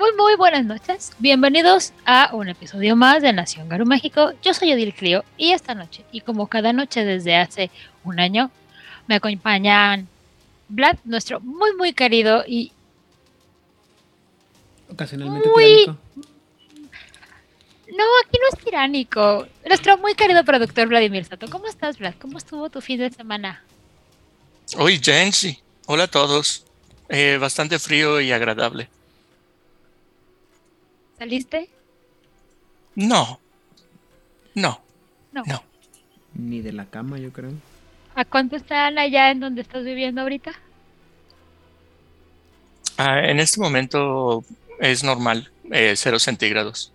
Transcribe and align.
Muy, 0.00 0.12
muy 0.16 0.34
buenas 0.34 0.64
noches. 0.64 1.12
Bienvenidos 1.18 1.92
a 2.06 2.30
un 2.32 2.48
episodio 2.48 2.96
más 2.96 3.20
de 3.20 3.34
Nación 3.34 3.68
Garu 3.68 3.84
México. 3.84 4.32
Yo 4.42 4.54
soy 4.54 4.72
Odil 4.72 4.94
Clio 4.94 5.26
y 5.36 5.52
esta 5.52 5.74
noche, 5.74 6.06
y 6.10 6.22
como 6.22 6.46
cada 6.46 6.72
noche 6.72 7.04
desde 7.04 7.36
hace 7.36 7.70
un 8.02 8.18
año, 8.18 8.50
me 9.06 9.16
acompañan 9.16 10.08
Vlad, 10.70 10.96
nuestro 11.04 11.40
muy, 11.40 11.76
muy 11.76 11.92
querido 11.92 12.44
y. 12.46 12.72
Ocasionalmente 14.90 15.50
tiránico. 15.54 15.98
No, 17.94 18.04
aquí 18.24 18.38
no 18.40 18.56
es 18.56 18.64
tiránico. 18.64 19.46
Nuestro 19.66 19.98
muy 19.98 20.14
querido 20.14 20.42
productor 20.46 20.88
Vladimir 20.88 21.26
Sato. 21.26 21.46
¿Cómo 21.50 21.66
estás, 21.66 21.98
Vlad? 21.98 22.14
¿Cómo 22.18 22.38
estuvo 22.38 22.70
tu 22.70 22.80
fin 22.80 23.00
de 23.00 23.10
semana? 23.10 23.62
Hoy, 24.78 24.98
Jensi. 24.98 25.58
Hola 25.84 26.04
a 26.04 26.08
todos. 26.08 26.64
Eh, 27.10 27.36
bastante 27.38 27.78
frío 27.78 28.18
y 28.22 28.32
agradable. 28.32 28.88
¿Saliste? 31.20 31.68
No. 32.94 33.38
No. 34.54 34.80
No. 35.32 35.42
No. 35.44 35.62
Ni 36.32 36.62
de 36.62 36.72
la 36.72 36.86
cama, 36.86 37.18
yo 37.18 37.30
creo. 37.30 37.52
¿A 38.14 38.24
cuánto 38.24 38.56
están 38.56 38.98
allá 38.98 39.30
en 39.30 39.40
donde 39.40 39.60
estás 39.60 39.84
viviendo 39.84 40.22
ahorita? 40.22 40.52
Ah, 42.96 43.20
en 43.20 43.38
este 43.38 43.60
momento 43.60 44.46
es 44.78 45.04
normal, 45.04 45.52
eh, 45.70 45.92
cero 45.94 46.18
centígrados. 46.18 46.90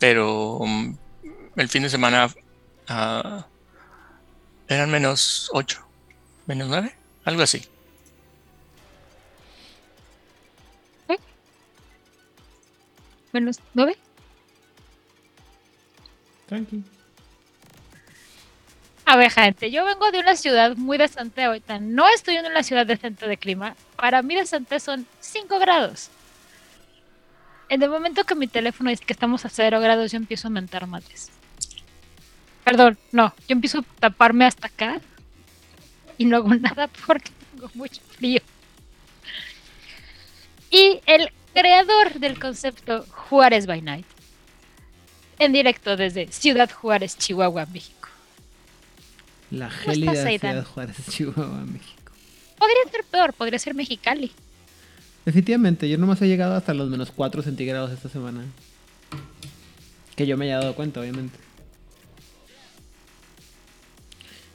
Pero 0.00 0.58
mm, 0.66 0.94
el 1.58 1.68
fin 1.68 1.84
de 1.84 1.90
semana 1.90 2.28
ah, 2.88 3.46
eran 4.66 4.90
menos 4.90 5.48
8, 5.52 5.80
menos 6.46 6.66
9, 6.66 6.92
algo 7.24 7.42
así. 7.42 7.68
¿Menos 13.36 13.60
nueve? 13.74 13.98
Tranqui. 16.46 16.82
A 19.04 19.16
ver, 19.16 19.30
gente, 19.30 19.70
yo 19.70 19.84
vengo 19.84 20.10
de 20.10 20.20
una 20.20 20.36
ciudad 20.36 20.74
muy 20.74 20.96
decente 20.96 21.44
ahorita. 21.44 21.78
No 21.78 22.08
estoy 22.08 22.36
en 22.36 22.46
una 22.46 22.62
ciudad 22.62 22.86
decente 22.86 23.28
de 23.28 23.36
clima. 23.36 23.76
Para 23.96 24.22
mí 24.22 24.34
decente 24.34 24.80
son 24.80 25.06
5 25.20 25.58
grados. 25.58 26.08
En 27.68 27.82
el 27.82 27.90
momento 27.90 28.24
que 28.24 28.34
mi 28.34 28.46
teléfono 28.46 28.88
dice 28.88 29.04
que 29.04 29.12
estamos 29.12 29.44
a 29.44 29.50
0 29.50 29.80
grados, 29.80 30.12
yo 30.12 30.16
empiezo 30.16 30.48
a 30.48 30.50
mentar 30.50 30.86
mates. 30.86 31.30
Perdón, 32.64 32.96
no, 33.12 33.34
yo 33.46 33.52
empiezo 33.52 33.80
a 33.80 34.00
taparme 34.00 34.46
hasta 34.46 34.68
acá 34.68 34.98
y 36.16 36.24
no 36.24 36.38
hago 36.38 36.54
nada 36.54 36.88
porque 37.06 37.32
tengo 37.52 37.70
mucho 37.74 38.00
frío. 38.16 38.40
Y 40.70 41.00
el 41.04 41.30
creador 41.56 42.20
del 42.20 42.38
concepto 42.38 43.06
Juárez 43.08 43.66
by 43.66 43.80
Night, 43.80 44.04
en 45.38 45.52
directo 45.52 45.96
desde 45.96 46.30
Ciudad 46.30 46.70
Juárez, 46.70 47.16
Chihuahua, 47.16 47.66
México. 47.72 48.08
La 49.50 49.68
estás, 49.68 49.84
gélida 49.84 50.24
Aidan? 50.24 50.52
ciudad 50.52 50.66
Juárez, 50.66 50.96
Chihuahua, 51.08 51.64
México. 51.64 52.12
Podría 52.58 52.90
ser 52.90 53.04
peor, 53.10 53.32
podría 53.32 53.58
ser 53.58 53.74
Mexicali. 53.74 54.32
Definitivamente, 55.24 55.88
yo 55.88 55.96
nomás 55.96 56.20
he 56.20 56.28
llegado 56.28 56.54
hasta 56.54 56.74
los 56.74 56.90
menos 56.90 57.10
4 57.10 57.42
centígrados 57.42 57.90
esta 57.90 58.08
semana. 58.10 58.44
Que 60.14 60.26
yo 60.26 60.36
me 60.36 60.44
haya 60.44 60.58
dado 60.58 60.74
cuenta, 60.74 61.00
obviamente. 61.00 61.38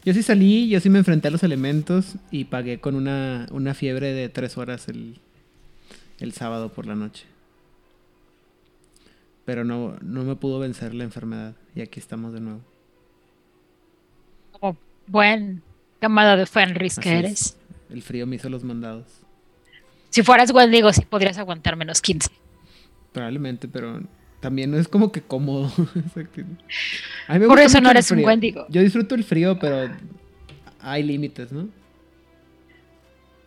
Yo 0.06 0.13
sí 0.13 0.23
salí, 0.23 0.69
yo 0.69 0.79
sí 0.79 0.89
me 0.89 1.00
enfrenté 1.00 1.28
a 1.28 1.31
los 1.31 1.44
elementos 1.44 2.16
y 2.31 2.45
pagué 2.45 2.79
con 2.79 2.95
una, 2.95 3.47
una 3.51 3.73
fiebre 3.73 4.13
de 4.13 4.29
3 4.29 4.57
horas 4.57 4.88
el, 4.88 5.19
el 6.23 6.33
sábado 6.33 6.71
por 6.71 6.85
la 6.85 6.95
noche. 6.95 7.25
Pero 9.45 9.63
no, 9.63 9.97
no 10.01 10.23
me 10.23 10.35
pudo 10.35 10.59
vencer 10.59 10.93
la 10.93 11.03
enfermedad 11.03 11.55
y 11.75 11.81
aquí 11.81 11.99
estamos 11.99 12.33
de 12.33 12.41
nuevo. 12.41 12.61
Como 14.51 14.77
buen 15.07 15.61
camada 15.99 16.35
de 16.37 16.45
Fenris 16.45 16.97
Así 16.97 17.01
que 17.09 17.19
es. 17.19 17.25
eres. 17.25 17.57
El 17.89 18.01
frío 18.01 18.25
me 18.27 18.35
hizo 18.37 18.49
los 18.49 18.63
mandados. 18.63 19.05
Si 20.09 20.23
fueras 20.23 20.51
Wendigo, 20.51 20.91
sí 20.93 21.01
podrías 21.01 21.37
aguantar 21.37 21.75
menos 21.75 22.01
15. 22.01 22.29
Probablemente, 23.13 23.67
pero 23.67 24.01
también 24.39 24.71
no 24.71 24.77
es 24.77 24.88
como 24.88 25.11
que 25.11 25.21
cómodo. 25.21 25.71
Exacto. 25.95 26.41
A 27.27 27.33
mí 27.33 27.39
me 27.39 27.47
Por 27.47 27.57
gusta 27.59 27.63
eso 27.65 27.81
no 27.81 27.89
eres 27.89 28.11
un. 28.11 28.23
Wendigo. 28.23 28.65
Yo 28.69 28.81
disfruto 28.81 29.15
el 29.15 29.23
frío, 29.23 29.57
pero 29.59 29.89
hay 30.81 31.03
límites, 31.03 31.51
¿no? 31.51 31.67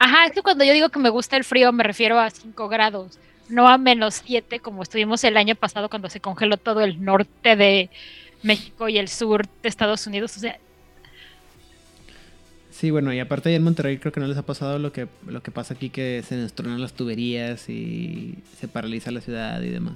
Ajá, 0.05 0.27
es 0.27 0.33
que 0.33 0.43
cuando 0.43 0.65
yo 0.65 0.75
digo 0.75 0.91
que 0.91 0.99
me 0.99 1.09
gusta 1.09 1.39
el 1.39 1.45
frío 1.45 1.73
me 1.73 1.83
refiero 1.83 2.21
a 2.21 2.29
5 2.29 2.69
grados, 2.69 3.19
no 3.49 3.67
a 3.67 3.79
menos 3.79 4.21
7 4.23 4.61
como 4.61 4.83
estuvimos 4.83 5.25
el 5.25 5.39
año 5.39 5.55
pasado 5.55 5.89
cuando 5.89 6.11
se 6.11 6.21
congeló 6.21 6.59
todo 6.59 6.83
el 6.83 7.03
norte 7.03 7.57
de 7.57 7.89
México 8.43 8.91
y 8.91 8.99
el 8.99 9.09
sur 9.09 9.47
de 9.63 9.69
Estados 9.71 10.07
Unidos. 10.07 10.37
O 10.37 10.41
sea, 10.41 10.59
Sí, 12.71 12.91
bueno, 12.91 13.15
y 13.15 13.21
aparte 13.21 13.49
allá 13.49 13.57
en 13.57 13.63
Monterrey 13.63 13.97
creo 13.97 14.13
que 14.13 14.21
no 14.21 14.27
les 14.27 14.37
ha 14.37 14.43
pasado 14.43 14.79
lo 14.79 14.93
que, 14.93 15.09
lo 15.27 15.43
que 15.43 15.51
pasa 15.51 15.73
aquí, 15.73 15.89
que 15.89 16.23
se 16.29 16.37
nos 16.37 16.53
tronan 16.53 16.83
las 16.83 16.93
tuberías 16.93 17.71
y 17.71 18.35
se 18.61 18.69
paraliza 18.69 19.11
la 19.11 19.23
ciudad 19.23 19.63
y 19.63 19.71
demás. 19.71 19.95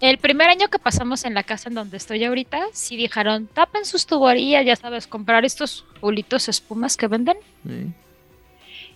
el 0.00 0.18
primer 0.18 0.48
año 0.48 0.66
que 0.66 0.80
pasamos 0.80 1.24
en 1.24 1.34
la 1.34 1.44
casa 1.44 1.68
en 1.68 1.76
donde 1.76 1.98
estoy 1.98 2.24
ahorita, 2.24 2.64
sí 2.72 2.96
dijeron, 2.96 3.46
tapen 3.46 3.84
sus 3.84 4.06
tuberías, 4.06 4.66
ya 4.66 4.74
sabes, 4.74 5.06
comprar 5.06 5.44
estos 5.44 5.84
bulitos 6.00 6.48
espumas 6.48 6.96
que 6.96 7.06
venden 7.06 7.36
¿eh? 7.68 7.92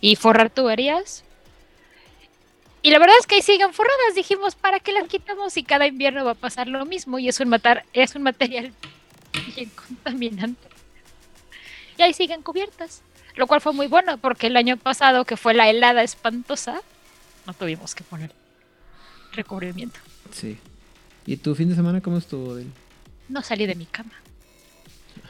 Y 0.05 0.17
forrar 0.17 0.51
tuberías. 0.51 1.25
Y 2.83 2.91
la 2.91 2.99
verdad 2.99 3.17
es 3.19 3.27
que 3.27 3.37
ahí 3.37 3.43
siguen 3.43 3.73
forradas. 3.73 4.15
Dijimos, 4.15 4.55
¿para 4.55 4.79
qué 4.79 4.93
las 4.93 5.09
quitamos 5.09 5.55
si 5.55 5.65
cada 5.65 5.87
invierno 5.87 6.27
va 6.27 6.33
a 6.33 6.35
pasar 6.35 6.69
lo 6.69 6.85
mismo? 6.85 7.19
Y 7.19 7.27
es 7.27 7.41
un, 7.41 7.49
matar, 7.49 7.87
es 7.95 8.15
un 8.15 8.23
material 8.23 8.71
bien 9.57 9.71
contaminante. 9.71 10.69
Y 11.97 12.03
ahí 12.03 12.13
siguen 12.13 12.43
cubiertas. 12.43 13.01
Lo 13.35 13.47
cual 13.47 13.63
fue 13.63 13.73
muy 13.73 13.87
bueno 13.87 14.19
porque 14.19 14.49
el 14.49 14.59
año 14.59 14.77
pasado, 14.77 15.25
que 15.25 15.39
fue 15.39 15.55
la 15.55 15.71
helada 15.71 16.03
espantosa, 16.03 16.83
no 17.47 17.55
tuvimos 17.55 17.95
que 17.95 18.05
poner 18.05 18.31
recubrimiento. 19.33 19.99
Sí. 20.33 20.59
¿Y 21.25 21.39
tu 21.39 21.55
fin 21.55 21.71
de 21.71 21.77
semana 21.77 22.03
cómo 22.03 22.19
estuvo? 22.19 22.57
Del? 22.57 22.71
No 23.31 23.41
salí 23.41 23.65
de 23.65 23.75
mi 23.75 23.87
cama. 23.87 24.13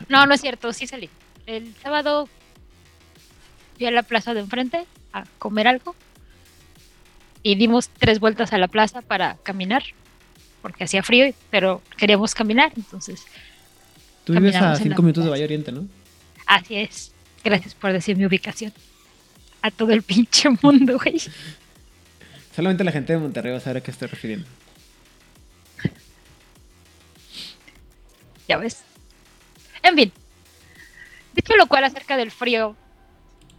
No, 0.09 0.27
no 0.27 0.35
es 0.35 0.41
cierto, 0.41 0.73
sí 0.73 0.89
salí. 0.89 1.09
El 1.47 1.77
sábado 1.77 2.29
fui 3.85 3.89
a 3.89 3.91
la 3.91 4.03
plaza 4.03 4.33
de 4.33 4.41
enfrente 4.41 4.87
a 5.13 5.25
comer 5.39 5.69
algo 5.69 5.95
y 7.43 7.55
dimos 7.57 7.91
tres 7.91 8.19
vueltas 8.19 8.55
a 8.55 8.59
la 8.59 8.67
plaza 8.67 9.03
para 9.03 9.37
caminar 9.43 9.83
porque 10.63 10.85
hacía 10.85 11.03
frío, 11.03 11.35
pero 11.51 11.83
queríamos 11.99 12.35
caminar, 12.35 12.73
entonces 12.75 13.27
Tú 14.25 14.33
vives 14.33 14.57
a 14.57 14.75
5 14.77 15.03
minutos 15.03 15.25
de. 15.25 15.29
Valle 15.29 15.45
Oriente, 15.45 15.71
¿no? 15.71 15.87
así 16.47 16.77
es. 16.77 17.13
Gracias 17.45 17.75
por 17.75 17.93
decir 17.93 18.17
mi 18.17 18.25
ubicación. 18.25 18.73
A 19.61 19.71
todo 19.71 19.93
el 19.93 20.03
pinche 20.03 20.49
mundo, 20.63 20.99
güey. 21.05 21.21
Solamente 22.57 22.85
la 22.85 22.93
gente 22.93 23.13
de 23.13 23.19
Monterrey 23.19 23.53
va 23.53 23.59
a 23.59 23.61
saber 23.61 23.77
a 23.77 23.81
qué 23.83 23.91
estoy 23.91 24.09
refiriendo. 24.09 24.47
Ya 28.49 28.57
ves. 28.57 28.83
En 29.83 29.95
fin. 29.95 30.11
Dicho 31.35 31.55
lo 31.57 31.67
cual 31.67 31.85
acerca 31.85 32.17
del 32.17 32.31
frío 32.31 32.77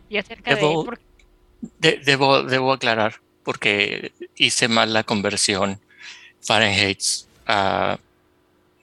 y 0.10 0.18
acerca 0.18 0.52
Debo- 0.52 0.80
de... 0.82 0.86
por- 0.86 1.00
De- 1.80 1.98
debo, 2.06 2.44
debo 2.44 2.74
aclarar 2.74 3.22
porque 3.44 4.12
hice 4.36 4.68
mal 4.68 4.94
la 4.94 5.04
conversión 5.04 5.80
Fahrenheit 6.42 7.00
a 7.48 7.98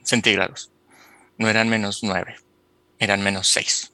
centígrados. 0.02 0.70
No 1.38 1.48
eran 1.48 1.68
menos 1.68 2.02
9, 2.02 2.36
eran 2.98 3.22
menos 3.22 3.48
6. 3.48 3.92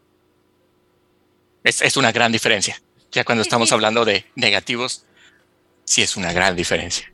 Es, 1.65 1.83
es 1.83 1.97
una 1.97 2.13
gran 2.13 2.33
diferencia. 2.33 2.81
Ya 3.13 3.25
cuando 3.25 3.45
Sí, 3.45 3.49
estamos 3.49 3.69
sí. 3.69 3.75
hablando 3.75 4.05
de 4.05 4.25
negativos, 4.35 5.05
sí 5.85 6.03
es 6.03 6.17
una 6.17 6.33
gran 6.33 6.57
diferencia. 6.57 7.11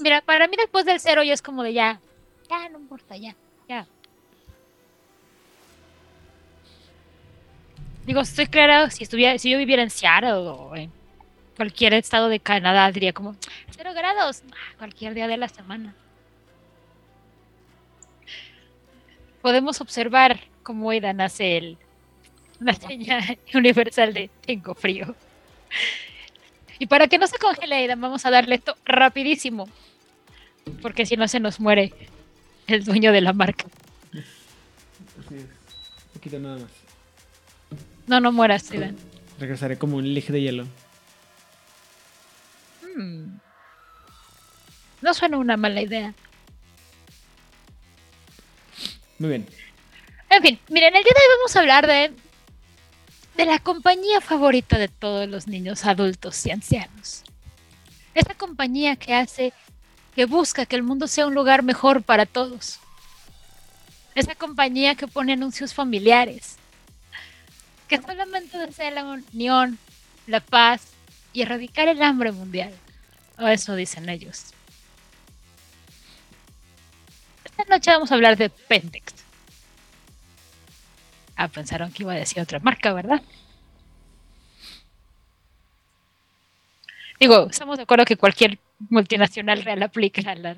Mira, 0.00 0.20
para 0.22 0.48
mí 0.48 0.56
después 0.56 0.84
del 0.84 1.00
cero 1.00 1.22
ya 1.22 1.32
es 1.32 1.42
como 1.42 1.62
de 1.62 1.72
ya, 1.72 2.00
ya 2.50 2.68
no 2.70 2.78
importa, 2.78 3.16
ya, 3.16 3.36
ya. 3.68 3.86
Digo, 8.06 8.20
estoy 8.20 8.46
claro, 8.46 8.88
si 8.88 9.02
estuviera, 9.02 9.36
si 9.36 9.50
yo 9.50 9.58
viviera 9.58 9.82
en 9.82 9.90
Seattle 9.90 10.30
o 10.30 10.76
en 10.76 10.92
cualquier 11.56 11.92
estado 11.94 12.28
de 12.28 12.38
Canadá, 12.38 12.90
diría 12.92 13.12
como 13.12 13.34
cero 13.70 13.90
grados, 13.94 14.42
ah, 14.52 14.74
cualquier 14.78 15.12
día 15.12 15.26
de 15.26 15.36
la 15.36 15.48
semana. 15.48 15.92
Podemos 19.42 19.80
observar 19.80 20.38
cómo 20.62 20.90
Aidan 20.90 21.20
hace 21.20 21.56
el, 21.56 21.78
la 22.60 22.74
señal 22.74 23.38
universal 23.54 24.14
de 24.14 24.30
tengo 24.46 24.76
frío. 24.76 25.16
Y 26.78 26.86
para 26.86 27.08
que 27.08 27.18
no 27.18 27.26
se 27.26 27.38
congele 27.38 27.74
Aidan, 27.74 28.00
vamos 28.00 28.24
a 28.24 28.30
darle 28.30 28.54
esto 28.54 28.76
rapidísimo. 28.84 29.68
Porque 30.80 31.06
si 31.06 31.16
no 31.16 31.26
se 31.26 31.40
nos 31.40 31.58
muere 31.58 31.92
el 32.68 32.84
dueño 32.84 33.10
de 33.10 33.20
la 33.20 33.32
marca. 33.32 33.66
Así 34.12 35.34
es. 35.34 35.42
Un 35.42 36.12
poquito 36.12 36.38
nada 36.38 36.58
más. 36.58 36.85
No, 38.06 38.20
no 38.20 38.32
mueras, 38.32 38.70
Aidan. 38.70 38.96
Regresaré 39.38 39.76
como 39.76 39.96
un 39.96 40.16
eje 40.16 40.32
de 40.32 40.40
hielo. 40.40 40.66
Mm. 42.96 43.38
No 45.02 45.14
suena 45.14 45.38
una 45.38 45.56
mala 45.56 45.82
idea. 45.82 46.14
Muy 49.18 49.30
bien. 49.30 49.46
En 50.30 50.42
fin, 50.42 50.58
miren, 50.68 50.94
el 50.94 51.02
día 51.02 51.12
de 51.14 51.20
hoy 51.20 51.36
vamos 51.38 51.56
a 51.56 51.60
hablar 51.60 51.86
de, 51.86 52.12
de 53.36 53.46
la 53.46 53.58
compañía 53.58 54.20
favorita 54.20 54.78
de 54.78 54.88
todos 54.88 55.28
los 55.28 55.46
niños, 55.46 55.84
adultos 55.84 56.44
y 56.46 56.50
ancianos. 56.50 57.22
Esa 58.14 58.34
compañía 58.34 58.96
que 58.96 59.14
hace, 59.14 59.52
que 60.14 60.24
busca 60.24 60.66
que 60.66 60.76
el 60.76 60.82
mundo 60.82 61.06
sea 61.06 61.26
un 61.26 61.34
lugar 61.34 61.62
mejor 61.62 62.02
para 62.02 62.26
todos. 62.26 62.78
Esa 64.14 64.34
compañía 64.34 64.94
que 64.94 65.06
pone 65.06 65.34
anuncios 65.34 65.74
familiares, 65.74 66.56
que 67.88 68.00
solamente 68.00 68.58
desea 68.58 68.90
la 68.90 69.04
unión, 69.04 69.78
la 70.26 70.40
paz 70.40 70.92
y 71.32 71.42
erradicar 71.42 71.88
el 71.88 72.02
hambre 72.02 72.32
mundial. 72.32 72.72
O 73.38 73.46
eso 73.46 73.74
dicen 73.74 74.08
ellos. 74.08 74.52
Esta 77.44 77.64
noche 77.64 77.90
vamos 77.90 78.10
a 78.10 78.14
hablar 78.14 78.36
de 78.36 78.50
Pentex. 78.50 79.14
Ah, 81.36 81.48
pensaron 81.48 81.92
que 81.92 82.02
iba 82.02 82.12
a 82.12 82.16
decir 82.16 82.42
otra 82.42 82.58
marca, 82.60 82.92
¿verdad? 82.92 83.22
Digo, 87.20 87.48
estamos 87.50 87.76
de 87.76 87.82
acuerdo 87.82 88.04
que 88.04 88.16
cualquier 88.16 88.58
multinacional 88.90 89.62
real 89.62 89.82
aplica 89.82 90.34
la, 90.34 90.56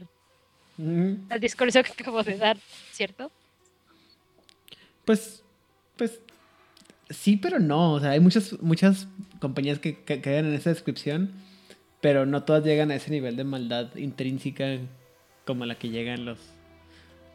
Mm, 0.79 1.27
al 1.29 1.41
discurso 1.41 1.83
que 1.83 1.91
acabo 1.91 2.23
de 2.23 2.39
dar, 2.39 2.57
¿cierto? 2.93 3.33
Pues, 5.05 5.43
pues, 5.97 6.21
sí, 7.11 7.37
pero 7.37 7.59
no. 7.59 7.93
O 7.93 8.01
sea, 8.01 8.11
hay 8.11 8.21
muchas, 8.21 8.61
muchas 8.61 9.09
compañías 9.41 9.79
que, 9.79 10.03
que 10.03 10.21
quedan 10.21 10.47
en 10.47 10.55
esa 10.55 10.71
descripción, 10.71 11.33
pero 12.01 12.27
no 12.27 12.45
todas 12.45 12.65
llegan 12.65 12.91
a 12.91 12.95
ese 12.95 13.11
nivel 13.11 13.37
de 13.37 13.45
maldad 13.45 13.95
intrínseca 13.97 14.79
como 15.45 15.65
la 15.65 15.77
que 15.77 15.89
llegan 15.89 16.25
los 16.25 16.39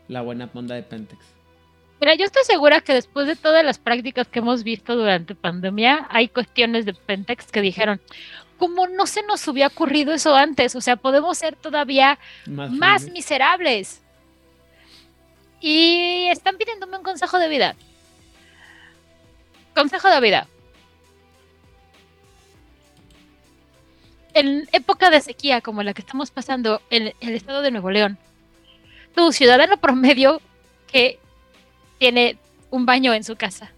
la 0.07 0.21
buena 0.21 0.49
onda 0.53 0.75
de 0.75 0.83
Pentex. 0.83 1.23
Mira, 1.99 2.15
yo 2.15 2.25
estoy 2.25 2.43
segura 2.43 2.81
que 2.81 2.93
después 2.93 3.27
de 3.27 3.35
todas 3.35 3.63
las 3.63 3.77
prácticas 3.77 4.27
que 4.27 4.39
hemos 4.39 4.63
visto 4.63 4.95
durante 4.95 5.35
pandemia, 5.35 6.07
hay 6.09 6.27
cuestiones 6.27 6.85
de 6.85 6.93
Pentex 6.93 7.45
que 7.47 7.61
dijeron, 7.61 8.01
como 8.57 8.87
no 8.87 9.07
se 9.07 9.23
nos 9.23 9.47
hubiera 9.47 9.67
ocurrido 9.67 10.13
eso 10.13 10.35
antes, 10.35 10.75
o 10.75 10.81
sea, 10.81 10.97
podemos 10.97 11.37
ser 11.37 11.55
todavía 11.55 12.19
Más, 12.45 12.71
más 12.71 13.09
miserables. 13.09 14.01
Y 15.61 16.27
están 16.29 16.57
pidiéndome 16.57 16.97
un 16.97 17.03
consejo 17.03 17.39
de 17.39 17.47
vida. 17.47 17.75
Consejo 19.75 20.09
de 20.09 20.21
vida. 20.21 20.47
En 24.33 24.67
época 24.71 25.09
de 25.09 25.21
sequía 25.21 25.61
como 25.61 25.83
la 25.83 25.93
que 25.93 26.01
estamos 26.01 26.31
pasando 26.31 26.81
en 26.89 27.13
el 27.19 27.33
estado 27.35 27.61
de 27.61 27.71
Nuevo 27.71 27.91
León, 27.91 28.17
tu 29.15 29.31
ciudadano 29.31 29.77
promedio 29.77 30.41
que 30.91 31.19
tiene 31.99 32.37
un 32.71 32.85
baño 32.85 33.13
en 33.13 33.23
su 33.23 33.35
casa. 33.35 33.71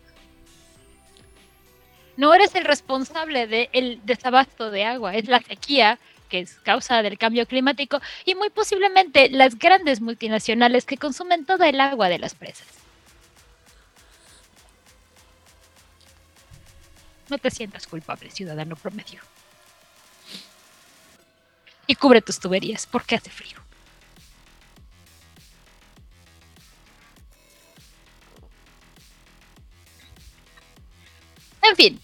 No 2.17 2.33
eres 2.33 2.55
el 2.55 2.63
responsable 2.63 3.47
del 3.47 3.99
desabasto 4.05 4.71
de 4.71 4.85
agua, 4.85 5.15
es 5.15 5.27
la 5.27 5.41
sequía 5.41 5.99
que 6.29 6.39
es 6.39 6.55
causa 6.55 7.03
del 7.03 7.17
cambio 7.17 7.45
climático 7.45 8.01
y 8.23 8.35
muy 8.35 8.49
posiblemente 8.49 9.29
las 9.29 9.59
grandes 9.59 10.01
multinacionales 10.01 10.85
que 10.85 10.97
consumen 10.97 11.45
toda 11.45 11.69
el 11.69 11.79
agua 11.79 12.09
de 12.09 12.19
las 12.19 12.33
presas. 12.33 12.84
No 17.29 17.37
te 17.37 17.49
sientas 17.51 17.87
culpable, 17.87 18.29
ciudadano 18.31 18.75
promedio. 18.75 19.21
Y 21.87 21.95
cubre 21.95 22.21
tus 22.21 22.39
tuberías 22.39 22.87
porque 22.87 23.15
hace 23.15 23.29
frío. 23.29 23.59
En 31.69 31.75
fin. 31.75 31.99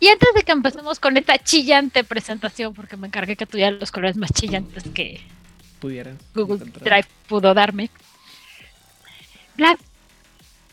Y 0.00 0.08
antes 0.08 0.28
de 0.34 0.42
que 0.42 0.52
empecemos 0.52 1.00
con 1.00 1.16
esta 1.16 1.38
chillante 1.38 2.04
presentación, 2.04 2.72
porque 2.74 2.96
me 2.96 3.08
encargué 3.08 3.36
que 3.36 3.46
tuvieran 3.46 3.78
los 3.78 3.90
colores 3.90 4.16
más 4.16 4.32
chillantes 4.32 4.84
que 4.94 5.20
Google 6.34 6.56
encontrar. 6.56 6.84
Drive 6.84 7.08
pudo 7.26 7.54
darme. 7.54 7.90
Vlad, 9.56 9.78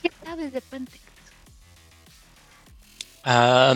¿qué 0.03 0.11
sabes 0.23 0.53
de 0.53 0.61
Pentex? 0.61 1.04
Ah, 3.27 3.73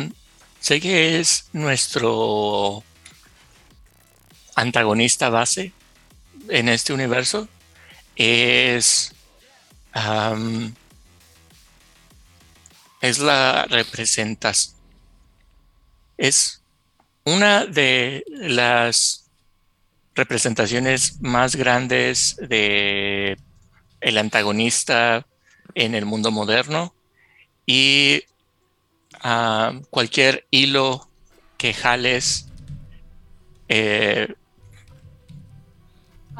sé 0.59 0.79
que 0.79 1.19
es 1.19 1.49
nuestro 1.53 2.83
antagonista 4.55 5.29
base 5.29 5.73
en 6.49 6.69
este 6.69 6.93
universo. 6.93 7.47
Es. 8.15 9.13
am, 9.93 10.75
es 13.01 13.17
la 13.17 13.65
representación. 13.65 14.77
Es 16.17 16.61
una 17.23 17.65
de 17.65 18.23
las 18.27 19.29
representaciones 20.13 21.19
más 21.21 21.56
grandes 21.56 22.35
de 22.37 23.37
el 24.01 24.18
antagonista 24.19 25.25
en 25.73 25.95
el 25.95 26.06
mundo 26.06 26.29
moderno 26.29 26.94
y 27.65 28.23
ah, 29.21 29.73
cualquier 29.90 30.45
hilo 30.52 31.09
que 31.57 31.73
jales 31.73 32.47
eh, 33.68 34.33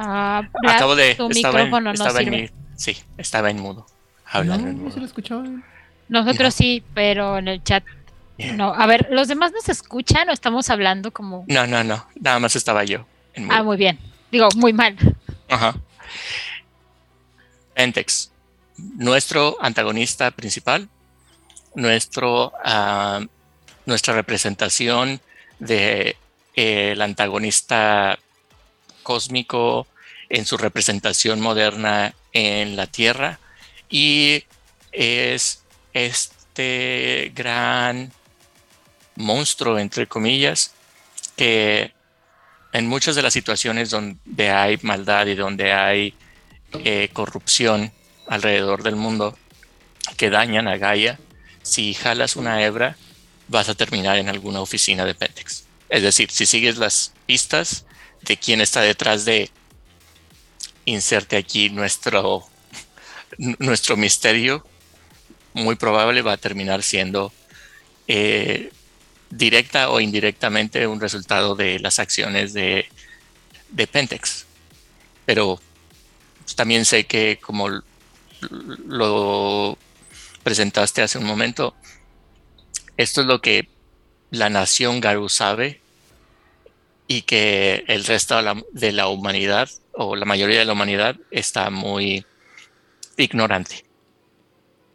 Ah, 0.02 0.44
acabo 0.66 0.96
de 0.96 1.16
tu 1.16 1.30
estaba 1.30 1.60
en, 1.60 1.66
micrófono 1.66 1.82
no 1.82 1.92
estaba 1.92 2.20
en 2.20 2.26
sirve. 2.26 2.42
mi- 2.44 2.50
sí 2.78 2.98
estaba 3.18 3.50
en 3.50 3.60
mudo 3.60 3.86
No, 4.34 4.54
en 4.56 4.80
mudo. 4.82 4.92
sí 4.94 5.00
lo 5.02 5.06
escuchaba. 5.06 5.44
Nosotros 6.08 6.48
No. 6.54 6.58
sí, 6.58 6.84
pero 6.94 7.38
en 7.38 7.48
el 7.50 7.64
chat 7.64 7.84
Yeah. 8.38 8.54
no. 8.54 8.74
A 8.74 8.86
ver, 8.88 9.08
¿los 9.12 9.28
demás 9.28 9.52
nos 9.52 9.68
escuchan 9.68 10.30
o 10.30 10.32
estamos 10.32 10.70
hablando 10.70 11.12
como... 11.12 11.44
no 11.50 11.68
no 11.68 11.84
no 11.84 12.06
nada 12.22 12.40
más 12.40 12.56
estaba 12.56 12.86
yo 12.86 13.06
en 13.34 13.44
mudo. 13.48 13.56
Ah, 13.58 13.64
muy 13.64 13.76
bien. 13.76 14.00
Digo, 14.32 14.48
muy 14.56 14.72
mal. 14.72 14.96
Ajá. 15.50 15.76
Pentex, 17.76 18.32
nuestro 18.78 19.58
antagonista 19.60 20.32
principal, 20.32 20.88
nuestro, 21.76 22.54
ah, 22.64 23.22
nuestra 23.86 24.14
representación 24.14 25.22
de 25.60 26.16
eh, 26.56 26.92
el 26.92 27.02
antagonista 27.02 28.18
cósmico 29.04 29.88
en 30.30 30.46
su 30.46 30.58
representación 30.58 31.40
moderna 31.42 32.14
en 32.34 32.76
la 32.76 32.88
Tierra. 32.88 33.40
Y 33.90 34.44
es 34.92 35.64
este 35.94 37.32
gran 37.36 38.12
monstruo, 39.16 39.80
entre 39.80 40.08
comillas, 40.08 40.74
que 41.36 41.94
en 42.72 42.88
muchas 42.88 43.16
de 43.16 43.22
las 43.22 43.34
situaciones 43.34 43.90
donde 43.90 44.52
hay 44.52 44.78
maldad 44.82 45.26
y 45.28 45.36
donde 45.36 45.74
hay 45.74 46.14
eh, 46.84 47.10
corrupción 47.14 47.92
alrededor 48.28 48.84
del 48.84 48.96
mundo 48.96 49.38
que 50.18 50.30
dañan 50.30 50.68
a 50.68 50.78
Gaia, 50.78 51.20
si 51.70 51.94
jalas 51.94 52.36
una 52.36 52.62
hebra, 52.64 52.98
vas 53.48 53.70
a 53.70 53.76
terminar 53.76 54.18
en 54.18 54.30
alguna 54.30 54.62
oficina 54.62 55.06
de 55.06 55.16
Pentex. 55.16 55.66
Es 55.90 56.04
decir, 56.04 56.30
si 56.32 56.46
sigues 56.46 56.78
las 56.78 57.14
pistas 57.26 57.86
de 58.22 58.38
quién 58.38 58.62
está 58.62 58.82
detrás 58.82 59.26
de 59.26 59.50
inserte 60.86 61.38
aquí 61.38 61.70
nuestro, 61.70 62.44
nuestro 63.38 63.98
misterio, 63.98 64.66
muy 65.54 65.76
probable 65.76 66.22
va 66.22 66.34
a 66.34 66.38
terminar 66.38 66.84
siendo 66.84 67.34
eh, 68.08 68.72
directa 69.30 69.90
o 69.90 70.00
indirectamente 70.00 70.88
un 70.88 71.00
resultado 71.00 71.56
de 71.56 71.80
las 71.80 72.00
acciones 72.00 72.54
de, 72.54 72.88
de 73.70 73.88
Pentex. 73.88 74.46
Pero 75.26 75.60
también 76.56 76.86
sé 76.86 77.06
que 77.06 77.40
como 77.42 77.70
lo 78.88 79.78
presentaste 80.50 81.04
hace 81.04 81.20
un 81.20 81.26
momento, 81.26 81.76
esto 82.98 83.22
es 83.22 83.28
lo 83.28 83.40
que 83.40 83.70
la 84.32 84.50
nación 84.50 85.00
Garu 85.00 85.30
sabe 85.30 85.80
y 87.08 87.22
que 87.22 87.84
el 87.88 88.04
resto 88.04 88.36
de 88.36 88.42
la, 88.42 88.64
de 88.72 88.92
la 88.92 89.10
humanidad 89.10 89.70
o 89.92 90.16
la 90.16 90.26
mayoría 90.26 90.58
de 90.58 90.66
la 90.66 90.74
humanidad 90.74 91.18
está 91.30 91.70
muy 91.70 92.26
ignorante 93.16 93.86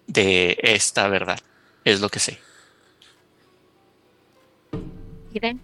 de 0.08 0.58
esta 0.61 1.06
verdad. 1.06 1.38
Es 1.84 2.00
lo 2.00 2.08
que 2.08 2.18
sé. 2.18 2.40
Miren. 5.32 5.61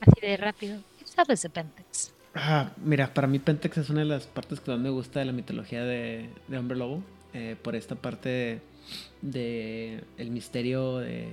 Así 0.00 0.20
de 0.20 0.36
rápido. 0.36 0.82
¿Qué 0.98 1.06
sabes 1.06 1.42
de 1.42 1.50
Pentex? 1.50 2.12
Ah, 2.34 2.72
mira, 2.78 3.14
para 3.14 3.28
mí 3.28 3.38
Pentex 3.38 3.78
es 3.78 3.90
una 3.90 4.00
de 4.00 4.06
las 4.06 4.26
partes 4.26 4.58
que 4.58 4.72
más 4.72 4.80
me 4.80 4.90
gusta 4.90 5.20
de 5.20 5.26
la 5.26 5.32
mitología 5.32 5.84
de, 5.84 6.28
de 6.48 6.58
Hombre 6.58 6.76
Lobo. 6.76 7.04
Eh, 7.38 7.56
por 7.62 7.76
esta 7.76 7.94
parte 7.94 8.28
de, 8.28 8.60
de 9.22 10.04
el 10.18 10.30
misterio 10.30 10.98
de... 10.98 11.28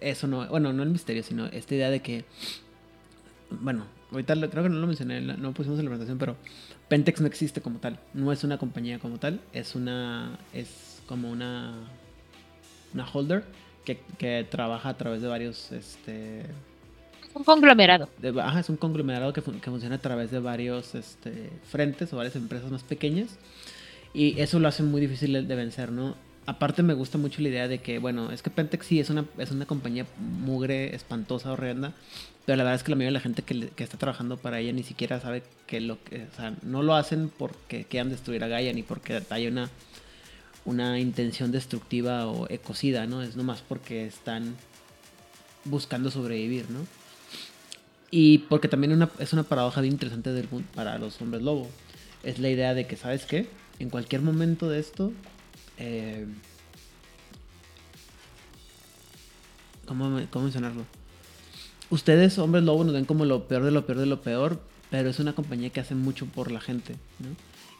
Eso 0.00 0.26
no, 0.26 0.46
bueno, 0.48 0.72
no 0.72 0.82
el 0.82 0.90
misterio, 0.90 1.22
sino 1.22 1.46
esta 1.46 1.74
idea 1.74 1.88
de 1.90 2.00
que, 2.00 2.24
bueno, 3.50 3.86
ahorita 4.10 4.34
lo- 4.34 4.50
creo 4.50 4.62
que 4.64 4.68
no 4.68 4.78
lo 4.78 4.86
mencioné, 4.86 5.20
no 5.20 5.52
pusimos 5.52 5.78
en 5.78 5.84
la 5.84 5.90
presentación, 5.90 6.18
pero 6.18 6.36
Pentex 6.88 7.20
no 7.20 7.26
existe 7.26 7.60
como 7.60 7.78
tal. 7.78 7.98
No 8.12 8.32
es 8.32 8.42
una 8.44 8.58
compañía 8.58 8.98
como 8.98 9.18
tal, 9.18 9.40
es 9.52 9.74
una. 9.74 10.38
Es 10.52 11.00
como 11.06 11.30
una. 11.30 11.74
Una 12.94 13.06
holder 13.10 13.44
que, 13.84 14.00
que 14.18 14.46
trabaja 14.50 14.88
a 14.90 14.96
través 14.98 15.22
de 15.22 15.28
varios. 15.28 15.70
Este, 15.72 16.42
Un 17.34 17.44
conglomerado. 17.44 18.08
de- 18.18 18.38
ajá, 18.40 18.60
es 18.60 18.68
un 18.68 18.76
conglomerado 18.76 19.32
que, 19.32 19.40
fun- 19.40 19.60
que 19.60 19.70
funciona 19.70 19.94
a 19.96 20.00
través 20.00 20.30
de 20.32 20.40
varios 20.40 20.94
este, 20.96 21.48
frentes 21.70 22.12
o 22.12 22.16
varias 22.16 22.34
empresas 22.36 22.70
más 22.72 22.82
pequeñas. 22.82 23.38
Y 24.14 24.40
eso 24.40 24.58
lo 24.60 24.68
hace 24.68 24.82
muy 24.82 25.00
difícil 25.00 25.46
de 25.48 25.54
vencer, 25.54 25.90
¿no? 25.90 26.14
Aparte 26.44 26.82
me 26.82 26.94
gusta 26.94 27.18
mucho 27.18 27.40
la 27.40 27.48
idea 27.48 27.68
de 27.68 27.78
que, 27.78 27.98
bueno, 27.98 28.30
es 28.32 28.42
que 28.42 28.50
Pentex 28.50 28.86
sí 28.86 29.00
es 29.00 29.10
una, 29.10 29.24
es 29.38 29.50
una 29.52 29.64
compañía 29.64 30.06
mugre, 30.18 30.94
espantosa, 30.94 31.52
horrenda, 31.52 31.92
pero 32.44 32.56
la 32.56 32.64
verdad 32.64 32.74
es 32.76 32.82
que 32.82 32.90
la 32.90 32.96
mayoría 32.96 33.10
de 33.10 33.12
la 33.12 33.20
gente 33.20 33.42
que, 33.42 33.70
está 33.76 33.96
trabajando 33.96 34.36
para 34.36 34.58
ella 34.58 34.72
ni 34.72 34.82
siquiera 34.82 35.20
sabe 35.20 35.44
que 35.68 35.80
lo 35.80 36.02
que, 36.02 36.24
o 36.24 36.36
sea, 36.36 36.54
no 36.62 36.82
lo 36.82 36.94
hacen 36.96 37.30
porque 37.38 37.84
quieran 37.84 38.10
destruir 38.10 38.42
a 38.42 38.48
Gaia 38.48 38.72
ni 38.72 38.82
porque 38.82 39.22
haya 39.30 39.48
una, 39.48 39.70
una 40.64 40.98
intención 40.98 41.52
destructiva 41.52 42.26
o 42.26 42.48
ecocida, 42.50 43.06
¿no? 43.06 43.22
Es 43.22 43.36
nomás 43.36 43.62
porque 43.66 44.04
están 44.04 44.56
buscando 45.64 46.10
sobrevivir, 46.10 46.68
¿no? 46.70 46.80
Y 48.10 48.38
porque 48.38 48.68
también 48.68 48.92
una- 48.92 49.10
es 49.20 49.32
una 49.32 49.44
paradoja 49.44 49.80
bien 49.80 49.94
interesante 49.94 50.32
del 50.32 50.48
para 50.74 50.98
los 50.98 51.20
hombres 51.22 51.42
lobo. 51.42 51.70
Es 52.24 52.38
la 52.40 52.50
idea 52.50 52.74
de 52.74 52.86
que, 52.86 52.96
¿sabes 52.96 53.24
qué? 53.24 53.46
En 53.78 53.90
cualquier 53.90 54.22
momento 54.22 54.68
de 54.68 54.78
esto, 54.78 55.12
eh, 55.78 56.26
¿cómo, 59.86 60.20
cómo 60.30 60.44
mencionarlo? 60.44 60.84
Ustedes, 61.90 62.38
hombres 62.38 62.64
lobo, 62.64 62.84
nos 62.84 62.94
ven 62.94 63.04
como 63.04 63.24
lo 63.24 63.48
peor 63.48 63.64
de 63.64 63.70
lo 63.70 63.84
peor 63.84 63.98
de 63.98 64.06
lo 64.06 64.22
peor, 64.22 64.60
pero 64.90 65.10
es 65.10 65.18
una 65.18 65.34
compañía 65.34 65.70
que 65.70 65.80
hace 65.80 65.94
mucho 65.94 66.26
por 66.26 66.50
la 66.50 66.60
gente, 66.60 66.94
¿no? 67.18 67.28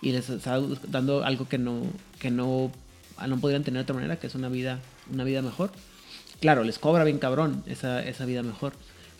Y 0.02 0.12
les 0.12 0.28
está 0.28 0.60
dando 0.88 1.24
algo 1.24 1.48
que 1.48 1.58
no, 1.58 1.82
que 2.18 2.30
no, 2.30 2.72
no 3.26 3.40
podrían 3.40 3.62
tener 3.62 3.80
de 3.80 3.82
otra 3.84 3.94
manera, 3.94 4.16
que 4.16 4.26
es 4.26 4.34
una 4.34 4.48
vida, 4.48 4.80
una 5.12 5.22
vida 5.22 5.42
mejor. 5.42 5.70
Claro, 6.40 6.64
les 6.64 6.78
cobra 6.78 7.04
bien 7.04 7.18
cabrón 7.18 7.62
esa, 7.66 8.02
esa 8.02 8.24
vida 8.24 8.42
mejor. 8.42 8.72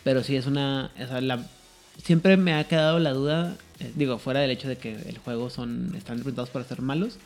Pero 0.03 0.23
sí 0.23 0.35
es 0.35 0.45
una. 0.45 0.91
o 0.99 2.01
siempre 2.03 2.35
me 2.35 2.53
ha 2.53 2.65
quedado 2.65 2.99
la 2.99 3.13
duda. 3.13 3.55
Eh, 3.83 3.91
digo, 3.95 4.17
fuera 4.17 4.39
del 4.39 4.51
hecho 4.51 4.67
de 4.67 4.77
que 4.77 4.93
el 4.93 5.17
juego 5.17 5.49
son. 5.49 5.93
están 5.95 6.17
representados 6.17 6.49
para 6.49 6.65
ser 6.65 6.81
malos. 6.81 7.17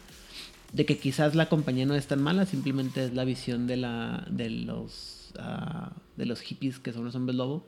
De 0.73 0.85
que 0.85 0.97
quizás 0.97 1.35
la 1.35 1.47
compañía 1.47 1.85
no 1.85 1.95
es 1.95 2.07
tan 2.07 2.21
mala, 2.21 2.45
simplemente 2.45 3.05
es 3.05 3.13
la 3.13 3.25
visión 3.25 3.67
de 3.67 3.77
la. 3.77 4.25
de 4.29 4.49
los. 4.49 5.33
ah, 5.39 5.91
de 6.17 6.25
los 6.25 6.41
hippies 6.41 6.79
que 6.79 6.93
son 6.93 7.05
los 7.05 7.15
hombres 7.15 7.35
lobo. 7.35 7.65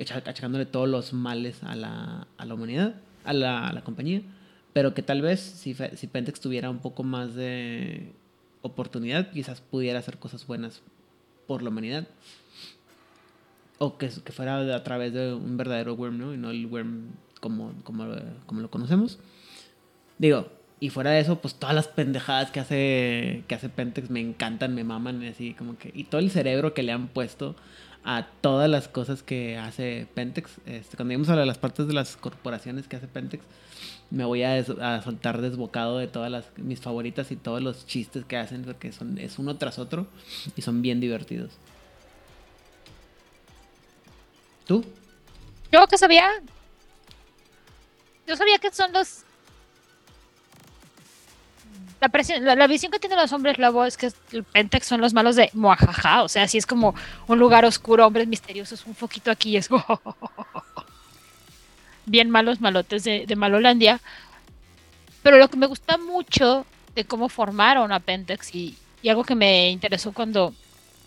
Achacándole 0.00 0.66
todos 0.66 0.88
los 0.88 1.12
males 1.12 1.62
a 1.62 1.74
la, 1.76 2.26
a 2.36 2.44
la 2.44 2.54
humanidad. 2.54 2.94
A 3.24 3.32
la, 3.32 3.72
la 3.72 3.82
compañía. 3.82 4.22
Pero 4.72 4.94
que 4.94 5.02
tal 5.02 5.22
vez 5.22 5.40
si, 5.40 5.74
si 5.74 6.06
Pentex 6.06 6.40
tuviera 6.40 6.68
un 6.68 6.80
poco 6.80 7.02
más 7.02 7.34
de 7.34 8.12
oportunidad, 8.62 9.30
quizás 9.30 9.60
pudiera 9.60 9.98
hacer 9.98 10.18
cosas 10.18 10.46
buenas 10.46 10.82
por 11.46 11.62
la 11.62 11.70
humanidad. 11.70 12.06
O 13.78 13.98
que, 13.98 14.08
que 14.08 14.32
fuera 14.32 14.74
a 14.74 14.84
través 14.84 15.12
de 15.12 15.34
un 15.34 15.56
verdadero 15.56 15.94
worm, 15.94 16.18
¿no? 16.18 16.34
Y 16.34 16.36
no 16.36 16.50
el 16.50 16.66
worm 16.66 17.10
como, 17.40 17.72
como, 17.84 18.06
como 18.46 18.60
lo 18.60 18.70
conocemos. 18.70 19.18
Digo, 20.18 20.48
y 20.80 20.90
fuera 20.90 21.10
de 21.10 21.20
eso, 21.20 21.40
pues 21.40 21.54
todas 21.54 21.74
las 21.74 21.88
pendejadas 21.88 22.50
que 22.50 22.60
hace, 22.60 23.44
que 23.48 23.54
hace 23.54 23.68
Pentex 23.68 24.10
me 24.10 24.20
encantan, 24.20 24.74
me 24.74 24.84
maman, 24.84 25.22
así 25.24 25.54
como 25.54 25.78
que... 25.78 25.90
Y 25.94 26.04
todo 26.04 26.20
el 26.20 26.30
cerebro 26.30 26.74
que 26.74 26.82
le 26.82 26.92
han 26.92 27.08
puesto 27.08 27.56
a 28.04 28.26
todas 28.40 28.68
las 28.70 28.86
cosas 28.86 29.22
que 29.22 29.56
hace 29.56 30.06
Pentex. 30.14 30.58
Este, 30.66 30.96
cuando 30.96 31.12
lleguemos 31.12 31.28
a 31.28 31.36
las 31.36 31.58
partes 31.58 31.88
de 31.88 31.94
las 31.94 32.16
corporaciones 32.16 32.86
que 32.88 32.96
hace 32.96 33.08
Pentex, 33.08 33.42
me 34.10 34.24
voy 34.24 34.42
a, 34.44 34.50
des- 34.52 34.70
a 34.80 35.02
soltar 35.02 35.40
desbocado 35.40 35.98
de 35.98 36.06
todas 36.06 36.30
las 36.30 36.46
mis 36.56 36.80
favoritas 36.80 37.32
y 37.32 37.36
todos 37.36 37.60
los 37.62 37.86
chistes 37.86 38.24
que 38.24 38.36
hacen, 38.36 38.62
porque 38.62 38.92
son, 38.92 39.18
es 39.18 39.38
uno 39.38 39.56
tras 39.56 39.78
otro 39.78 40.06
y 40.54 40.62
son 40.62 40.82
bien 40.82 41.00
divertidos. 41.00 41.52
¿Tú? 44.66 44.84
Yo 45.72 45.86
que 45.88 45.98
sabía. 45.98 46.28
Yo 48.26 48.36
sabía 48.36 48.58
que 48.58 48.70
son 48.72 48.92
los. 48.92 49.22
La, 52.00 52.08
presión- 52.08 52.42
la, 52.42 52.66
visión 52.66 52.92
que 52.92 52.98
tienen 52.98 53.18
los 53.18 53.32
hombres 53.32 53.58
lobo 53.58 53.84
es 53.84 53.96
que 53.96 54.10
el 54.32 54.44
Pentex 54.44 54.86
son 54.86 55.00
los 55.00 55.14
malos 55.14 55.36
de 55.36 55.50
Moajaja. 55.54 56.24
O 56.24 56.28
sea, 56.28 56.42
así 56.42 56.58
es 56.58 56.66
como 56.66 56.94
un 57.26 57.38
lugar 57.38 57.64
oscuro, 57.64 58.06
hombres 58.06 58.28
misteriosos, 58.28 58.84
un 58.86 58.94
foquito 58.94 59.30
aquí 59.30 59.56
es. 59.56 59.68
Bien 62.06 62.30
malos 62.30 62.60
malotes 62.60 63.04
de, 63.04 63.34
Malolandia. 63.36 64.00
Pero 65.22 65.38
lo 65.38 65.48
que 65.48 65.56
me 65.56 65.66
gusta 65.66 65.96
mucho 65.96 66.66
de 66.94 67.04
cómo 67.04 67.28
formaron 67.28 67.92
a 67.92 68.00
Pentex 68.00 68.54
y, 68.54 68.76
y 69.02 69.08
algo 69.08 69.24
que 69.24 69.34
me 69.34 69.70
interesó 69.70 70.12
cuando 70.12 70.54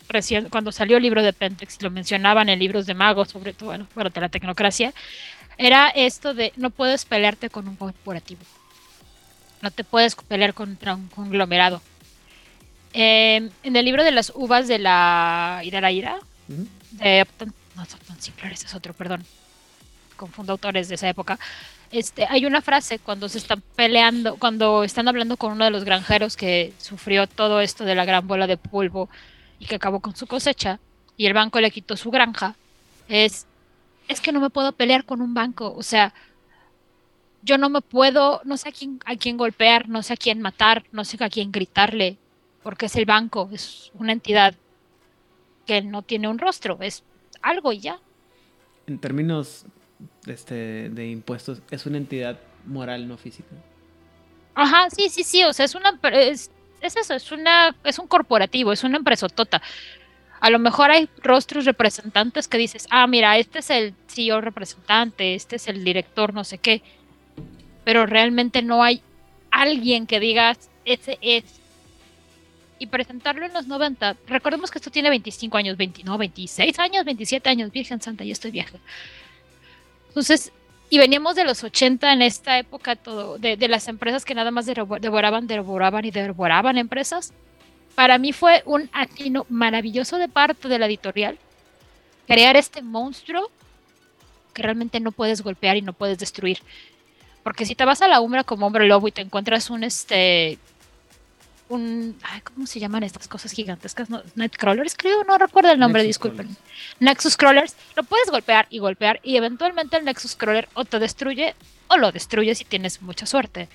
recién 0.09 0.49
cuando 0.49 0.71
salió 0.71 0.97
el 0.97 1.03
libro 1.03 1.23
de 1.23 1.33
Pentex 1.33 1.77
y 1.79 1.83
lo 1.83 1.91
mencionaban 1.91 2.49
en 2.49 2.59
libros 2.59 2.85
de 2.85 2.95
magos, 2.95 3.29
sobre 3.29 3.53
todo, 3.53 3.77
bueno, 3.93 4.09
de 4.09 4.21
la 4.21 4.29
tecnocracia, 4.29 4.93
era 5.59 5.89
esto 5.89 6.33
de 6.33 6.51
no 6.55 6.71
puedes 6.71 7.05
pelearte 7.05 7.49
con 7.51 7.67
un 7.67 7.75
corporativo. 7.75 8.41
No 9.61 9.69
te 9.71 9.83
puedes 9.83 10.15
pelear 10.15 10.53
contra 10.53 10.95
un 10.95 11.07
conglomerado. 11.09 11.81
Eh, 12.93 13.49
en 13.63 13.75
el 13.75 13.85
libro 13.85 14.03
de 14.03 14.11
las 14.11 14.31
uvas 14.33 14.67
de 14.67 14.79
la 14.79 15.61
ira 15.63 15.81
la 15.81 15.91
ira, 15.91 16.19
de 16.47 17.21
Upton- 17.23 17.53
no 17.75 17.83
es 17.83 17.93
Upton 17.93 18.19
Sinclair, 18.19 18.53
ese 18.53 18.65
es 18.65 18.73
otro, 18.73 18.93
perdón. 18.93 19.23
Confundo 20.15 20.53
autores 20.53 20.89
de 20.89 20.95
esa 20.95 21.07
época. 21.09 21.37
Este, 21.91 22.25
hay 22.29 22.45
una 22.45 22.61
frase 22.61 22.99
cuando 22.99 23.29
se 23.29 23.37
están 23.37 23.61
peleando, 23.75 24.37
cuando 24.37 24.83
están 24.83 25.07
hablando 25.07 25.37
con 25.37 25.51
uno 25.53 25.65
de 25.65 25.71
los 25.71 25.83
granjeros 25.83 26.35
que 26.37 26.73
sufrió 26.77 27.27
todo 27.27 27.61
esto 27.61 27.83
de 27.83 27.95
la 27.95 28.05
gran 28.05 28.27
bola 28.27 28.47
de 28.47 28.57
polvo 28.57 29.09
y 29.59 29.65
que 29.65 29.75
acabó 29.75 29.99
con 29.99 30.15
su 30.15 30.25
cosecha 30.27 30.79
y 31.17 31.25
el 31.25 31.33
banco 31.33 31.59
le 31.59 31.71
quitó 31.71 31.97
su 31.97 32.11
granja, 32.11 32.55
es, 33.07 33.45
es 34.09 34.19
que 34.19 34.33
no 34.33 34.41
me 34.41 34.49
puedo 34.49 34.73
pelear 34.73 35.05
con 35.05 35.21
un 35.21 35.33
banco, 35.33 35.73
o 35.73 35.83
sea, 35.83 36.13
yo 37.41 37.57
no 37.57 37.69
me 37.69 37.79
puedo, 37.79 38.41
no 38.43 38.57
sé 38.57 38.69
a 38.69 38.71
quién, 38.73 38.99
a 39.05 39.15
quién 39.15 39.37
golpear, 39.37 39.87
no 39.87 40.03
sé 40.03 40.13
a 40.13 40.17
quién 40.17 40.41
matar, 40.41 40.83
no 40.91 41.05
sé 41.05 41.23
a 41.23 41.29
quién 41.29 41.51
gritarle, 41.51 42.17
porque 42.63 42.87
es 42.87 42.95
el 42.95 43.05
banco, 43.05 43.49
es 43.53 43.91
una 43.93 44.11
entidad 44.11 44.55
que 45.65 45.81
no 45.81 46.01
tiene 46.01 46.27
un 46.27 46.39
rostro, 46.39 46.79
es 46.81 47.03
algo 47.41 47.71
y 47.71 47.79
ya. 47.79 47.99
En 48.87 48.99
términos 48.99 49.65
este, 50.25 50.89
de 50.89 51.07
impuestos, 51.07 51.61
es 51.69 51.85
una 51.85 51.97
entidad 51.97 52.39
moral, 52.65 53.07
no 53.07 53.17
física. 53.17 53.55
Ajá, 54.55 54.89
sí, 54.89 55.07
sí, 55.09 55.23
sí, 55.23 55.43
o 55.43 55.53
sea, 55.53 55.65
es 55.65 55.75
una 55.75 55.97
es 56.11 56.49
eso, 56.81 57.13
es 57.13 57.31
una 57.31 57.75
es 57.83 57.99
un 57.99 58.07
corporativo, 58.07 58.73
es 58.73 58.83
una 58.83 58.97
empresotota. 58.97 59.61
A 60.39 60.49
lo 60.49 60.59
mejor 60.59 60.91
hay 60.91 61.09
rostros 61.21 61.65
representantes 61.65 62.47
que 62.47 62.57
dices, 62.57 62.87
"Ah, 62.89 63.07
mira, 63.07 63.37
este 63.37 63.59
es 63.59 63.69
el 63.69 63.93
CEO 64.07 64.41
representante, 64.41 65.35
este 65.35 65.57
es 65.57 65.67
el 65.67 65.83
director, 65.83 66.33
no 66.33 66.43
sé 66.43 66.57
qué." 66.57 66.81
Pero 67.83 68.05
realmente 68.05 68.61
no 68.61 68.83
hay 68.83 69.01
alguien 69.51 70.07
que 70.07 70.19
digas, 70.19 70.69
"Ese 70.85 71.17
es." 71.21 71.43
Y 72.81 72.87
presentarlo 72.87 73.45
en 73.45 73.51
los 73.51 73.67
90, 73.67 74.15
recordemos 74.27 74.71
que 74.71 74.77
esto 74.77 74.89
tiene 74.91 75.09
25 75.09 75.57
años, 75.57 75.75
20, 75.75 76.03
no, 76.05 76.17
26 76.17 76.79
años, 76.79 77.03
27 77.03 77.49
años, 77.49 77.71
Virgen 77.71 78.01
Santa, 78.01 78.23
ya 78.23 78.31
estoy 78.31 78.51
vieja. 78.51 78.77
Entonces, 80.07 80.53
y 80.89 80.97
veníamos 80.97 81.35
de 81.35 81.43
los 81.43 81.63
80 81.63 82.13
en 82.13 82.21
esta 82.21 82.57
época 82.57 82.95
todo, 82.95 83.37
de, 83.37 83.57
de 83.57 83.67
las 83.67 83.87
empresas 83.89 84.23
que 84.25 84.33
nada 84.33 84.49
más 84.51 84.65
devo- 84.65 84.99
devoraban, 84.99 85.45
devoraban 85.45 86.05
y 86.05 86.11
devoraban 86.11 86.77
empresas. 86.77 87.33
Para 87.95 88.17
mí 88.17 88.33
fue 88.33 88.63
un 88.65 88.89
atino 88.93 89.45
maravilloso 89.49 90.17
de 90.17 90.29
parte 90.29 90.67
de 90.67 90.79
la 90.79 90.85
editorial 90.85 91.37
crear 92.27 92.55
este 92.55 92.81
monstruo 92.81 93.49
que 94.53 94.61
realmente 94.61 94.99
no 94.99 95.11
puedes 95.11 95.41
golpear 95.41 95.77
y 95.77 95.81
no 95.81 95.93
puedes 95.93 96.19
destruir. 96.19 96.59
Porque 97.43 97.65
si 97.65 97.75
te 97.75 97.85
vas 97.85 98.01
a 98.01 98.07
la 98.07 98.21
Umbra 98.21 98.43
como 98.43 98.67
hombre 98.67 98.87
lobo 98.87 99.07
y 99.07 99.11
te 99.11 99.21
encuentras 99.21 99.69
un 99.69 99.83
este 99.83 100.59
un 101.69 102.17
ay, 102.23 102.41
¿cómo 102.41 102.65
se 102.67 102.79
llaman 102.79 103.03
estas 103.03 103.27
cosas 103.27 103.51
gigantescas? 103.51 104.09
No, 104.09 104.21
Nightcrawlers, 104.35 104.95
creo, 104.95 105.23
no 105.23 105.37
recuerdo 105.37 105.71
el 105.71 105.79
nombre, 105.79 106.01
Nexus 106.01 106.09
disculpen. 106.09 106.47
Crawlers. 106.47 106.99
Nexus 106.99 107.37
Crawlers, 107.37 107.75
lo 107.95 108.03
puedes 108.03 108.29
golpear 108.29 108.67
y 108.69 108.79
golpear 108.79 109.19
y 109.23 109.37
eventualmente 109.37 109.97
el 109.97 110.05
Nexus 110.05 110.35
Crawler 110.35 110.67
o 110.73 110.85
te 110.85 110.99
destruye 110.99 111.55
o 111.87 111.97
lo 111.97 112.11
destruye 112.11 112.53
si 112.55 112.65
tienes 112.65 113.01
mucha 113.01 113.25
suerte. 113.25 113.69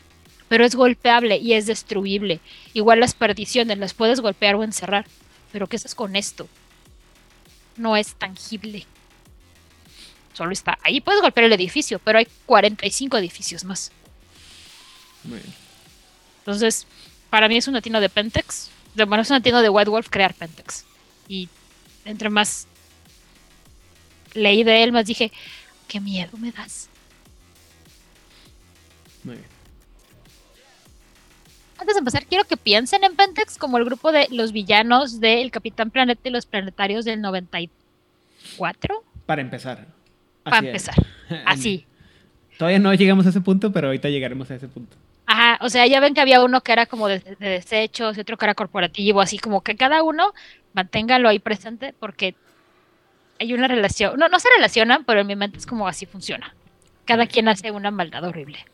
Pero 0.48 0.64
es 0.64 0.74
golpeable 0.74 1.38
y 1.38 1.54
es 1.54 1.66
destruible. 1.66 2.40
Igual 2.74 3.00
las 3.00 3.14
perdiciones 3.14 3.78
las 3.78 3.94
puedes 3.94 4.20
golpear 4.20 4.54
o 4.56 4.62
encerrar. 4.62 5.06
Pero 5.52 5.66
¿qué 5.66 5.76
haces 5.76 5.94
con 5.94 6.16
esto? 6.16 6.48
No 7.76 7.96
es 7.96 8.14
tangible. 8.14 8.86
Solo 10.32 10.52
está 10.52 10.78
ahí. 10.82 11.00
Puedes 11.00 11.22
golpear 11.22 11.46
el 11.46 11.52
edificio, 11.52 11.98
pero 11.98 12.18
hay 12.18 12.28
45 12.46 13.16
edificios 13.18 13.64
más. 13.64 13.90
Muy 15.22 15.38
bien. 15.38 15.54
Entonces, 16.40 16.86
para 17.30 17.48
mí 17.48 17.56
es 17.56 17.66
un 17.68 17.74
latino 17.74 18.00
de 18.00 18.08
Pentex. 18.08 18.70
De, 18.94 19.04
bueno, 19.04 19.22
es 19.22 19.30
un 19.30 19.36
latino 19.36 19.62
de 19.62 19.68
White 19.68 19.90
Wolf 19.90 20.08
crear 20.10 20.34
Pentex. 20.34 20.84
Y 21.26 21.48
entre 22.04 22.30
más 22.30 22.66
leí 24.34 24.62
de 24.64 24.82
él, 24.82 24.92
más 24.92 25.06
dije, 25.06 25.32
qué 25.88 26.00
miedo 26.00 26.36
me 26.36 26.52
das. 26.52 26.88
Muy 29.22 29.36
bien. 29.36 29.53
Antes 31.84 31.96
de 31.96 31.98
empezar, 31.98 32.24
quiero 32.24 32.44
que 32.44 32.56
piensen 32.56 33.04
en 33.04 33.14
Pentex 33.14 33.58
como 33.58 33.76
el 33.76 33.84
grupo 33.84 34.10
de 34.10 34.26
los 34.30 34.52
villanos 34.52 35.20
del 35.20 35.50
Capitán 35.50 35.90
Planeta 35.90 36.26
y 36.26 36.32
los 36.32 36.46
planetarios 36.46 37.04
del 37.04 37.20
94. 37.20 39.04
Para 39.26 39.42
empezar. 39.42 39.84
Para 40.44 40.60
es. 40.60 40.64
empezar. 40.64 40.94
Así. 41.44 41.84
Todavía 42.56 42.78
no 42.78 42.94
llegamos 42.94 43.26
a 43.26 43.28
ese 43.28 43.42
punto, 43.42 43.70
pero 43.70 43.88
ahorita 43.88 44.08
llegaremos 44.08 44.50
a 44.50 44.54
ese 44.54 44.66
punto. 44.66 44.96
Ajá, 45.26 45.58
o 45.60 45.68
sea, 45.68 45.86
ya 45.86 46.00
ven 46.00 46.14
que 46.14 46.22
había 46.22 46.42
uno 46.42 46.62
que 46.62 46.72
era 46.72 46.86
como 46.86 47.06
de, 47.06 47.18
de 47.18 47.48
desechos 47.50 48.16
y 48.16 48.20
otro 48.22 48.38
que 48.38 48.46
era 48.46 48.54
corporativo, 48.54 49.20
así 49.20 49.36
como 49.36 49.60
que 49.60 49.76
cada 49.76 50.02
uno 50.02 50.32
manténgalo 50.72 51.28
ahí 51.28 51.38
presente 51.38 51.92
porque 52.00 52.34
hay 53.38 53.52
una 53.52 53.68
relación, 53.68 54.18
no, 54.18 54.30
no 54.30 54.40
se 54.40 54.48
relacionan, 54.56 55.04
pero 55.04 55.20
en 55.20 55.26
mi 55.26 55.36
mente 55.36 55.58
es 55.58 55.66
como 55.66 55.86
así 55.86 56.06
funciona. 56.06 56.54
Cada 57.04 57.26
quien 57.26 57.46
hace 57.46 57.70
una 57.72 57.90
maldad 57.90 58.24
horrible. 58.24 58.64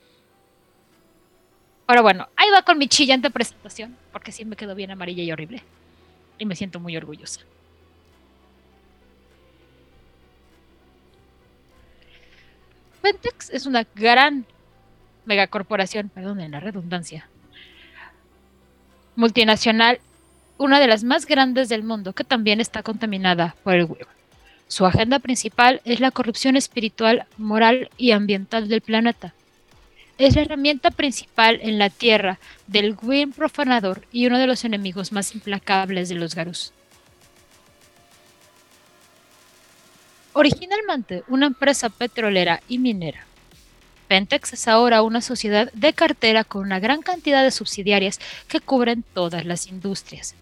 Pero 1.90 2.04
bueno, 2.04 2.28
ahí 2.36 2.48
va 2.52 2.62
con 2.62 2.78
mi 2.78 2.86
chillante 2.86 3.30
presentación, 3.30 3.96
porque 4.12 4.30
sí 4.30 4.44
me 4.44 4.54
quedó 4.54 4.76
bien 4.76 4.92
amarilla 4.92 5.24
y 5.24 5.32
horrible. 5.32 5.60
Y 6.38 6.46
me 6.46 6.54
siento 6.54 6.78
muy 6.78 6.96
orgullosa. 6.96 7.40
Pentex 13.02 13.50
es 13.50 13.66
una 13.66 13.84
gran 13.96 14.46
megacorporación, 15.24 16.10
perdón 16.10 16.38
en 16.38 16.52
la 16.52 16.60
redundancia, 16.60 17.28
multinacional, 19.16 19.98
una 20.58 20.78
de 20.78 20.86
las 20.86 21.02
más 21.02 21.26
grandes 21.26 21.68
del 21.68 21.82
mundo, 21.82 22.12
que 22.12 22.22
también 22.22 22.60
está 22.60 22.84
contaminada 22.84 23.56
por 23.64 23.74
el 23.74 23.86
web. 23.86 24.06
Su 24.68 24.86
agenda 24.86 25.18
principal 25.18 25.80
es 25.84 25.98
la 25.98 26.12
corrupción 26.12 26.54
espiritual, 26.54 27.26
moral 27.36 27.90
y 27.96 28.12
ambiental 28.12 28.68
del 28.68 28.80
planeta. 28.80 29.34
Es 30.20 30.36
la 30.36 30.42
herramienta 30.42 30.90
principal 30.90 31.60
en 31.62 31.78
la 31.78 31.88
Tierra 31.88 32.38
del 32.66 32.94
Gwyn 32.94 33.32
profanador 33.32 34.06
y 34.12 34.26
uno 34.26 34.38
de 34.38 34.46
los 34.46 34.66
enemigos 34.66 35.12
más 35.12 35.34
implacables 35.34 36.10
de 36.10 36.16
los 36.16 36.34
Garus. 36.34 36.74
Originalmente 40.34 41.24
una 41.26 41.46
empresa 41.46 41.88
petrolera 41.88 42.60
y 42.68 42.76
minera, 42.76 43.24
Pentex 44.08 44.52
es 44.52 44.68
ahora 44.68 45.00
una 45.00 45.22
sociedad 45.22 45.72
de 45.72 45.94
cartera 45.94 46.44
con 46.44 46.66
una 46.66 46.80
gran 46.80 47.00
cantidad 47.00 47.42
de 47.42 47.50
subsidiarias 47.50 48.20
que 48.46 48.60
cubren 48.60 49.02
todas 49.14 49.46
las 49.46 49.68
industrias. 49.68 50.34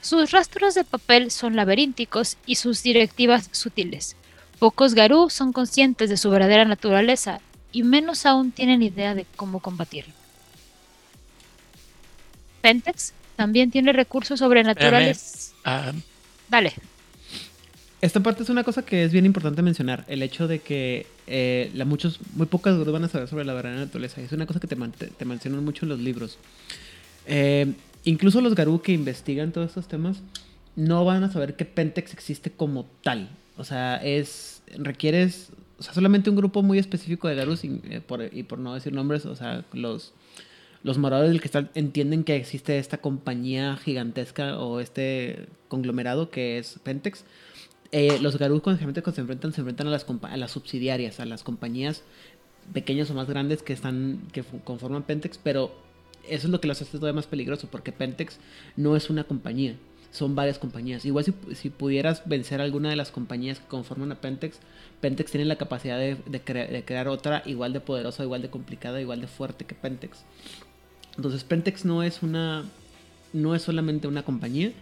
Sus 0.00 0.32
rastros 0.32 0.74
de 0.74 0.82
papel 0.82 1.30
son 1.30 1.54
laberínticos 1.54 2.38
y 2.44 2.56
sus 2.56 2.82
directivas 2.82 3.50
sutiles. 3.52 4.16
Pocos 4.58 4.94
Garú 4.94 5.30
son 5.30 5.52
conscientes 5.52 6.10
de 6.10 6.16
su 6.16 6.28
verdadera 6.28 6.64
naturaleza 6.64 7.40
y 7.72 7.82
menos 7.82 8.26
aún 8.26 8.52
tienen 8.52 8.82
idea 8.82 9.14
de 9.14 9.26
cómo 9.36 9.60
combatirlo. 9.60 10.12
Pentex 12.60 13.12
también 13.36 13.70
tiene 13.70 13.92
recursos 13.92 14.38
sobrenaturales. 14.38 15.52
Ah, 15.64 15.92
Dale. 16.48 16.72
Esta 18.00 18.20
parte 18.20 18.42
es 18.42 18.48
una 18.48 18.64
cosa 18.64 18.82
que 18.84 19.04
es 19.04 19.12
bien 19.12 19.26
importante 19.26 19.62
mencionar, 19.62 20.04
el 20.08 20.22
hecho 20.22 20.48
de 20.48 20.58
que 20.58 21.06
eh, 21.28 21.70
la 21.74 21.84
muchos, 21.84 22.18
muy 22.34 22.46
pocas 22.46 22.76
gurús 22.76 22.92
van 22.92 23.04
a 23.04 23.08
saber 23.08 23.28
sobre 23.28 23.44
la 23.44 23.54
verdadera 23.54 23.80
naturaleza. 23.84 24.20
Es 24.20 24.32
una 24.32 24.44
cosa 24.46 24.58
que 24.58 24.66
te- 24.66 24.76
te 24.76 25.24
mencionan 25.24 25.64
mucho 25.64 25.84
en 25.84 25.88
los 25.90 26.00
libros. 26.00 26.38
Eh, 27.26 27.72
incluso 28.04 28.40
los 28.40 28.56
Garú 28.56 28.82
que 28.82 28.92
investigan 28.92 29.52
todos 29.52 29.68
estos 29.68 29.86
temas 29.86 30.18
no 30.74 31.04
van 31.04 31.22
a 31.22 31.32
saber 31.32 31.54
que 31.54 31.64
Pentex 31.64 32.12
existe 32.12 32.50
como 32.50 32.86
tal. 33.02 33.28
O 33.56 33.64
sea, 33.64 33.96
es 33.96 34.62
requieres, 34.76 35.50
o 35.82 35.84
sea, 35.84 35.94
solamente 35.94 36.30
un 36.30 36.36
grupo 36.36 36.62
muy 36.62 36.78
específico 36.78 37.26
de 37.26 37.34
Garús 37.34 37.64
y, 37.64 37.80
eh, 37.90 38.00
por, 38.00 38.22
y 38.32 38.44
por 38.44 38.60
no 38.60 38.72
decir 38.72 38.92
nombres, 38.92 39.26
o 39.26 39.34
sea, 39.34 39.64
los 39.72 40.12
los 40.84 40.98
moradores 40.98 41.30
del 41.30 41.40
cristal 41.40 41.70
entienden 41.74 42.24
que 42.24 42.36
existe 42.36 42.78
esta 42.78 42.98
compañía 42.98 43.76
gigantesca 43.76 44.58
o 44.58 44.80
este 44.80 45.46
conglomerado 45.68 46.30
que 46.30 46.58
es 46.58 46.78
Pentex. 46.82 47.24
Eh, 47.92 48.18
los 48.20 48.38
Garú 48.38 48.62
cuando 48.62 48.78
se 48.80 48.84
enfrentan, 49.20 49.52
se 49.52 49.60
enfrentan 49.60 49.86
a 49.86 49.90
las, 49.90 50.06
a 50.22 50.36
las 50.36 50.50
subsidiarias, 50.50 51.20
a 51.20 51.24
las 51.24 51.42
compañías 51.42 52.02
pequeñas 52.72 53.10
o 53.10 53.14
más 53.14 53.28
grandes 53.28 53.62
que 53.62 53.72
están 53.72 54.22
que 54.32 54.42
conforman 54.64 55.02
Pentex, 55.02 55.38
pero 55.38 55.72
eso 56.28 56.46
es 56.46 56.50
lo 56.50 56.60
que 56.60 56.68
los 56.68 56.80
hace 56.80 56.98
todavía 56.98 57.16
más 57.16 57.26
peligroso, 57.26 57.68
porque 57.70 57.92
Pentex 57.92 58.38
no 58.76 58.96
es 58.96 59.10
una 59.10 59.24
compañía, 59.24 59.76
son 60.12 60.36
varias 60.36 60.58
compañías. 60.60 61.04
Igual 61.04 61.24
si, 61.24 61.34
si 61.54 61.70
pudieras 61.70 62.22
vencer 62.26 62.60
alguna 62.60 62.90
de 62.90 62.96
las 62.96 63.10
compañías 63.10 63.58
que 63.58 63.66
conforman 63.66 64.12
a 64.12 64.20
Pentex, 64.20 64.58
Pentex 65.00 65.32
tiene 65.32 65.46
la 65.46 65.56
capacidad 65.56 65.98
de, 65.98 66.16
de 66.26 66.40
crea- 66.40 66.68
de 66.68 66.84
crear 66.84 67.08
otra 67.08 67.42
igual 67.46 67.72
de 67.72 67.80
poderosa, 67.80 68.22
igual 68.22 68.42
de 68.42 68.50
complicada, 68.50 69.00
igual 69.00 69.20
de 69.20 69.26
fuerte 69.26 69.64
que 69.64 69.74
Pentex. 69.74 70.22
Entonces 71.16 71.42
Pentex 71.42 71.84
no 71.84 72.02
es 72.02 72.22
una, 72.22 72.64
no 73.32 73.54
es 73.54 73.62
solamente 73.62 74.06
una 74.06 74.22
compañía 74.22 74.72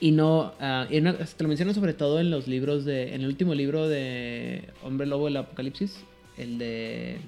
y 0.00 0.10
no, 0.10 0.52
ah, 0.60 0.86
y 0.90 1.00
te 1.00 1.42
lo 1.44 1.48
menciono 1.48 1.72
sobre 1.72 1.94
todo 1.94 2.20
en 2.20 2.30
los 2.30 2.46
libros 2.48 2.84
de, 2.84 3.14
en 3.14 3.22
el 3.22 3.28
último 3.28 3.54
libro 3.54 3.88
de 3.88 4.68
Hombre 4.82 5.06
Lobo 5.06 5.26
del 5.26 5.36
Apocalipsis, 5.36 6.04
el 6.36 6.58
de 6.58 7.18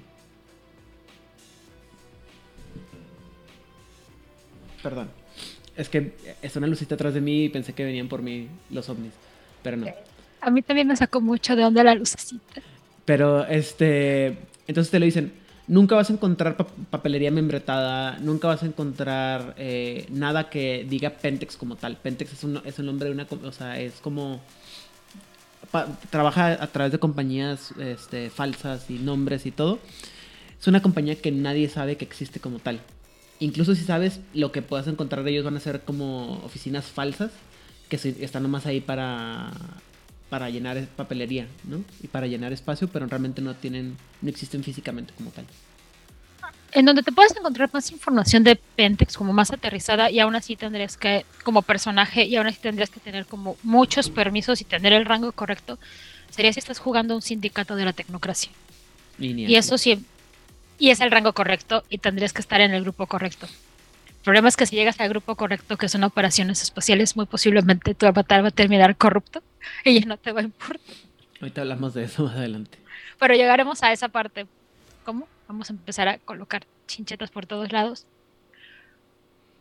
Perdón. 4.83 5.09
Es 5.77 5.89
que 5.89 6.13
es 6.41 6.55
una 6.55 6.67
lucita 6.67 6.95
atrás 6.95 7.13
de 7.13 7.21
mí 7.21 7.45
y 7.45 7.49
pensé 7.49 7.73
que 7.73 7.85
venían 7.85 8.07
por 8.07 8.21
mí 8.21 8.47
los 8.71 8.89
ovnis. 8.89 9.13
Pero 9.63 9.77
no. 9.77 9.87
A 10.41 10.49
mí 10.49 10.61
también 10.61 10.87
me 10.87 10.95
sacó 10.95 11.21
mucho 11.21 11.55
de 11.55 11.63
onda 11.65 11.83
la 11.83 11.95
lucecita. 11.95 12.61
Pero 13.05 13.45
este. 13.45 14.37
Entonces 14.67 14.91
te 14.91 14.99
lo 14.99 15.05
dicen. 15.05 15.31
Nunca 15.69 15.95
vas 15.95 16.09
a 16.09 16.13
encontrar 16.13 16.55
pa- 16.55 16.65
papelería 16.89 17.29
membretada. 17.29 18.17
Nunca 18.19 18.47
vas 18.47 18.63
a 18.63 18.65
encontrar 18.65 19.53
eh, 19.57 20.05
nada 20.09 20.49
que 20.49 20.85
diga 20.89 21.09
Pentex 21.09 21.57
como 21.57 21.75
tal. 21.75 21.97
Pentex 21.97 22.31
es, 22.33 22.43
un, 22.45 22.61
es 22.63 22.79
el 22.79 22.85
nombre 22.85 23.09
de 23.09 23.13
una. 23.15 23.27
O 23.43 23.51
sea, 23.51 23.77
es 23.79 23.93
como. 24.01 24.41
pa- 25.71 25.87
trabaja 26.09 26.53
a 26.63 26.67
través 26.67 26.91
de 26.93 26.99
compañías 26.99 27.71
este, 27.79 28.29
falsas 28.29 28.89
y 28.89 28.93
nombres 28.99 29.45
y 29.45 29.51
todo. 29.51 29.79
Es 30.59 30.67
una 30.67 30.81
compañía 30.81 31.15
que 31.15 31.31
nadie 31.31 31.67
sabe 31.69 31.97
que 31.97 32.05
existe 32.05 32.39
como 32.39 32.59
tal. 32.59 32.79
Incluso 33.39 33.75
si 33.75 33.83
sabes 33.83 34.19
lo 34.33 34.51
que 34.51 34.61
puedas 34.61 34.87
encontrar 34.87 35.23
de 35.23 35.31
ellos 35.31 35.45
van 35.45 35.55
a 35.57 35.59
ser 35.59 35.81
como 35.81 36.41
oficinas 36.43 36.85
falsas 36.85 37.31
que 37.89 37.97
se- 37.97 38.23
están 38.23 38.43
nomás 38.43 38.65
ahí 38.65 38.81
para 38.81 39.51
para 40.29 40.49
llenar 40.49 40.85
papelería, 40.97 41.47
¿no? 41.63 41.81
Y 42.03 42.07
para 42.07 42.27
llenar 42.27 42.51
espacio, 42.51 42.89
pero 42.89 43.05
realmente 43.07 43.41
no 43.41 43.55
tienen 43.55 43.95
no 44.21 44.29
existen 44.29 44.61
físicamente 44.63 45.13
como 45.15 45.29
tal. 45.31 45.45
en 46.73 46.85
donde 46.85 47.01
te 47.01 47.11
puedes 47.13 47.35
encontrar 47.35 47.69
más 47.73 47.91
información 47.91 48.43
de 48.43 48.57
Pentex 48.57 49.15
como 49.17 49.31
más 49.33 49.51
aterrizada 49.51 50.11
y 50.11 50.19
aún 50.19 50.35
así 50.35 50.55
tendrías 50.57 50.97
que, 50.97 51.25
como 51.43 51.61
personaje, 51.61 52.25
y 52.25 52.35
aún 52.35 52.45
así 52.47 52.59
tendrías 52.59 52.89
que 52.89 52.99
tener 52.99 53.25
como 53.25 53.55
muchos 53.63 54.09
permisos 54.09 54.59
y 54.61 54.65
tener 54.65 54.91
el 54.93 55.05
rango 55.05 55.31
correcto, 55.31 55.79
sería 56.29 56.51
si 56.51 56.59
estás 56.59 56.79
jugando 56.79 57.15
un 57.15 57.21
sindicato 57.21 57.75
de 57.77 57.85
la 57.85 57.93
tecnocracia. 57.93 58.51
Ni 59.17 59.29
Y 59.45 59.55
eso 59.55 59.77
sí, 59.77 60.05
y 60.77 60.89
es 60.89 60.99
el 61.01 61.11
rango 61.11 61.33
correcto 61.33 61.83
y 61.89 61.97
tendrías 61.97 62.33
que 62.33 62.41
estar 62.41 62.61
en 62.61 62.73
el 62.73 62.83
grupo 62.83 63.07
correcto. 63.07 63.47
El 64.09 64.23
problema 64.23 64.49
es 64.49 64.57
que 64.57 64.65
si 64.65 64.75
llegas 64.75 64.99
al 64.99 65.09
grupo 65.09 65.35
correcto, 65.35 65.77
que 65.77 65.87
son 65.87 66.03
operaciones 66.03 66.61
espaciales, 66.61 67.15
muy 67.15 67.25
posiblemente 67.25 67.95
tu 67.95 68.05
avatar 68.05 68.43
va 68.43 68.49
a 68.49 68.51
terminar 68.51 68.95
corrupto 68.97 69.41
y 69.83 69.99
ya 69.99 70.05
no 70.05 70.17
te 70.17 70.31
va 70.31 70.41
a 70.41 70.43
importar. 70.43 70.95
Ahorita 71.39 71.61
hablamos 71.61 71.93
de 71.93 72.03
eso 72.03 72.23
más 72.23 72.35
adelante. 72.35 72.77
Pero 73.19 73.35
llegaremos 73.35 73.83
a 73.83 73.91
esa 73.91 74.09
parte. 74.09 74.47
¿Cómo? 75.05 75.27
Vamos 75.47 75.69
a 75.69 75.73
empezar 75.73 76.07
a 76.07 76.17
colocar 76.17 76.65
chinchetas 76.87 77.31
por 77.31 77.45
todos 77.45 77.71
lados. 77.71 78.05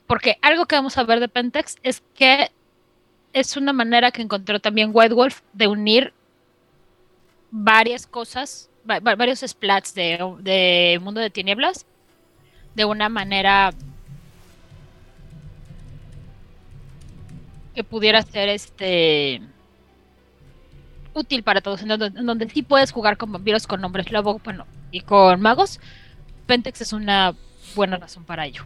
Porque 0.06 0.38
algo 0.42 0.66
que 0.66 0.76
vamos 0.76 0.98
a 0.98 1.04
ver 1.04 1.20
de 1.20 1.28
Pentex 1.28 1.76
es 1.82 2.02
que 2.14 2.50
es 3.32 3.56
una 3.56 3.72
manera 3.72 4.10
que 4.10 4.22
encontró 4.22 4.60
también 4.60 4.90
White 4.92 5.14
Wolf 5.14 5.40
de 5.52 5.68
unir 5.68 6.12
varias 7.50 8.06
cosas, 8.06 8.70
varios 8.86 9.40
splats 9.40 9.94
de, 9.94 10.18
de 10.40 10.98
Mundo 11.02 11.20
de 11.20 11.30
Tinieblas 11.30 11.86
de 12.74 12.84
una 12.84 13.08
manera 13.08 13.72
que 17.74 17.84
pudiera 17.84 18.22
ser 18.22 18.48
este 18.48 19.42
útil 21.14 21.42
para 21.42 21.60
todos, 21.60 21.82
en 21.82 21.88
donde, 21.88 22.06
en 22.06 22.26
donde 22.26 22.48
sí 22.48 22.62
puedes 22.62 22.92
jugar 22.92 23.16
con 23.16 23.32
vampiros 23.32 23.66
con 23.66 23.80
nombres 23.80 24.12
lobo, 24.12 24.40
bueno, 24.44 24.66
y 24.90 25.00
con 25.00 25.40
magos. 25.40 25.80
Pentex 26.46 26.82
es 26.82 26.92
una 26.92 27.34
buena 27.74 27.96
razón 27.96 28.24
para 28.24 28.46
ello. 28.46 28.64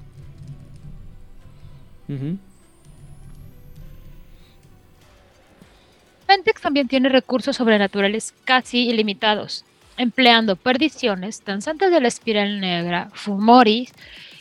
Pentex 6.26 6.60
también 6.60 6.88
tiene 6.88 7.08
recursos 7.08 7.56
sobrenaturales 7.56 8.34
casi 8.44 8.88
ilimitados, 8.88 9.64
empleando 10.00 10.56
perdiciones, 10.56 11.44
danzantes 11.44 11.90
de 11.90 12.00
la 12.00 12.08
espiral 12.08 12.58
negra, 12.58 13.10
fumoris 13.12 13.92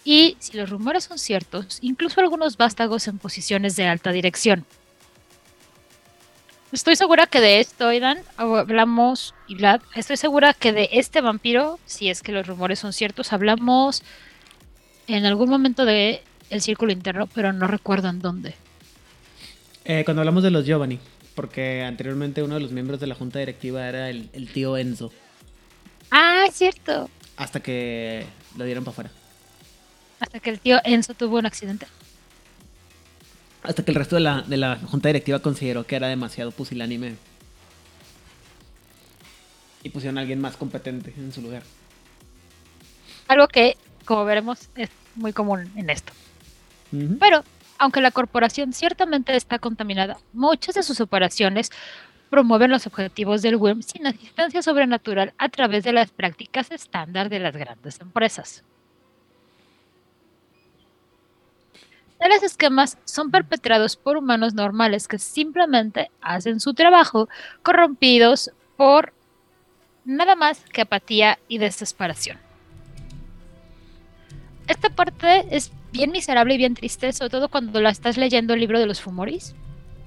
y, 0.06 0.38
si 0.40 0.56
los 0.56 0.70
rumores 0.70 1.04
son 1.04 1.20
ciertos, 1.20 1.80
incluso 1.82 2.22
algunos 2.22 2.56
vástagos 2.56 3.10
en 3.10 3.18
posiciones 3.18 3.76
de 3.76 3.86
alta 3.86 4.14
dirección. 4.14 4.66
Estoy 6.72 6.96
segura 6.96 7.28
que 7.28 7.42
de 7.42 7.60
esto, 7.60 7.88
Aidan, 7.88 8.20
hablamos, 8.38 9.36
y 9.50 9.56
Vlad, 9.56 9.82
estoy 9.96 10.16
segura 10.16 10.54
que 10.54 10.72
de 10.72 10.88
este 10.94 11.20
vampiro, 11.20 11.78
si 11.86 12.10
es 12.10 12.22
que 12.22 12.32
los 12.32 12.48
rumores 12.48 12.80
son 12.80 12.94
ciertos, 12.94 13.34
hablamos 13.34 14.04
en 15.08 15.26
algún 15.26 15.50
momento 15.50 15.84
de 15.84 16.22
el 16.50 16.62
círculo 16.62 16.94
interno, 16.94 17.28
pero 17.28 17.52
no 17.52 17.68
recuerdo 17.68 18.08
en 18.08 18.20
dónde. 18.20 18.56
Eh, 19.84 20.04
cuando 20.06 20.22
hablamos 20.22 20.44
de 20.44 20.52
los 20.52 20.66
Giovanni, 20.66 21.00
porque 21.36 21.84
anteriormente 21.84 22.44
uno 22.44 22.54
de 22.54 22.62
los 22.62 22.72
miembros 22.72 23.02
de 23.02 23.08
la 23.08 23.16
junta 23.16 23.40
directiva 23.40 23.90
era 23.90 24.10
el, 24.10 24.30
el 24.32 24.48
tío 24.48 24.78
Enzo, 24.78 25.12
Ah, 26.12 26.46
es 26.48 26.56
cierto. 26.56 27.10
hasta 27.38 27.60
que 27.62 28.26
lo 28.58 28.66
dieron 28.66 28.84
para 28.84 28.92
afuera. 28.94 29.12
Hasta 30.20 30.40
que 30.40 30.50
el 30.50 30.60
tío 30.60 30.80
Enzo 30.84 31.14
tuvo 31.14 31.38
un 31.38 31.46
accidente. 31.46 31.88
Hasta 33.64 33.84
que 33.84 33.92
el 33.92 33.96
resto 33.96 34.16
de 34.16 34.22
la, 34.22 34.42
de 34.42 34.58
la 34.58 34.78
junta 34.78 35.10
directiva 35.10 35.40
consideró 35.40 35.86
que 35.86 35.96
era 35.96 36.08
demasiado 36.08 36.52
pusilánime. 36.52 37.16
Y 39.84 39.90
pusieron 39.90 40.18
a 40.18 40.22
alguien 40.22 40.42
más 40.42 40.58
competente 40.58 41.14
en 41.18 41.32
su 41.32 41.42
lugar. 41.42 41.64
Algo 43.28 43.48
que, 43.48 43.78
como 44.06 44.26
veremos, 44.26 44.68
es 44.76 44.90
muy 45.16 45.32
común 45.32 45.72
en 45.76 45.90
esto. 45.90 46.12
Pero, 47.20 47.44
aunque 47.78 48.02
la 48.02 48.12
corporación 48.12 48.74
ciertamente 48.74 49.36
está 49.36 49.60
contaminada, 49.60 50.18
muchas 50.34 50.76
de 50.76 50.84
sus 50.84 51.00
operaciones 51.00 51.70
promueven 52.30 52.72
los 52.72 52.88
objetivos 52.88 53.42
del 53.42 53.56
WIRM 53.56 53.82
sin 53.82 54.08
asistencia 54.08 54.62
sobrenatural 54.62 55.34
a 55.38 55.50
través 55.50 55.84
de 55.84 55.94
las 55.94 56.12
prácticas 56.12 56.72
estándar 56.72 57.30
de 57.30 57.40
las 57.40 57.56
grandes 57.56 58.00
empresas. 58.00 58.64
Tales 62.20 62.44
esquemas 62.44 62.98
son 63.06 63.32
perpetrados 63.32 63.96
por 63.96 64.18
humanos 64.18 64.54
normales 64.54 65.08
que 65.08 65.18
simplemente 65.18 66.12
hacen 66.22 66.60
su 66.60 66.74
trabajo 66.74 67.30
corrompidos 67.64 68.52
por 68.76 69.14
nada 70.04 70.36
más 70.36 70.60
que 70.72 70.82
apatía 70.82 71.40
y 71.48 71.60
desesperación. 71.60 72.38
Esta 74.68 74.90
parte 74.90 75.46
es 75.50 75.72
bien 75.92 76.12
miserable 76.12 76.54
y 76.54 76.58
bien 76.58 76.76
triste, 76.76 77.14
sobre 77.14 77.30
todo 77.30 77.50
cuando 77.50 77.80
la 77.82 77.90
estás 77.90 78.18
leyendo 78.18 78.54
el 78.54 78.60
libro 78.60 78.80
de 78.80 78.86
los 78.86 79.02
Fumoris, 79.02 79.56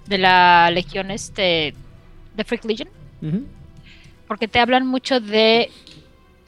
de 0.07 0.19
la 0.19 0.71
legión 0.71 1.11
este, 1.11 1.75
de 2.35 2.45
Freak 2.45 2.65
Legion, 2.65 2.89
Ujú. 3.21 3.45
porque 4.29 4.49
te 4.49 4.59
hablan 4.61 4.87
mucho 4.87 5.21
de 5.21 5.71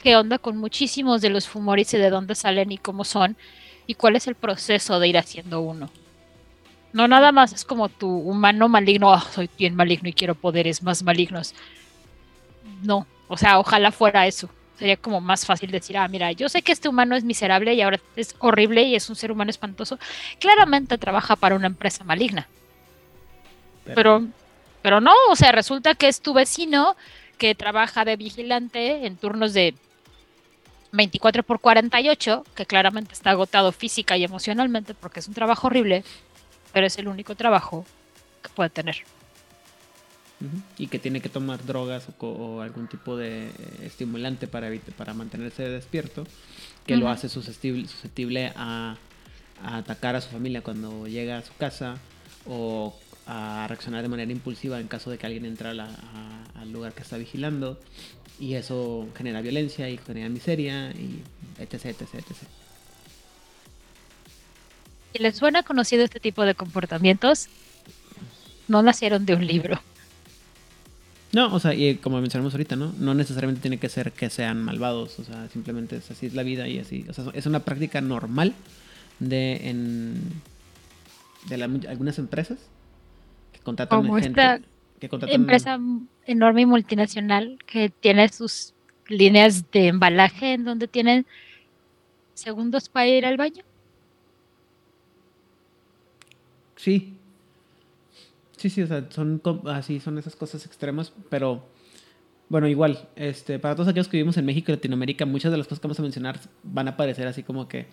qué 0.03 0.16
onda 0.16 0.38
con 0.38 0.57
muchísimos 0.57 1.20
de 1.23 1.31
los 1.31 1.49
Fumoris 1.49 1.94
y 1.94 1.99
de 1.99 2.11
dónde 2.11 2.35
salen 2.35 2.73
y 2.73 2.79
cómo 2.79 3.05
son 3.05 3.37
y 3.87 3.94
cuál 3.94 4.16
es 4.16 4.27
el 4.27 4.35
proceso 4.35 4.99
de 4.99 5.09
ir 5.09 5.18
haciendo 5.18 5.61
uno. 5.61 5.90
No 6.92 7.09
nada 7.09 7.33
más 7.33 7.53
es 7.53 7.64
como 7.64 7.88
tu 7.88 8.09
humano 8.09 8.68
maligno, 8.68 9.12
"Ah, 9.12 9.20
soy 9.33 9.51
bien 9.59 9.75
maligno 9.75 10.09
y 10.09 10.12
quiero 10.12 10.35
poderes 10.35 10.83
más 10.83 11.03
malignos. 11.03 11.55
No, 12.83 13.07
o 13.29 13.37
sea, 13.37 13.59
ojalá 13.59 13.90
fuera 13.92 14.27
eso. 14.27 14.49
Sería 14.79 14.97
como 14.97 15.20
más 15.20 15.47
fácil 15.47 15.70
decir, 15.70 15.97
ah, 15.97 16.09
mira, 16.09 16.33
yo 16.33 16.49
sé 16.49 16.62
que 16.62 16.73
este 16.73 16.88
humano 16.88 17.14
es 17.16 17.25
miserable 17.25 17.75
y 17.75 17.81
ahora 17.81 18.01
es 18.16 18.35
horrible 18.40 18.83
y 18.83 18.94
es 18.94 19.09
un 19.09 19.16
ser 19.16 19.31
humano 19.33 19.51
espantoso. 19.51 19.99
Claramente 20.40 20.99
trabaja 20.99 21.37
para 21.37 21.55
una 21.57 21.66
empresa 21.68 22.05
maligna. 22.05 22.49
Pero, 23.85 23.94
pero 23.94 24.23
no, 25.01 25.12
o 25.31 25.37
sea, 25.37 25.51
resulta 25.53 25.94
que 25.94 26.09
es 26.09 26.20
tu 26.20 26.35
vecino 26.35 26.97
que 27.38 27.55
trabaja 27.55 28.05
de 28.05 28.16
vigilante 28.16 29.07
en 29.07 29.16
turnos 29.16 29.55
de 29.55 29.75
24 30.92 31.42
por 31.42 31.61
48, 31.61 32.44
que 32.55 32.66
claramente 32.66 33.14
está 33.14 33.31
agotado 33.31 33.73
física 33.73 34.16
y 34.16 34.25
emocionalmente 34.25 34.94
porque 34.94 35.20
es 35.20 35.29
un 35.29 35.35
trabajo 35.35 35.66
horrible, 35.66 36.05
pero 36.73 36.87
es 36.87 36.99
el 36.99 37.09
único 37.09 37.35
trabajo 37.35 37.85
que 38.42 38.49
puede 38.51 38.70
tener. 38.70 38.97
Y 40.77 40.88
que 40.88 40.99
tiene 40.99 41.23
que 41.23 41.31
tomar 41.31 41.64
drogas 41.64 42.07
o, 42.18 42.27
o 42.27 42.61
algún 42.61 42.87
tipo 42.87 43.16
de 43.16 43.51
estimulante 43.83 44.47
para, 44.47 44.70
para 44.97 45.14
mantenerse 45.14 45.68
despierto, 45.68 46.27
que 46.87 46.97
lo 46.97 47.09
hace 47.09 47.29
susceptible, 47.29 47.88
susceptible 47.88 48.53
a, 48.55 48.97
a 49.62 49.77
atacar 49.79 50.16
a 50.16 50.20
su 50.20 50.29
familia 50.29 50.61
cuando 50.61 51.07
llega 51.07 51.38
a 51.38 51.42
su 51.42 51.55
casa 51.57 51.97
o 52.47 52.94
a 53.27 53.67
reaccionar 53.69 54.03
de 54.03 54.09
manera 54.09 54.31
impulsiva 54.33 54.79
en 54.81 54.89
caso 54.89 55.11
de 55.11 55.19
que 55.19 55.27
alguien 55.27 55.45
entre 55.45 55.69
a 55.69 55.73
a- 55.85 56.61
al 56.61 56.73
lugar 56.73 56.93
que 56.93 57.03
está 57.03 57.17
vigilando. 57.17 57.79
Y 58.41 58.55
eso 58.55 59.09
genera 59.17 59.41
violencia 59.41 59.89
y 59.89 59.97
genera 59.99 60.29
miseria 60.29 60.91
y 60.91 61.23
etc, 61.61 61.87
etc, 61.87 62.15
etc. 62.15 62.37
Si 65.13 65.19
les 65.23 65.37
suena 65.37 65.63
conocido 65.63 66.03
este 66.05 66.19
tipo 66.21 66.45
de 66.45 66.55
comportamientos, 66.55 67.49
no 68.67 68.83
nacieron 68.83 69.25
de 69.27 69.35
un 69.35 69.47
libro. 69.47 69.81
No, 71.33 71.53
o 71.55 71.61
sea, 71.61 71.75
y 71.75 71.97
como 71.97 72.21
mencionamos 72.21 72.55
ahorita, 72.55 72.77
¿no? 72.77 72.93
No 72.99 73.15
necesariamente 73.15 73.61
tiene 73.61 73.79
que 73.79 73.89
ser 73.89 74.13
que 74.13 74.31
sean 74.31 74.63
malvados, 74.63 75.19
o 75.19 75.25
sea, 75.25 75.49
simplemente 75.53 75.97
es 75.97 76.11
así 76.11 76.27
es 76.27 76.35
la 76.35 76.43
vida 76.45 76.69
y 76.69 76.79
así, 76.79 77.05
o 77.09 77.13
sea, 77.13 77.25
es 77.35 77.47
una 77.47 77.61
práctica 77.61 78.01
normal 78.01 78.55
de 79.21 79.69
en 79.69 80.21
de 81.49 81.57
la- 81.59 81.65
algunas 81.67 82.19
empresas 82.19 82.59
contratan 83.64 84.03
Como 84.03 84.14
gente 84.14 84.29
esta 84.29 84.61
que 85.00 85.09
contratan 85.09 85.35
Empresa 85.40 85.81
enorme 86.27 86.62
y 86.62 86.66
multinacional 86.66 87.59
que 87.66 87.88
tiene 87.88 88.29
sus 88.29 88.74
líneas 89.09 89.70
de 89.72 89.88
embalaje 89.88 90.55
en 90.55 90.64
donde 90.64 90.88
tienen 90.88 91.27
segundos 92.35 92.88
para 92.88 93.09
ir 93.09 93.27
al 93.27 93.37
baño. 93.37 93.64
Sí. 96.77 97.14
Sí, 98.57 98.70
sí, 98.70 98.83
o 98.83 98.87
sea, 98.87 99.07
son 99.11 99.42
así, 99.66 100.00
son 100.00 100.16
esas 100.18 100.37
cosas 100.37 100.64
extremas, 100.64 101.12
pero 101.29 101.62
bueno, 102.48 102.68
igual, 102.68 103.09
este, 103.16 103.59
para 103.59 103.74
todos 103.74 103.88
aquellos 103.88 104.09
que 104.09 104.16
vivimos 104.16 104.37
en 104.37 104.46
México 104.46 104.70
y 104.70 104.74
Latinoamérica, 104.74 105.27
muchas 105.27 105.53
de 105.53 105.59
las 105.59 105.66
cosas 105.66 105.81
que 105.81 105.87
vamos 105.87 105.98
a 105.98 106.03
mencionar 106.03 106.40
van 106.62 106.88
a 106.88 106.96
parecer 106.96 107.27
así 107.27 107.42
como 107.42 107.68
que 107.68 107.87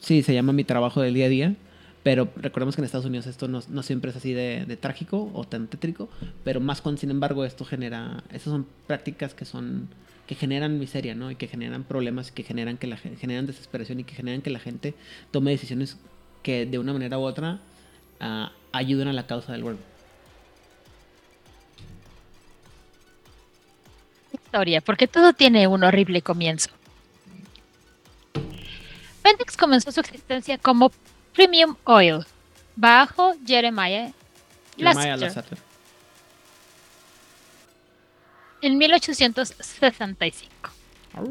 sí, 0.00 0.22
se 0.22 0.34
llama 0.34 0.52
mi 0.52 0.64
trabajo 0.64 1.00
del 1.00 1.14
día 1.14 1.26
a 1.26 1.28
día, 1.28 1.56
pero 2.04 2.28
recordemos 2.36 2.76
que 2.76 2.82
en 2.82 2.84
Estados 2.84 3.06
Unidos 3.06 3.26
esto 3.26 3.48
no, 3.48 3.82
siempre 3.82 4.10
es 4.10 4.16
así 4.16 4.32
de, 4.32 4.78
trágico 4.80 5.32
o 5.34 5.44
tan 5.44 5.66
tétrico, 5.66 6.08
pero 6.44 6.60
más 6.60 6.80
cuando, 6.80 7.00
sin 7.00 7.10
embargo, 7.10 7.44
esto 7.44 7.64
genera, 7.64 8.22
estas 8.28 8.52
son 8.52 8.66
prácticas 8.86 9.34
que 9.34 9.44
son 9.44 9.88
que 10.26 10.34
generan 10.34 10.78
miseria, 10.78 11.14
¿no? 11.14 11.30
Y 11.30 11.36
que 11.36 11.48
generan 11.48 11.84
problemas, 11.84 12.30
que 12.30 12.44
generan 12.44 12.78
que 12.78 12.86
la 12.86 12.96
gen- 12.96 13.16
generan 13.18 13.46
desesperación 13.46 14.00
y 14.00 14.04
que 14.04 14.14
generan 14.14 14.40
que 14.40 14.50
la 14.50 14.58
gente 14.58 14.94
tome 15.30 15.50
decisiones 15.50 15.98
que 16.42 16.64
de 16.64 16.78
una 16.78 16.92
manera 16.94 17.18
u 17.18 17.22
otra 17.22 17.58
ah, 18.20 18.52
ayuden 18.72 19.08
a 19.08 19.12
la 19.12 19.26
causa 19.26 19.52
del 19.52 19.64
world. 19.64 19.80
Historia, 24.32 24.80
porque 24.80 25.06
todo 25.06 25.32
tiene 25.32 25.66
un 25.66 25.84
horrible 25.84 26.22
comienzo. 26.22 26.70
Pentex 29.22 29.56
comenzó 29.56 29.92
su 29.92 30.00
existencia 30.00 30.58
como 30.58 30.90
Premium 31.34 31.76
Oil 31.84 32.24
bajo 32.76 33.34
Jeremiah 33.46 34.12
Jeremiah 34.76 35.16
en 38.64 38.78
1865. 38.78 40.70
Au. 41.14 41.28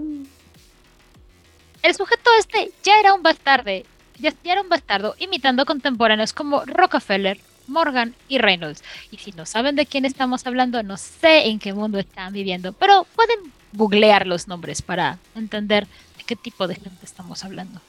El 1.81 1.95
sujeto 1.95 2.29
este 2.37 2.71
ya 2.83 2.93
era 2.99 3.13
un 3.13 3.23
bastarde, 3.23 3.85
ya, 4.19 4.31
ya 4.43 4.53
era 4.53 4.61
un 4.61 4.69
bastardo 4.69 5.15
imitando 5.17 5.65
contemporáneos 5.65 6.31
como 6.31 6.63
Rockefeller, 6.65 7.39
Morgan 7.67 8.13
y 8.27 8.37
Reynolds. 8.37 8.83
Y 9.09 9.17
si 9.17 9.31
no 9.31 9.45
saben 9.45 9.75
de 9.75 9.85
quién 9.85 10.05
estamos 10.05 10.45
hablando, 10.45 10.83
no 10.83 10.97
sé 10.97 11.47
en 11.47 11.59
qué 11.59 11.73
mundo 11.73 11.97
están 11.97 12.33
viviendo, 12.33 12.71
pero 12.73 13.05
pueden 13.15 13.39
googlear 13.73 14.27
los 14.27 14.47
nombres 14.47 14.81
para 14.81 15.17
entender 15.35 15.87
de 16.17 16.23
qué 16.25 16.35
tipo 16.35 16.67
de 16.67 16.75
gente 16.75 17.03
estamos 17.03 17.43
hablando. 17.43 17.81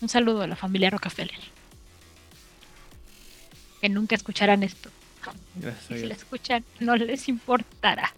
Un 0.00 0.08
saludo 0.08 0.42
a 0.42 0.46
la 0.46 0.56
familia 0.56 0.90
Rockefeller. 0.90 1.38
Que 3.80 3.88
nunca 3.88 4.14
escucharán 4.14 4.62
esto. 4.62 4.90
Gracias 5.56 6.00
si 6.00 6.06
lo 6.06 6.14
escuchan, 6.14 6.64
no 6.78 6.96
les 6.96 7.28
importará. 7.28 8.12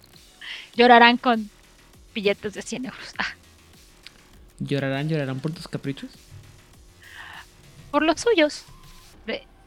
Llorarán 0.74 1.16
con 1.16 1.50
billetes 2.14 2.54
de 2.54 2.62
100 2.62 2.86
euros. 2.86 3.14
Ah, 3.18 3.34
¿Llorarán, 4.60 5.08
llorarán 5.08 5.40
por 5.40 5.52
tus 5.52 5.66
caprichos? 5.68 6.10
por 7.90 8.02
los 8.02 8.20
suyos. 8.22 8.64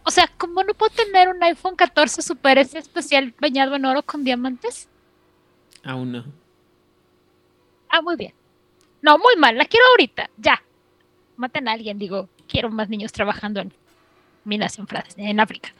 O 0.03 0.11
sea, 0.11 0.27
como 0.37 0.63
no 0.63 0.73
puedo 0.73 0.91
tener 0.95 1.29
un 1.29 1.41
iPhone 1.43 1.75
14 1.75 2.21
Super 2.21 2.57
S 2.59 2.77
especial 2.77 3.33
bañado 3.39 3.75
en 3.75 3.85
oro 3.85 4.03
con 4.03 4.23
diamantes. 4.23 4.87
Aún 5.83 6.11
no. 6.11 6.25
Ah, 7.89 8.01
muy 8.01 8.15
bien. 8.15 8.33
No, 9.01 9.17
muy 9.17 9.35
mal, 9.37 9.57
la 9.57 9.65
quiero 9.65 9.85
ahorita, 9.91 10.29
ya. 10.37 10.61
Maten 11.37 11.67
a 11.67 11.73
alguien, 11.73 11.99
digo, 11.99 12.29
quiero 12.47 12.69
más 12.69 12.89
niños 12.89 13.11
trabajando 13.11 13.59
en 13.61 13.73
minas 14.43 14.77
en, 14.79 14.87
Fra- 14.87 15.05
en 15.17 15.39
África. 15.39 15.73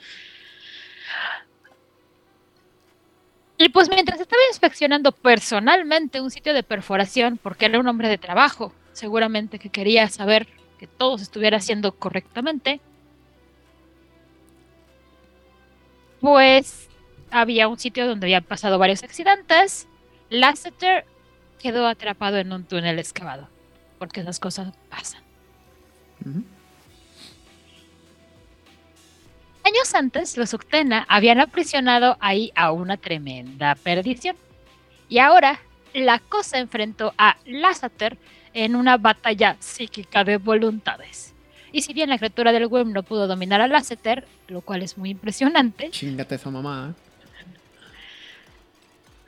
Y 3.58 3.70
pues 3.70 3.90
mientras 3.90 4.20
estaba 4.20 4.42
inspeccionando 4.50 5.12
personalmente 5.14 6.20
un 6.20 6.30
sitio 6.30 6.54
de 6.54 6.64
perforación, 6.64 7.40
porque 7.42 7.66
era 7.66 7.80
un 7.80 7.88
hombre 7.88 8.10
de 8.10 8.18
trabajo, 8.18 8.74
seguramente 8.92 9.60
que 9.60 9.70
quería 9.70 10.10
saber 10.10 10.48
que 10.78 10.88
todo 10.88 11.18
se 11.18 11.24
estuviera 11.24 11.58
haciendo 11.58 11.94
correctamente, 11.94 12.82
pues 16.20 16.90
había 17.32 17.68
un 17.68 17.80
sitio 17.80 18.08
donde 18.08 18.26
habían 18.28 18.44
pasado 18.44 18.78
varios 18.80 19.04
accidentes. 19.04 19.88
Lasseter 20.30 21.06
quedó 21.60 21.88
atrapado 21.88 22.38
en 22.38 22.52
un 22.52 22.66
túnel 22.66 23.00
excavado, 23.00 23.48
porque 24.00 24.22
esas 24.22 24.40
cosas 24.40 24.74
pasan. 24.90 25.25
Años 29.64 29.94
antes, 29.96 30.38
los 30.38 30.54
Uctena 30.54 31.06
habían 31.10 31.40
aprisionado 31.40 32.18
ahí 32.20 32.52
a 32.56 32.72
una 32.72 32.98
tremenda 32.98 33.76
perdición. 33.76 34.36
Y 35.10 35.20
ahora, 35.20 35.60
la 35.94 36.20
cosa 36.20 36.60
enfrentó 36.60 37.14
a 37.18 37.38
Lasseter 37.46 38.18
en 38.54 38.76
una 38.76 38.98
batalla 38.98 39.58
psíquica 39.60 40.24
de 40.24 40.38
voluntades. 40.38 41.34
Y 41.72 41.82
si 41.82 41.94
bien 41.94 42.10
la 42.10 42.18
criatura 42.18 42.52
del 42.52 42.68
Wyrm 42.68 42.94
no 42.94 43.04
pudo 43.04 43.28
dominar 43.28 43.60
a 43.60 43.68
Lasseter, 43.68 44.28
lo 44.48 44.62
cual 44.62 44.82
es 44.82 44.98
muy 44.98 45.10
impresionante, 45.10 45.90
Chingate 45.90 46.36
esa 46.36 46.50
mamá. 46.50 46.96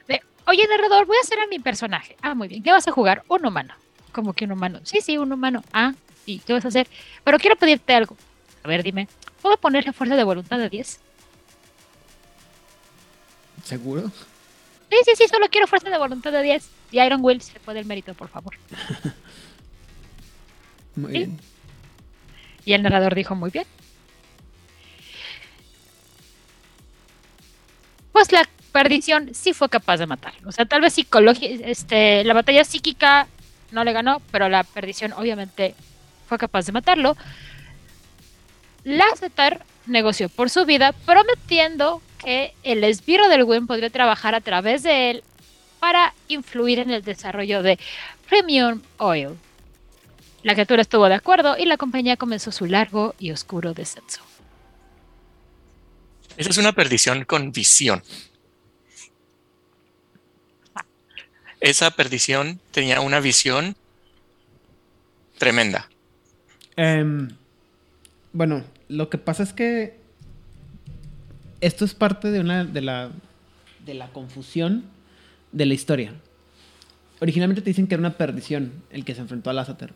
de, 0.07 0.21
oye 0.45 0.65
narrador, 0.67 1.05
voy 1.07 1.17
a 1.17 1.21
hacer 1.21 1.39
a 1.39 1.47
mi 1.47 1.59
personaje. 1.59 2.15
Ah, 2.21 2.35
muy 2.35 2.47
bien, 2.47 2.63
¿qué 2.63 2.71
vas 2.71 2.87
a 2.87 2.91
jugar? 2.91 3.23
Un 3.27 3.45
humano. 3.45 3.73
Como 4.11 4.33
que 4.33 4.45
un 4.45 4.53
humano. 4.53 4.79
Sí, 4.83 4.99
sí, 5.01 5.17
un 5.17 5.33
humano. 5.33 5.61
Ah, 5.73 5.93
¿y 6.27 6.37
qué 6.39 6.53
vas 6.53 6.65
a 6.65 6.67
hacer? 6.67 6.87
Pero 7.23 7.39
quiero 7.39 7.55
pedirte 7.55 7.93
algo. 7.95 8.15
A 8.63 8.67
ver, 8.67 8.83
dime, 8.83 9.07
¿puedo 9.41 9.57
ponerle 9.57 9.93
fuerza 9.93 10.15
de 10.15 10.23
voluntad 10.23 10.59
de 10.59 10.69
10? 10.69 10.99
¿Seguro? 13.63 14.11
Sí, 14.89 14.97
sí, 15.05 15.11
sí, 15.17 15.27
solo 15.27 15.47
quiero 15.49 15.67
fuerza 15.67 15.89
de 15.89 15.97
voluntad 15.97 16.31
de 16.31 16.41
10. 16.43 16.69
Y 16.91 16.99
Iron 17.01 17.19
Will, 17.23 17.41
se 17.41 17.59
puede 17.59 17.79
el 17.79 17.85
mérito, 17.85 18.13
por 18.13 18.29
favor. 18.29 18.53
Muy 20.95 21.11
Sí. 21.11 21.17
bien. 21.17 21.39
Y 22.65 22.73
el 22.73 22.83
narrador 22.83 23.15
dijo 23.15 23.33
muy 23.35 23.49
bien. 23.49 23.65
Pues 28.11 28.31
la 28.31 28.47
perdición 28.71 29.33
sí 29.33 29.53
fue 29.53 29.69
capaz 29.69 29.97
de 29.97 30.07
matarlo. 30.07 30.49
O 30.49 30.51
sea, 30.51 30.65
tal 30.65 30.81
vez 30.81 30.93
psicológica, 30.93 31.67
este, 31.67 32.23
la 32.23 32.33
batalla 32.33 32.63
psíquica 32.63 33.27
no 33.71 33.83
le 33.83 33.93
ganó, 33.93 34.21
pero 34.31 34.49
la 34.49 34.63
perdición 34.63 35.13
obviamente 35.13 35.75
fue 36.27 36.37
capaz 36.37 36.65
de 36.65 36.71
matarlo. 36.71 37.17
Lasseter 38.83 39.61
negoció 39.85 40.29
por 40.29 40.49
su 40.49 40.65
vida, 40.65 40.93
prometiendo 41.05 42.01
que 42.19 42.53
el 42.63 42.83
esbirro 42.83 43.27
del 43.29 43.43
Win 43.43 43.67
podría 43.67 43.89
trabajar 43.89 44.35
a 44.35 44.41
través 44.41 44.83
de 44.83 45.11
él 45.11 45.23
para 45.79 46.13
influir 46.27 46.79
en 46.79 46.91
el 46.91 47.03
desarrollo 47.03 47.63
de 47.63 47.79
Premium 48.29 48.81
Oil. 48.97 49.37
La 50.43 50.53
criatura 50.53 50.81
estuvo 50.81 51.07
de 51.09 51.15
acuerdo 51.15 51.57
y 51.57 51.65
la 51.65 51.77
compañía 51.77 52.17
comenzó 52.17 52.51
su 52.51 52.65
largo 52.65 53.15
y 53.19 53.31
oscuro 53.31 53.73
descenso. 53.73 54.21
Esa 56.37 56.49
es 56.51 56.57
una 56.57 56.73
perdición 56.73 57.25
con 57.25 57.51
visión. 57.51 58.03
Esa 61.59 61.91
perdición 61.91 62.59
tenía 62.71 63.01
una 63.01 63.19
visión 63.19 63.75
tremenda. 65.39 65.89
Em, 66.77 67.29
bueno, 68.33 68.63
lo 68.87 69.09
que 69.09 69.17
pasa 69.17 69.43
es 69.43 69.51
que 69.51 69.97
esto 71.59 71.85
es 71.85 71.93
parte 71.93 72.31
de 72.31 72.39
una 72.39 72.63
de 72.63 72.81
la 72.81 73.09
de 73.85 73.93
la 73.93 74.09
confusión 74.09 74.83
de 75.51 75.65
la 75.65 75.73
historia. 75.73 76.13
Originalmente 77.19 77.61
te 77.61 77.69
dicen 77.69 77.87
que 77.87 77.95
era 77.95 78.01
una 78.01 78.17
perdición 78.17 78.71
el 78.91 79.05
que 79.05 79.15
se 79.15 79.21
enfrentó 79.21 79.49
a 79.49 79.53
Lasseter, 79.53 79.93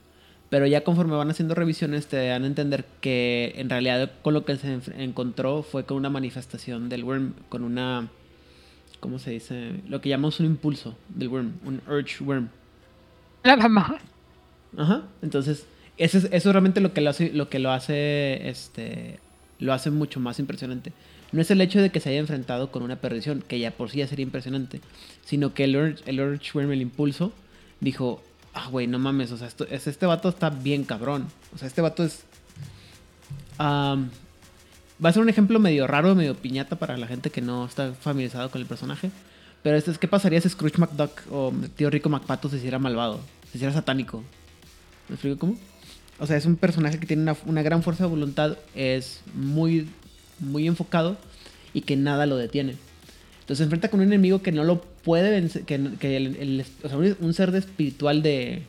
pero 0.49 0.65
ya 0.65 0.83
conforme 0.83 1.15
van 1.15 1.29
haciendo 1.29 1.53
revisiones 1.53 2.07
te 2.07 2.25
dan 2.25 2.43
a 2.43 2.47
entender 2.47 2.85
que 2.99 3.53
en 3.57 3.69
realidad 3.69 4.11
con 4.23 4.33
lo 4.33 4.43
que 4.43 4.55
se 4.57 4.79
encontró 4.97 5.61
fue 5.61 5.85
con 5.85 5.97
una 5.97 6.09
manifestación 6.09 6.89
del 6.89 7.03
worm, 7.03 7.33
con 7.49 7.63
una 7.63 8.09
¿cómo 8.99 9.19
se 9.19 9.31
dice? 9.31 9.81
Lo 9.87 10.01
que 10.01 10.09
llamamos 10.09 10.39
un 10.39 10.47
impulso 10.47 10.95
del 11.09 11.27
worm, 11.27 11.53
un 11.65 11.81
urge 11.87 12.23
worm. 12.23 12.49
La 13.43 13.57
mamá. 13.57 13.97
Ajá. 14.77 15.03
Entonces, 15.21 15.65
eso 16.01 16.17
es, 16.17 16.23
eso 16.25 16.33
es 16.33 16.45
realmente 16.45 16.81
lo 16.81 16.93
que 16.93 17.01
lo 17.01 17.11
hace, 17.11 17.31
lo 17.31 17.47
que 17.47 17.59
lo 17.59 17.71
hace, 17.71 18.49
este, 18.49 19.19
lo 19.59 19.71
hace 19.71 19.91
mucho 19.91 20.19
más 20.19 20.39
impresionante. 20.39 20.93
No 21.31 21.41
es 21.41 21.51
el 21.51 21.61
hecho 21.61 21.79
de 21.79 21.91
que 21.91 21.99
se 21.99 22.09
haya 22.09 22.17
enfrentado 22.17 22.71
con 22.71 22.81
una 22.81 22.95
perdición, 22.95 23.43
que 23.47 23.59
ya 23.59 23.69
por 23.69 23.91
sí 23.91 23.99
ya 23.99 24.07
sería 24.07 24.23
impresionante, 24.23 24.81
sino 25.23 25.53
que 25.53 25.65
el 25.65 25.77
Urge, 25.77 26.03
el 26.07 26.19
Urge 26.19 26.59
el 26.59 26.81
impulso, 26.81 27.31
dijo, 27.81 28.23
ah, 28.55 28.67
güey, 28.69 28.87
no 28.87 28.97
mames, 28.97 29.31
o 29.31 29.37
sea, 29.37 29.47
este 29.69 30.05
vato 30.07 30.29
está 30.29 30.49
bien 30.49 30.85
cabrón. 30.85 31.27
O 31.53 31.59
sea, 31.59 31.67
este 31.67 31.81
vato 31.81 32.03
es... 32.03 32.23
am, 33.59 34.09
va 35.03 35.09
a 35.09 35.13
ser 35.13 35.21
un 35.21 35.29
ejemplo 35.29 35.59
medio 35.59 35.85
raro, 35.85 36.15
medio 36.15 36.35
piñata 36.35 36.77
para 36.77 36.97
la 36.97 37.05
gente 37.05 37.29
que 37.29 37.41
no 37.41 37.65
está 37.65 37.93
familiarizado 37.93 38.49
con 38.49 38.59
el 38.59 38.67
personaje. 38.67 39.11
Pero 39.61 39.77
esto 39.77 39.91
es, 39.91 39.99
¿qué 39.99 40.07
pasaría 40.07 40.41
si 40.41 40.49
Scrooge 40.49 40.79
McDuck 40.79 41.11
o 41.31 41.53
Tío 41.75 41.91
Rico 41.91 42.09
McPato 42.09 42.49
se 42.49 42.57
hiciera 42.57 42.79
malvado? 42.79 43.19
Se 43.51 43.57
hiciera 43.59 43.71
satánico. 43.71 44.23
¿Me 45.07 45.13
explico 45.13 45.37
cómo? 45.37 45.70
O 46.21 46.27
sea, 46.27 46.37
es 46.37 46.45
un 46.45 46.55
personaje 46.55 46.99
que 46.99 47.07
tiene 47.07 47.33
una, 47.47 47.63
gran 47.63 47.81
fuerza 47.81 48.03
de 48.03 48.11
voluntad, 48.11 48.55
es 48.75 49.21
muy, 49.33 49.89
muy 50.37 50.67
enfocado 50.67 51.17
y 51.73 51.81
que 51.81 51.95
nada 51.95 52.27
lo 52.27 52.37
detiene. 52.37 52.75
Entonces 53.39 53.57
se 53.57 53.63
enfrenta 53.63 53.89
con 53.89 54.01
un 54.01 54.05
enemigo 54.05 54.43
que 54.43 54.51
no 54.51 54.63
lo 54.63 54.81
puede 54.81 55.31
vencer, 55.31 55.63
que, 55.63 55.81
que 55.99 56.63
o 56.83 56.87
sea, 56.89 56.97
un, 57.19 57.33
ser 57.33 57.51
de 57.51 57.57
espiritual 57.57 58.21
de 58.21 58.61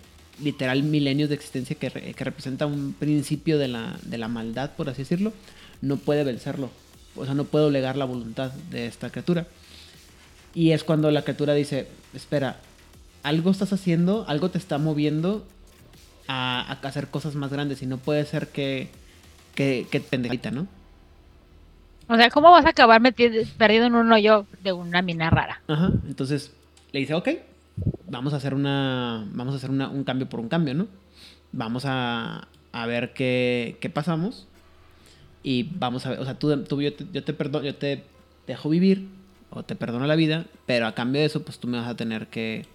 literal 0.43 0.83
milenios 0.83 1.29
de 1.29 1.35
existencia 1.35 1.77
que, 1.77 1.91
que 1.91 2.25
representa 2.25 2.65
un 2.65 2.95
principio 2.99 3.59
de 3.59 3.69
la, 3.69 3.99
de 4.03 4.17
la 4.17 4.29
maldad, 4.29 4.71
por 4.75 4.89
así 4.89 5.03
decirlo, 5.03 5.35
no 5.83 5.99
puede 5.99 6.25
vencerlo. 6.25 6.71
O 7.17 7.27
sea, 7.27 7.35
no 7.35 7.45
puede 7.45 7.67
obligar 7.67 7.99
la 7.99 8.07
voluntad 8.07 8.51
de 8.71 8.87
esta 8.87 9.11
criatura. 9.11 9.47
Y 10.55 10.71
es 10.71 10.85
cuando 10.85 11.11
la 11.11 11.21
criatura 11.21 11.53
dice, 11.53 11.87
espera, 12.15 12.61
algo 13.23 13.51
estás 13.51 13.75
haciendo, 13.75 14.25
algo 14.27 14.49
te 14.49 14.57
está 14.57 14.79
moviendo 14.79 15.47
a, 16.29 16.61
a 16.83 16.87
hacer 16.89 17.09
cosas 17.09 17.35
más 17.35 17.51
grandes 17.51 17.83
y 17.83 17.87
no 17.87 17.99
puede 17.99 18.25
ser 18.25 18.49
que, 18.49 18.89
que, 19.55 19.87
que 19.91 20.01
pendejita, 20.01 20.51
¿no? 20.51 20.67
O 22.09 22.17
sea, 22.17 22.31
¿cómo 22.31 22.51
vas 22.51 22.67
a 22.67 22.71
acabar 22.71 23.01
metido, 23.01 23.43
perdido 23.57 23.87
en 23.87 23.95
un 23.95 24.13
hoyo 24.13 24.47
de 24.63 24.73
una 24.73 25.03
mina 25.03 25.31
rara? 25.31 25.63
Ajá, 25.69 25.91
entonces 26.07 26.53
le 26.93 27.01
dice, 27.01 27.15
ok, 27.15 27.29
vamos 28.09 28.35
a 28.35 28.37
hacer 28.37 28.55
una, 28.55 29.27
vamos 29.33 29.55
a 29.55 29.57
hacer 29.57 29.71
una- 29.71 29.89
un 29.89 30.05
cambio 30.05 30.29
por 30.29 30.41
un 30.41 30.49
cambio, 30.49 30.75
¿no? 30.75 30.89
Vamos 31.53 31.85
a, 31.87 32.49
a 32.73 32.87
ver 32.87 33.13
qué, 33.15 33.79
qué 33.81 33.89
pasamos 33.89 34.47
y 35.43 35.65
vamos 35.79 36.05
a 36.07 36.11
ver, 36.11 36.21
o 36.21 36.25
sea, 36.25 36.39
tú, 36.39 36.63
tú- 36.65 36.83
yo, 36.83 36.93
te, 36.95 37.07
yo 37.13 37.25
te 37.25 37.33
perdono, 37.33 37.65
yo 37.65 37.75
te 37.77 38.05
dejo 38.47 38.69
vivir 38.69 39.09
o 39.51 39.63
te 39.63 39.75
perdono 39.77 40.07
la 40.07 40.17
vida, 40.17 40.47
pero 40.67 40.87
a 40.87 40.95
cambio 40.95 41.21
de 41.21 41.27
eso, 41.27 41.43
pues 41.43 41.59
tú 41.59 41.69
me 41.69 41.79
vas 41.79 41.89
a 41.89 41.97
tener 41.97 42.27
que 42.27 42.67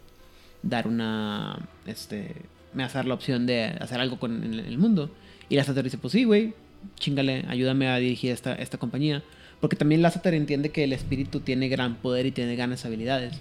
dar 0.64 0.88
una, 0.88 1.60
este, 1.86 2.34
me 2.74 2.84
vas 2.84 2.96
a 2.96 3.00
dar 3.00 3.06
la 3.06 3.14
opción 3.14 3.46
de 3.46 3.66
hacer 3.80 4.00
algo 4.00 4.20
con 4.20 4.44
el, 4.44 4.60
el 4.60 4.78
mundo. 4.78 5.10
Y 5.50 5.56
Lasseter 5.56 5.84
dice, 5.84 5.98
pues 5.98 6.12
sí, 6.14 6.24
güey, 6.24 6.54
chingale, 6.96 7.46
ayúdame 7.48 7.88
a 7.88 7.98
dirigir 7.98 8.32
esta, 8.32 8.54
esta 8.56 8.78
compañía. 8.78 9.24
Porque 9.62 9.76
también 9.76 10.02
Lasseter 10.02 10.34
entiende 10.34 10.70
que 10.70 10.84
el 10.84 10.94
espíritu 10.94 11.40
tiene 11.40 11.68
gran 11.70 11.96
poder 11.96 12.26
y 12.26 12.32
tiene 12.32 12.56
grandes 12.56 12.86
habilidades. 12.86 13.40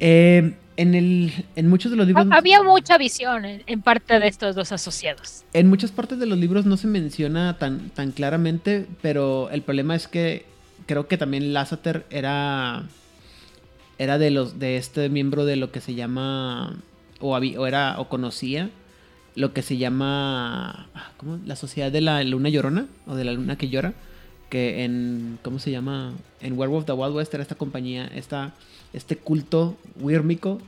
Eh, 0.00 0.54
en, 0.76 0.94
el, 0.94 1.32
en 1.56 1.68
muchos 1.68 1.90
de 1.90 1.96
los 1.96 2.06
libros... 2.06 2.26
Ha- 2.30 2.36
Había 2.36 2.62
mucha 2.62 2.98
visión 2.98 3.44
en, 3.44 3.62
en 3.66 3.82
parte 3.82 4.18
de 4.20 4.28
estos 4.28 4.54
dos 4.54 4.70
asociados. 4.72 5.44
En 5.52 5.68
muchas 5.68 5.90
partes 5.90 6.18
de 6.18 6.26
los 6.26 6.38
libros 6.38 6.66
no 6.66 6.76
se 6.76 6.86
menciona 6.86 7.58
tan, 7.58 7.90
tan 7.90 8.12
claramente, 8.12 8.86
pero 9.02 9.50
el 9.50 9.62
problema 9.62 9.96
es 9.96 10.06
que 10.08 10.44
creo 10.86 11.08
que 11.08 11.18
también 11.18 11.52
Lasseter 11.52 12.06
era 12.10 12.84
era 13.98 14.16
de 14.18 14.30
los 14.30 14.60
de 14.60 14.76
este 14.76 15.08
miembro 15.08 15.44
de 15.44 15.56
lo 15.56 15.72
que 15.72 15.80
se 15.80 15.94
llama 15.96 16.76
o, 17.20 17.36
habi- 17.36 17.56
o 17.56 17.66
era 17.66 17.98
o 18.00 18.08
conocía 18.08 18.70
lo 19.34 19.52
que 19.52 19.62
se 19.62 19.76
llama 19.76 20.88
ah, 20.94 21.12
¿cómo? 21.16 21.38
la 21.46 21.56
sociedad 21.56 21.92
de 21.92 22.00
la 22.00 22.22
luna 22.24 22.48
llorona 22.48 22.86
o 23.06 23.14
de 23.14 23.24
la 23.24 23.32
luna 23.32 23.56
que 23.56 23.68
llora 23.68 23.92
que 24.50 24.84
en 24.84 25.38
cómo 25.42 25.58
se 25.58 25.70
llama 25.70 26.12
en 26.40 26.58
Werewolf 26.58 26.86
the 26.86 26.92
Wild 26.92 27.14
West 27.14 27.34
era 27.34 27.42
esta 27.42 27.54
compañía 27.54 28.06
esta 28.14 28.54
este 28.92 29.16
culto 29.16 29.76
wírmico 30.00 30.58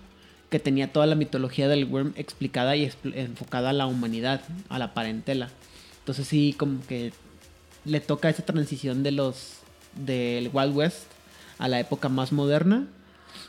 que 0.50 0.58
tenía 0.58 0.92
toda 0.92 1.06
la 1.06 1.14
mitología 1.14 1.68
del 1.68 1.84
worm 1.86 2.12
explicada 2.16 2.74
y 2.76 2.90
enfocada 3.14 3.70
a 3.70 3.72
la 3.72 3.86
humanidad, 3.86 4.40
a 4.68 4.80
la 4.80 4.94
parentela. 4.94 5.48
Entonces 6.00 6.26
sí, 6.26 6.56
como 6.58 6.84
que 6.88 7.12
le 7.84 8.00
toca 8.00 8.28
esa 8.28 8.44
transición 8.44 9.04
de 9.04 9.12
los 9.12 9.58
del 9.94 10.50
Wild 10.52 10.76
West 10.76 11.04
a 11.58 11.68
la 11.68 11.78
época 11.78 12.08
más 12.08 12.32
moderna. 12.32 12.88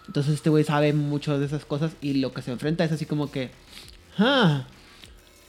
Entonces 0.07 0.33
este 0.35 0.49
güey 0.49 0.63
sabe 0.63 0.93
mucho 0.93 1.39
de 1.39 1.45
esas 1.45 1.65
cosas 1.65 1.91
y 2.01 2.13
lo 2.15 2.33
que 2.33 2.41
se 2.41 2.51
enfrenta 2.51 2.83
es 2.83 2.91
así 2.91 3.05
como 3.05 3.31
que, 3.31 3.51
ah, 4.17 4.65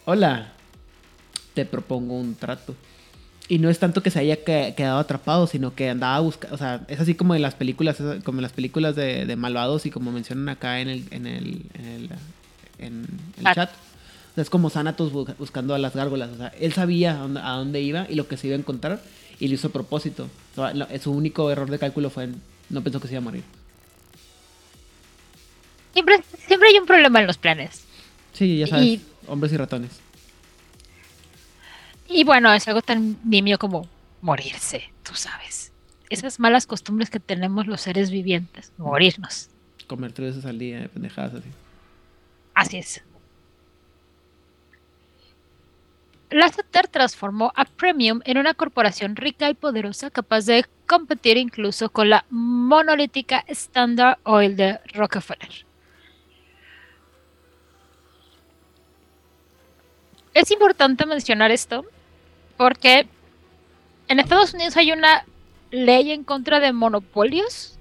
hola, 0.05 0.53
te 1.55 1.65
propongo 1.65 2.15
un 2.19 2.35
trato. 2.35 2.75
Y 3.49 3.59
no 3.59 3.69
es 3.71 3.79
tanto 3.79 4.03
que 4.03 4.11
se 4.11 4.21
haya 4.21 4.37
que- 4.45 4.73
quedado 4.77 4.99
atrapado, 4.99 5.47
sino 5.47 5.75
que 5.75 5.91
andaba 5.91 6.21
buscando, 6.21 6.55
o 6.55 6.59
sea, 6.59 6.83
es 6.89 7.01
así 7.01 7.15
como 7.15 7.35
en 7.35 7.43
las 7.43 7.55
películas, 7.55 7.99
como 8.25 8.39
en 8.39 8.43
las 8.43 8.53
películas 8.53 8.95
de, 8.97 9.27
de 9.27 9.37
malvados 9.37 9.85
y 9.85 9.91
como 9.91 10.13
mencionan 10.13 10.49
acá 10.49 10.81
en 10.81 10.89
el, 10.89 11.05
en 11.11 11.27
el, 11.27 11.63
en 11.75 11.85
el, 11.87 12.09
en 12.79 13.07
el 13.39 13.45
Chat. 13.45 13.55
chat. 13.55 13.71
O 13.71 14.35
sea, 14.37 14.43
es 14.43 14.49
como 14.51 14.71
Thanatos 14.71 15.13
bu- 15.13 15.35
buscando 15.39 15.75
a 15.75 15.79
las 15.79 15.95
gárgolas, 15.95 16.31
o 16.31 16.37
sea, 16.37 16.49
él 16.59 16.73
sabía 16.73 17.21
a 17.23 17.57
dónde, 17.57 17.83
iba 17.83 18.07
y 18.09 18.15
lo 18.15 18.29
que 18.29 18.37
se 18.39 18.47
iba 18.47 18.57
a 18.57 18.59
encontrar. 18.59 19.01
y 19.41 19.49
lo 19.49 19.55
hizo 19.55 19.69
a 19.69 19.73
propósito. 19.73 20.29
Su 21.03 21.11
único 21.11 21.51
error 21.51 21.69
de 21.69 21.79
cálculo 21.79 22.11
fue 22.11 22.29
no 22.71 22.83
pensó 22.83 23.01
que 23.01 23.09
se 23.09 23.15
iba 23.15 23.19
a 23.21 23.25
morir. 23.25 23.43
Siempre, 25.93 26.23
siempre 26.47 26.69
hay 26.69 26.79
un 26.79 26.87
problema 26.87 27.21
en 27.21 27.27
los 27.27 27.39
planes. 27.39 27.85
Sí, 28.33 28.59
ya 28.59 28.67
sabes, 28.67 28.85
Y- 28.85 29.01
hombres 29.27 29.53
y 29.53 29.57
ratones. 29.57 30.01
Y 32.09 32.25
bueno, 32.25 32.53
es 32.53 32.67
algo 32.69 32.83
tan 32.83 33.19
nimio 33.25 33.59
como 33.59 33.89
morirse, 34.21 34.91
tú 35.03 35.15
sabes. 35.15 35.73
Esas 36.11 36.39
malas 36.41 36.67
costumbres 36.67 37.09
que 37.11 37.21
tenemos 37.21 37.67
los 37.67 37.81
seres 37.81 38.11
vivientes, 38.11 38.73
morirnos. 38.77 39.49
Comer 39.87 40.13
tres 40.13 40.35
veces 40.37 40.49
al 40.49 40.59
día, 40.59 40.89
pendejadas 40.93 41.35
así. 41.35 41.49
Así 42.55 42.77
es. 42.79 43.03
Lasseter 46.31 46.89
transformó 46.89 47.53
a 47.57 47.65
Premium 47.67 48.21
en 48.25 48.39
una 48.39 48.55
corporación 48.55 49.17
rica 49.17 49.51
y 49.51 49.55
poderosa 49.55 50.11
capaz 50.11 50.47
de 50.47 50.65
competir 50.87 51.37
incluso 51.37 51.91
con 51.91 52.09
la 52.09 52.25
monolítica 52.31 53.45
Standard 53.49 54.19
Oil 54.25 54.57
de 54.57 54.81
Rockefeller. 54.95 55.67
Es 60.35 60.51
importante 60.51 61.07
mencionar 61.07 61.51
esto 61.51 61.85
porque 62.57 63.07
en 64.09 64.21
Estados 64.21 64.55
Unidos 64.55 64.77
hay 64.77 64.93
una 64.93 65.25
ley 65.71 66.13
en 66.13 66.25
contra 66.25 66.61
de 66.61 66.73
monopolios 66.73 67.79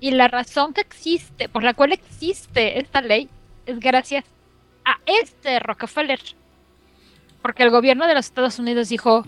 y 0.00 0.12
la 0.12 0.28
razón 0.28 0.72
que 0.72 0.80
existe, 0.80 1.48
por 1.48 1.62
la 1.62 1.74
cual 1.74 1.92
existe 1.92 2.78
esta 2.78 3.02
ley, 3.02 3.28
es 3.66 3.78
gracias 3.78 4.24
a 4.84 4.98
este 5.06 5.60
Rockefeller. 5.60 6.20
Porque 7.42 7.62
el 7.62 7.70
gobierno 7.70 8.06
de 8.06 8.14
los 8.14 8.26
Estados 8.26 8.58
Unidos 8.58 8.88
dijo, 8.88 9.24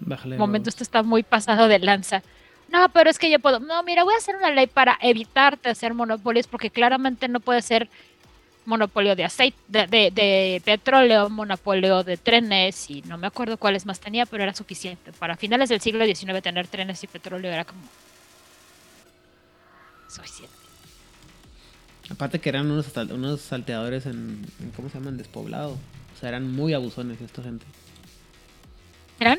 Bájale. 0.00 0.36
momento, 0.36 0.68
esto 0.68 0.82
está 0.82 1.02
muy 1.02 1.22
pasado 1.22 1.68
de 1.68 1.78
lanza. 1.78 2.22
No, 2.68 2.88
pero 2.88 3.10
es 3.10 3.18
que 3.18 3.30
yo 3.30 3.38
puedo. 3.38 3.60
No, 3.60 3.82
mira, 3.82 4.02
voy 4.02 4.14
a 4.14 4.18
hacer 4.18 4.34
una 4.34 4.50
ley 4.50 4.66
para 4.66 4.98
evitarte 5.02 5.68
hacer 5.68 5.94
monopolios 5.94 6.46
porque 6.46 6.70
claramente 6.70 7.28
no 7.28 7.38
puede 7.40 7.62
ser 7.62 7.88
monopolio 8.64 9.16
de 9.16 9.24
aceite, 9.24 9.56
de, 9.68 9.86
de- 9.86 10.10
de 10.10 10.62
petróleo, 10.64 11.28
monopolio 11.28 12.04
de 12.04 12.16
trenes 12.16 12.88
y 12.90 13.02
no 13.02 13.18
me 13.18 13.26
acuerdo 13.26 13.56
cuáles 13.56 13.86
más 13.86 13.98
tenía, 14.00 14.24
pero 14.26 14.42
era 14.42 14.54
suficiente. 14.54 15.12
Para 15.12 15.36
finales 15.36 15.68
del 15.68 15.80
siglo 15.80 16.04
XIX 16.04 16.40
tener 16.42 16.68
trenes 16.68 17.02
y 17.02 17.06
petróleo 17.06 17.50
era 17.50 17.64
como 17.64 17.80
suficiente. 20.08 20.54
Aparte 22.10 22.40
que 22.40 22.48
eran 22.48 22.70
unos, 22.70 22.86
unos 23.10 23.40
salteadores 23.40 24.06
en, 24.06 24.44
en- 24.60 24.70
¿cómo 24.76 24.88
se 24.88 24.98
llaman? 24.98 25.16
Despoblado. 25.16 25.72
O 25.72 26.20
sea, 26.20 26.28
eran 26.28 26.50
muy 26.52 26.74
abusones 26.74 27.20
esta 27.20 27.42
gente. 27.42 27.64
¿Eran? 29.18 29.38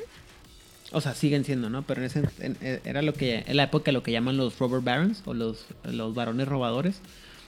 O 0.91 1.01
sea, 1.01 1.13
siguen 1.13 1.45
siendo, 1.45 1.69
¿no? 1.69 1.83
Pero 1.83 2.01
en 2.01 2.07
ese, 2.07 2.19
en- 2.39 2.57
eh, 2.61 2.81
era 2.85 3.01
lo 3.01 3.13
que, 3.13 3.43
en 3.47 3.57
la 3.57 3.63
época 3.63 3.91
lo 3.91 4.01
que 4.03 4.11
llaman 4.11 4.37
los 4.37 4.57
robber 4.59 4.81
barons 4.81 5.21
o 5.25 5.33
los, 5.33 5.65
los 5.83 6.13
varones 6.15 6.47
robadores. 6.47 6.99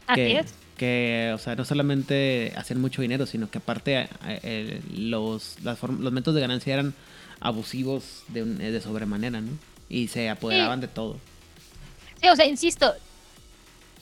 Así 0.08 0.22
que, 0.22 0.40
es. 0.40 0.54
Que, 0.78 1.32
o 1.34 1.38
sea, 1.38 1.56
no 1.56 1.64
solamente 1.66 2.54
hacían 2.58 2.82
mucho 2.82 3.02
dinero, 3.02 3.26
sino 3.26 3.50
que 3.50 3.60
aparte 3.60 3.98
eh, 4.02 4.10
eh, 4.26 4.82
los, 4.96 5.56
las 5.64 5.82
los 5.84 6.12
métodos 6.12 6.36
de 6.36 6.42
ganancia 6.42 6.74
eran 6.74 6.94
abusivos 7.40 8.24
de, 8.28 8.44
un- 8.44 8.58
de 8.58 8.82
sobremanera, 8.82 9.42
¿no? 9.42 9.52
Y 9.90 10.08
se 10.08 10.30
apoderaban 10.30 10.82
de 10.82 10.88
todo. 10.88 11.20
Sí, 12.22 12.28
o 12.28 12.36
sea, 12.36 12.46
insisto, 12.46 12.94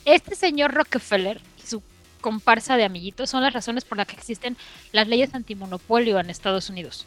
este 0.05 0.35
señor 0.35 0.73
Rockefeller 0.73 1.41
y 1.63 1.67
su 1.67 1.81
comparsa 2.21 2.77
de 2.77 2.85
amiguitos 2.85 3.29
son 3.29 3.43
las 3.43 3.53
razones 3.53 3.83
por 3.85 3.97
las 3.97 4.07
que 4.07 4.15
existen 4.15 4.55
las 4.93 5.07
leyes 5.07 5.33
antimonopolio 5.35 6.19
en 6.19 6.29
Estados 6.29 6.69
Unidos. 6.69 7.05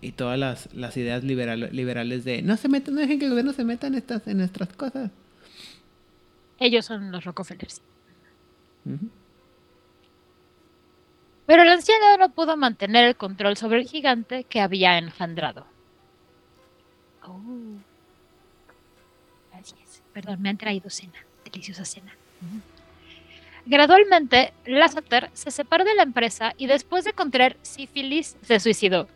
Y 0.00 0.12
todas 0.12 0.38
las, 0.38 0.68
las 0.74 0.96
ideas 0.96 1.24
liberal- 1.24 1.70
liberales 1.72 2.24
de 2.24 2.42
no 2.42 2.56
se 2.56 2.68
metan, 2.68 2.94
no 2.94 3.00
dejen 3.00 3.18
que 3.18 3.24
el 3.24 3.30
gobierno 3.30 3.52
se 3.52 3.64
meta 3.64 3.86
en 3.86 3.94
estas, 3.94 4.26
en 4.26 4.38
nuestras 4.38 4.68
cosas. 4.74 5.10
Ellos 6.58 6.84
son 6.86 7.12
los 7.12 7.24
Rockefellers. 7.24 7.82
Pero 11.46 11.62
el 11.62 11.68
anciano 11.68 12.16
no 12.18 12.30
pudo 12.30 12.56
mantener 12.56 13.04
el 13.04 13.16
control 13.16 13.56
sobre 13.56 13.80
el 13.80 13.88
gigante 13.88 14.44
que 14.44 14.60
había 14.60 14.98
engendrado. 14.98 15.66
Oh. 17.22 17.40
Gracias. 19.52 20.02
Perdón, 20.12 20.42
me 20.42 20.48
han 20.48 20.58
traído 20.58 20.90
cena. 20.90 21.18
Deliciosa 21.44 21.84
cena. 21.84 22.12
Gradualmente, 23.64 24.52
Lasseter 24.64 25.30
se 25.32 25.50
separó 25.50 25.84
de 25.84 25.94
la 25.94 26.04
empresa 26.04 26.54
y 26.56 26.66
después 26.66 27.04
de 27.04 27.12
contraer 27.12 27.56
sífilis 27.62 28.36
se 28.42 28.60
suicidó. 28.60 29.08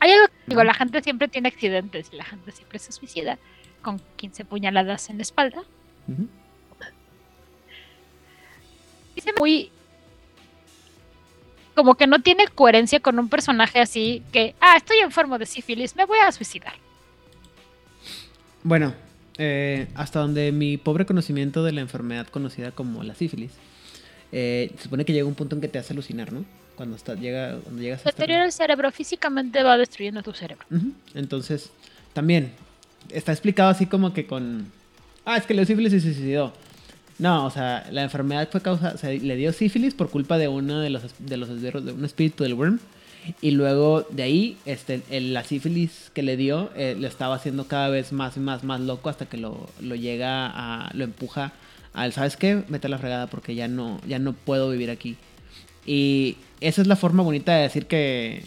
Hay 0.00 0.12
algo 0.12 0.26
que 0.26 0.34
digo, 0.46 0.64
la 0.64 0.74
gente 0.74 1.02
siempre 1.02 1.28
tiene 1.28 1.48
accidentes 1.48 2.12
la 2.12 2.24
gente 2.24 2.52
siempre 2.52 2.78
se 2.78 2.92
suicida 2.92 3.38
con 3.82 4.00
15 4.16 4.44
puñaladas 4.44 5.10
en 5.10 5.16
la 5.16 5.22
espalda. 5.22 5.62
Ujú. 6.08 6.28
dice 9.14 9.32
muy 9.38 9.70
como 11.76 11.94
que 11.94 12.06
no 12.06 12.20
tiene 12.20 12.48
coherencia 12.48 13.00
con 13.00 13.18
un 13.18 13.28
personaje 13.28 13.80
así 13.80 14.22
que, 14.32 14.54
ah, 14.60 14.76
estoy 14.76 14.98
enfermo 14.98 15.38
de 15.38 15.44
sífilis, 15.44 15.94
me 15.94 16.06
voy 16.06 16.18
a 16.18 16.32
suicidar. 16.32 16.72
Bueno, 18.62 18.94
eh, 19.36 19.86
hasta 19.94 20.20
donde 20.20 20.52
mi 20.52 20.78
pobre 20.78 21.04
conocimiento 21.04 21.62
de 21.62 21.72
la 21.72 21.82
enfermedad 21.82 22.26
conocida 22.28 22.70
como 22.72 23.02
la 23.02 23.14
sífilis, 23.14 23.52
eh, 24.32 24.72
se 24.76 24.84
supone 24.84 25.04
que 25.04 25.12
llega 25.12 25.26
un 25.26 25.34
punto 25.34 25.54
en 25.54 25.60
que 25.60 25.68
te 25.68 25.78
hace 25.78 25.92
alucinar, 25.92 26.32
¿no? 26.32 26.46
Cuando, 26.76 26.96
está, 26.96 27.14
llega, 27.14 27.56
cuando 27.62 27.80
llegas 27.82 28.00
a... 28.06 28.10
Deteriora 28.10 28.44
el 28.44 28.52
cerebro, 28.52 28.90
físicamente 28.92 29.62
va 29.62 29.76
destruyendo 29.78 30.22
tu 30.22 30.32
cerebro. 30.32 30.64
Entonces, 31.14 31.70
también 32.12 32.52
está 33.10 33.32
explicado 33.32 33.70
así 33.70 33.86
como 33.86 34.12
que 34.12 34.26
con. 34.26 34.66
Ah, 35.24 35.36
es 35.38 35.46
que 35.46 35.54
le 35.54 35.60
dio 35.62 35.66
sífilis 35.66 35.92
y 35.94 36.00
se 36.00 36.14
suicidó. 36.14 36.52
No, 37.18 37.46
o 37.46 37.50
sea, 37.50 37.86
la 37.90 38.02
enfermedad 38.02 38.48
fue 38.50 38.60
causa. 38.60 38.92
O 38.94 38.98
sea, 38.98 39.10
le 39.10 39.36
dio 39.36 39.52
sífilis 39.52 39.94
por 39.94 40.10
culpa 40.10 40.36
de 40.38 40.48
uno 40.48 40.80
de 40.80 40.90
los, 40.90 41.02
de 41.18 41.36
los 41.38 41.48
esbirros, 41.48 41.84
de 41.84 41.92
un 41.92 42.04
espíritu 42.04 42.42
del 42.44 42.54
worm. 42.54 42.78
Y 43.40 43.52
luego 43.52 44.06
de 44.10 44.22
ahí, 44.22 44.56
este, 44.66 45.02
el- 45.10 45.32
la 45.34 45.42
sífilis 45.42 46.10
que 46.14 46.22
le 46.22 46.36
dio, 46.36 46.70
eh, 46.76 46.94
le 46.96 47.08
estaba 47.08 47.34
haciendo 47.34 47.66
cada 47.66 47.88
vez 47.88 48.12
más 48.12 48.36
y 48.36 48.40
más, 48.40 48.62
más 48.62 48.80
loco 48.80 49.08
hasta 49.08 49.26
que 49.26 49.36
lo, 49.38 49.66
lo 49.80 49.94
llega 49.96 50.46
a. 50.46 50.90
lo 50.94 51.04
empuja 51.04 51.52
al, 51.94 52.12
¿sabes 52.12 52.36
qué? 52.36 52.62
Mete 52.68 52.88
la 52.90 52.98
fregada 52.98 53.26
porque 53.26 53.54
ya 53.54 53.66
no, 53.66 53.98
ya 54.06 54.18
no 54.18 54.32
puedo 54.34 54.68
vivir 54.70 54.90
aquí. 54.90 55.16
Y 55.86 56.36
esa 56.60 56.82
es 56.82 56.88
la 56.88 56.96
forma 56.96 57.22
bonita 57.22 57.54
de 57.54 57.62
decir 57.62 57.86
que, 57.86 58.44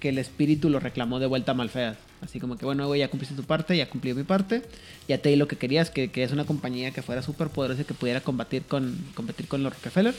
que 0.00 0.08
el 0.08 0.18
espíritu 0.18 0.70
lo 0.70 0.80
reclamó 0.80 1.20
de 1.20 1.26
vuelta 1.26 1.52
a 1.52 1.54
Malfeas. 1.54 1.98
Así 2.22 2.40
como 2.40 2.56
que, 2.56 2.64
bueno, 2.64 2.94
ya 2.94 3.08
cumpliste 3.08 3.34
tu 3.34 3.42
parte, 3.42 3.76
ya 3.76 3.90
cumplí 3.90 4.14
mi 4.14 4.22
parte. 4.22 4.62
Ya 5.08 5.18
te 5.18 5.28
di 5.28 5.36
lo 5.36 5.48
que 5.48 5.56
querías, 5.56 5.90
que, 5.90 6.10
que 6.10 6.22
es 6.22 6.32
una 6.32 6.44
compañía 6.44 6.92
que 6.92 7.02
fuera 7.02 7.20
súper 7.20 7.48
poderosa 7.48 7.82
y 7.82 7.84
que 7.84 7.94
pudiera 7.94 8.20
combatir 8.20 8.62
con, 8.62 8.96
competir 9.14 9.48
con 9.48 9.62
los 9.62 9.74
Rockefeller. 9.74 10.14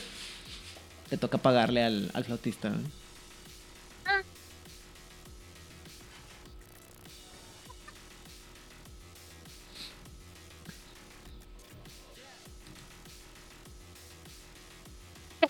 Te 1.10 1.16
toca 1.16 1.38
pagarle 1.38 1.82
al, 1.82 2.10
al 2.14 2.24
flautista. 2.24 2.72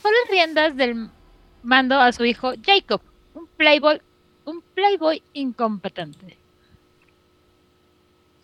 Dejó 0.05 0.16
las 0.20 0.30
riendas 0.30 0.76
del 0.76 1.09
mando 1.62 1.98
a 1.98 2.12
su 2.12 2.26
hijo 2.26 2.52
Jacob, 2.62 3.00
un 3.32 3.46
playboy, 3.46 4.02
un 4.44 4.61
playboy 4.74 5.22
incompetente. 5.32 6.36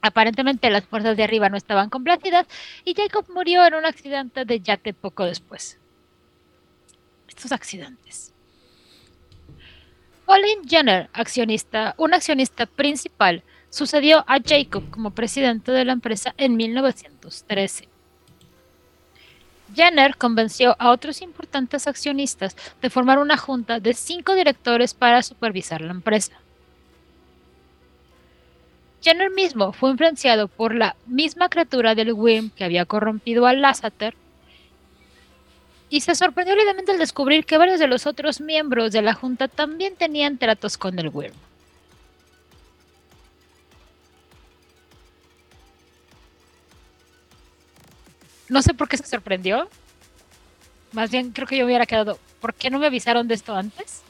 Aparentemente 0.00 0.70
las 0.70 0.86
fuerzas 0.86 1.18
de 1.18 1.24
arriba 1.24 1.50
no 1.50 1.58
estaban 1.58 1.90
complacidas 1.90 2.46
y 2.82 2.94
Jacob 2.94 3.26
murió 3.28 3.66
en 3.66 3.74
un 3.74 3.84
accidente 3.84 4.46
de 4.46 4.60
yate 4.60 4.94
poco 4.94 5.26
después. 5.26 5.78
Estos 7.28 7.52
accidentes. 7.52 8.32
Colin 10.24 10.66
Jenner, 10.66 11.10
accionista, 11.12 11.94
un 11.98 12.14
accionista 12.14 12.64
principal, 12.64 13.42
sucedió 13.68 14.24
a 14.26 14.38
Jacob 14.42 14.88
como 14.90 15.10
presidente 15.10 15.72
de 15.72 15.84
la 15.84 15.92
empresa 15.92 16.34
en 16.38 16.56
1913. 16.56 17.89
Jenner 19.74 20.16
convenció 20.16 20.76
a 20.78 20.90
otros 20.90 21.22
importantes 21.22 21.86
accionistas 21.86 22.56
de 22.80 22.90
formar 22.90 23.18
una 23.18 23.36
junta 23.36 23.80
de 23.80 23.94
cinco 23.94 24.34
directores 24.34 24.94
para 24.94 25.22
supervisar 25.22 25.80
la 25.80 25.92
empresa. 25.92 26.32
Jenner 29.02 29.30
mismo 29.30 29.72
fue 29.72 29.90
influenciado 29.90 30.48
por 30.48 30.74
la 30.74 30.94
misma 31.06 31.48
criatura 31.48 31.94
del 31.94 32.12
WIM 32.12 32.50
que 32.50 32.64
había 32.64 32.84
corrompido 32.84 33.46
a 33.46 33.54
Lasseter 33.54 34.14
y 35.88 36.02
se 36.02 36.14
sorprendió 36.14 36.54
levemente 36.54 36.92
al 36.92 36.98
descubrir 36.98 37.44
que 37.46 37.58
varios 37.58 37.80
de 37.80 37.88
los 37.88 38.06
otros 38.06 38.40
miembros 38.40 38.92
de 38.92 39.02
la 39.02 39.14
junta 39.14 39.48
también 39.48 39.96
tenían 39.96 40.38
tratos 40.38 40.76
con 40.76 40.98
el 40.98 41.08
WIM. 41.08 41.32
No 48.50 48.62
sé 48.62 48.74
por 48.74 48.88
qué 48.88 48.96
se 48.96 49.06
sorprendió. 49.06 49.70
Más 50.92 51.10
bien 51.10 51.30
creo 51.30 51.46
que 51.46 51.56
yo 51.56 51.62
me 51.62 51.66
hubiera 51.66 51.86
quedado, 51.86 52.18
¿por 52.40 52.52
qué 52.52 52.68
no 52.68 52.80
me 52.80 52.86
avisaron 52.86 53.28
de 53.28 53.34
esto 53.34 53.54
antes? 53.54 54.02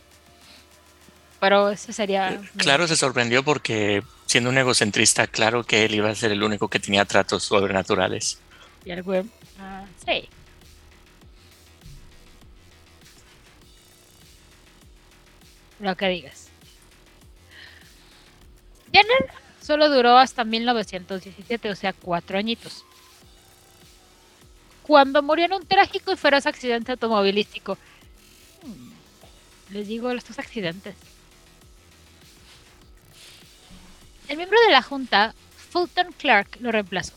Pero 1.38 1.70
eso 1.70 1.92
sería... 1.92 2.32
Eh, 2.32 2.40
claro, 2.56 2.88
se 2.88 2.96
sorprendió 2.96 3.44
porque 3.44 4.02
siendo 4.24 4.48
un 4.48 4.56
egocentrista, 4.56 5.26
claro 5.26 5.62
que 5.64 5.84
él 5.84 5.94
iba 5.94 6.08
a 6.08 6.14
ser 6.14 6.32
el 6.32 6.42
único 6.42 6.68
que 6.68 6.80
tenía 6.80 7.04
tratos 7.04 7.44
sobrenaturales. 7.44 8.40
Y 8.84 8.92
el 8.92 9.02
web, 9.02 9.26
ah, 9.58 9.84
sí. 10.06 10.26
Lo 15.80 15.94
que 15.96 16.08
digas. 16.08 16.48
Jenner 18.90 19.30
solo 19.60 19.90
duró 19.90 20.16
hasta 20.16 20.44
1917, 20.44 21.70
o 21.70 21.76
sea, 21.76 21.92
cuatro 21.92 22.38
añitos. 22.38 22.84
Cuando 24.90 25.22
murió 25.22 25.44
en 25.44 25.52
un 25.52 25.64
trágico 25.64 26.10
y 26.10 26.16
feroz 26.16 26.46
accidente 26.46 26.90
automovilístico. 26.90 27.78
Les 29.70 29.86
digo, 29.86 30.10
estos 30.10 30.40
accidentes. 30.40 30.96
El 34.26 34.36
miembro 34.36 34.58
de 34.66 34.72
la 34.72 34.82
junta, 34.82 35.32
Fulton 35.70 36.10
Clark, 36.18 36.56
lo 36.58 36.72
reemplazó. 36.72 37.12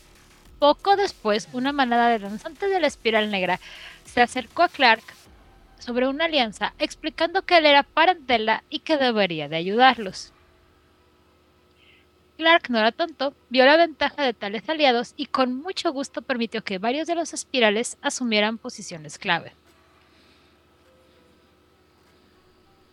Poco 0.60 0.94
después, 0.94 1.48
una 1.52 1.72
manada 1.72 2.10
de 2.10 2.20
danzantes 2.20 2.70
de 2.70 2.78
la 2.78 2.86
espiral 2.86 3.32
negra 3.32 3.58
se 4.04 4.22
acercó 4.22 4.62
a 4.62 4.68
Clark 4.68 5.02
sobre 5.80 6.06
una 6.06 6.26
alianza, 6.26 6.74
explicando 6.78 7.42
que 7.42 7.56
él 7.56 7.66
era 7.66 7.82
parentela 7.82 8.62
y 8.70 8.78
que 8.78 8.98
debería 8.98 9.48
de 9.48 9.56
ayudarlos. 9.56 10.32
Clark 12.36 12.68
no 12.68 12.78
era 12.78 12.90
tonto, 12.90 13.34
vio 13.48 13.64
la 13.64 13.76
ventaja 13.76 14.22
de 14.22 14.34
tales 14.34 14.68
aliados 14.68 15.14
y 15.16 15.26
con 15.26 15.54
mucho 15.54 15.92
gusto 15.92 16.22
permitió 16.22 16.64
que 16.64 16.78
varios 16.78 17.06
de 17.06 17.14
los 17.14 17.32
espirales 17.32 17.96
asumieran 18.02 18.58
posiciones 18.58 19.18
clave. 19.18 19.52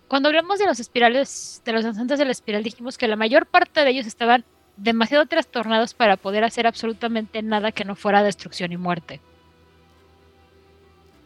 Cuando 0.07 0.29
hablamos 0.29 0.59
de 0.59 0.65
los 0.65 0.79
espirales, 0.79 1.61
de 1.65 1.71
los 1.71 1.83
danzantes 1.83 2.19
de 2.19 2.25
la 2.25 2.31
espiral, 2.31 2.63
dijimos 2.63 2.97
que 2.97 3.07
la 3.07 3.15
mayor 3.15 3.45
parte 3.45 3.83
de 3.83 3.89
ellos 3.89 4.05
estaban 4.05 4.43
demasiado 4.77 5.25
trastornados 5.25 5.93
para 5.93 6.17
poder 6.17 6.43
hacer 6.43 6.67
absolutamente 6.67 7.41
nada 7.41 7.71
que 7.71 7.85
no 7.85 7.95
fuera 7.95 8.21
destrucción 8.21 8.71
y 8.71 8.77
muerte. 8.77 9.21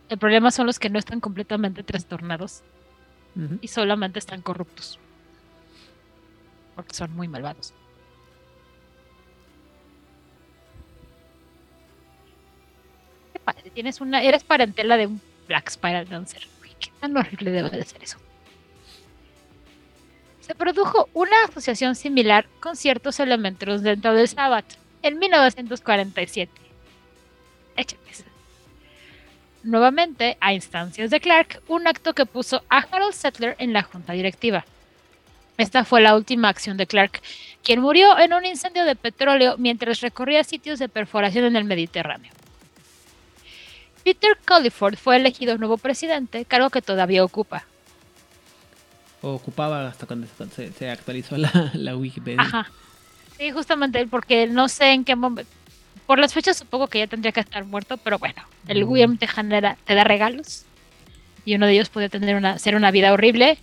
El 0.07 0.19
problema 0.19 0.51
son 0.51 0.67
los 0.67 0.77
que 0.77 0.89
no 0.89 0.99
están 0.99 1.19
completamente 1.19 1.83
trastornados 1.83 2.61
y 3.59 3.67
solamente 3.67 4.19
están 4.19 4.41
corruptos. 4.41 4.99
Porque 6.75 6.93
son 6.93 7.11
muy 7.13 7.27
malvados. 7.27 7.73
Tienes 13.73 14.01
una, 14.01 14.23
eres 14.23 14.43
parentela 14.43 14.97
de 14.97 15.07
un 15.07 15.21
Black 15.47 15.69
Spiral 15.69 16.07
Dancer. 16.07 16.47
qué 16.79 16.91
tan 16.99 17.15
horrible 17.15 17.51
debe 17.51 17.69
de 17.69 17.83
ser 17.83 18.03
eso. 18.03 18.17
Se 20.41 20.55
produjo 20.55 21.09
una 21.13 21.35
asociación 21.49 21.95
similar 21.95 22.45
con 22.59 22.75
ciertos 22.75 23.19
elementos 23.19 23.81
dentro 23.81 24.13
del 24.13 24.27
Sabbath 24.27 24.77
en 25.01 25.19
1947. 25.19 26.51
Nuevamente, 29.63 30.37
a 30.39 30.53
instancias 30.53 31.09
de 31.09 31.19
Clark, 31.19 31.61
un 31.67 31.87
acto 31.87 32.13
que 32.13 32.27
puso 32.27 32.63
a 32.69 32.77
Harold 32.77 33.13
Settler 33.13 33.55
en 33.57 33.73
la 33.73 33.81
junta 33.81 34.13
directiva. 34.13 34.63
Esta 35.57 35.85
fue 35.85 36.01
la 36.01 36.15
última 36.15 36.49
acción 36.49 36.77
de 36.77 36.85
Clark, 36.85 37.21
quien 37.63 37.81
murió 37.81 38.19
en 38.19 38.33
un 38.33 38.45
incendio 38.45 38.85
de 38.85 38.95
petróleo 38.95 39.55
mientras 39.57 40.01
recorría 40.01 40.43
sitios 40.43 40.77
de 40.77 40.89
perforación 40.89 41.45
en 41.45 41.55
el 41.55 41.63
Mediterráneo. 41.63 42.31
Peter 44.05 44.37
Culliford 44.47 44.97
fue 44.97 45.15
elegido 45.15 45.57
nuevo 45.57 45.79
presidente, 45.79 46.45
cargo 46.45 46.69
que 46.69 46.83
todavía 46.83 47.23
ocupa. 47.23 47.65
ocupaba 49.21 49.87
hasta 49.87 50.05
cuando 50.05 50.27
se, 50.55 50.91
actualizó 50.91 51.37
la, 51.37 51.71
la, 51.73 51.97
Wikipedia. 51.97 52.39
Ajá. 52.39 52.69
Sí, 53.35 53.49
justamente 53.49 54.05
porque 54.05 54.45
no 54.45 54.69
sé 54.69 54.91
en 54.91 55.05
qué 55.05 55.15
momento. 55.15 55.51
Por 56.05 56.19
las 56.19 56.35
fechas 56.35 56.55
supongo 56.55 56.85
que 56.87 56.99
ya 56.99 57.07
tendría 57.07 57.31
que 57.31 57.39
estar 57.39 57.65
muerto, 57.65 57.97
pero 57.97 58.19
bueno, 58.19 58.43
el 58.67 58.85
mm. 58.85 59.17
te, 59.17 59.25
genera, 59.25 59.75
te 59.85 59.95
da 59.95 60.03
regalos. 60.03 60.65
Y 61.43 61.55
uno 61.55 61.65
de 61.65 61.73
ellos 61.73 61.89
puede 61.89 62.07
tener 62.07 62.35
una, 62.35 62.59
ser 62.59 62.75
una 62.75 62.91
vida 62.91 63.11
horrible. 63.11 63.57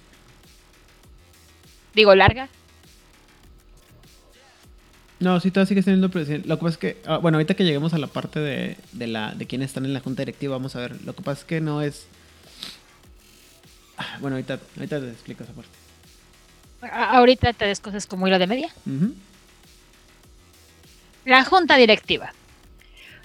Digo, 1.94 2.16
larga. 2.16 2.48
No, 5.22 5.38
sí, 5.38 5.52
todavía 5.52 5.68
sigue 5.68 5.82
siendo 5.82 6.10
presidente. 6.10 6.48
Lo 6.48 6.58
que 6.58 6.62
pasa 6.64 6.72
es 6.72 6.78
que, 6.78 7.02
ah, 7.06 7.18
bueno, 7.18 7.36
ahorita 7.38 7.54
que 7.54 7.62
lleguemos 7.62 7.94
a 7.94 7.98
la 7.98 8.08
parte 8.08 8.40
de, 8.40 8.76
de, 8.90 9.06
la, 9.06 9.32
de 9.34 9.46
quiénes 9.46 9.68
están 9.68 9.84
en 9.84 9.94
la 9.94 10.00
junta 10.00 10.22
directiva, 10.22 10.56
vamos 10.56 10.74
a 10.74 10.80
ver. 10.80 11.00
Lo 11.04 11.14
que 11.14 11.22
pasa 11.22 11.42
es 11.42 11.44
que 11.44 11.60
no 11.60 11.80
es. 11.80 12.06
Ah, 13.96 14.16
bueno, 14.20 14.34
ahorita, 14.34 14.58
ahorita 14.76 15.00
te 15.00 15.10
explico 15.10 15.44
esa 15.44 15.52
parte. 15.52 15.70
Ahorita 16.90 17.52
te 17.52 17.66
des 17.66 17.78
cosas 17.78 18.08
como 18.08 18.26
hilo 18.26 18.40
de 18.40 18.48
media. 18.48 18.68
La 21.24 21.44
junta 21.44 21.76
directiva. 21.76 22.34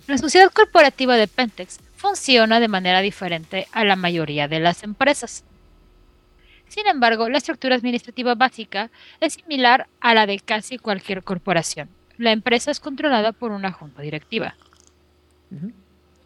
La 0.06 0.20
sociedad 0.20 0.52
corporativa 0.52 1.18
de 1.18 1.28
Pentex 1.28 1.80
funciona 1.96 2.60
de 2.60 2.68
manera 2.68 3.02
diferente 3.02 3.68
a 3.72 3.84
la 3.84 3.96
mayoría 3.96 4.48
de 4.48 4.60
las 4.60 4.84
empresas. 4.84 5.44
Sin 6.68 6.88
embargo, 6.88 7.30
la 7.30 7.38
estructura 7.38 7.76
administrativa 7.76 8.36
básica 8.36 8.90
es 9.20 9.34
similar 9.34 9.88
a 10.02 10.14
la 10.14 10.26
de 10.26 10.40
casi 10.40 10.78
cualquier 10.78 11.24
corporación. 11.24 11.90
La 12.18 12.32
empresa 12.32 12.72
es 12.72 12.80
controlada 12.80 13.32
por 13.32 13.52
una 13.52 13.72
junta 13.72 14.02
directiva. 14.02 14.56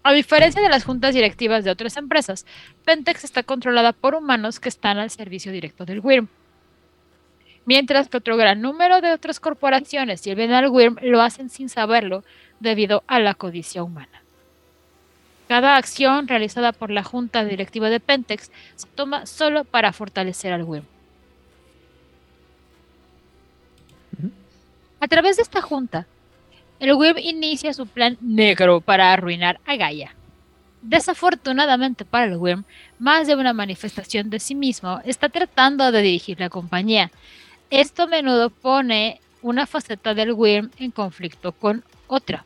A 0.04 0.14
diferencia 0.14 0.62
de 0.62 0.70
las 0.70 0.84
juntas 0.84 1.14
directivas 1.14 1.64
de 1.64 1.70
otras 1.70 1.96
empresas, 1.96 2.46
Pentex 2.86 3.24
está 3.24 3.44
controlada 3.44 3.94
por 3.94 4.16
humanos 4.16 4.60
que 4.60 4.70
están 4.70 4.98
al 4.98 5.12
servicio 5.12 5.52
directo 5.52 5.86
del 5.86 6.00
WIRM. 6.00 6.28
Mientras 7.66 8.10
que 8.10 8.18
otro 8.18 8.36
gran 8.36 8.62
número 8.62 9.02
de 9.02 9.12
otras 9.12 9.40
corporaciones 9.40 10.22
sirven 10.22 10.52
al 10.52 10.70
WIRM 10.70 10.98
lo 11.04 11.22
hacen 11.22 11.50
sin 11.50 11.70
saberlo 11.70 12.24
debido 12.60 13.04
a 13.06 13.20
la 13.20 13.36
codicia 13.36 13.84
humana. 13.84 14.21
Cada 15.52 15.76
acción 15.76 16.30
realizada 16.30 16.72
por 16.72 16.92
la 16.92 17.04
junta 17.04 17.44
directiva 17.44 17.90
de 17.90 18.00
Pentex 18.00 18.50
se 18.78 18.88
toma 18.96 19.26
solo 19.26 19.66
para 19.66 19.92
fortalecer 19.92 20.54
al 20.54 20.64
WIM. 20.64 20.84
A 25.02 25.08
través 25.10 25.36
de 25.36 25.44
esta 25.44 25.62
junta, 25.62 26.08
el 26.80 26.94
WIM 26.94 27.18
inicia 27.18 27.74
su 27.74 27.86
plan 27.86 28.18
negro 28.22 28.80
para 28.80 29.12
arruinar 29.12 29.60
a 29.66 29.76
Gaia. 29.76 30.16
Desafortunadamente 30.84 32.06
para 32.06 32.28
el 32.28 32.38
WIM, 32.38 32.64
más 32.98 33.28
de 33.28 33.36
una 33.36 33.52
manifestación 33.52 34.30
de 34.30 34.40
sí 34.40 34.56
mismo 34.56 35.02
está 35.04 35.28
tratando 35.28 35.92
de 35.92 36.02
dirigir 36.02 36.40
la 36.40 36.48
compañía. 36.48 37.12
Esto 37.70 38.04
a 38.04 38.08
menudo 38.08 38.52
pone 38.52 39.20
una 39.42 39.68
faceta 39.68 40.14
del 40.14 40.32
WIM 40.32 40.70
en 40.78 40.92
conflicto 40.92 41.52
con 41.52 41.84
otra. 42.08 42.46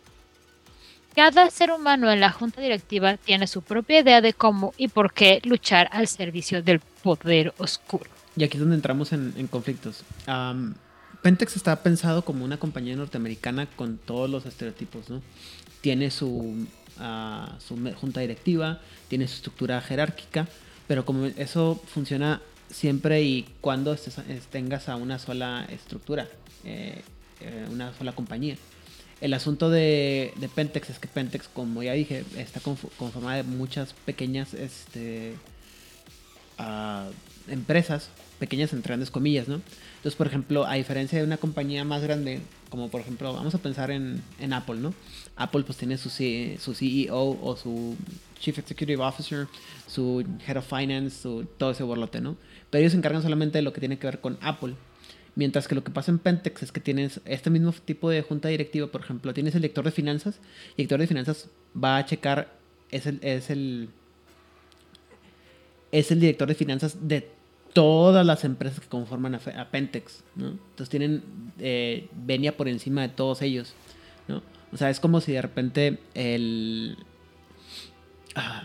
Cada 1.16 1.49
ser 1.49 1.72
humano 1.72 2.11
en 2.11 2.20
la 2.20 2.30
junta 2.30 2.59
directiva 2.59 3.16
tiene 3.16 3.47
su 3.47 3.61
propia 3.61 4.01
idea 4.01 4.20
de 4.20 4.34
cómo 4.34 4.74
y 4.78 4.89
por 4.89 5.13
qué 5.13 5.39
luchar 5.45 5.88
al 5.93 6.07
servicio 6.07 6.61
del 6.61 6.82
poder 6.82 7.53
oscuro. 7.57 8.09
Y 8.36 8.43
aquí 8.43 8.57
es 8.57 8.59
donde 8.59 8.76
entramos 8.76 9.13
en, 9.13 9.47
conflictos. 9.47 10.03
Pentex 11.22 11.55
está 11.55 11.82
pensado 11.82 12.24
como 12.26 12.43
una 12.43 12.57
compañía 12.57 12.97
norteamericana 12.97 13.66
con 13.66 13.97
todos 13.97 14.30
los 14.30 14.45
estereotipos, 14.45 15.09
¿no? 15.09 15.22
Tiene 15.80 16.11
su, 16.11 16.68
ah, 16.99 17.55
su 17.66 17.78
junta 17.95 18.20
directiva, 18.20 18.82
tiene 19.07 19.28
su 19.28 19.36
estructura 19.36 19.80
jerárquica, 19.80 20.47
pero 20.86 21.05
como 21.05 21.26
eso 21.26 21.82
funciona 21.88 22.41
siempre 22.70 23.24
y 23.24 23.47
cuando 23.61 23.95
tengas 24.51 24.89
a 24.89 24.97
una 24.97 25.18
sola 25.18 25.66
estructura, 25.70 26.28
eh, 26.66 27.01
eh, 27.39 27.68
una 27.72 27.93
sola 27.93 28.11
compañía. 28.11 28.57
El 29.22 29.34
asunto 29.34 29.70
de, 29.70 30.34
Pentex 30.55 30.89
es 30.89 30.99
que 30.99 31.07
Pentex, 31.07 31.47
como 31.47 31.82
ya 31.84 31.93
dije, 31.93 32.24
está 32.38 32.59
conformada 32.59 33.38
de 33.38 33.43
muchas 33.43 33.93
pequeñas 33.93 34.53
este, 34.53 35.36
ah, 36.57 37.07
empresas, 37.47 38.09
pequeñas 38.39 38.74
entre 38.74 38.89
grandes 38.89 39.11
comillas, 39.11 39.47
¿no? 39.47 39.61
Entonces, 39.97 40.16
por 40.16 40.28
ejemplo, 40.28 40.66
a 40.66 40.74
diferencia 40.76 41.18
de 41.18 41.26
una 41.26 41.38
compañía 41.38 41.84
más 41.84 42.03
grande, 42.03 42.41
como 42.70 42.89
por 42.89 43.01
ejemplo, 43.01 43.34
vamos 43.34 43.55
a 43.55 43.57
pensar 43.57 43.89
en, 43.89 44.22
Apple, 44.53 44.76
¿no? 44.76 44.93
Apple 45.36 45.63
pues 45.63 45.78
tiene 45.78 45.97
su, 45.97 46.09
su 46.09 46.74
CEO 46.74 47.39
o 47.41 47.57
su 47.57 47.95
Chief 48.39 48.57
Executive 48.59 49.01
Officer, 49.01 49.47
su 49.88 50.26
Head 50.45 50.57
of 50.57 50.68
Finance, 50.68 51.22
su, 51.22 51.47
todo 51.57 51.72
ese 51.72 51.84
borlote, 51.84 52.22
¿no? 52.22 52.36
Pero 52.70 52.82
ellos 52.82 52.91
se 52.91 52.97
encargan 52.97 53.22
solamente 53.22 53.57
de 53.57 53.61
lo 53.61 53.74
que 53.74 53.80
tiene 53.80 53.97
que 53.97 54.07
ver 54.07 54.20
con 54.20 54.38
Apple. 54.41 54.76
Mientras 55.36 55.68
que 55.68 55.76
lo 55.76 55.84
que 55.84 55.92
pasa 55.92 56.12
en 56.12 56.20
Pentex 56.20 56.64
es 56.64 56.72
que 56.72 56.80
tienes 56.80 57.20
este 57.26 57.50
mismo 57.50 57.74
tipo 57.74 58.10
de 58.10 58.22
junta 58.22 58.48
directiva, 58.48 58.88
por 58.88 59.02
ejemplo, 59.02 59.34
tienes 59.34 59.54
el 59.56 59.62
director 59.62 59.84
de 59.84 59.92
finanzas 59.92 60.40
y 60.78 60.82
el 60.82 60.88
director 60.88 61.00
de 61.00 61.08
finanzas 61.08 61.50
va 61.76 61.98
a 61.98 62.06
checar, 62.06 62.54
es 62.90 63.06
el, 63.06 63.20
es 63.22 63.50
el, 63.50 63.90
es 65.92 66.12
el 66.12 66.22
director 66.22 66.48
de 66.48 66.56
finanzas 66.56 67.08
de 67.08 67.28
todas 67.74 68.26
las 68.26 68.46
empresas 68.46 68.80
que 68.80 68.88
conforman 68.88 69.36
a, 69.36 69.70
Pentex, 69.70 70.24
¿no? 70.36 70.52
Entonces 70.52 70.90
tienen 70.90 71.24
eh, 71.60 72.08
venia 72.14 72.56
por 72.56 72.70
encima 72.70 73.02
de 73.02 73.10
todos 73.10 73.42
ellos, 73.42 73.74
¿no? 74.30 74.42
O 74.72 74.78
sea, 74.78 74.90
es 74.90 75.02
como 75.02 75.20
si 75.20 75.34
de 75.34 75.42
repente 75.42 76.00
el... 76.14 76.98
Ah, 78.36 78.64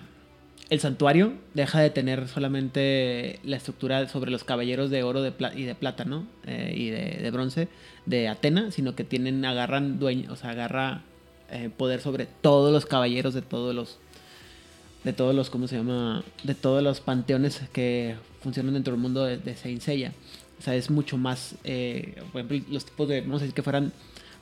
el 0.71 0.79
santuario 0.79 1.33
deja 1.53 1.81
de 1.81 1.91
tener 1.91 2.29
solamente 2.29 3.41
la 3.43 3.57
estructura 3.57 4.09
sobre 4.09 4.31
los 4.31 4.45
caballeros 4.45 4.89
de 4.89 5.03
oro 5.03 5.21
y 5.27 5.64
de 5.64 5.75
plata, 5.75 6.05
¿no? 6.05 6.27
Eh, 6.47 6.73
y 6.77 6.91
de, 6.91 7.31
bronce 7.33 7.66
de 8.07 8.29
Atena, 8.29 8.71
sino 8.71 8.95
que 8.95 9.03
tienen, 9.03 9.45
agarran 9.45 9.99
dueño, 9.99 10.33
o 10.33 10.37
sea, 10.37 10.51
agarra 10.51 11.03
eh, 11.51 11.71
poder 11.77 12.01
sobre 12.01 12.27
todos 12.27 12.73
los 12.73 12.87
caballeros 12.87 13.35
de 13.35 13.43
todos 13.43 13.75
los, 13.75 13.99
de 15.03 15.12
todos 15.12 15.35
los, 15.35 15.51
¿cómo 15.51 15.66
se 15.66 15.77
llama? 15.77 16.23
De 16.45 16.55
todos 16.55 16.85
los 16.85 17.01
panteones 17.01 17.62
que 17.73 18.14
funcionan 18.41 18.75
dentro 18.75 18.93
del 18.93 19.03
mundo 19.03 19.25
de, 19.25 19.39
de 19.39 19.57
Saint 19.57 19.83
Seiya. 19.83 20.12
O 20.61 20.62
sea, 20.62 20.77
es 20.77 20.89
mucho 20.89 21.18
más, 21.18 21.57
eh, 21.64 22.23
por 22.31 22.43
ejemplo, 22.43 22.73
los 22.73 22.85
tipos 22.85 23.09
de, 23.09 23.23
vamos 23.23 23.43
a 23.43 23.45
decir 23.45 23.55
que 23.55 23.62
fueran 23.62 23.93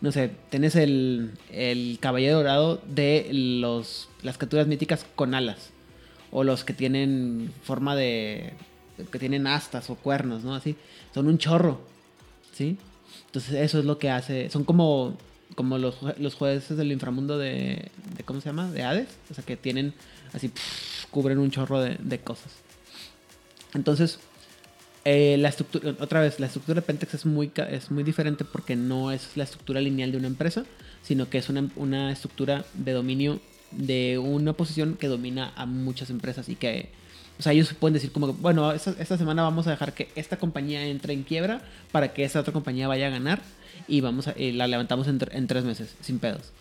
no 0.00 0.12
sé, 0.12 0.30
tenés 0.50 0.76
el, 0.76 1.32
el 1.50 1.98
caballero 2.00 2.36
dorado 2.36 2.80
de 2.86 3.28
los, 3.32 4.08
las 4.22 4.38
criaturas 4.38 4.68
míticas 4.68 5.04
con 5.16 5.34
alas 5.34 5.72
o 6.30 6.44
los 6.44 6.64
que 6.64 6.72
tienen 6.72 7.52
forma 7.62 7.96
de 7.96 8.52
que 9.12 9.18
tienen 9.18 9.46
astas 9.46 9.90
o 9.90 9.94
cuernos, 9.94 10.42
¿no? 10.44 10.54
Así, 10.54 10.76
son 11.14 11.28
un 11.28 11.38
chorro, 11.38 11.80
¿sí? 12.52 12.76
Entonces 13.26 13.54
eso 13.54 13.78
es 13.78 13.84
lo 13.84 13.98
que 13.98 14.10
hace, 14.10 14.50
son 14.50 14.64
como 14.64 15.16
como 15.54 15.78
los, 15.78 15.96
los 16.18 16.34
jueces 16.34 16.76
del 16.76 16.92
inframundo 16.92 17.38
de, 17.38 17.90
de, 18.16 18.24
¿cómo 18.24 18.40
se 18.40 18.48
llama? 18.48 18.70
De 18.70 18.82
Hades, 18.82 19.08
o 19.30 19.34
sea 19.34 19.44
que 19.44 19.56
tienen 19.56 19.94
así 20.32 20.52
cubren 21.10 21.38
un 21.38 21.50
chorro 21.50 21.80
de, 21.80 21.96
de 21.98 22.18
cosas. 22.18 22.52
Entonces, 23.74 24.18
eh, 25.04 25.36
la 25.38 25.48
estructura, 25.48 25.94
otra 26.00 26.20
vez, 26.20 26.38
la 26.38 26.46
estructura 26.46 26.80
de 26.80 26.86
Pentex 26.86 27.14
es 27.14 27.26
muy, 27.26 27.50
es 27.70 27.90
muy 27.90 28.02
diferente 28.02 28.44
porque 28.44 28.76
no 28.76 29.10
es 29.10 29.36
la 29.36 29.44
estructura 29.44 29.80
lineal 29.80 30.12
de 30.12 30.18
una 30.18 30.26
empresa, 30.26 30.64
sino 31.02 31.30
que 31.30 31.38
es 31.38 31.48
una, 31.48 31.68
una 31.76 32.12
estructura 32.12 32.64
de 32.74 32.92
dominio 32.92 33.40
de 33.70 34.18
una 34.18 34.52
posición 34.52 34.96
que 34.96 35.08
domina 35.08 35.52
a 35.56 35.66
muchas 35.66 36.10
empresas 36.10 36.48
y 36.48 36.56
que, 36.56 36.90
o 37.38 37.42
sea, 37.42 37.52
ellos 37.52 37.72
pueden 37.74 37.94
decir 37.94 38.12
como, 38.12 38.32
bueno, 38.32 38.72
esta, 38.72 39.18
semana 39.18 39.42
vamos 39.42 39.66
a 39.66 39.70
dejar 39.70 39.94
que 39.94 40.08
esta 40.16 40.38
compañía 40.38 40.86
entre 40.86 41.12
en 41.12 41.22
quiebra 41.22 41.62
para 41.92 42.12
que 42.12 42.24
esta 42.24 42.40
otra 42.40 42.52
compañía 42.52 42.88
vaya 42.88 43.08
a 43.08 43.10
ganar 43.10 43.42
y 43.86 44.00
vamos 44.00 44.28
a, 44.28 44.34
la 44.36 44.66
levantamos 44.66 45.06
en, 45.08 45.18
en 45.32 45.46
tres 45.46 45.64
meses, 45.64 45.94
sin 46.00 46.18
pedos. 46.18 46.52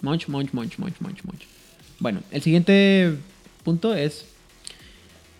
Munch, 0.00 0.28
munch, 0.28 0.52
munch, 0.52 0.78
munch, 0.78 1.00
munch, 1.00 1.24
munch. 1.24 1.42
Bueno, 1.98 2.22
el 2.30 2.42
siguiente 2.42 3.16
punto 3.64 3.94
es... 3.94 4.26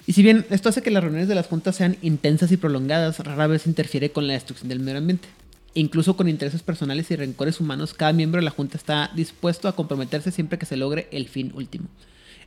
Y 0.06 0.14
si 0.14 0.22
bien 0.22 0.46
esto 0.50 0.70
hace 0.70 0.82
que 0.82 0.90
las 0.90 1.02
reuniones 1.02 1.28
de 1.28 1.34
las 1.34 1.46
juntas 1.46 1.76
sean 1.76 1.96
intensas 2.02 2.50
y 2.50 2.56
prolongadas, 2.56 3.20
rara 3.20 3.46
vez 3.46 3.66
interfiere 3.66 4.10
con 4.10 4.26
la 4.26 4.32
destrucción 4.32 4.68
del 4.68 4.80
medio 4.80 4.98
ambiente. 4.98 5.28
Incluso 5.74 6.16
con 6.16 6.28
intereses 6.28 6.62
personales 6.62 7.10
y 7.10 7.16
rencores 7.16 7.60
humanos, 7.60 7.94
cada 7.94 8.12
miembro 8.12 8.40
de 8.40 8.44
la 8.44 8.50
Junta 8.50 8.76
está 8.76 9.10
dispuesto 9.14 9.68
a 9.68 9.76
comprometerse 9.76 10.30
siempre 10.30 10.58
que 10.58 10.66
se 10.66 10.76
logre 10.76 11.08
el 11.12 11.28
fin 11.28 11.52
último. 11.54 11.88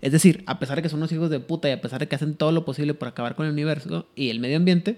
Es 0.02 0.12
decir, 0.12 0.44
a 0.48 0.60
pesar 0.60 0.78
de 0.78 0.82
que 0.82 0.90
son 0.90 1.00
unos 1.00 1.12
hijos 1.12 1.30
de 1.30 1.40
puta 1.40 1.70
y 1.70 1.72
a 1.72 1.82
pesar 1.82 2.00
de 2.00 2.08
que 2.08 2.16
hacen 2.16 2.34
todo 2.34 2.52
lo 2.52 2.66
posible 2.66 2.94
por 2.94 3.08
acabar 3.08 3.36
con 3.36 3.46
el 3.46 3.52
universo 3.52 4.08
y 4.16 4.30
el 4.30 4.40
medio 4.40 4.58
ambiente, 4.58 4.98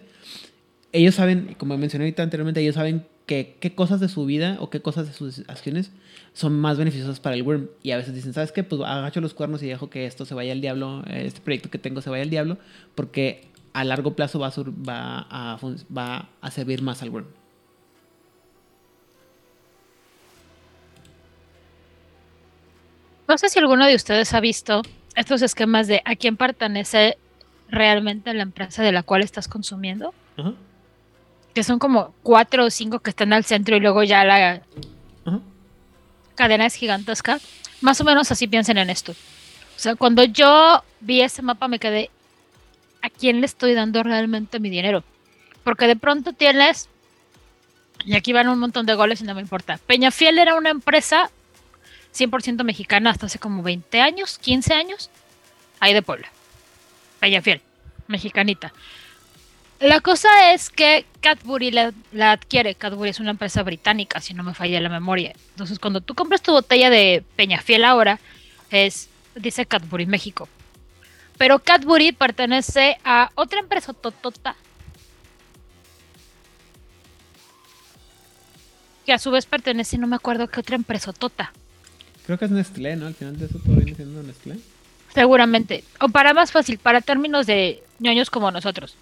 ellos 0.94 1.16
saben, 1.16 1.56
como 1.58 1.78
mencioné 1.78 2.06
ahorita 2.06 2.24
anteriormente, 2.24 2.62
ellos 2.62 2.76
saben 2.76 3.06
que, 3.26 3.58
qué 3.60 3.76
cosas 3.76 4.00
de 4.00 4.08
su 4.08 4.26
vida 4.26 4.58
o 4.60 4.70
qué 4.70 4.82
cosas 4.82 5.08
de 5.08 5.14
sus 5.14 5.44
acciones 5.50 5.92
son 6.34 6.54
más 6.54 6.78
beneficiosas 6.78 7.20
para 7.20 7.36
el 7.36 7.44
Worm. 7.44 7.70
Y 7.82 7.92
a 7.92 7.98
veces 7.98 8.14
dicen, 8.14 8.34
¿sabes 8.34 8.54
qué? 8.54 8.64
Pues 8.64 8.82
agacho 8.82 9.20
los 9.20 9.34
cuernos 9.34 9.62
y 9.62 9.68
dejo 9.68 9.90
que 9.90 10.06
esto 10.06 10.26
se 10.26 10.34
vaya 10.34 10.54
al 10.54 10.62
diablo, 10.62 11.04
este 11.08 11.42
proyecto 11.42 11.70
que 11.70 11.80
tengo 11.80 12.02
se 12.02 12.10
vaya 12.10 12.24
al 12.24 12.30
diablo, 12.30 12.58
porque 12.96 13.48
a 13.74 13.84
largo 13.84 14.16
plazo 14.16 14.40
va 14.40 14.48
a, 14.48 14.54
va 14.54 15.24
a, 15.30 15.60
va 15.96 16.30
a 16.40 16.52
servir 16.52 16.82
más 16.82 17.02
al 17.02 17.10
Worm. 17.10 17.43
No 23.28 23.38
sé 23.38 23.50
si 23.50 23.60
alguno 23.60 23.86
de 23.86 23.96
ustedes 23.96 24.34
ha 24.34 24.40
visto 24.40 24.82
estos 25.16 25.42
esquemas 25.42 25.88
de 25.88 26.02
a 26.06 26.16
quién 26.16 26.38
pertenece 26.38 27.18
realmente 27.70 28.34
la 28.34 28.44
empresa 28.44 28.84
de 28.84 28.92
la 28.92 29.04
cual 29.04 29.22
estás 29.24 29.48
consumiendo. 29.48 30.14
Que 31.54 31.64
son 31.64 31.80
como 31.80 32.14
cuatro 32.24 32.66
o 32.66 32.70
cinco 32.70 33.00
que 33.00 33.12
están 33.12 33.32
al 33.34 33.46
centro 33.46 33.76
y 33.76 33.80
luego 33.80 34.04
ya 34.04 34.24
la 34.24 34.62
cadena 36.36 36.66
es 36.66 36.76
gigantesca. 36.76 37.40
Más 37.82 38.02
o 38.02 38.04
menos 38.04 38.32
así 38.32 38.48
piensen 38.48 38.78
en 38.78 38.90
esto. 38.90 39.12
O 39.12 39.80
sea, 39.80 39.96
cuando 39.96 40.24
yo 40.24 40.84
vi 41.00 41.22
ese 41.22 41.42
mapa 41.42 41.68
me 41.68 41.80
quedé, 41.80 42.10
¿a 43.02 43.10
quién 43.10 43.40
le 43.40 43.46
estoy 43.46 43.74
dando 43.74 44.04
realmente 44.04 44.60
mi 44.60 44.70
dinero? 44.70 45.04
Porque 45.64 45.88
de 45.88 45.96
pronto 45.96 46.34
tienes, 46.34 46.90
y 48.06 48.16
aquí 48.16 48.34
van 48.34 48.50
un 48.50 48.60
montón 48.60 48.86
de 48.86 48.96
goles 48.96 49.22
y 49.22 49.26
no 49.26 49.36
me 49.36 49.42
importa. 49.42 49.80
Peñafiel 49.86 50.40
era 50.40 50.56
una 50.56 50.70
empresa 50.70 51.30
100% 52.14 52.64
mexicana 52.64 53.10
hasta 53.10 53.26
hace 53.26 53.40
como 53.40 53.64
20 53.64 54.02
años, 54.02 54.38
15 54.40 54.74
años, 54.74 55.10
ahí 55.80 55.94
de 55.94 56.02
Puebla. 56.02 56.30
Fiel, 57.42 57.62
mexicanita. 58.08 58.74
La 59.80 60.02
cosa 60.02 60.54
es 60.54 60.70
que 60.70 61.06
Cadbury 61.22 61.72
la, 61.72 61.94
adquiere. 62.32 62.76
Cadbury 62.76 63.10
es 63.10 63.20
una 63.20 63.32
empresa 63.32 63.64
británica, 63.64 64.22
si 64.22 64.34
no 64.34 64.44
me 64.44 64.54
falla 64.54 64.80
la 64.80 64.90
memoria. 64.90 65.34
Entonces, 65.52 65.80
cuando 65.80 66.02
tú 66.02 66.16
compras 66.16 66.42
tu 66.42 66.52
botella 66.52 66.90
de 66.90 67.24
Peñafiel 67.36 67.84
ahora, 67.84 68.20
es 68.72 69.10
dice 69.36 69.66
Cadbury 69.66 70.06
México. 70.06 70.48
Pero 71.38 71.60
Cadbury 71.60 72.12
pertenece 72.12 72.98
a 73.04 73.32
otra 73.36 73.60
empresa 73.60 73.94
totota 73.94 74.56
que 79.06 79.14
a 79.14 79.20
su 79.20 79.32
vez 79.32 79.46
pertenece, 79.46 79.98
no 79.98 80.08
me 80.08 80.16
acuerdo 80.16 80.48
qué 80.48 80.60
otra 80.60 80.76
empresa 80.76 81.12
tota. 81.12 81.52
Creo 82.26 82.38
que 82.38 82.46
es 82.46 82.52
Nestlé, 82.52 82.96
¿no? 82.96 83.08
Al 83.08 83.16
final 83.16 83.38
de 83.38 83.46
eso 83.46 83.60
todo 83.60 83.76
viene 83.76 83.96
siendo 83.96 84.24
Nestlé. 84.24 84.58
Seguramente. 85.14 85.84
O 86.00 86.10
para 86.10 86.34
más 86.34 86.52
fácil, 86.52 86.78
para 86.78 87.02
términos 87.02 87.46
de 87.46 87.84
ñoños 88.00 88.30
como 88.30 88.50
nosotros. 88.52 88.96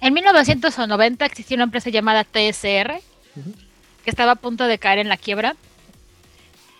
En 0.00 0.14
1990 0.14 1.24
existía 1.24 1.56
una 1.56 1.64
empresa 1.64 1.90
llamada 1.90 2.24
TSR, 2.24 3.00
que 4.04 4.10
estaba 4.10 4.32
a 4.32 4.36
punto 4.36 4.66
de 4.66 4.78
caer 4.78 4.98
en 4.98 5.08
la 5.08 5.16
quiebra. 5.16 5.56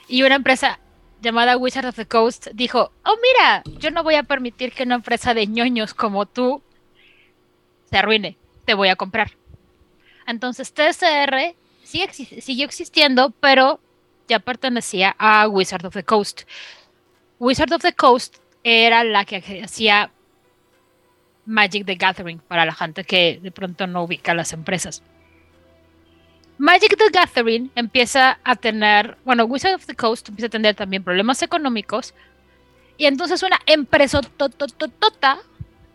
Y 0.09 0.23
una 0.23 0.35
empresa 0.35 0.79
llamada 1.23 1.57
Wizard 1.57 1.87
of 1.87 1.97
the 1.97 2.07
Coast 2.07 2.49
dijo, 2.53 2.93
oh 3.05 3.17
mira, 3.23 3.63
yo 3.79 3.91
no 3.91 4.03
voy 4.03 4.17
a 4.17 4.25
permitir 4.25 4.73
que 4.73 4.83
una 4.83 4.97
empresa 4.97 5.35
de 5.35 5.47
ñoños 5.47 5.95
como 5.95 6.27
tú 6.27 6.63
se 7.91 7.99
arruine, 7.99 8.37
te 8.65 8.75
voy 8.75 8.89
a 8.89 8.97
comprar. 8.97 9.33
Entonces 10.27 10.73
TSR 10.73 11.55
sigue, 11.85 12.13
siguió 12.13 12.67
existiendo, 12.67 13.31
pero 13.41 13.81
ya 14.33 14.39
pertenecía 14.39 15.15
a 15.19 15.47
Wizard 15.47 15.85
of 15.85 15.93
the 15.93 16.03
Coast. 16.03 16.43
Wizard 17.39 17.73
of 17.73 17.83
the 17.83 17.93
Coast 17.93 18.39
era 18.65 19.05
la 19.05 19.27
que 19.27 19.63
hacía 19.63 20.11
Magic 21.45 21.85
the 21.85 21.97
Gathering 21.97 22.39
para 22.39 22.65
la 22.65 22.73
gente 22.73 23.05
que 23.05 23.41
de 23.43 23.51
pronto 23.51 23.87
no 23.87 24.05
ubica 24.05 24.33
las 24.33 24.55
empresas. 24.55 25.03
Magic 26.57 26.97
the 26.97 27.11
Gathering 27.13 27.71
empieza 27.75 28.39
a 28.43 28.57
tener, 28.57 29.19
bueno, 29.25 29.45
Wizard 29.45 29.75
of 29.75 29.85
the 29.85 29.95
Coast 29.95 30.31
empieza 30.31 30.47
a 30.47 30.51
tener 30.51 30.75
también 30.75 31.05
problemas 31.05 31.43
económicos 31.43 32.15
y 32.97 33.05
entonces 33.05 33.43
una 33.43 33.59
empresa 33.67 34.23
tota 34.23 35.43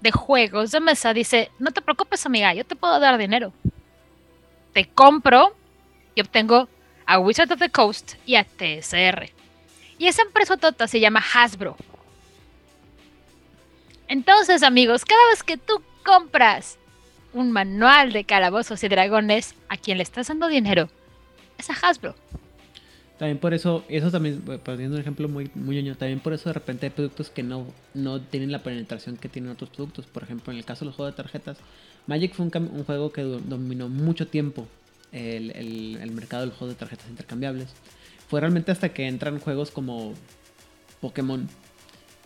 de 0.01 0.11
juegos 0.11 0.71
de 0.71 0.79
mesa 0.79 1.11
dice, 1.13 1.49
no 1.57 1.71
te 1.71 1.81
preocupes 1.81 2.25
amiga, 2.25 2.53
yo 2.53 2.65
te 2.65 2.75
puedo 2.75 2.99
dar 2.99 3.17
dinero. 3.17 3.51
Te 4.73 4.85
compro 4.85 5.55
y 6.13 6.21
obtengo 6.21 6.69
a 7.07 7.19
Wizard 7.19 7.51
of 7.51 7.59
the 7.59 7.69
Coast 7.69 8.13
y 8.25 8.35
a 8.35 8.43
TSR. 8.43 9.31
Y 9.97 10.07
esa 10.07 10.21
empresa 10.21 10.57
tota 10.57 10.87
se 10.87 10.99
llama 10.99 11.23
Hasbro. 11.33 11.75
Entonces, 14.07 14.61
amigos, 14.61 15.05
cada 15.05 15.25
vez 15.31 15.41
que 15.41 15.57
tú 15.57 15.81
compras 16.05 16.77
un 17.33 17.51
manual 17.51 18.13
de 18.13 18.23
calabozos 18.25 18.83
y 18.83 18.87
dragones, 18.89 19.55
a 19.69 19.77
quien 19.77 19.97
le 19.97 20.03
estás 20.03 20.27
dando 20.27 20.47
dinero 20.47 20.89
es 21.57 21.69
a 21.69 21.73
Hasbro. 21.73 22.15
También 23.17 23.39
por 23.39 23.53
eso, 23.53 23.83
eso 23.89 24.11
también, 24.11 24.41
poniendo 24.63 24.95
un 24.95 25.01
ejemplo 25.01 25.27
muy, 25.27 25.49
muy 25.55 25.81
también 25.95 26.19
por 26.19 26.33
eso 26.33 26.49
de 26.49 26.53
repente 26.53 26.85
hay 26.85 26.91
productos 26.91 27.31
que 27.31 27.41
no, 27.41 27.65
no 27.95 28.21
tienen 28.21 28.51
la 28.51 28.61
penetración 28.61 29.17
que 29.17 29.27
tienen 29.27 29.49
otros 29.49 29.71
productos. 29.71 30.05
Por 30.05 30.23
ejemplo, 30.23 30.53
en 30.53 30.59
el 30.59 30.65
caso 30.65 30.81
de 30.81 30.87
los 30.87 30.95
juegos 30.95 31.15
de 31.15 31.23
tarjetas, 31.23 31.57
Magic 32.05 32.33
fue 32.33 32.45
un, 32.45 32.51
un 32.55 32.83
juego 32.83 33.11
que 33.11 33.23
dominó 33.23 33.89
mucho 33.89 34.27
tiempo 34.27 34.67
el, 35.17 36.11
mercado 36.11 36.43
del 36.43 36.51
juego 36.51 36.73
de 36.73 36.79
tarjetas 36.79 37.09
intercambiables. 37.09 37.67
Fue 38.29 38.39
realmente 38.39 38.71
hasta 38.71 38.89
que 38.89 39.07
entran 39.07 39.39
juegos 39.39 39.71
como 39.71 40.13
Pokémon 41.01 41.47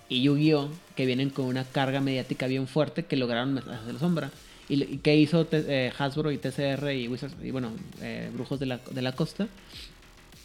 y 0.10 0.24
Yu-Gi-Oh! 0.24 0.70
que 0.96 1.06
vienen 1.06 1.30
con 1.30 1.46
una 1.46 1.64
carga 1.64 2.02
mediática 2.02 2.48
bien 2.48 2.68
fuerte 2.68 3.06
que 3.06 3.16
lograron 3.16 3.54
mensajes 3.54 3.86
de 3.86 3.94
la 3.94 4.00
sombra. 4.00 4.32
¿Y, 4.68 4.98
que 5.00 5.16
hizo 5.18 5.48
eh, 5.52 5.92
Hasbro 5.98 6.32
y 6.32 6.38
TCR 6.38 6.92
y 6.94 7.08
Wizards, 7.08 7.36
y 7.44 7.52
bueno, 7.52 7.72
eh, 8.02 8.30
Brujos 8.34 8.60
de 8.60 8.68
la, 8.68 8.80
de 8.90 9.02
la 9.02 9.12
Costa? 9.14 9.48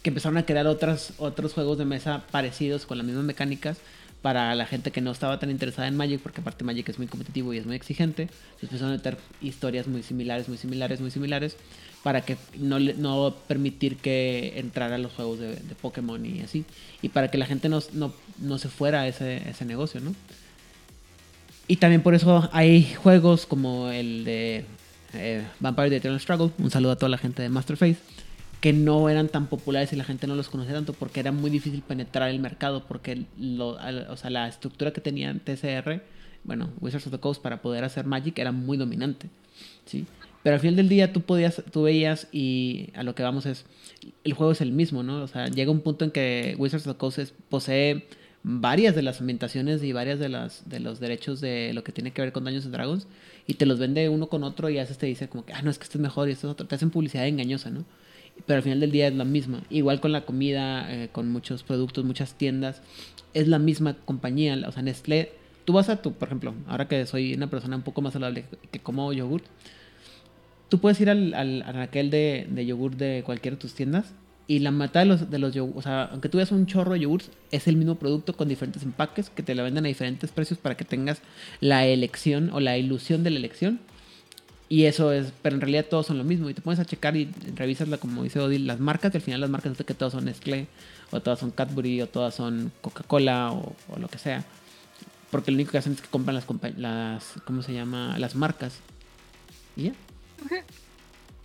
Que 0.03 0.09
empezaron 0.09 0.37
a 0.37 0.45
crear 0.45 0.67
otros 0.67 1.53
juegos 1.53 1.77
de 1.77 1.85
mesa 1.85 2.23
parecidos 2.31 2.85
con 2.85 2.97
las 2.97 3.07
mismas 3.07 3.23
mecánicas 3.23 3.77
para 4.21 4.53
la 4.55 4.65
gente 4.65 4.91
que 4.91 5.01
no 5.01 5.11
estaba 5.11 5.39
tan 5.39 5.51
interesada 5.51 5.87
en 5.87 5.95
Magic, 5.95 6.19
porque 6.21 6.41
aparte 6.41 6.63
Magic 6.63 6.89
es 6.89 6.97
muy 6.97 7.07
competitivo 7.07 7.53
y 7.53 7.57
es 7.57 7.65
muy 7.65 7.75
exigente, 7.75 8.29
se 8.59 8.65
empezaron 8.65 8.93
a 8.93 8.97
meter 8.97 9.17
historias 9.41 9.87
muy 9.87 10.03
similares, 10.03 10.49
muy 10.49 10.57
similares, 10.57 10.99
muy 10.99 11.11
similares, 11.11 11.55
para 12.03 12.21
que 12.21 12.37
no, 12.57 12.79
no 12.79 13.35
permitir 13.47 13.97
que 13.97 14.53
entrara 14.57 14.97
los 14.97 15.13
juegos 15.13 15.39
de, 15.39 15.57
Pokémon 15.81 16.25
y 16.25 16.41
así, 16.41 16.65
y 17.01 17.09
para 17.09 17.29
que 17.29 17.37
la 17.37 17.45
gente 17.45 17.69
no, 17.69 17.79
no, 17.93 18.13
no 18.39 18.57
se 18.57 18.69
fuera 18.69 19.01
a 19.01 19.07
ese, 19.07 19.47
ese 19.49 19.65
negocio, 19.65 20.01
¿no? 20.01 20.15
Y 21.67 21.77
también 21.77 22.01
por 22.01 22.15
eso 22.15 22.49
hay 22.53 22.93
juegos 22.95 23.45
como 23.45 23.89
el 23.89 24.23
de 24.23 24.65
eh, 25.13 25.43
Vampire 25.59 25.89
the 25.89 25.97
Eternal 25.97 26.19
Struggle, 26.19 26.51
un 26.57 26.71
saludo 26.71 26.93
a 26.93 26.95
toda 26.95 27.09
la 27.09 27.17
gente 27.17 27.41
de 27.41 27.49
Masterface, 27.49 27.97
que 28.61 28.73
no 28.73 29.09
eran 29.09 29.29
tan 29.29 29.47
populares 29.47 29.93
y 29.93 29.95
la 29.95 30.03
gente 30.03 30.25
no 30.27 30.35
los 30.35 30.49
conocía 30.49 30.73
tanto 30.73 30.93
porque 30.93 31.19
era 31.19 31.31
muy 31.31 31.49
difícil 31.51 31.81
penetrar 31.81 32.29
el 32.29 32.39
mercado 32.39 32.83
porque 32.87 33.25
lo, 33.39 33.77
al- 33.79 34.07
o 34.09 34.17
sea, 34.17 34.29
la 34.29 34.47
estructura 34.47 34.91
que 34.91 35.01
tenía 35.01 35.33
TCR, 35.33 36.01
bueno, 36.43 36.71
Wizards 36.81 37.05
of 37.07 37.11
the 37.13 37.19
Coast 37.19 37.41
para 37.41 37.61
poder 37.61 37.83
hacer 37.83 38.05
Magic 38.05 38.37
era 38.39 38.51
muy 38.51 38.77
dominante, 38.77 39.29
¿sí? 39.85 40.05
Pero 40.43 40.55
al 40.55 40.59
final 40.59 40.75
del 40.77 40.87
día 40.89 41.11
tú 41.13 41.21
podías, 41.21 41.61
tú 41.71 41.83
veías 41.83 42.27
y 42.31 42.89
a 42.95 43.03
lo 43.03 43.13
que 43.15 43.21
vamos 43.23 43.45
es, 43.45 43.65
el 44.23 44.33
juego 44.33 44.53
es 44.53 44.61
el 44.61 44.71
mismo, 44.71 45.03
¿no? 45.03 45.21
O 45.21 45.27
sea, 45.27 45.47
llega 45.47 45.71
un 45.71 45.81
punto 45.81 46.05
en 46.05 46.11
que 46.11 46.55
Wizards 46.57 46.87
of 46.87 46.93
the 46.93 46.97
Coast 46.97 47.19
es- 47.19 47.33
posee 47.49 48.07
varias 48.43 48.95
de 48.95 49.01
las 49.01 49.19
ambientaciones 49.19 49.83
y 49.83 49.91
varias 49.91 50.19
de 50.19 50.29
las 50.29 50.69
de 50.69 50.79
los 50.79 50.99
derechos 51.01 51.41
de 51.41 51.73
lo 51.73 51.83
que 51.83 51.91
tiene 51.91 52.11
que 52.11 52.21
ver 52.21 52.31
con 52.31 52.43
Dungeons 52.45 52.65
and 52.65 52.73
Dragons 52.75 53.07
y 53.45 53.55
te 53.55 53.65
los 53.65 53.77
vende 53.77 54.07
uno 54.09 54.27
con 54.29 54.43
otro 54.43 54.69
y 54.69 54.77
a 54.77 54.85
te 54.85 55.05
dice 55.05 55.27
como 55.27 55.43
que, 55.45 55.53
ah, 55.53 55.61
no, 55.63 55.69
es 55.69 55.77
que 55.77 55.83
este 55.83 55.97
es 55.97 56.01
mejor 56.01 56.29
y 56.29 56.31
este 56.31 56.47
es 56.47 56.51
otro. 56.51 56.65
Te 56.65 56.75
hacen 56.75 56.89
publicidad 56.91 57.27
engañosa, 57.27 57.69
¿no? 57.69 57.83
Pero 58.45 58.57
al 58.57 58.63
final 58.63 58.79
del 58.79 58.91
día 58.91 59.07
es 59.07 59.15
la 59.15 59.25
misma. 59.25 59.63
Igual 59.69 59.99
con 59.99 60.11
la 60.11 60.25
comida, 60.25 60.91
eh, 60.93 61.09
con 61.11 61.29
muchos 61.29 61.63
productos, 61.63 62.05
muchas 62.05 62.35
tiendas. 62.35 62.81
Es 63.33 63.47
la 63.47 63.59
misma 63.59 63.95
compañía. 64.05 64.57
O 64.67 64.71
sea, 64.71 64.83
Nestlé, 64.83 65.31
tú 65.65 65.73
vas 65.73 65.89
a 65.89 66.01
tu, 66.01 66.13
por 66.13 66.27
ejemplo, 66.29 66.53
ahora 66.67 66.87
que 66.87 67.05
soy 67.05 67.33
una 67.33 67.49
persona 67.49 67.75
un 67.75 67.81
poco 67.81 68.01
más 68.01 68.13
saludable 68.13 68.45
que 68.71 68.79
como 68.79 69.11
yogurt, 69.11 69.45
tú 70.69 70.79
puedes 70.79 70.99
ir 71.01 71.09
al, 71.09 71.33
al 71.33 71.61
aquel 71.81 72.09
de, 72.09 72.47
de 72.49 72.65
yogur 72.65 72.95
de 72.95 73.23
cualquiera 73.25 73.55
de 73.55 73.61
tus 73.61 73.73
tiendas 73.73 74.13
y 74.47 74.59
la 74.59 74.71
mitad 74.71 75.01
de 75.01 75.05
los, 75.05 75.29
de 75.29 75.39
los 75.39 75.53
yogur, 75.53 75.77
o 75.77 75.81
sea, 75.81 76.05
aunque 76.05 76.29
tú 76.29 76.37
veas 76.37 76.51
un 76.53 76.65
chorro 76.65 76.93
de 76.93 77.01
yogurts, 77.01 77.29
es 77.51 77.67
el 77.67 77.75
mismo 77.75 77.95
producto 77.95 78.33
con 78.33 78.47
diferentes 78.47 78.81
empaques 78.83 79.29
que 79.29 79.43
te 79.43 79.53
lo 79.55 79.63
venden 79.63 79.85
a 79.85 79.89
diferentes 79.89 80.31
precios 80.31 80.57
para 80.57 80.75
que 80.75 80.85
tengas 80.85 81.21
la 81.59 81.85
elección 81.85 82.49
o 82.53 82.61
la 82.61 82.77
ilusión 82.77 83.23
de 83.23 83.31
la 83.31 83.37
elección. 83.37 83.81
Y 84.69 84.83
eso 84.85 85.13
es, 85.13 85.31
pero 85.41 85.55
en 85.55 85.61
realidad 85.61 85.85
todos 85.89 86.07
son 86.07 86.17
lo 86.17 86.23
mismo. 86.23 86.49
Y 86.49 86.53
te 86.53 86.61
pones 86.61 86.79
a 86.79 86.85
checar 86.85 87.15
y 87.15 87.29
revisas, 87.55 87.87
la, 87.87 87.97
como 87.97 88.23
dice 88.23 88.39
Odil, 88.39 88.67
las 88.67 88.79
marcas. 88.79 89.13
Y 89.13 89.17
al 89.17 89.23
final 89.23 89.41
las 89.41 89.49
marcas 89.49 89.71
no 89.71 89.75
sé 89.75 89.85
que 89.85 89.93
todas 89.93 90.13
son 90.13 90.25
Nestlé, 90.25 90.67
o 91.11 91.21
todas 91.21 91.39
son 91.39 91.51
Cadbury, 91.51 92.01
o 92.01 92.07
todas 92.07 92.35
son 92.35 92.71
Coca-Cola, 92.81 93.51
o, 93.51 93.75
o 93.89 93.99
lo 93.99 94.07
que 94.09 94.17
sea. 94.17 94.43
Porque 95.31 95.51
lo 95.51 95.55
único 95.55 95.71
que 95.71 95.77
hacen 95.77 95.93
es 95.93 96.01
que 96.01 96.07
compran 96.09 96.35
las, 96.35 96.45
las 96.77 97.33
¿cómo 97.45 97.61
se 97.61 97.73
llama? 97.73 98.17
Las 98.19 98.35
marcas. 98.35 98.79
Y 99.75 99.83
ya. 99.83 99.91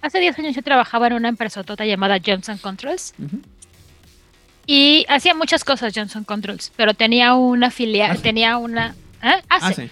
Hace 0.01 0.19
10 0.19 0.39
años 0.41 0.55
yo 0.57 0.63
trabajaba 0.63 1.07
en 1.07 1.13
una 1.13 1.29
empresa 1.29 1.63
tota 1.63 1.87
llamada 1.87 2.19
Johnson 2.25 2.59
Controls 2.59 3.15
y 4.67 5.05
hacía 5.09 5.35
muchas 5.35 5.65
cosas 5.65 5.93
Johnson 5.95 6.25
Controls, 6.25 6.73
pero 6.77 6.95
tenía 6.95 7.35
una 7.35 7.71
filial, 7.71 8.13
Hace. 8.13 8.23
tenía 8.23 8.57
una... 8.59 8.95
¿eh? 9.23 9.43
Hace. 9.49 9.67
Hace. 9.67 9.91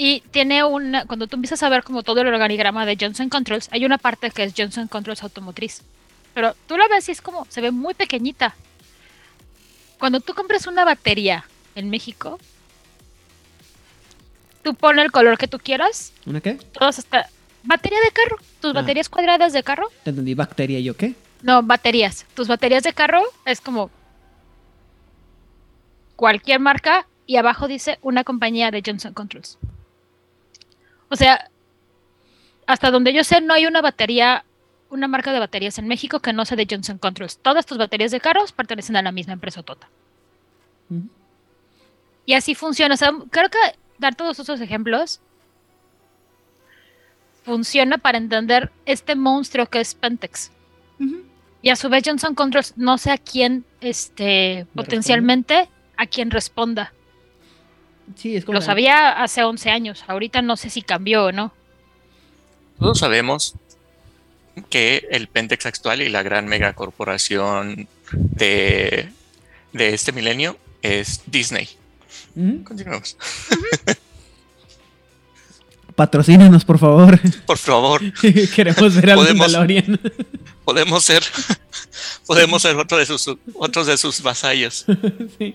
Y 0.00 0.20
tiene 0.30 0.62
una, 0.62 1.06
cuando 1.06 1.26
tú 1.26 1.34
empiezas 1.34 1.60
a 1.64 1.68
ver 1.68 1.82
como 1.82 2.04
todo 2.04 2.20
el 2.20 2.28
organigrama 2.28 2.86
de 2.86 2.96
Johnson 2.98 3.28
Controls, 3.28 3.68
hay 3.72 3.84
una 3.84 3.98
parte 3.98 4.30
que 4.30 4.44
es 4.44 4.54
Johnson 4.56 4.86
Controls 4.86 5.24
Automotriz. 5.24 5.82
Pero 6.34 6.54
tú 6.68 6.78
la 6.78 6.86
ves 6.86 7.08
y 7.08 7.12
es 7.12 7.20
como, 7.20 7.46
se 7.48 7.60
ve 7.60 7.72
muy 7.72 7.94
pequeñita. 7.94 8.54
Cuando 9.98 10.20
tú 10.20 10.34
compras 10.34 10.68
una 10.68 10.84
batería 10.84 11.44
en 11.74 11.90
México, 11.90 12.38
tú 14.62 14.74
pones 14.76 15.04
el 15.04 15.10
color 15.10 15.36
que 15.36 15.48
tú 15.48 15.58
quieras, 15.58 16.12
¿Una 16.26 16.40
qué? 16.40 16.54
todas 16.54 17.00
hasta... 17.00 17.28
Batería 17.64 17.98
de 18.04 18.12
carro, 18.12 18.36
tus 18.60 18.70
Ah. 18.70 18.74
baterías 18.80 19.08
cuadradas 19.08 19.52
de 19.52 19.64
carro. 19.64 19.88
Te 20.04 20.10
entendí, 20.10 20.32
bacteria 20.34 20.78
y 20.78 20.84
yo 20.84 20.96
qué. 20.96 21.14
No, 21.42 21.60
baterías. 21.64 22.24
Tus 22.34 22.46
baterías 22.46 22.84
de 22.84 22.92
carro 22.92 23.20
es 23.44 23.60
como 23.60 23.90
cualquier 26.14 26.60
marca 26.60 27.06
y 27.26 27.34
abajo 27.36 27.66
dice 27.66 27.98
una 28.00 28.22
compañía 28.22 28.70
de 28.70 28.80
Johnson 28.86 29.12
Controls. 29.12 29.58
O 31.10 31.16
sea, 31.16 31.50
hasta 32.66 32.90
donde 32.90 33.12
yo 33.12 33.24
sé, 33.24 33.40
no 33.40 33.54
hay 33.54 33.66
una 33.66 33.80
batería, 33.80 34.44
una 34.90 35.08
marca 35.08 35.32
de 35.32 35.38
baterías 35.38 35.78
en 35.78 35.88
México 35.88 36.20
que 36.20 36.32
no 36.32 36.44
sea 36.44 36.56
de 36.56 36.66
Johnson 36.68 36.98
Controls. 36.98 37.38
Todas 37.38 37.66
tus 37.66 37.78
baterías 37.78 38.10
de 38.10 38.20
carros 38.20 38.52
pertenecen 38.52 38.96
a 38.96 39.02
la 39.02 39.12
misma 39.12 39.32
empresa 39.32 39.62
Tota. 39.62 39.88
Y 42.26 42.34
así 42.34 42.54
funciona. 42.54 42.94
O 42.94 42.98
sea, 42.98 43.12
creo 43.30 43.48
que 43.48 43.58
dar 43.98 44.14
todos 44.14 44.38
esos 44.38 44.60
ejemplos 44.60 45.20
funciona 47.42 47.96
para 47.96 48.18
entender 48.18 48.70
este 48.84 49.14
monstruo 49.16 49.66
que 49.66 49.80
es 49.80 49.94
Pentex. 49.94 50.50
Y 51.62 51.70
a 51.70 51.76
su 51.76 51.88
vez 51.88 52.02
Johnson 52.06 52.34
Controls 52.34 52.74
no 52.76 52.98
sé 52.98 53.10
a 53.10 53.18
quién, 53.18 53.64
este, 53.80 54.66
potencialmente 54.74 55.68
a 55.96 56.06
quién 56.06 56.30
responda. 56.30 56.92
Sí, 58.16 58.36
es 58.36 58.44
como. 58.44 58.58
Lo 58.58 58.62
sabía 58.64 59.22
hace 59.22 59.42
11 59.44 59.70
años, 59.70 60.04
ahorita 60.06 60.42
no 60.42 60.56
sé 60.56 60.70
si 60.70 60.82
cambió 60.82 61.26
o 61.26 61.32
no. 61.32 61.52
Todos 62.78 62.98
sabemos 62.98 63.54
que 64.70 65.06
el 65.10 65.28
Pentex 65.28 65.66
actual 65.66 66.02
y 66.02 66.08
la 66.08 66.22
gran 66.22 66.46
megacorporación 66.46 67.86
de, 68.12 69.08
de 69.72 69.94
este 69.94 70.12
milenio 70.12 70.56
es 70.82 71.22
Disney. 71.26 71.68
Ujú. 72.36 72.64
Continuemos. 72.64 73.16
Patrocínanos, 75.94 76.64
por 76.64 76.78
favor. 76.78 77.18
Por 77.46 77.58
favor, 77.58 78.00
Queremos 78.54 78.94
ver 78.94 79.10
a 79.10 79.16
los 79.16 79.24
Podemos- 79.26 79.38
Mandalorian. 79.52 80.00
podemos 80.64 81.04
ser, 81.04 81.22
podemos 82.26 82.62
ser 82.62 82.76
otro 82.76 82.98
de 82.98 83.06
sus, 83.06 83.28
otros 83.54 83.86
de 83.88 83.96
sus 83.96 84.22
vasallos. 84.22 84.86
Sí. 85.38 85.54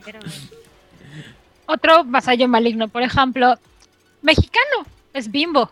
Otro 1.66 2.04
vasallo 2.04 2.48
maligno, 2.48 2.88
por 2.88 3.02
ejemplo, 3.04 3.58
mexicano, 4.22 4.86
es 5.14 5.32
Bimbo. 5.32 5.72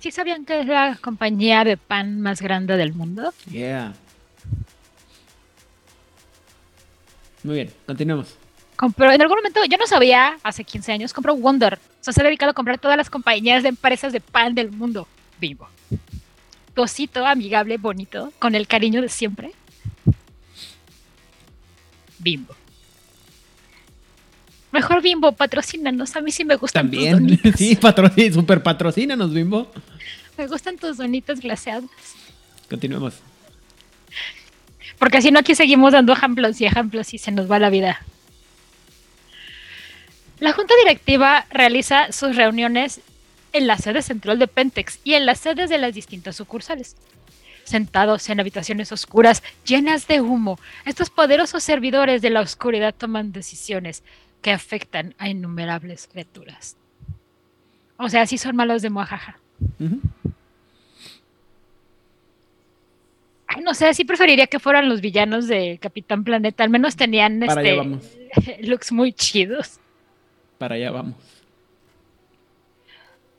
¿Sí 0.00 0.10
sabían 0.10 0.44
que 0.44 0.60
es 0.60 0.66
la 0.66 0.98
compañía 1.00 1.64
de 1.64 1.76
pan 1.76 2.20
más 2.20 2.40
grande 2.40 2.76
del 2.76 2.92
mundo? 2.92 3.32
Yeah. 3.50 3.94
Muy 7.42 7.56
bien, 7.56 7.72
continuemos. 7.86 8.36
Compró, 8.76 9.10
en 9.10 9.22
algún 9.22 9.38
momento, 9.38 9.64
yo 9.64 9.78
no 9.78 9.86
sabía, 9.86 10.36
hace 10.42 10.62
15 10.62 10.92
años, 10.92 11.12
compró 11.12 11.34
Wonder. 11.34 11.78
O 12.00 12.04
sea, 12.04 12.12
se 12.12 12.20
ha 12.20 12.24
dedicado 12.24 12.50
a 12.50 12.54
comprar 12.54 12.78
todas 12.78 12.96
las 12.96 13.08
compañías 13.08 13.62
de 13.62 13.70
empresas 13.70 14.12
de 14.12 14.20
pan 14.20 14.54
del 14.54 14.70
mundo. 14.70 15.08
Bimbo. 15.40 15.68
Tu 16.74 16.82
osito 16.82 17.24
amigable, 17.26 17.78
bonito, 17.78 18.32
con 18.38 18.54
el 18.54 18.66
cariño 18.66 19.00
de 19.00 19.08
siempre. 19.08 19.52
Bimbo. 22.18 22.54
Mejor 24.76 25.00
Bimbo, 25.00 25.32
patrocínanos. 25.32 26.14
A 26.16 26.20
mí 26.20 26.30
sí 26.30 26.44
me 26.44 26.56
gustan 26.56 26.90
tus 26.90 26.98
También, 27.02 27.12
donitas. 27.26 27.54
sí, 27.56 27.76
patrocina, 27.76 28.34
super 28.34 28.62
patrocínanos, 28.62 29.32
Bimbo. 29.32 29.72
Me 30.36 30.46
gustan 30.46 30.76
tus 30.76 30.98
donitas 30.98 31.40
glaseadas. 31.40 31.88
Continuemos. 32.68 33.14
Porque 34.98 35.22
si 35.22 35.30
no, 35.30 35.38
aquí 35.38 35.54
seguimos 35.54 35.92
dando 35.92 36.12
ejemplos 36.12 36.60
y 36.60 36.66
ejemplos 36.66 37.14
y 37.14 37.18
se 37.18 37.32
nos 37.32 37.50
va 37.50 37.58
la 37.58 37.70
vida. 37.70 38.02
La 40.40 40.52
junta 40.52 40.74
directiva 40.84 41.46
realiza 41.50 42.12
sus 42.12 42.36
reuniones 42.36 43.00
en 43.54 43.66
la 43.66 43.78
sede 43.78 44.02
central 44.02 44.38
de 44.38 44.46
Pentex 44.46 44.98
y 45.04 45.14
en 45.14 45.24
las 45.24 45.40
sedes 45.40 45.70
de 45.70 45.78
las 45.78 45.94
distintas 45.94 46.36
sucursales. 46.36 46.96
Sentados 47.64 48.28
en 48.28 48.40
habitaciones 48.40 48.92
oscuras 48.92 49.42
llenas 49.64 50.06
de 50.06 50.20
humo, 50.20 50.60
estos 50.84 51.08
poderosos 51.08 51.64
servidores 51.64 52.20
de 52.20 52.28
la 52.28 52.42
oscuridad 52.42 52.94
toman 52.94 53.32
decisiones 53.32 54.02
que 54.46 54.52
afectan 54.52 55.12
a 55.18 55.28
innumerables 55.28 56.06
criaturas. 56.06 56.76
O 57.96 58.08
sea, 58.08 58.26
sí 58.26 58.38
son 58.38 58.54
malos 58.54 58.80
de. 58.80 58.92
Ay, 63.48 63.62
no 63.64 63.74
sé, 63.74 63.92
sí 63.92 64.04
preferiría 64.04 64.46
que 64.46 64.60
fueran 64.60 64.88
los 64.88 65.00
villanos 65.00 65.48
de 65.48 65.80
Capitán 65.82 66.22
Planeta. 66.22 66.62
Al 66.62 66.70
menos 66.70 66.94
tenían 66.94 67.40
Para 67.40 67.60
este, 67.60 68.58
looks 68.62 68.92
muy 68.92 69.12
chidos. 69.12 69.80
Para 70.58 70.76
allá 70.76 70.92
vamos. 70.92 71.16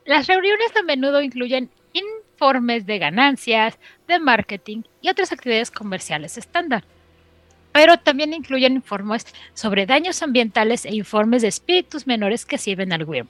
Las 0.04 0.26
reuniones 0.26 0.76
a 0.76 0.82
menudo 0.82 1.22
incluyen 1.22 1.70
informes 1.94 2.84
de 2.84 2.98
ganancias, 2.98 3.78
de 4.06 4.18
marketing 4.18 4.82
y 5.00 5.08
otras 5.08 5.32
actividades 5.32 5.70
comerciales 5.70 6.36
estándar. 6.36 6.84
Pero 7.72 7.98
también 7.98 8.32
incluyen 8.32 8.74
informes 8.74 9.26
sobre 9.54 9.86
daños 9.86 10.22
ambientales 10.22 10.84
e 10.84 10.94
informes 10.94 11.42
de 11.42 11.48
espíritus 11.48 12.06
menores 12.06 12.44
que 12.46 12.58
sirven 12.58 12.92
al 12.92 13.04
WIRM. 13.04 13.28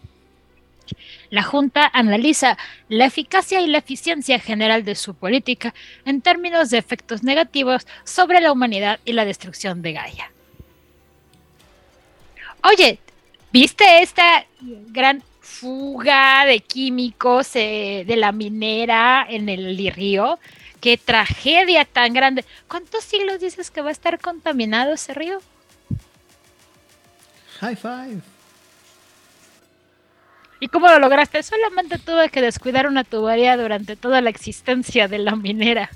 La 1.30 1.43
Junta 1.43 1.91
analiza 1.93 2.57
la 2.89 3.05
eficacia 3.05 3.61
y 3.61 3.66
la 3.66 3.78
eficiencia 3.78 4.39
general 4.39 4.84
de 4.84 4.95
su 4.95 5.14
política 5.14 5.74
en 6.05 6.22
términos 6.22 6.70
de 6.70 6.78
efectos 6.78 7.22
negativos 7.22 7.86
sobre 8.05 8.41
la 8.41 8.53
humanidad 8.53 8.99
y 9.05 9.12
la 9.12 9.24
destrucción 9.24 9.82
de 9.82 9.93
Gaia. 9.93 10.32
Oye, 12.64 12.99
¿viste 13.53 14.03
esta 14.03 14.47
gran 14.61 15.22
fuga 15.41 16.45
de 16.45 16.61
químicos 16.61 17.55
eh, 17.57 18.05
de 18.07 18.16
la 18.16 18.32
minera 18.32 19.26
en 19.28 19.49
el 19.49 19.76
río? 19.93 20.39
Qué 20.89 20.97
tragedia 20.97 21.84
tan 21.84 22.14
grande. 22.14 22.47
¿Cuántos 22.66 23.05
siglos 23.05 23.41
dices 23.41 23.70
que 23.70 23.82
va 23.82 23.91
a 23.91 23.93
estar 23.93 24.18
contaminado 24.18 24.95
ese 24.95 25.12
río? 25.12 25.39
High 27.61 27.76
five. 27.76 28.20
¿Y 30.61 30.68
cómo 30.68 30.89
lo 30.89 30.99
lograste? 30.99 31.43
Solamente 31.43 31.99
tuve 31.99 32.30
que 32.30 32.41
descuidar 32.41 32.86
una 32.86 33.05
tubería 33.05 33.59
durante 33.59 33.97
toda 33.97 34.22
la 34.22 34.30
existencia 34.30 35.09
de 35.09 35.18
la 35.18 35.36
minera. 35.36 35.91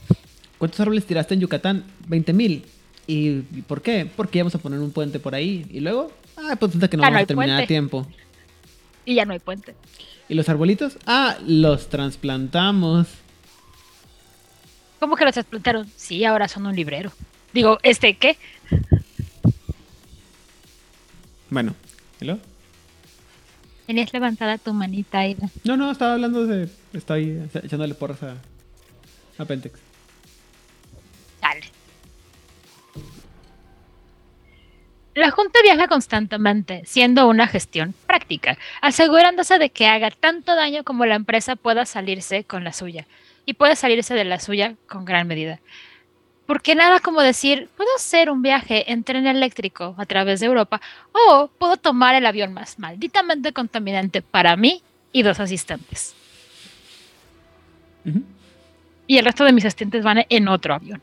¿Cuántos 0.59 0.79
árboles 0.81 1.07
tiraste 1.07 1.33
en 1.33 1.41
Yucatán? 1.41 1.85
20 2.09 2.35
mil. 2.35 2.67
¿Y 3.07 3.41
por 3.63 3.81
qué? 3.81 4.07
Porque 4.15 4.41
íbamos 4.41 4.55
a 4.57 4.59
poner 4.59 4.79
un 4.79 4.91
puente 4.91 5.19
por 5.19 5.35
ahí. 5.35 5.65
¿Y 5.71 5.81
luego? 5.81 6.13
Ah, 6.37 6.55
pues 6.57 6.73
resulta 6.73 6.89
que 6.89 6.99
no 6.99 7.05
vamos 7.05 7.23
a 7.23 7.25
terminar 7.25 7.57
puente. 7.57 7.65
a 7.65 7.67
tiempo. 7.67 8.07
Y 9.07 9.15
ya 9.15 9.25
no 9.25 9.33
hay 9.33 9.39
puente. 9.39 9.75
¿Y 10.29 10.35
los 10.35 10.51
arbolitos? 10.51 10.99
Ah, 11.07 11.39
los 11.47 11.89
trasplantamos. 11.89 13.22
¿Cómo 15.03 15.17
que 15.17 15.25
los 15.25 15.37
explotaron? 15.37 15.91
Sí, 15.97 16.25
ahora 16.25 16.47
son 16.47 16.65
un 16.65 16.77
librero. 16.77 17.11
Digo, 17.53 17.77
¿este 17.83 18.15
qué? 18.15 18.39
Bueno, 21.51 21.75
¿y 22.21 22.27
luego? 22.27 22.41
Tenías 23.89 24.13
levantada 24.13 24.59
tu 24.59 24.73
manita, 24.73 25.19
Aida. 25.19 25.49
No, 25.65 25.77
no, 25.77 25.91
estaba 25.91 26.13
hablando 26.13 26.47
de... 26.47 26.69
Estoy 26.93 27.43
echándole 27.53 27.95
porras 27.95 28.23
a, 28.23 28.37
a 29.39 29.45
Pentex. 29.45 29.81
Dale. 31.41 31.67
La 35.15 35.33
Junta 35.33 35.59
viaja 35.65 35.89
constantemente, 35.89 36.83
siendo 36.87 37.29
una 37.29 37.49
gestión 37.49 37.93
práctica, 38.07 38.57
asegurándose 38.81 39.59
de 39.59 39.71
que 39.71 39.89
haga 39.89 40.13
tanto 40.13 40.55
daño 40.55 40.85
como 40.85 41.07
la 41.07 41.17
empresa 41.17 41.57
pueda 41.57 41.87
salirse 41.87 42.45
con 42.45 42.63
la 42.63 42.73
suya, 42.73 43.09
y 43.45 43.55
puede 43.55 43.77
salirse 43.77 44.15
de 44.15 44.25
la 44.25 44.39
suya 44.39 44.75
con 44.89 45.05
gran 45.05 45.27
medida. 45.27 45.61
Porque 46.47 46.75
nada 46.75 47.01
como 47.01 47.23
decir, 47.23 47.69
puedo 47.77 47.89
hacer 47.97 48.31
un 48.31 48.43
viaje 48.43 48.91
en 48.93 49.05
tren 49.05 49.27
eléctrico 49.27 49.95
a 49.97 50.07
través 50.07 50.41
de 50.41 50.47
Europa, 50.47 50.81
o 51.13 51.49
puedo 51.59 51.77
tomar 51.77 52.15
el 52.15 52.27
avión 52.27 52.53
más 52.53 52.79
malditamente 52.79 53.53
contaminante 53.53 54.23
para 54.23 54.57
mí 54.57 54.83
y 55.13 55.23
dos 55.23 55.41
asistentes. 55.41 56.15
Y 59.07 59.19
el 59.19 59.25
resto 59.25 59.45
de 59.45 59.53
mis 59.53 59.65
asistentes 59.65 60.03
van 60.03 60.25
en 60.29 60.49
otro 60.49 60.75
avión. 60.75 61.01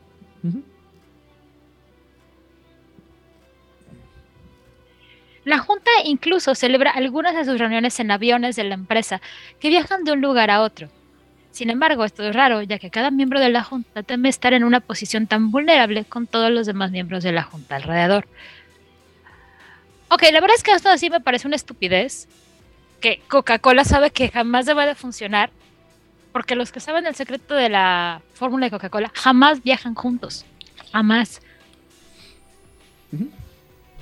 La 5.46 5.58
Junta 5.58 5.90
incluso 6.04 6.54
celebra 6.54 6.92
algunas 6.92 7.34
de 7.34 7.46
sus 7.46 7.58
reuniones 7.58 8.00
en 8.00 8.12
aviones 8.12 8.56
de 8.56 8.66
la 8.66 8.76
empresa 8.76 9.20
que 9.60 9.70
viajan 9.70 10.04
de 10.04 10.12
un 10.12 10.22
lugar 10.22 10.52
a 10.52 10.62
otro. 10.62 10.90
Sin 11.52 11.70
embargo, 11.70 12.06
esto 12.06 12.24
es 12.24 12.36
raro, 12.36 12.62
ya 12.62 12.78
que 12.80 12.90
cada 12.90 13.12
miembro 13.12 13.40
de 13.40 13.50
la 13.50 13.64
Junta 13.64 14.04
teme 14.04 14.30
estar 14.30 14.54
en 14.54 14.64
una 14.64 14.80
posición 14.80 15.28
tan 15.28 15.52
vulnerable 15.52 16.06
con 16.06 16.28
todos 16.28 16.52
los 16.52 16.68
demás 16.68 16.92
miembros 16.92 17.24
de 17.24 17.32
la 17.32 17.44
Junta 17.44 17.76
alrededor. 17.76 18.28
Ok, 20.10 20.24
la 20.32 20.42
verdad 20.42 20.56
es 20.56 20.64
que 20.64 20.72
esto 20.72 20.96
sí 20.98 21.10
me 21.10 21.22
parece 21.22 21.48
una 21.48 21.56
estupidez, 21.56 22.28
que 23.00 23.22
Coca-Cola 23.28 23.84
sabe 23.84 24.12
que 24.12 24.30
jamás 24.30 24.66
debe 24.66 24.86
de 24.86 24.96
funcionar, 24.96 25.52
porque 26.32 26.56
los 26.56 26.72
que 26.72 26.80
saben 26.80 27.08
el 27.08 27.16
secreto 27.16 27.56
de 27.56 27.70
la 27.70 28.22
fórmula 28.34 28.66
de 28.66 28.72
Coca-Cola 28.72 29.12
jamás 29.16 29.64
viajan 29.64 29.96
juntos. 29.96 30.46
Jamás. 30.92 31.42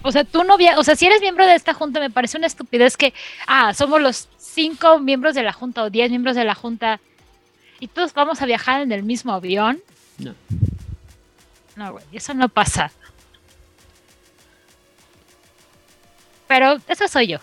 O 0.02 0.12
sea, 0.12 0.24
tú 0.24 0.44
no 0.44 0.58
via 0.58 0.78
o 0.78 0.84
sea, 0.84 0.96
si 0.96 1.06
eres 1.06 1.22
miembro 1.22 1.46
de 1.46 1.56
esta 1.56 1.74
junta, 1.74 2.00
me 2.00 2.10
parece 2.10 2.38
una 2.38 2.48
estupidez 2.48 2.98
que, 2.98 3.14
ah, 3.48 3.74
somos 3.74 4.02
los 4.02 4.30
cinco 4.38 5.00
miembros 5.00 5.36
de 5.36 5.44
la 5.44 5.54
junta 5.54 5.84
o 5.84 5.90
diez 5.90 6.10
miembros 6.10 6.36
de 6.36 6.44
la 6.44 6.56
junta 6.56 7.00
y 7.80 7.88
todos 7.88 8.14
vamos 8.14 8.42
a 8.42 8.46
viajar 8.46 8.82
en 8.82 8.92
el 8.92 9.04
mismo 9.04 9.34
avión. 9.34 9.80
No. 10.18 10.34
No, 11.76 11.92
güey, 11.94 12.06
eso 12.12 12.34
no 12.34 12.50
pasa. 12.50 12.92
Pero 16.48 16.78
eso 16.88 17.08
soy 17.08 17.28
yo. 17.28 17.40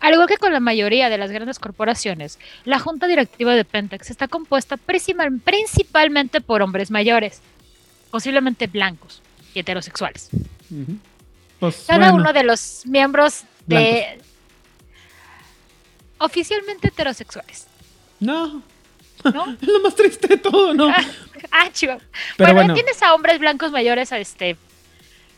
Al 0.00 0.12
igual 0.12 0.28
que 0.28 0.36
con 0.36 0.52
la 0.52 0.60
mayoría 0.60 1.08
de 1.10 1.18
las 1.18 1.30
grandes 1.32 1.58
corporaciones, 1.58 2.38
la 2.64 2.78
junta 2.78 3.08
directiva 3.08 3.54
de 3.54 3.64
Pentex 3.64 4.10
está 4.10 4.28
compuesta 4.28 4.76
principal- 4.76 5.40
principalmente 5.40 6.40
por 6.40 6.62
hombres 6.62 6.90
mayores, 6.90 7.40
posiblemente 8.10 8.68
blancos 8.68 9.20
y 9.54 9.58
heterosexuales. 9.60 10.28
Pues, 11.58 11.84
Cada 11.88 12.10
bueno, 12.12 12.14
uno 12.22 12.32
de 12.32 12.44
los 12.44 12.82
miembros 12.86 13.42
de... 13.66 14.20
Oficialmente 16.18 16.88
heterosexuales, 16.88 17.66
No, 18.20 18.62
¿no? 19.24 19.56
es 19.62 19.68
lo 19.68 19.80
más 19.80 19.94
triste 19.94 20.26
de 20.26 20.36
todo, 20.36 20.74
¿no? 20.74 20.88
ah, 21.52 21.70
chiva. 21.72 21.98
Pero 22.36 22.52
bueno, 22.52 22.68
bueno. 22.68 22.74
tienes 22.74 23.02
a 23.02 23.14
hombres 23.14 23.38
blancos 23.38 23.70
mayores, 23.72 24.12
a 24.12 24.18
este, 24.18 24.56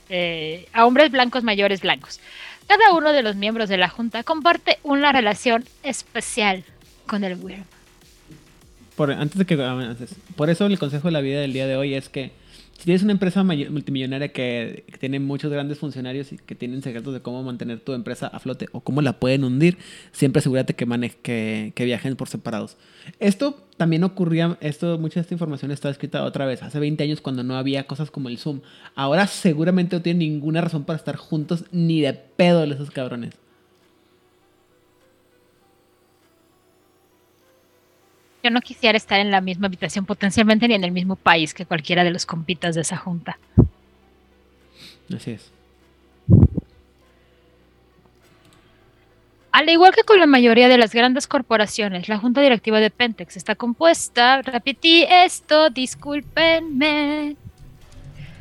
eh, 0.08 0.68
a 0.72 0.86
hombres 0.86 1.10
blancos 1.10 1.44
mayores 1.44 1.80
blancos. 1.80 2.20
Cada 2.66 2.92
uno 2.92 3.12
de 3.12 3.22
los 3.22 3.36
miembros 3.36 3.68
de 3.68 3.76
la 3.76 3.88
junta 3.88 4.22
comparte 4.22 4.78
una 4.82 5.12
relación 5.12 5.64
especial 5.82 6.64
con 7.06 7.24
el 7.24 7.34
Wyrm. 7.36 7.64
Por, 8.96 9.10
antes 9.10 9.38
de 9.38 9.44
que 9.44 9.54
antes, 9.62 10.14
por 10.36 10.50
eso 10.50 10.66
el 10.66 10.78
consejo 10.78 11.08
de 11.08 11.12
la 11.12 11.20
vida 11.20 11.40
del 11.40 11.52
día 11.52 11.66
de 11.66 11.76
hoy 11.76 11.94
es 11.94 12.08
que 12.08 12.32
si 12.78 12.84
tienes 12.84 13.02
una 13.02 13.12
empresa 13.12 13.44
multimillonaria 13.44 14.32
que, 14.32 14.84
tiene 14.98 15.20
muchos 15.20 15.52
grandes 15.52 15.78
funcionarios 15.78 16.32
y 16.32 16.38
que 16.38 16.54
tienen 16.54 16.82
secretos 16.82 17.12
de 17.12 17.20
cómo 17.20 17.42
mantener 17.42 17.80
tu 17.80 17.92
empresa 17.92 18.26
a 18.26 18.38
flote 18.38 18.68
o 18.72 18.80
cómo 18.80 19.02
la 19.02 19.20
pueden 19.20 19.44
hundir, 19.44 19.76
siempre 20.12 20.40
asegúrate 20.40 20.74
que, 20.74 20.86
mane 20.86 21.10
que, 21.10 21.72
que 21.74 21.84
viajen 21.84 22.16
por 22.16 22.28
separados. 22.28 22.76
Esto 23.18 23.66
también 23.76 24.04
ocurría, 24.04 24.56
esto, 24.60 24.98
mucha 24.98 25.16
de 25.16 25.22
esta 25.22 25.34
información 25.34 25.70
está 25.70 25.90
escrita 25.90 26.24
otra 26.24 26.46
vez, 26.46 26.62
hace 26.62 26.78
20 26.78 27.04
años 27.04 27.20
cuando 27.20 27.42
no 27.42 27.56
había 27.56 27.86
cosas 27.86 28.10
como 28.10 28.28
el 28.28 28.38
Zoom. 28.38 28.60
Ahora 28.94 29.26
seguramente 29.26 29.96
no 29.96 30.02
tienen 30.02 30.20
ninguna 30.20 30.60
razón 30.60 30.84
para 30.84 30.96
estar 30.96 31.16
juntos 31.16 31.64
ni 31.72 32.00
de 32.00 32.14
pedo 32.14 32.64
esos 32.64 32.90
cabrones. 32.90 33.34
Yo 38.42 38.50
no 38.50 38.60
quisiera 38.60 38.96
estar 38.96 39.20
en 39.20 39.30
la 39.30 39.40
misma 39.40 39.66
habitación 39.66 40.06
potencialmente 40.06 40.66
ni 40.66 40.74
en 40.74 40.84
el 40.84 40.92
mismo 40.92 41.16
país 41.16 41.52
que 41.52 41.66
cualquiera 41.66 42.04
de 42.04 42.10
los 42.10 42.26
compitas 42.26 42.74
de 42.74 42.80
esa 42.80 42.96
junta. 42.96 43.38
Así 45.14 45.32
es. 45.32 45.52
Al 49.52 49.68
igual 49.68 49.92
que 49.94 50.04
con 50.04 50.20
la 50.20 50.26
mayoría 50.26 50.68
de 50.68 50.78
las 50.78 50.92
grandes 50.94 51.26
corporaciones, 51.26 52.08
la 52.08 52.18
junta 52.18 52.40
directiva 52.40 52.78
de 52.78 52.90
Pentex 52.90 53.36
está 53.36 53.56
compuesta, 53.56 54.42
repetí 54.42 55.04
esto, 55.08 55.70
discúlpenme. 55.70 57.36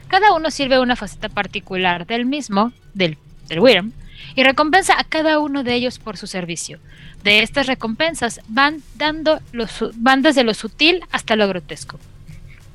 Cada 0.07 0.33
uno 0.33 0.51
sirve 0.51 0.79
una 0.79 0.95
faceta 0.95 1.27
particular 1.29 2.05
del 2.05 2.25
mismo, 2.25 2.71
del, 2.93 3.17
del 3.47 3.59
Wyrm, 3.59 3.91
y 4.35 4.43
recompensa 4.43 4.99
a 4.99 5.03
cada 5.03 5.39
uno 5.39 5.63
de 5.63 5.73
ellos 5.75 5.99
por 5.99 6.17
su 6.17 6.27
servicio. 6.27 6.79
De 7.23 7.41
estas 7.41 7.67
recompensas 7.67 8.41
van, 8.47 8.81
dando 8.95 9.41
lo 9.51 9.67
su- 9.67 9.91
van 9.95 10.21
desde 10.21 10.43
lo 10.43 10.53
sutil 10.53 11.03
hasta 11.11 11.35
lo 11.35 11.47
grotesco. 11.47 11.99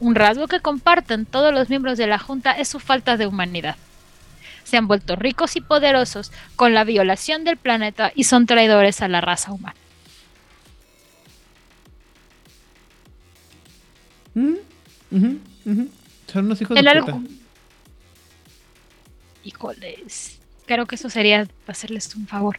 Un 0.00 0.14
rasgo 0.14 0.48
que 0.48 0.60
comparten 0.60 1.24
todos 1.24 1.54
los 1.54 1.68
miembros 1.70 1.96
de 1.98 2.06
la 2.06 2.18
Junta 2.18 2.52
es 2.52 2.68
su 2.68 2.80
falta 2.80 3.16
de 3.16 3.26
humanidad. 3.26 3.76
Se 4.64 4.76
han 4.76 4.86
vuelto 4.88 5.16
ricos 5.16 5.56
y 5.56 5.60
poderosos 5.60 6.32
con 6.56 6.74
la 6.74 6.84
violación 6.84 7.44
del 7.44 7.56
planeta 7.56 8.12
y 8.14 8.24
son 8.24 8.46
traidores 8.46 9.00
a 9.02 9.08
la 9.08 9.20
raza 9.20 9.52
humana. 9.52 9.76
Ujú. 14.34 15.38
Son 16.32 16.44
unos 16.46 16.60
hijos 16.60 16.76
En 16.76 16.84
de 16.84 17.00
puta. 17.00 17.18
Híjoles, 19.44 20.40
creo 20.66 20.86
que 20.86 20.94
eso 20.96 21.10
sería 21.10 21.46
hacerles 21.66 22.14
un 22.14 22.26
favor. 22.26 22.58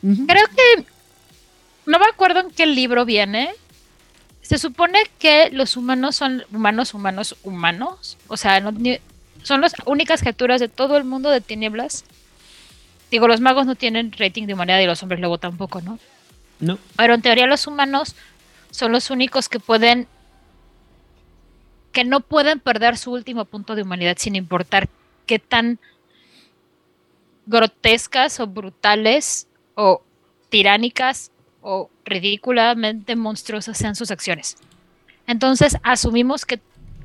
Creo 0.00 0.46
que 0.48 0.84
no 1.86 1.98
me 1.98 2.06
acuerdo 2.06 2.40
en 2.40 2.50
qué 2.50 2.66
libro 2.66 3.04
viene. 3.04 3.50
Se 4.42 4.58
supone 4.58 4.98
que 5.18 5.50
los 5.50 5.76
humanos 5.76 6.16
son 6.16 6.44
humanos, 6.52 6.94
humanos, 6.94 7.36
humanos. 7.42 8.16
O 8.28 8.36
sea, 8.36 8.60
no- 8.60 8.72
son 9.42 9.60
las 9.60 9.74
únicas 9.86 10.20
criaturas 10.20 10.60
de 10.60 10.68
todo 10.68 10.96
el 10.96 11.04
mundo 11.04 11.30
de 11.30 11.40
tinieblas. 11.40 12.04
Digo, 13.10 13.26
los 13.26 13.40
magos 13.40 13.66
no 13.66 13.74
tienen 13.74 14.12
rating 14.16 14.46
de 14.46 14.54
humanidad 14.54 14.80
y 14.80 14.86
los 14.86 15.02
hombres 15.02 15.20
luego 15.20 15.38
tampoco, 15.38 15.80
¿no? 15.80 15.98
No. 16.60 16.78
Pero 16.96 17.14
en 17.14 17.22
teoría 17.22 17.46
los 17.46 17.66
humanos 17.66 18.14
son 18.70 18.92
los 18.92 19.10
únicos 19.10 19.48
que 19.48 19.60
pueden 19.60 20.06
que 21.92 22.04
no 22.04 22.20
pueden 22.20 22.60
perder 22.60 22.96
su 22.98 23.12
último 23.12 23.44
punto 23.46 23.74
de 23.74 23.82
humanidad 23.82 24.16
sin 24.18 24.36
importar 24.36 24.88
qué 25.26 25.38
tan 25.38 25.78
grotescas 27.48 28.38
o 28.40 28.46
brutales 28.46 29.48
o 29.74 30.02
tiránicas 30.50 31.32
o 31.60 31.90
ridículamente 32.04 33.16
monstruosas 33.16 33.76
sean 33.76 33.94
sus 33.96 34.10
acciones. 34.10 34.56
Entonces 35.26 35.76
asumimos 35.82 36.46
que 36.46 36.60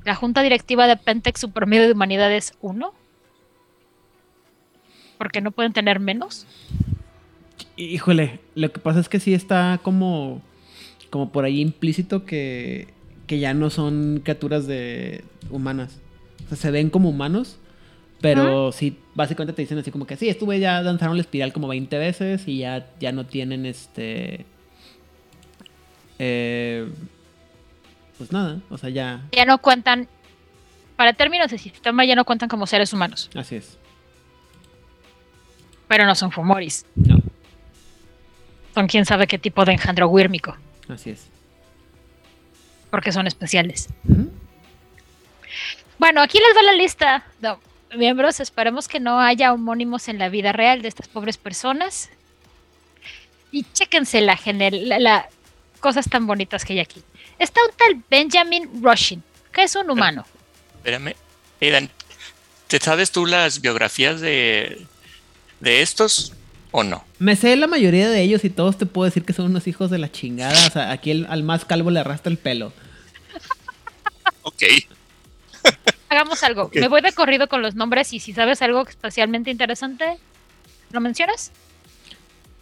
La 0.05 0.15
junta 0.15 0.41
directiva 0.41 0.85
de 0.85 0.97
Pentex, 0.97 1.39
su 1.39 1.51
promedio 1.51 1.83
de 1.85 1.93
humanidad 1.93 2.29
es 2.33 2.53
uno. 2.61 2.93
Porque 5.17 5.39
no 5.39 5.51
pueden 5.51 5.71
tener 5.71 6.01
menos. 6.01 6.45
Híjole, 7.77 8.41
lo 8.55 8.71
que 8.71 8.81
pasa 8.81 8.99
es 8.99 9.07
que 9.07 9.21
sí 9.21 9.33
está 9.33 9.79
como, 9.81 10.41
como 11.09 11.31
por 11.31 11.45
ahí 11.45 11.61
implícito 11.61 12.25
que, 12.25 12.89
que 13.27 13.39
ya 13.39 13.53
no 13.53 13.69
son 13.69 14.19
criaturas 14.23 14.67
de 14.67 15.23
humanas. 15.49 16.01
O 16.45 16.49
sea, 16.49 16.57
se 16.57 16.71
ven 16.71 16.89
como 16.89 17.09
humanos, 17.09 17.59
pero 18.23 18.71
sí, 18.71 18.97
básicamente 19.15 19.51
te 19.51 19.63
dicen 19.63 19.77
así 19.79 19.91
como 19.91 20.07
que 20.07 20.15
sí, 20.15 20.29
estuve 20.29 20.57
ya 20.57 20.81
danzaron 20.81 21.17
la 21.17 21.21
espiral 21.23 21.51
como 21.51 21.67
20 21.67 21.97
veces 21.97 22.47
y 22.47 22.59
ya, 22.59 22.87
ya 22.97 23.11
no 23.11 23.25
tienen 23.25 23.65
este... 23.65 24.45
eh, 26.19 26.87
pues 28.17 28.31
nada, 28.31 28.61
o 28.69 28.77
sea, 28.77 28.89
ya... 28.89 29.27
Ya 29.33 29.43
no 29.43 29.57
cuentan, 29.57 30.07
para 30.95 31.11
términos 31.11 31.51
de 31.51 31.57
sistema, 31.57 32.05
ya 32.05 32.15
no 32.15 32.23
cuentan 32.23 32.47
como 32.47 32.65
seres 32.65 32.93
humanos. 32.93 33.29
Así 33.35 33.57
es. 33.57 33.77
Pero 35.89 36.05
no 36.05 36.15
son 36.15 36.31
fumoris. 36.31 36.85
No, 36.95 37.17
Son 38.73 38.87
quién 38.87 39.03
sabe 39.05 39.27
qué 39.27 39.37
tipo 39.37 39.65
de 39.65 39.73
engendro 39.73 40.07
wírmico. 40.07 40.55
así 40.87 41.09
es. 41.09 41.27
Porque 42.89 43.11
son 43.11 43.27
especiales. 43.27 43.89
Bueno, 45.99 46.21
aquí 46.21 46.37
les 46.37 46.55
va 46.57 46.63
la 46.63 46.73
lista 46.73 47.25
de 47.41 47.49
miembros. 47.95 48.39
Esperemos 48.39 48.87
que 48.87 48.99
no 48.99 49.19
haya 49.19 49.53
homónimos 49.53 50.07
en 50.07 50.17
la 50.19 50.29
vida 50.29 50.51
real 50.51 50.81
de 50.81 50.87
estas 50.87 51.07
pobres 51.07 51.37
personas. 51.37 52.09
Y 53.51 53.65
chéquense 53.73 54.21
la, 54.21 54.35
gener- 54.37 54.81
la, 54.85 54.99
la- 54.99 55.29
cosas 55.79 56.09
tan 56.09 56.25
bonitas 56.27 56.65
que 56.65 56.73
hay 56.73 56.79
aquí. 56.79 57.01
Está 57.39 57.61
un 57.69 57.75
tal 57.77 58.03
Benjamin 58.09 58.83
Rushing, 58.83 59.21
que 59.51 59.63
es 59.63 59.75
un 59.75 59.89
humano. 59.89 60.25
Espérame. 60.77 61.13
Aidan, 61.61 61.89
¿te 62.67 62.79
sabes 62.79 63.11
tú 63.11 63.25
las 63.25 63.61
biografías 63.61 64.21
de, 64.21 64.85
de 65.59 65.81
estos 65.81 66.33
o 66.71 66.83
no? 66.83 67.03
Me 67.19 67.35
sé 67.35 67.55
la 67.55 67.67
mayoría 67.67 68.09
de 68.09 68.21
ellos 68.21 68.43
y 68.43 68.49
todos 68.49 68.77
te 68.77 68.85
puedo 68.85 69.05
decir 69.05 69.23
que 69.23 69.33
son 69.33 69.45
unos 69.45 69.67
hijos 69.67 69.89
de 69.91 69.97
la 69.99 70.11
chingada. 70.11 70.67
O 70.67 70.71
sea, 70.71 70.91
aquí 70.91 71.11
el- 71.11 71.27
al 71.29 71.43
más 71.43 71.63
calvo 71.65 71.91
le 71.91 71.99
arrastra 71.99 72.31
el 72.31 72.37
pelo. 72.37 72.73
Ok. 74.43 74.63
Hagamos 76.13 76.43
algo. 76.43 76.69
Me 76.75 76.87
voy 76.87 77.01
de 77.01 77.11
corrido 77.11 77.47
con 77.47 77.63
los 77.63 77.73
nombres 77.73 78.13
y 78.13 78.19
si 78.19 78.33
sabes 78.33 78.61
algo 78.61 78.87
especialmente 78.87 79.49
interesante, 79.49 80.17
¿lo 80.91 81.01
mencionas? 81.01 81.51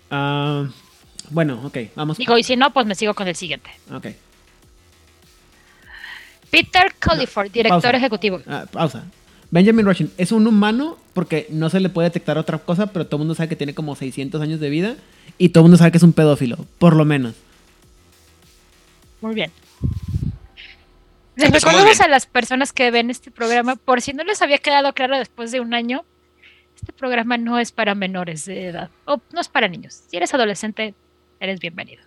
Ah, 0.09 0.67
bueno, 1.29 1.59
ok, 1.65 1.77
vamos. 1.95 2.17
Digo, 2.17 2.37
y 2.37 2.43
si 2.43 2.55
no, 2.55 2.71
pues 2.71 2.85
me 2.85 2.95
sigo 2.95 3.13
con 3.13 3.27
el 3.27 3.35
siguiente. 3.35 3.69
Ok, 3.93 4.07
Peter 6.49 6.93
Culliford, 7.03 7.51
director 7.51 7.81
pausa. 7.81 7.97
ejecutivo. 7.97 8.41
ah, 8.47 8.65
pausa. 8.71 9.03
Benjamin 9.49 9.85
Rushing 9.85 10.11
es 10.17 10.31
un 10.31 10.47
humano 10.47 10.97
porque 11.13 11.47
no 11.49 11.69
se 11.69 11.81
le 11.81 11.89
puede 11.89 12.07
detectar 12.07 12.37
otra 12.37 12.57
cosa, 12.57 12.87
pero 12.87 13.05
todo 13.05 13.17
el 13.17 13.19
mundo 13.19 13.35
sabe 13.35 13.49
que 13.49 13.57
tiene 13.57 13.73
como 13.73 13.97
600 13.97 14.41
años 14.41 14.61
de 14.61 14.69
vida 14.69 14.95
y 15.37 15.49
todo 15.49 15.61
el 15.61 15.65
mundo 15.65 15.77
sabe 15.77 15.91
que 15.91 15.97
es 15.97 16.03
un 16.03 16.13
pedófilo, 16.13 16.57
por 16.77 16.95
lo 16.95 17.03
menos. 17.03 17.35
Muy 19.19 19.35
bien. 19.35 19.51
Les 21.35 21.51
recordamos 21.51 22.01
a 22.01 22.07
las 22.07 22.25
personas 22.25 22.73
que 22.73 22.91
ven 22.91 23.09
este 23.09 23.31
programa, 23.31 23.75
por 23.75 24.01
si 24.01 24.13
no 24.13 24.23
les 24.23 24.41
había 24.41 24.57
quedado 24.57 24.93
claro 24.93 25.17
después 25.17 25.51
de 25.51 25.61
un 25.61 25.73
año, 25.73 26.03
este 26.75 26.91
programa 26.93 27.37
no 27.37 27.59
es 27.59 27.71
para 27.71 27.95
menores 27.95 28.45
de 28.45 28.67
edad, 28.67 28.89
o 29.05 29.21
no 29.31 29.39
es 29.39 29.47
para 29.47 29.67
niños. 29.67 30.03
Si 30.07 30.17
eres 30.17 30.33
adolescente, 30.33 30.93
eres 31.39 31.59
bienvenido. 31.59 32.03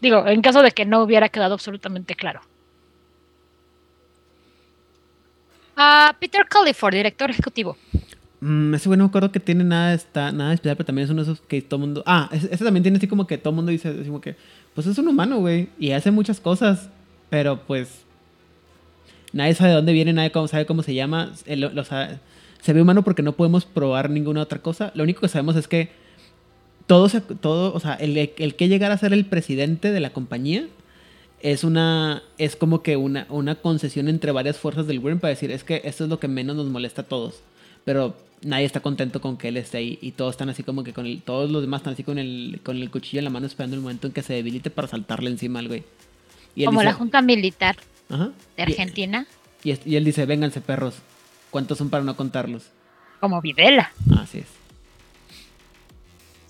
Digo, 0.00 0.26
en 0.26 0.42
caso 0.42 0.62
de 0.62 0.72
que 0.72 0.84
no 0.84 1.02
hubiera 1.02 1.28
quedado 1.28 1.54
absolutamente 1.54 2.14
claro. 2.14 2.40
Ah, 5.76 6.16
Peter 6.18 6.46
Culliford, 6.48 6.94
director 6.94 7.30
ejecutivo. 7.30 7.76
Mm, 8.40 8.74
ese 8.74 8.88
güey 8.88 8.98
no 8.98 9.04
me 9.04 9.08
acuerdo 9.08 9.30
que 9.30 9.40
tiene 9.40 9.62
nada, 9.62 9.94
está, 9.94 10.32
nada 10.32 10.52
especial, 10.52 10.76
pero 10.76 10.86
también 10.86 11.04
es 11.04 11.10
uno 11.10 11.24
de 11.24 11.32
esos 11.32 11.44
que 11.46 11.62
todo 11.62 11.76
el 11.76 11.80
mundo... 11.86 12.02
Ah, 12.06 12.28
ese, 12.32 12.52
ese 12.52 12.64
también 12.64 12.82
tiene 12.82 12.98
así 12.98 13.06
como 13.06 13.26
que 13.26 13.38
todo 13.38 13.50
el 13.50 13.56
mundo 13.56 13.70
dice, 13.70 13.88
así 13.88 14.06
como 14.06 14.20
que, 14.20 14.36
pues 14.74 14.86
es 14.86 14.98
un 14.98 15.06
humano, 15.06 15.38
güey, 15.38 15.68
y 15.78 15.92
hace 15.92 16.10
muchas 16.10 16.40
cosas, 16.40 16.88
pero 17.30 17.60
pues 17.66 18.04
nadie 19.32 19.54
sabe 19.54 19.70
de 19.70 19.76
dónde 19.76 19.92
viene, 19.92 20.12
nadie 20.12 20.30
sabe 20.48 20.66
cómo 20.66 20.82
se 20.82 20.94
llama, 20.94 21.32
lo- 21.46 21.84
sabe- 21.84 22.18
se 22.62 22.72
ve 22.72 22.82
humano 22.82 23.02
porque 23.04 23.22
no 23.22 23.32
podemos 23.32 23.64
probar 23.64 24.10
ninguna 24.10 24.42
otra 24.42 24.58
cosa. 24.60 24.90
Lo 24.94 25.02
único 25.04 25.20
que 25.20 25.28
sabemos 25.28 25.54
es 25.56 25.68
que 25.68 25.90
todo, 26.86 27.08
se- 27.08 27.20
todo 27.20 27.72
o 27.74 27.80
sea, 27.80 27.94
el, 27.94 28.16
el 28.16 28.54
que 28.54 28.68
llegara 28.68 28.94
a 28.94 28.98
ser 28.98 29.12
el 29.12 29.24
presidente 29.26 29.92
de 29.92 30.00
la 30.00 30.10
compañía 30.10 30.66
es 31.40 31.62
una 31.62 32.22
es 32.38 32.56
como 32.56 32.82
que 32.82 32.96
una, 32.96 33.26
una 33.28 33.54
concesión 33.56 34.08
entre 34.08 34.32
varias 34.32 34.56
fuerzas 34.56 34.86
del 34.88 34.98
Wyrm 34.98 35.20
para 35.20 35.30
decir 35.30 35.52
es 35.52 35.62
que 35.62 35.82
esto 35.84 36.04
es 36.04 36.10
lo 36.10 36.18
que 36.18 36.26
menos 36.26 36.56
nos 36.56 36.66
molesta 36.66 37.02
a 37.02 37.04
todos 37.04 37.36
pero 37.84 38.16
nadie 38.42 38.64
está 38.64 38.80
contento 38.80 39.20
con 39.20 39.36
que 39.36 39.46
él 39.48 39.56
esté 39.56 39.78
ahí 39.78 39.98
y 40.02 40.10
todos 40.12 40.32
están 40.32 40.48
así 40.48 40.64
como 40.64 40.82
que 40.82 40.92
con 40.92 41.06
el, 41.06 41.22
todos 41.22 41.48
los 41.48 41.62
demás 41.62 41.80
están 41.82 41.92
así 41.94 42.02
con 42.02 42.18
el 42.18 42.58
con 42.64 42.76
el 42.76 42.90
cuchillo 42.90 43.20
en 43.20 43.24
la 43.24 43.30
mano 43.30 43.46
esperando 43.46 43.76
el 43.76 43.82
momento 43.82 44.08
en 44.08 44.12
que 44.12 44.22
se 44.22 44.32
debilite 44.32 44.70
para 44.70 44.88
saltarle 44.88 45.30
encima 45.30 45.60
al 45.60 45.68
güey. 45.68 45.84
Y 46.56 46.64
Como 46.64 46.80
dice- 46.80 46.90
la 46.90 46.96
Junta 46.96 47.22
Militar 47.22 47.76
Ajá. 48.08 48.30
de 48.56 48.62
Argentina, 48.62 49.26
y, 49.62 49.96
él 49.96 50.04
dice 50.04 50.24
vénganse 50.24 50.60
perros 50.60 50.96
cuántos 51.50 51.78
son 51.78 51.90
para 51.90 52.04
no 52.04 52.16
contarlos 52.16 52.64
como 53.20 53.40
Videla. 53.40 53.92
así 54.18 54.38
es 54.38 54.46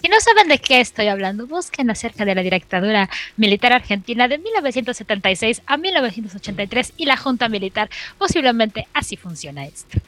Si 0.00 0.08
no 0.08 0.20
saben 0.20 0.48
de 0.48 0.58
qué 0.58 0.80
estoy 0.80 1.08
hablando, 1.08 1.46
busquen 1.46 1.90
acerca 1.90 2.24
de 2.24 2.34
la 2.34 2.42
dictadura 2.42 3.08
militar 3.36 3.72
argentina 3.72 4.28
de 4.28 4.38
1976 4.38 5.62
a 5.66 5.76
1983 5.76 6.92
y 6.96 7.06
la 7.06 7.16
junta 7.16 7.48
militar. 7.48 7.90
Posiblemente 8.16 8.86
así 8.92 9.16
funciona 9.16 9.64
esto. 9.64 9.98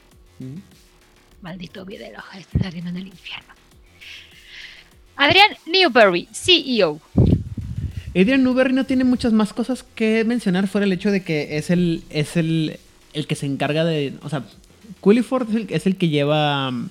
Maldito 1.43 1.85
Videla, 1.85 2.25
ardiendo 2.65 2.91
en 2.91 2.97
el 2.99 3.07
infierno. 3.09 3.55
Adrián 5.17 5.51
Newberry, 5.67 6.29
CEO. 6.33 7.01
Adrian 8.15 8.43
Newberry 8.43 8.73
no 8.73 8.85
tiene 8.87 9.05
muchas 9.05 9.33
más 9.33 9.53
cosas 9.53 9.85
que 9.95 10.25
mencionar 10.25 10.67
fuera 10.67 10.85
el 10.85 10.93
hecho 10.93 11.11
de 11.11 11.23
que 11.23 11.57
es 11.57 11.71
el, 11.71 12.03
es 12.11 12.37
el, 12.37 12.79
el 13.13 13.27
que 13.27 13.35
se 13.37 13.47
encarga 13.47 13.85
de. 13.85 14.15
O 14.23 14.29
sea, 14.29 14.45
Culliford 15.01 15.49
es 15.71 15.87
el, 15.87 15.97
que 15.97 16.09
lleva 16.09 16.71
mm, 16.71 16.91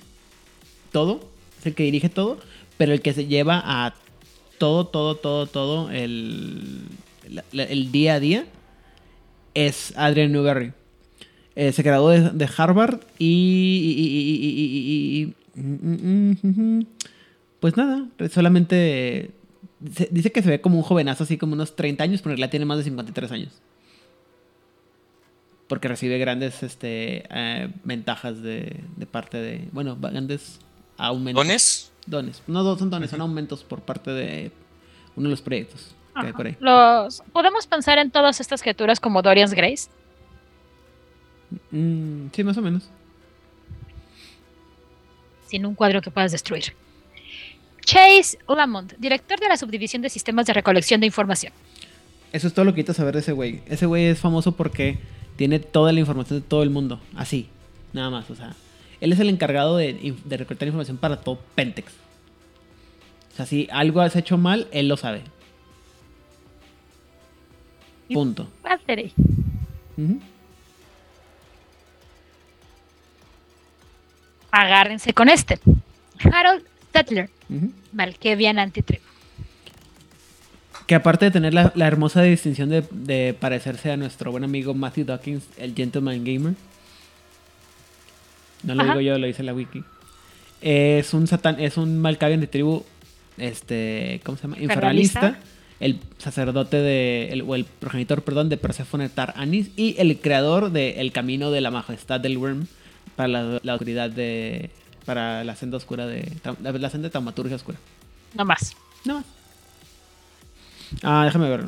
todo, 0.92 1.28
es 1.60 1.66
el 1.66 1.74
que 1.74 1.82
dirige 1.84 2.08
todo, 2.08 2.38
pero 2.78 2.92
el 2.92 3.02
que 3.02 3.12
se 3.12 3.26
lleva 3.26 3.60
a 3.64 3.94
todo, 4.58 4.86
todo, 4.86 5.14
todo, 5.16 5.46
todo 5.46 5.90
el, 5.90 6.82
el 7.52 7.92
día 7.92 8.14
a 8.14 8.20
día 8.20 8.46
es 9.54 9.92
Adrian 9.96 10.32
Newberry. 10.32 10.72
Eh, 11.56 11.72
se 11.72 11.82
graduó 11.82 12.10
de, 12.10 12.30
de 12.30 12.48
Harvard 12.56 13.00
y, 13.18 13.26
y- 13.26 14.00
y- 14.00 15.20
y- 15.20 15.60
mm, 15.60 15.74
mm, 15.82 16.36
mm, 16.42 16.78
mm, 16.78 16.86
pues 17.58 17.76
nada, 17.76 18.06
solamente 18.32 19.30
se- 19.94 20.08
dice 20.10 20.30
que 20.32 20.42
se 20.42 20.48
ve 20.50 20.60
como 20.60 20.76
un 20.78 20.82
jovenazo, 20.82 21.24
así 21.24 21.38
como 21.38 21.54
unos 21.54 21.76
30 21.76 22.04
años, 22.04 22.20
pero 22.22 22.32
en 22.32 22.36
realidad 22.38 22.50
tiene 22.50 22.66
más 22.66 22.78
de 22.78 22.84
53 22.84 23.32
años. 23.32 23.52
Porque 25.68 25.86
recibe 25.88 26.18
grandes 26.18 26.62
este, 26.62 27.24
eh, 27.30 27.68
ventajas 27.84 28.42
de, 28.42 28.80
de 28.96 29.06
parte 29.06 29.38
de. 29.38 29.68
Bueno, 29.72 29.96
grandes 30.00 30.58
aumentos. 30.96 31.44
¿Dones? 31.44 31.92
Dones. 32.06 32.42
No 32.48 32.76
son 32.76 32.90
dones, 32.90 33.10
son 33.10 33.20
aumentos 33.20 33.62
por 33.62 33.80
parte 33.80 34.10
de 34.10 34.50
uno 35.16 35.28
de 35.28 35.30
los 35.30 35.42
proyectos 35.42 35.94
que 36.14 36.20
hay 36.22 36.28
Ajá. 36.28 36.36
por 36.36 36.46
ahí. 36.46 36.56
Los, 36.58 37.22
Podemos 37.32 37.66
pensar 37.68 37.98
en 37.98 38.10
todas 38.10 38.40
estas 38.40 38.62
criaturas 38.62 38.98
como 38.98 39.22
Dorian's 39.22 39.54
Grace. 39.54 39.88
Mm, 41.70 42.28
sí, 42.32 42.42
más 42.44 42.56
o 42.56 42.62
menos. 42.62 42.88
sin 45.46 45.66
un 45.66 45.74
cuadro 45.74 46.00
que 46.00 46.10
puedas 46.12 46.30
destruir. 46.32 46.74
Chase 47.90 48.38
Lamont, 48.46 48.92
director 48.98 49.40
de 49.40 49.48
la 49.48 49.56
subdivisión 49.56 50.00
de 50.00 50.08
sistemas 50.08 50.46
de 50.46 50.52
recolección 50.52 51.00
de 51.00 51.06
información. 51.06 51.52
Eso 52.32 52.46
es 52.46 52.54
todo 52.54 52.64
lo 52.64 52.72
que 52.72 52.82
necesitas 52.82 52.98
saber 52.98 53.14
de 53.14 53.20
ese 53.20 53.32
güey. 53.32 53.62
Ese 53.66 53.86
güey 53.86 54.04
es 54.04 54.20
famoso 54.20 54.52
porque 54.52 55.00
tiene 55.34 55.58
toda 55.58 55.92
la 55.92 55.98
información 55.98 56.40
de 56.40 56.46
todo 56.46 56.62
el 56.62 56.70
mundo. 56.70 57.00
Así. 57.16 57.48
Nada 57.92 58.08
más. 58.10 58.30
O 58.30 58.36
sea, 58.36 58.54
él 59.00 59.12
es 59.12 59.18
el 59.18 59.28
encargado 59.28 59.76
de, 59.76 60.14
de 60.24 60.36
recolectar 60.36 60.68
información 60.68 60.98
para 60.98 61.20
todo 61.20 61.40
Pentex. 61.56 61.90
O 63.32 63.36
sea, 63.36 63.46
si 63.46 63.66
algo 63.72 64.00
has 64.00 64.14
hecho 64.14 64.38
mal, 64.38 64.68
él 64.70 64.86
lo 64.86 64.96
sabe. 64.96 65.22
Punto. 68.12 68.48
Ujú. 69.96 70.20
Agárrense 74.52 75.12
con 75.12 75.28
este. 75.28 75.58
Harold 76.32 76.64
Settler, 77.50 77.64
Ujú. 77.64 77.72
Malkavian 77.92 78.58
Antitribu. 78.58 79.02
Que 80.86 80.94
aparte 80.96 81.26
de 81.26 81.30
tener 81.30 81.54
la, 81.54 81.72
la 81.76 81.86
hermosa 81.86 82.22
distinción 82.22 82.68
de, 82.68 82.82
de 82.90 83.34
parecerse 83.38 83.92
a 83.92 83.96
nuestro 83.96 84.32
buen 84.32 84.42
amigo 84.44 84.74
Matthew 84.74 85.04
Dawkins, 85.04 85.44
el 85.56 85.74
Gentleman 85.74 86.24
Gamer. 86.24 86.54
No 88.62 88.74
lo 88.74 88.82
Ajá. 88.82 88.92
digo 88.92 89.00
yo, 89.00 89.18
lo 89.18 89.26
dice 89.26 89.42
la 89.42 89.54
wiki. 89.54 89.82
Es 90.60 91.14
un 91.14 91.26
satán, 91.26 91.60
es 91.60 91.76
un 91.76 91.98
Malkavian 92.00 92.40
de 92.40 92.46
tribu, 92.46 92.84
este, 93.38 94.20
¿cómo 94.24 94.36
se 94.36 94.42
llama? 94.42 94.58
Infernalista. 94.60 95.18
Infernalista. 95.18 95.50
el 95.80 95.98
sacerdote 96.18 96.76
de, 96.78 97.28
el, 97.30 97.42
o 97.42 97.54
el 97.54 97.64
progenitor, 97.64 98.22
perdón, 98.22 98.48
de 98.48 98.56
Persephone 98.58 99.08
Tar 99.08 99.32
Anis 99.36 99.70
y 99.76 99.94
el 99.98 100.18
creador 100.18 100.70
de 100.72 101.00
El 101.00 101.12
Camino 101.12 101.50
de 101.50 101.60
la 101.62 101.70
Majestad 101.70 102.20
del 102.20 102.36
Worm 102.36 102.66
para 103.16 103.28
la, 103.28 103.60
la 103.62 103.74
oscuridad 103.74 104.10
de, 104.10 104.70
para 105.04 105.44
la 105.44 105.56
senda 105.56 105.76
oscura 105.76 106.06
de, 106.06 106.30
la 106.62 106.90
senda 106.90 107.08
de 107.08 107.10
taumaturgia 107.10 107.56
oscura. 107.56 107.78
No 108.34 108.44
más. 108.44 108.76
No 109.04 109.14
más. 109.14 109.24
Ah, 111.02 111.24
déjame 111.24 111.48
ver. 111.48 111.64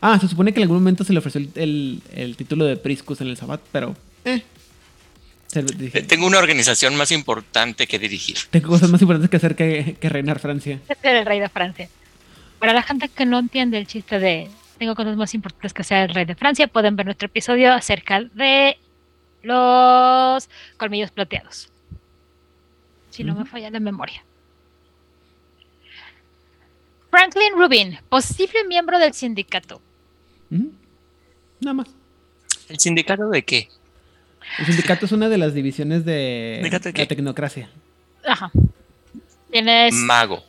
Ah, 0.00 0.18
se 0.20 0.28
supone 0.28 0.52
que 0.52 0.60
en 0.60 0.64
algún 0.64 0.78
momento 0.78 1.04
se 1.04 1.12
le 1.12 1.18
ofreció 1.18 1.40
el, 1.40 1.50
el, 1.54 2.02
el 2.12 2.36
título 2.36 2.64
de 2.64 2.76
Priscus 2.76 3.20
en 3.20 3.28
el 3.28 3.36
Sabbat, 3.36 3.60
pero... 3.72 3.96
Eh. 4.24 4.42
Eh, 5.54 6.02
Tengo 6.02 6.26
una 6.26 6.38
organización 6.38 6.96
más 6.96 7.12
importante 7.12 7.86
que 7.86 7.98
dirigir. 7.98 8.36
Tengo 8.50 8.68
cosas 8.68 8.90
más 8.90 9.00
importantes 9.00 9.30
que 9.30 9.36
hacer 9.36 9.54
que, 9.54 9.96
que 10.00 10.08
reinar 10.08 10.40
Francia. 10.40 10.80
Ser 11.00 11.16
el 11.16 11.26
rey 11.26 11.38
de 11.38 11.48
Francia. 11.48 11.88
Para 12.58 12.72
la 12.72 12.82
gente 12.82 13.08
que 13.08 13.24
no 13.24 13.38
entiende 13.38 13.78
el 13.78 13.86
chiste 13.86 14.18
de 14.18 14.50
tengo 14.78 14.94
cosas 14.94 15.16
más 15.16 15.32
importantes 15.34 15.72
que 15.72 15.84
ser 15.84 16.10
el 16.10 16.14
rey 16.14 16.24
de 16.24 16.34
Francia, 16.34 16.66
pueden 16.66 16.96
ver 16.96 17.06
nuestro 17.06 17.26
episodio 17.26 17.72
acerca 17.72 18.22
de 18.22 18.76
los 19.44 20.48
colmillos 20.76 21.10
plateados. 21.10 21.68
Si 23.10 23.22
no 23.22 23.34
me 23.34 23.44
falla 23.44 23.70
la 23.70 23.78
memoria. 23.80 24.24
Franklin 27.10 27.52
Rubin, 27.56 27.98
posible 28.08 28.64
miembro 28.64 28.98
del 28.98 29.14
sindicato. 29.14 29.80
Nada 31.60 31.74
más. 31.74 31.88
¿El 32.68 32.78
sindicato 32.80 33.28
de 33.28 33.44
qué? 33.44 33.68
El 34.58 34.66
sindicato 34.66 35.06
es 35.06 35.12
una 35.12 35.28
de 35.28 35.38
las 35.38 35.54
divisiones 35.54 36.04
de 36.04 36.54
¿Sindicato 36.56 36.84
de 36.88 36.92
la 36.92 36.96
qué? 36.96 37.06
tecnocracia. 37.06 37.70
Ajá. 38.26 38.50
Tienes 39.50 39.94
Mago. 39.94 40.42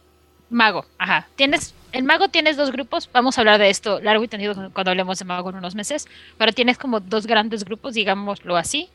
mago, 0.50 0.86
ajá. 0.98 1.28
Tienes 1.36 1.75
el 1.92 2.04
mago 2.04 2.28
tienes 2.30 2.58
dos 2.58 2.72
grupos. 2.72 3.10
Vamos 3.12 3.38
a 3.38 3.42
hablar 3.42 3.60
de 3.60 3.70
esto 3.70 4.00
largo 4.02 4.24
y 4.24 4.28
tendido 4.28 4.54
cuando- 4.72 4.92
hablemos 4.92 5.20
de 5.20 5.26
mago 5.26 5.50
en 5.50 5.56
unos 5.58 5.76
meses. 5.76 6.08
Pero 6.38 6.52
tienes 6.54 6.78
como 6.78 7.00
dos 7.00 7.26
grandes 7.28 7.64
grupos, 7.66 7.94
digámoslo 7.94 8.58
así. 8.58 8.90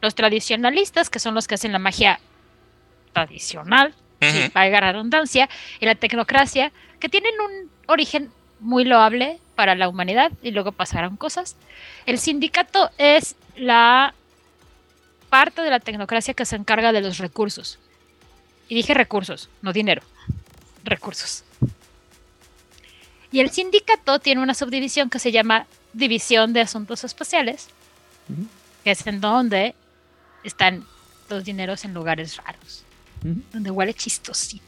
Los 0.00 0.14
tradicionalistas, 0.14 1.10
que 1.10 1.18
son 1.18 1.34
los 1.34 1.46
que 1.46 1.54
hacen 1.56 1.72
la 1.72 1.78
magia 1.78 2.20
tradicional, 3.12 3.94
valga 4.54 4.80
la 4.80 4.92
redundancia, 4.92 5.48
y 5.80 5.86
la 5.86 5.94
tecnocracia, 5.94 6.72
que 6.98 7.08
tienen 7.08 7.32
un 7.40 7.70
origen 7.86 8.30
muy 8.60 8.84
loable 8.84 9.38
para 9.54 9.74
la 9.74 9.88
humanidad 9.88 10.32
y 10.42 10.50
luego 10.50 10.72
pasaron 10.72 11.16
cosas. 11.16 11.56
El 12.06 12.18
sindicato 12.18 12.90
es 12.98 13.36
la 13.56 14.14
parte 15.28 15.62
de 15.62 15.70
la 15.70 15.80
tecnocracia 15.80 16.34
que 16.34 16.44
se 16.44 16.56
encarga 16.56 16.92
de 16.92 17.00
los 17.00 17.18
recursos. 17.18 17.78
Y 18.68 18.74
dije 18.74 18.94
recursos, 18.94 19.48
no 19.62 19.72
dinero. 19.72 20.02
Recursos. 20.84 21.44
Y 23.32 23.40
el 23.40 23.50
sindicato 23.50 24.18
tiene 24.18 24.42
una 24.42 24.54
subdivisión 24.54 25.08
que 25.10 25.18
se 25.18 25.32
llama 25.32 25.66
División 25.92 26.52
de 26.52 26.60
Asuntos 26.62 27.04
Espaciales, 27.04 27.68
que 28.84 28.90
es 28.90 29.06
en 29.06 29.20
donde 29.20 29.74
están 30.44 30.84
los 31.28 31.44
dineros 31.44 31.84
en 31.84 31.94
lugares 31.94 32.36
raros, 32.38 32.82
Ujú. 33.24 33.40
donde 33.52 33.70
huele 33.70 33.94
chistosito. 33.94 34.64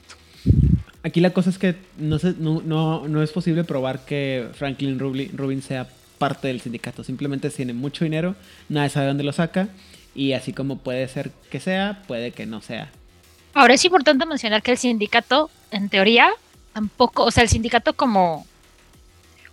Aquí 1.03 1.21
la 1.21 1.31
cosa 1.31 1.51
es 1.51 1.59
que 1.59 1.75
no, 1.97 2.19
se- 2.21 2.35
no, 2.39 2.61
no, 2.65 3.09
no 3.09 3.23
es 3.23 3.33
posible 3.33 3.65
probar 3.65 4.05
que 4.05 4.49
Franklin 4.55 4.99
Rubin 4.99 5.63
sea 5.63 5.89
parte 6.19 6.47
del 6.49 6.61
sindicato. 6.61 7.03
Simplemente 7.03 7.51
tiene 7.51 7.73
mucho 7.73 8.05
dinero, 8.05 8.37
nadie 8.69 8.91
sabe 8.91 9.07
dónde 9.09 9.25
lo 9.25 9.33
saca. 9.33 9.69
Y 10.15 10.35
así 10.35 10.53
como 10.53 10.79
puede 10.79 11.09
ser 11.09 11.31
que 11.51 11.59
sea, 11.59 12.03
puede 12.07 12.33
que 12.33 12.45
no 12.47 12.61
sea. 12.61 12.91
Ahora 13.55 13.75
es 13.75 13.85
importante 13.85 14.27
mencionar 14.27 14.63
que 14.63 14.71
el 14.73 14.79
sindicato, 14.79 15.51
en 15.71 15.89
teoría, 15.89 16.31
tampoco, 16.75 17.25
o 17.25 17.31
sea, 17.31 17.43
el 17.43 17.49
sindicato 17.49 17.95
como, 17.95 18.47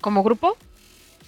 como 0.01 0.23
grupo, 0.23 0.57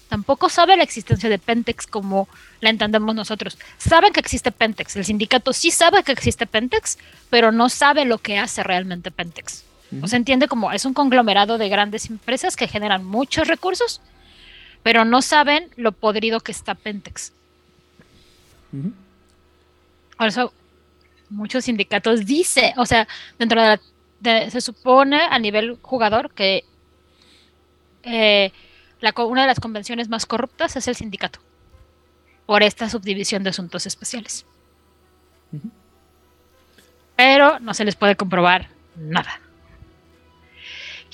tampoco 0.10 0.50
sabe 0.50 0.76
la 0.78 0.84
existencia 0.84 1.30
de 1.30 1.40
Pentex 1.40 1.88
como 1.88 2.28
la 2.60 2.70
entendemos 2.70 3.16
nosotros. 3.16 3.58
Saben 3.78 4.12
que 4.14 4.20
existe 4.20 4.52
Pentex, 4.52 4.96
el 4.96 5.06
sindicato 5.06 5.54
sí 5.54 5.72
sabe 5.72 6.04
que 6.04 6.12
existe 6.12 6.46
Pentex, 6.46 6.98
pero 7.30 7.52
no 7.52 7.70
sabe 7.70 8.06
lo 8.06 8.18
que 8.18 8.38
hace 8.38 8.64
realmente 8.64 9.12
Pentex. 9.12 9.64
O 10.02 10.08
sea, 10.08 10.16
entiende 10.18 10.48
como 10.48 10.72
es 10.72 10.86
un 10.86 10.94
conglomerado 10.94 11.58
de 11.58 11.68
grandes 11.68 12.10
empresas 12.10 12.56
que 12.56 12.68
generan 12.70 13.04
muchos 13.04 13.50
recursos, 13.50 14.00
pero 14.84 15.04
no 15.04 15.22
saben 15.22 15.70
lo 15.76 15.92
podrido 15.92 16.40
que 16.40 16.54
está 16.54 16.76
Pentex. 16.76 17.34
Ujú. 18.72 18.94
Por 20.18 20.28
eso 20.28 20.54
muchos 21.30 21.66
sindicatos 21.66 22.26
dice, 22.26 22.74
o 22.78 22.86
sea, 22.86 23.06
dentro 23.38 23.62
de, 23.62 23.68
la- 23.68 23.82
de- 24.22 24.52
se 24.52 24.62
supone 24.62 25.20
a 25.30 25.38
nivel 25.40 25.78
jugador 25.82 26.32
que 26.34 26.64
eh, 28.04 28.52
la 29.00 29.14
una 29.18 29.42
de 29.42 29.48
las 29.48 29.60
convenciones 29.60 30.10
más 30.10 30.26
corruptas 30.26 30.76
es 30.76 30.88
el 30.88 30.96
sindicato 30.96 31.40
por 32.46 32.64
esta 32.64 32.90
subdivisión 32.90 33.44
de 33.44 33.50
asuntos 33.52 33.86
especiales. 33.86 34.46
Pero 37.16 37.60
no 37.60 37.74
se 37.74 37.86
les 37.86 37.96
puede 37.96 38.16
comprobar 38.16 38.70
nada. 38.96 39.40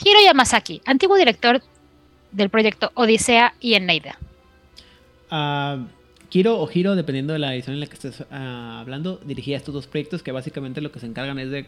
Hiro 0.03 0.19
Yamazaki, 0.23 0.81
antiguo 0.85 1.17
director 1.17 1.61
del 2.31 2.49
proyecto 2.49 2.91
Odisea 2.93 3.53
y 3.59 3.73
Eneida. 3.73 4.17
Ah, 5.29 5.85
Kiro 6.29 6.59
o 6.59 6.69
Hiro, 6.71 6.95
dependiendo 6.95 7.33
de 7.33 7.39
la 7.39 7.53
edición 7.53 7.73
en 7.75 7.79
la 7.79 7.88
que 7.88 7.93
estés 7.93 8.23
ah, 8.31 8.79
hablando, 8.79 9.19
dirigía 9.25 9.57
estos 9.57 9.73
dos 9.73 9.88
proyectos 9.88 10.23
que 10.23 10.31
básicamente 10.31 10.81
lo 10.81 10.91
que 10.91 10.99
se 10.99 11.05
encargan 11.05 11.39
es 11.39 11.49
de 11.49 11.65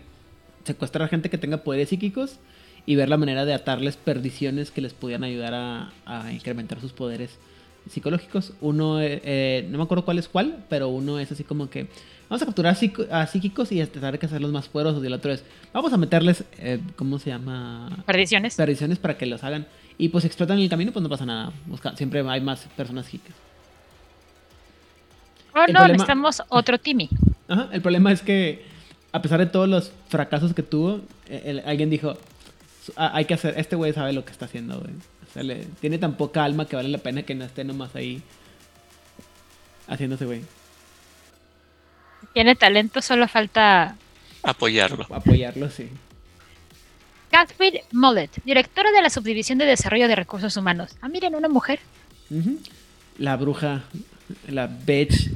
secuestrar 0.64 1.10
gente 1.10 1.30
que 1.30 1.38
tenga 1.38 1.58
poderes 1.58 1.90
psíquicos 1.90 2.40
y 2.86 2.96
ver 2.96 3.10
la 3.10 3.18
manera 3.18 3.46
de 3.46 3.54
atarles 3.54 3.98
perdiciones 3.98 4.72
que 4.72 4.82
les 4.82 4.94
pudieran 4.94 5.24
ayudar 5.24 5.54
a, 5.54 5.92
a 6.06 6.32
incrementar 6.34 6.80
sus 6.82 6.92
poderes 6.94 7.38
psicológicos. 7.90 8.54
Uno, 8.62 9.00
eh, 9.02 9.22
eh, 9.24 9.68
no 9.70 9.78
me 9.78 9.84
acuerdo 9.84 10.06
cuál 10.06 10.18
es 10.20 10.28
cuál, 10.28 10.64
pero 10.70 10.90
uno 10.90 11.20
es 11.20 11.32
así 11.32 11.44
como 11.44 11.70
que 11.70 11.88
vamos 12.30 12.42
a 12.42 12.46
capturar 12.46 12.76
a 13.12 13.28
psíquicos 13.28 13.72
y 13.72 13.84
tratar 13.86 14.18
de 14.20 14.26
hacerlos 14.26 14.52
más 14.52 14.68
poderosos. 14.68 15.04
Y 15.04 15.08
el 15.08 15.14
otro 15.14 15.32
es 15.32 15.44
vamos 15.74 15.92
a 15.94 15.98
meterles, 15.98 16.44
eh, 16.58 16.80
¿cómo 16.96 17.20
se 17.20 17.30
llama? 17.32 18.04
Perdiciones. 18.06 18.56
Perdiciones 18.56 19.00
para 19.00 19.18
que 19.18 19.26
los 19.26 19.44
hagan. 19.44 19.66
Y 19.98 20.10
pues 20.10 20.24
explotan 20.26 20.60
el 20.60 20.70
camino, 20.70 20.92
pues 20.92 21.04
no 21.04 21.10
pasa 21.10 21.26
nada. 21.26 21.52
Busca- 21.68 21.96
siempre 21.96 22.24
hay 22.28 22.42
más 22.42 22.62
personas 22.78 23.06
psíquicas. 23.06 23.36
Oh, 25.56 25.64
el 25.68 25.74
no, 25.74 25.80
problema- 25.80 25.88
necesitamos 25.88 26.42
otro 26.50 26.78
Timmy. 26.78 27.10
Ajá, 27.48 27.70
el 27.72 27.82
problema 27.82 28.12
es 28.12 28.22
que 28.22 28.64
a 29.12 29.22
pesar 29.22 29.40
de 29.40 29.48
todos 29.48 29.68
los 29.68 29.92
fracasos 30.08 30.54
que 30.54 30.64
tuvo, 30.64 31.02
el- 31.28 31.62
alguien 31.66 31.90
dijo, 31.90 32.12
"Ah, 32.12 32.18
hay 32.96 33.26
que 33.26 33.34
hacer, 33.34 33.54
este 33.58 33.76
güey 33.76 33.94
sabe 33.94 34.14
lo 34.14 34.26
que 34.26 34.32
está 34.32 34.46
haciendo, 34.46 34.80
güey. 34.80 34.94
O 35.30 35.34
sea, 35.34 35.44
le- 35.44 35.66
tiene 35.80 35.98
tan 35.98 36.16
poca 36.16 36.44
alma 36.44 36.68
que 36.68 36.76
vale 36.76 36.90
la 36.90 36.98
pena 36.98 37.24
que 37.24 37.36
no 37.36 37.46
esté 37.46 37.64
nomás 37.64 37.96
ahí 37.96 38.22
haciéndose, 39.88 40.26
güey. 40.26 40.42
Tiene 42.34 42.56
talento, 42.56 43.02
solo 43.02 43.28
falta 43.28 43.96
Apoyarlo. 44.44 45.06
Apoyarlo, 45.10 45.70
sí. 45.70 45.90
Catherine 47.32 47.84
Mullet, 47.92 48.30
directora 48.46 48.92
de 48.92 49.02
la 49.02 49.10
Subdivisión 49.10 49.58
de 49.58 49.66
Desarrollo 49.66 50.08
de 50.08 50.16
Recursos 50.16 50.56
Humanos. 50.58 50.92
Ah, 51.02 51.10
miren, 51.10 51.36
una 51.36 51.50
mujer. 51.50 51.80
La 53.18 53.36
bruja, 53.36 53.84
la 54.48 54.68
bitch. 54.68 55.30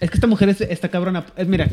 Es 0.00 0.10
que 0.10 0.16
esta 0.16 0.26
mujer 0.26 0.48
es, 0.50 0.60
está 0.60 0.88
cabrona. 0.88 1.26
Es, 1.36 1.46
mira, 1.46 1.68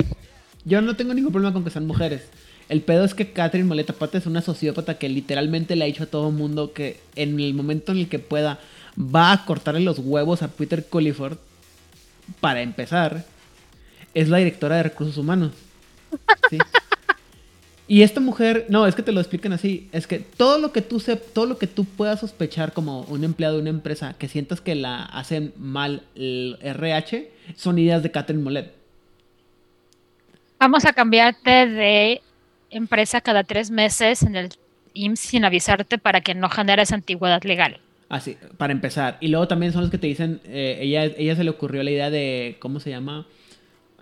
yo 0.65 0.81
no 0.81 0.95
tengo 0.95 1.13
ningún 1.13 1.31
problema 1.31 1.53
con 1.53 1.63
que 1.63 1.69
sean 1.69 1.87
mujeres. 1.87 2.23
El 2.71 2.81
pedo 2.81 3.03
es 3.03 3.13
que 3.13 3.33
Catherine 3.33 3.67
Moleta 3.67 3.91
Pata 3.91 4.17
es 4.17 4.25
una 4.25 4.41
sociópata 4.41 4.97
que 4.97 5.09
literalmente 5.09 5.75
le 5.75 5.83
ha 5.83 5.87
dicho 5.87 6.03
a 6.03 6.05
todo 6.05 6.31
mundo 6.31 6.71
que 6.71 7.01
en 7.17 7.37
el 7.37 7.53
momento 7.53 7.91
en 7.91 7.97
el 7.97 8.07
que 8.07 8.17
pueda 8.17 8.59
va 8.97 9.33
a 9.33 9.45
cortarle 9.45 9.81
los 9.81 9.99
huevos 9.99 10.41
a 10.41 10.47
Peter 10.47 10.85
Culliford 10.85 11.37
para 12.39 12.61
empezar. 12.61 13.25
Es 14.13 14.29
la 14.29 14.37
directora 14.37 14.77
de 14.77 14.83
recursos 14.83 15.17
humanos. 15.17 15.51
Y 17.89 18.03
esta 18.03 18.21
mujer, 18.21 18.67
no, 18.69 18.87
es 18.87 18.95
que 18.95 19.03
te 19.03 19.11
lo 19.11 19.19
explican 19.19 19.51
así, 19.51 19.89
es 19.91 20.07
que 20.07 20.19
todo 20.19 20.57
lo 20.57 20.71
que 20.71 20.81
tú 20.81 21.01
se, 21.01 21.17
todo 21.17 21.47
lo 21.47 21.57
que 21.57 21.67
tú 21.67 21.83
puedas 21.83 22.21
sospechar 22.21 22.71
como 22.71 23.01
un 23.01 23.25
empleado 23.25 23.55
de 23.55 23.63
una 23.63 23.69
empresa 23.69 24.15
que 24.17 24.29
sientas 24.29 24.61
que 24.61 24.75
la 24.75 25.03
hacen 25.03 25.53
mal 25.57 26.03
el 26.15 26.57
RH 26.61 27.29
son 27.57 27.79
ideas 27.79 28.01
de 28.01 28.11
Catherine 28.11 28.41
Molet. 28.41 28.73
Vamos 30.57 30.85
a 30.85 30.93
cambiarte 30.93 31.67
de 31.67 32.21
empresa 32.71 33.21
cada 33.21 33.43
tres 33.43 33.69
meses 33.71 34.23
en 34.23 34.35
el 34.35 34.49
IMSS 34.93 35.19
sin 35.19 35.45
avisarte 35.45 35.97
para 35.97 36.21
que 36.21 36.33
no 36.35 36.49
generes 36.49 36.91
antigüedad 36.91 37.43
legal. 37.43 37.79
Así, 38.09 38.37
para 38.57 38.73
empezar. 38.73 39.17
Y 39.21 39.29
luego 39.29 39.47
también 39.47 39.71
son 39.71 39.81
los 39.81 39.91
que 39.91 39.97
te 39.97 40.07
dicen, 40.07 40.41
eh, 40.45 40.79
ella, 40.81 41.05
ella 41.05 41.35
se 41.35 41.43
le 41.45 41.49
ocurrió 41.49 41.81
la 41.83 41.91
idea 41.91 42.09
de, 42.09 42.57
¿cómo 42.59 42.79
se 42.81 42.89
llama? 42.89 43.25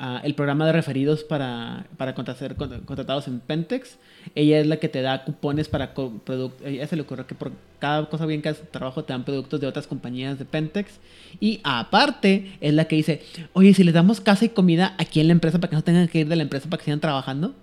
Ah, 0.02 0.22
el 0.24 0.34
programa 0.34 0.66
de 0.66 0.72
referidos 0.72 1.24
para, 1.26 1.86
para 1.98 2.16
contra- 2.16 2.34
ser 2.34 2.56
con- 2.56 2.80
contratados 2.86 3.28
en 3.28 3.40
Pentex. 3.42 4.00
Ella 4.34 4.60
es 4.62 4.66
la 4.66 4.78
que 4.78 4.88
te 4.90 5.02
da 5.02 5.26
cupones 5.26 5.68
para 5.68 5.94
productos. 5.94 6.66
Ella 6.66 6.88
se 6.88 6.96
le 6.96 7.02
ocurrió 7.02 7.28
que 7.28 7.36
por 7.36 7.52
cada 7.80 8.06
cosa 8.10 8.26
bien 8.26 8.42
que 8.42 8.50
haces 8.50 8.72
trabajo 8.72 9.04
te 9.04 9.12
dan 9.14 9.26
productos 9.26 9.60
de 9.60 9.68
otras 9.68 9.88
compañías 9.88 10.40
de 10.40 10.46
Pentex. 10.46 11.00
Y 11.42 11.60
aparte 11.64 12.54
es 12.62 12.74
la 12.74 12.86
que 12.86 12.96
dice, 12.96 13.22
oye, 13.54 13.74
si 13.74 13.84
les 13.84 13.94
damos 13.94 14.22
casa 14.22 14.46
y 14.46 14.50
comida 14.50 14.96
aquí 14.98 15.20
en 15.20 15.28
la 15.28 15.34
empresa 15.34 15.60
para 15.60 15.70
que 15.70 15.76
no 15.76 15.84
tengan 15.84 16.08
que 16.08 16.20
ir 16.20 16.28
de 16.30 16.36
la 16.38 16.44
empresa 16.44 16.70
para 16.70 16.80
que 16.80 16.86
sigan 16.86 17.02
trabajando. 17.02 17.54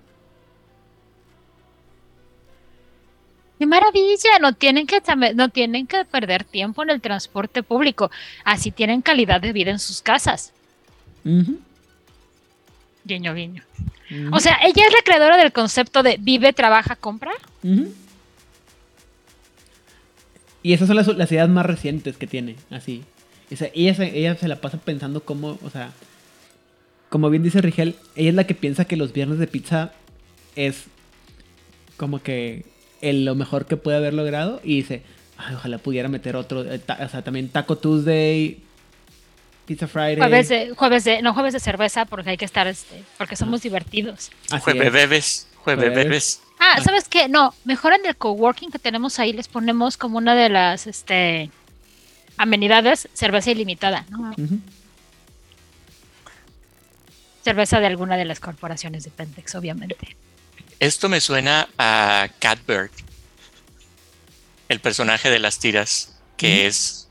¡Qué 3.59 3.67
maravilla! 3.67 4.39
No 4.41 4.53
tienen, 4.53 4.87
que, 4.87 5.01
no 5.35 5.49
tienen 5.49 5.87
que 5.87 6.05
perder 6.05 6.45
tiempo 6.45 6.83
en 6.83 6.91
el 6.91 7.01
transporte 7.01 7.63
público. 7.63 8.11
Así 8.45 8.71
tienen 8.71 9.03
calidad 9.03 9.41
de 9.41 9.53
vida 9.53 9.71
en 9.71 9.79
sus 9.79 10.03
casas. 10.03 10.53
Guiño, 13.05 13.35
guiño. 13.35 13.63
O 14.33 14.41
sea, 14.41 14.59
ella 14.63 14.85
es 14.87 14.93
la 14.93 15.03
creadora 15.05 15.37
del 15.37 15.53
concepto 15.53 16.03
de 16.03 16.17
vive, 16.21 16.53
trabaja, 16.53 16.97
compra. 16.97 17.33
Y 20.63 20.73
esas 20.73 20.87
son 20.89 20.97
las, 20.97 21.33
ideas 21.33 21.49
más 21.49 21.67
recientes 21.67 22.17
que 22.17 22.27
tiene, 22.27 22.57
así. 22.71 23.05
ella, 23.51 23.95
se, 23.95 24.19
ella 24.19 24.37
se 24.37 24.49
la 24.49 24.61
pasa 24.61 24.79
pensando 24.79 25.25
cómo, 25.25 25.59
o 25.63 25.71
sea, 25.71 25.93
como 27.09 27.31
bien 27.31 27.43
dice 27.43 27.61
Rigel, 27.61 27.97
ella 28.17 28.31
es 28.31 28.35
la 28.35 28.45
que 28.45 28.55
piensa 28.55 28.85
que 28.85 28.97
los 28.97 29.13
viernes 29.13 29.39
de 29.39 29.47
pizza 29.47 29.93
es 30.57 30.85
como 31.97 32.23
que 32.23 32.65
el, 33.01 33.25
lo 33.25 33.35
mejor 33.35 33.67
que 33.67 33.77
puede 33.77 33.97
haber 33.97 34.15
logrado 34.15 34.61
y 34.65 34.77
dice, 34.77 35.03
ojalá 35.55 35.79
pudiera 35.79 36.09
meter 36.09 36.37
otro, 36.37 36.65
eh, 36.65 36.81
o 37.01 37.09
sea, 37.09 37.23
también 37.23 37.49
Taco 37.49 37.77
Tuesday, 37.77 38.63
Pizza 39.67 39.87
Friday. 39.87 40.17
Jueves 40.17 40.49
de, 40.49 40.71
jueves 40.75 41.05
de, 41.05 41.23
no 41.23 41.35
jueves 41.35 41.53
de 41.53 41.61
cerveza 41.61 42.05
porque 42.05 42.31
hay 42.31 42.37
que 42.37 42.45
estar, 42.45 42.67
este, 42.67 43.03
porque 43.19 43.37
somos 43.37 43.63
divertidos. 43.63 44.31
jueves 44.63 44.93
bebes, 44.93 45.49
jueves 45.57 45.95
bebes. 45.95 46.41
Ah, 46.59 46.81
¿sabes 46.83 47.09
qué? 47.09 47.29
No, 47.29 47.53
mejor 47.65 47.93
en 47.93 48.07
el 48.07 48.17
coworking 48.17 48.71
que 48.71 48.79
tenemos 48.79 49.19
ahí 49.19 49.33
les 49.33 49.49
ponemos 49.49 49.97
como 49.97 50.17
una 50.17 50.35
de 50.35 50.49
las, 50.49 50.87
este, 50.87 51.51
amenidades, 52.39 53.09
cerveza 53.13 53.51
ilimitada, 53.51 54.07
¿no? 54.11 54.35
Cerveza 57.43 57.79
de 57.81 57.87
alguna 57.87 58.17
de 58.17 58.25
las 58.25 58.41
corporaciones 58.41 59.05
de 59.05 59.11
Pentex, 59.11 59.55
obviamente. 59.55 60.17
Esto 60.79 61.09
me 61.09 61.21
suena 61.21 61.69
a 61.79 62.29
Catbird, 62.39 62.91
el 64.69 64.81
personaje 64.81 65.31
de 65.31 65.39
las 65.39 65.59
tiras, 65.59 66.17
que 66.37 66.67
es 66.67 67.07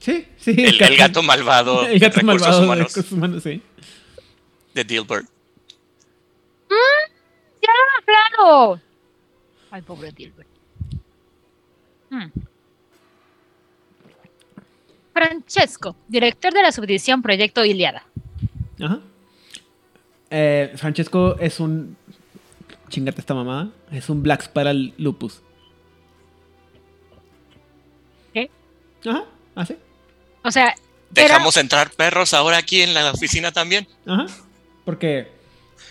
Sí, 0.00 0.26
sí. 0.38 0.54
El, 0.56 0.96
gato, 0.96 1.22
malvado. 1.22 1.86
El 1.86 1.98
gato 1.98 2.22
malvado 2.22 2.62
de 2.62 2.74
recursos 2.74 3.12
humanos, 3.12 3.42
sí. 3.42 3.62
De 4.74 4.82
Dilbert. 4.82 5.26
Mm, 6.70 7.12
ya, 7.60 8.04
claro. 8.06 8.80
Ay, 9.70 9.82
pobre 9.82 10.10
Dilbert. 10.10 10.48
Mm. 12.08 12.26
Francesco, 15.12 15.96
director 16.08 16.52
de 16.54 16.62
la 16.62 16.72
subdivisión 16.72 17.20
Proyecto 17.20 17.62
Iliada. 17.64 18.04
Ajá. 18.80 19.00
Eh, 20.30 20.72
Francesco 20.76 21.36
es 21.38 21.60
un. 21.60 21.96
Chingate 22.90 23.20
esta 23.20 23.34
mamada. 23.34 23.70
Es 23.90 24.10
un 24.10 24.22
Black 24.22 24.42
Spiral 24.42 24.92
Lupus. 24.98 25.40
¿Qué? 28.34 28.50
Ajá, 29.06 29.24
así. 29.54 29.76
O 30.44 30.50
sea. 30.50 30.74
¿Dejamos 31.08 31.56
entrar 31.56 31.90
perros 31.90 32.34
ahora 32.34 32.58
aquí 32.58 32.82
en 32.82 32.94
la 32.94 33.10
oficina 33.10 33.50
también? 33.50 33.88
Ajá. 34.06 34.26
Porque 34.84 35.28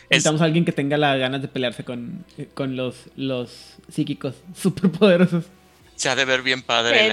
necesitamos 0.10 0.41
a 0.41 0.45
alguien 0.45 0.64
que 0.64 0.72
tenga 0.72 0.97
las 0.97 1.20
ganas 1.20 1.41
de 1.41 1.47
pelearse 1.47 1.84
con, 1.84 2.26
con 2.54 2.76
los, 2.76 3.10
los 3.16 3.76
psíquicos 3.91 4.36
superpoderosos. 4.56 5.45
Se 5.95 6.10
ha 6.10 6.16
de 6.16 6.26
ver 6.26 6.41
bien 6.41 6.62
padre 6.62 7.10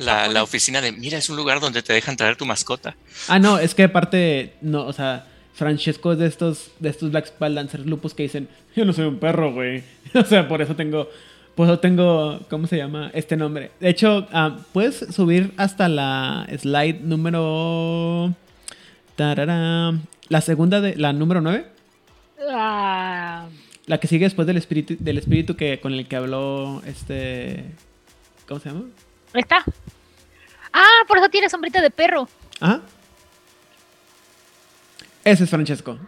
la, 0.00 0.28
la, 0.28 0.42
oficina 0.42 0.80
de, 0.80 0.92
mira, 0.92 1.18
es 1.18 1.30
un 1.30 1.36
lugar 1.36 1.60
donde 1.60 1.82
te 1.82 1.92
dejan 1.92 2.16
traer 2.16 2.36
tu 2.36 2.44
mascota. 2.44 2.96
Ah, 3.28 3.38
no, 3.38 3.58
es 3.58 3.74
que 3.74 3.84
aparte, 3.84 4.54
no, 4.60 4.84
o 4.84 4.92
sea, 4.92 5.26
Francesco 5.56 6.12
es 6.12 6.18
de 6.18 6.26
estos, 6.26 6.70
de 6.78 6.90
estos 6.90 7.10
Black 7.10 7.26
Spell 7.26 7.54
Dancers 7.54 7.86
lupus 7.86 8.14
que 8.14 8.22
dicen, 8.22 8.48
yo 8.76 8.84
no 8.84 8.92
soy 8.92 9.06
un 9.06 9.18
perro, 9.18 9.52
güey. 9.52 9.82
o 10.14 10.22
sea, 10.22 10.46
por 10.46 10.62
eso 10.62 10.76
tengo 10.76 11.08
pues 11.56 11.70
yo 11.70 11.78
tengo, 11.78 12.40
¿cómo 12.50 12.66
se 12.66 12.76
llama? 12.76 13.10
Este 13.14 13.34
nombre. 13.34 13.70
De 13.80 13.88
hecho, 13.88 14.28
ah, 14.30 14.58
puedes 14.74 14.98
subir 14.98 15.54
hasta 15.56 15.88
la 15.88 16.46
slide 16.54 17.00
número... 17.00 18.34
la 19.16 20.40
segunda 20.42 20.82
de... 20.82 20.96
La 20.96 21.14
número 21.14 21.40
9. 21.40 21.66
Ah. 22.50 23.48
La 23.86 23.98
que 23.98 24.06
sigue 24.06 24.26
después 24.26 24.46
del 24.46 24.58
espíritu, 24.58 24.96
del 24.98 25.16
espíritu 25.16 25.56
que, 25.56 25.80
con 25.80 25.94
el 25.94 26.06
que 26.06 26.16
habló 26.16 26.82
este... 26.84 27.64
¿Cómo 28.46 28.60
se 28.60 28.68
llama? 28.68 28.84
Está. 29.32 29.64
Ah, 30.74 31.04
por 31.08 31.16
eso 31.16 31.30
tiene 31.30 31.48
sombrita 31.48 31.80
de 31.80 31.90
perro. 31.90 32.28
Ajá. 32.60 32.82
Ese 35.26 35.42
es 35.42 35.50
Francesco. 35.50 35.98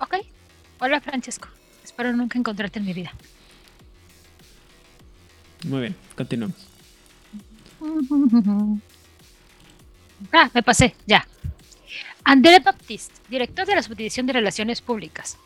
Ok. 0.00 0.16
Hola, 0.80 1.00
Francesco. 1.00 1.46
Espero 1.84 2.12
nunca 2.12 2.36
encontrarte 2.36 2.80
en 2.80 2.86
mi 2.86 2.92
vida. 2.92 3.12
Muy 5.64 5.80
bien, 5.82 5.96
continuamos. 6.16 6.56
Ah, 10.32 10.50
me 10.52 10.64
pasé, 10.64 10.96
ya. 11.06 11.24
André 12.24 12.58
Baptiste, 12.58 13.14
director 13.30 13.64
de 13.64 13.76
la 13.76 13.84
Subdivisión 13.84 14.26
de 14.26 14.32
Relaciones 14.32 14.80
Públicas. 14.80 15.38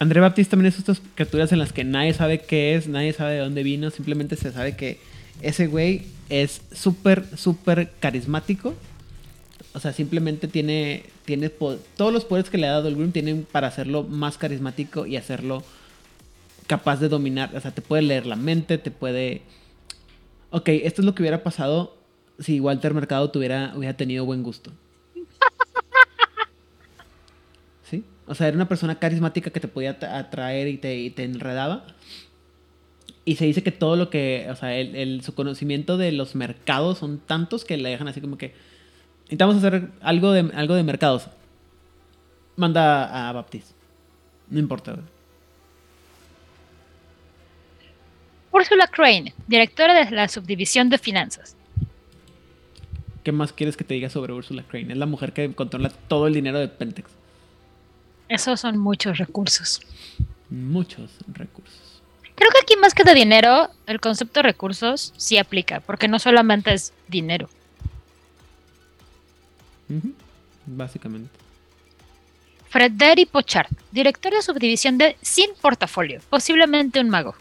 André 0.00 0.18
Baptiste 0.18 0.50
también 0.50 0.72
es 0.72 0.78
estas 0.80 1.00
criaturas 1.14 1.52
en 1.52 1.60
las 1.60 1.72
que 1.72 1.84
nadie 1.84 2.12
sabe 2.12 2.40
qué 2.40 2.74
es, 2.74 2.88
nadie 2.88 3.12
sabe 3.12 3.34
de 3.34 3.38
dónde 3.38 3.62
vino, 3.62 3.90
simplemente 3.90 4.34
se 4.34 4.50
sabe 4.50 4.74
que 4.74 4.98
ese 5.40 5.68
güey 5.68 6.06
es 6.28 6.62
súper, 6.72 7.24
súper 7.36 7.92
carismático. 8.00 8.74
O 9.74 9.80
sea, 9.80 9.92
simplemente 9.92 10.48
tiene 10.48 11.04
tiene 11.24 11.50
todos 11.50 12.12
los 12.12 12.24
poderes 12.24 12.50
que 12.50 12.58
le 12.58 12.66
ha 12.66 12.72
dado 12.72 12.88
el 12.88 12.96
Grim 12.96 13.12
tienen 13.12 13.46
para 13.50 13.68
hacerlo 13.68 14.02
más 14.02 14.38
carismático 14.38 15.06
y 15.06 15.16
hacerlo 15.16 15.62
capaz 16.66 17.00
de 17.00 17.08
dominar. 17.08 17.54
O 17.54 17.60
sea, 17.60 17.72
te 17.72 17.82
puede 17.82 18.02
leer 18.02 18.26
la 18.26 18.36
mente, 18.36 18.78
te 18.78 18.90
puede. 18.90 19.42
Ok, 20.50 20.68
esto 20.68 21.02
es 21.02 21.06
lo 21.06 21.14
que 21.14 21.22
hubiera 21.22 21.42
pasado 21.42 21.98
si 22.38 22.60
Walter 22.60 22.94
Mercado 22.94 23.30
tuviera, 23.30 23.72
hubiera 23.76 23.96
tenido 23.96 24.24
buen 24.24 24.42
gusto. 24.42 24.72
¿Sí? 27.82 28.04
O 28.26 28.34
sea, 28.34 28.48
era 28.48 28.56
una 28.56 28.68
persona 28.68 28.98
carismática 28.98 29.50
que 29.50 29.60
te 29.60 29.68
podía 29.68 29.98
atraer 30.00 30.68
y 30.68 30.78
te, 30.78 31.10
te 31.10 31.24
enredaba. 31.24 31.84
Y 33.24 33.36
se 33.36 33.44
dice 33.44 33.62
que 33.62 33.72
todo 33.72 33.96
lo 33.96 34.08
que, 34.08 34.46
o 34.50 34.56
sea, 34.56 34.74
el, 34.76 35.22
su 35.22 35.34
conocimiento 35.34 35.98
de 35.98 36.12
los 36.12 36.34
mercados 36.34 36.98
son 36.98 37.18
tantos 37.18 37.64
que 37.64 37.76
le 37.76 37.90
dejan 37.90 38.08
así 38.08 38.20
como 38.20 38.38
que, 38.38 38.54
necesitamos 39.28 39.56
hacer 39.56 39.90
algo 40.00 40.32
de, 40.32 40.50
algo 40.54 40.74
de 40.74 40.82
mercados. 40.82 41.28
Manda 42.56 43.28
a 43.28 43.32
Baptiste. 43.32 43.74
No 44.48 44.58
importa. 44.58 44.98
Ursula 48.50 48.86
Crane, 48.86 49.34
directora 49.46 49.92
de 49.92 50.10
la 50.10 50.28
subdivisión 50.28 50.88
de 50.88 50.96
finanzas. 50.96 51.54
¿Qué 53.22 53.30
más 53.30 53.52
quieres 53.52 53.76
que 53.76 53.84
te 53.84 53.94
diga 53.94 54.08
sobre 54.08 54.32
Ursula 54.32 54.64
Crane? 54.66 54.92
Es 54.92 54.98
la 54.98 55.04
mujer 55.04 55.34
que 55.34 55.54
controla 55.54 55.90
todo 56.08 56.26
el 56.26 56.34
dinero 56.34 56.58
de 56.58 56.68
Pentex. 56.68 57.10
Esos 58.28 58.60
son 58.60 58.78
muchos 58.78 59.18
recursos. 59.18 59.82
Muchos 60.48 61.10
recursos. 61.28 62.02
Creo 62.34 62.50
que 62.50 62.60
aquí 62.62 62.76
más 62.76 62.94
que 62.94 63.04
de 63.04 63.14
dinero, 63.14 63.68
el 63.86 64.00
concepto 64.00 64.40
de 64.40 64.44
recursos 64.44 65.12
sí 65.18 65.36
aplica, 65.36 65.80
porque 65.80 66.08
no 66.08 66.18
solamente 66.18 66.72
es 66.72 66.94
dinero. 67.08 67.50
Básicamente. 70.66 71.30
Frederi 72.68 73.24
Pochard, 73.24 73.68
director 73.90 74.32
de 74.32 74.42
subdivisión 74.42 74.98
de 74.98 75.16
Sin 75.22 75.50
Portafolio, 75.60 76.20
posiblemente 76.28 77.00
un 77.00 77.08
mago. 77.08 77.34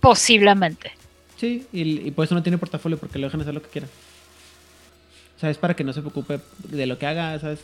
Posiblemente. 0.00 0.92
Sí, 1.36 1.66
y, 1.72 2.10
por 2.10 2.24
eso 2.24 2.34
no 2.34 2.42
tiene 2.42 2.58
portafolio, 2.58 2.98
porque 2.98 3.18
lo 3.18 3.26
dejan 3.26 3.40
hacer 3.40 3.54
lo 3.54 3.62
que 3.62 3.68
quiera. 3.68 3.86
O 5.36 5.40
sea, 5.40 5.50
es 5.50 5.58
para 5.58 5.74
que 5.74 5.84
no 5.84 5.92
se 5.92 6.00
preocupe 6.00 6.40
de 6.64 6.86
lo 6.86 6.98
que 6.98 7.06
haga, 7.06 7.38
¿sabes? 7.38 7.60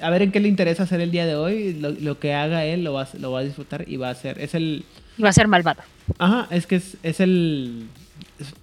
A 0.00 0.08
ver 0.08 0.22
en 0.22 0.32
qué 0.32 0.40
le 0.40 0.48
interesa 0.48 0.84
hacer 0.84 1.02
el 1.02 1.10
día 1.10 1.26
de 1.26 1.36
hoy. 1.36 1.74
Lo, 1.74 2.18
que 2.18 2.32
haga 2.32 2.64
él 2.64 2.84
lo 2.84 2.94
va, 2.94 3.06
lo 3.18 3.32
va 3.32 3.40
a 3.40 3.44
disfrutar 3.44 3.84
y 3.86 3.98
va 3.98 4.08
a 4.08 4.14
ser. 4.14 4.40
Es 4.40 4.54
el. 4.54 4.84
Y 5.18 5.22
va 5.22 5.28
a 5.28 5.32
ser 5.34 5.46
malvado. 5.46 5.82
Ajá, 6.18 6.48
es 6.50 6.66
que 6.66 6.76
es, 6.76 6.96
es 7.02 7.20
el. 7.20 7.86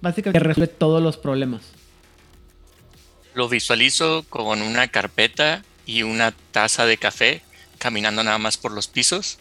básicamente 0.00 0.40
que 0.40 0.44
resuelve 0.44 0.66
todos 0.66 1.00
los 1.00 1.16
problemas. 1.16 1.62
Lo 3.34 3.48
visualizo 3.48 4.24
con 4.28 4.62
una 4.62 4.88
carpeta 4.88 5.64
y 5.86 6.02
una 6.02 6.32
taza 6.52 6.86
de 6.86 6.96
café 6.96 7.42
caminando 7.78 8.22
nada 8.22 8.38
más 8.38 8.56
por 8.56 8.72
los 8.72 8.86
pisos. 8.86 9.38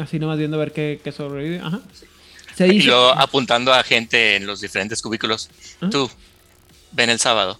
Así 0.00 0.18
nomás 0.18 0.38
viendo 0.38 0.56
a 0.56 0.60
ver 0.60 0.72
qué, 0.72 1.12
sobrevive. 1.14 1.60
Ajá. 1.60 1.80
Y 2.60 2.82
luego 2.82 3.10
apuntando 3.10 3.72
a 3.72 3.82
gente 3.82 4.36
en 4.36 4.46
los 4.46 4.60
diferentes 4.60 5.00
cubículos. 5.02 5.48
Tú, 5.90 6.10
ven 6.92 7.10
el 7.10 7.18
sábado. 7.18 7.58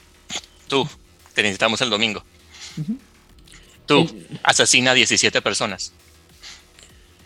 Tú, 0.68 0.89
te 1.35 1.43
necesitamos 1.43 1.80
el 1.80 1.90
domingo. 1.90 2.24
Tú, 3.86 4.09
asesina 4.43 4.93
a 4.93 4.94
17 4.94 5.40
personas. 5.40 5.93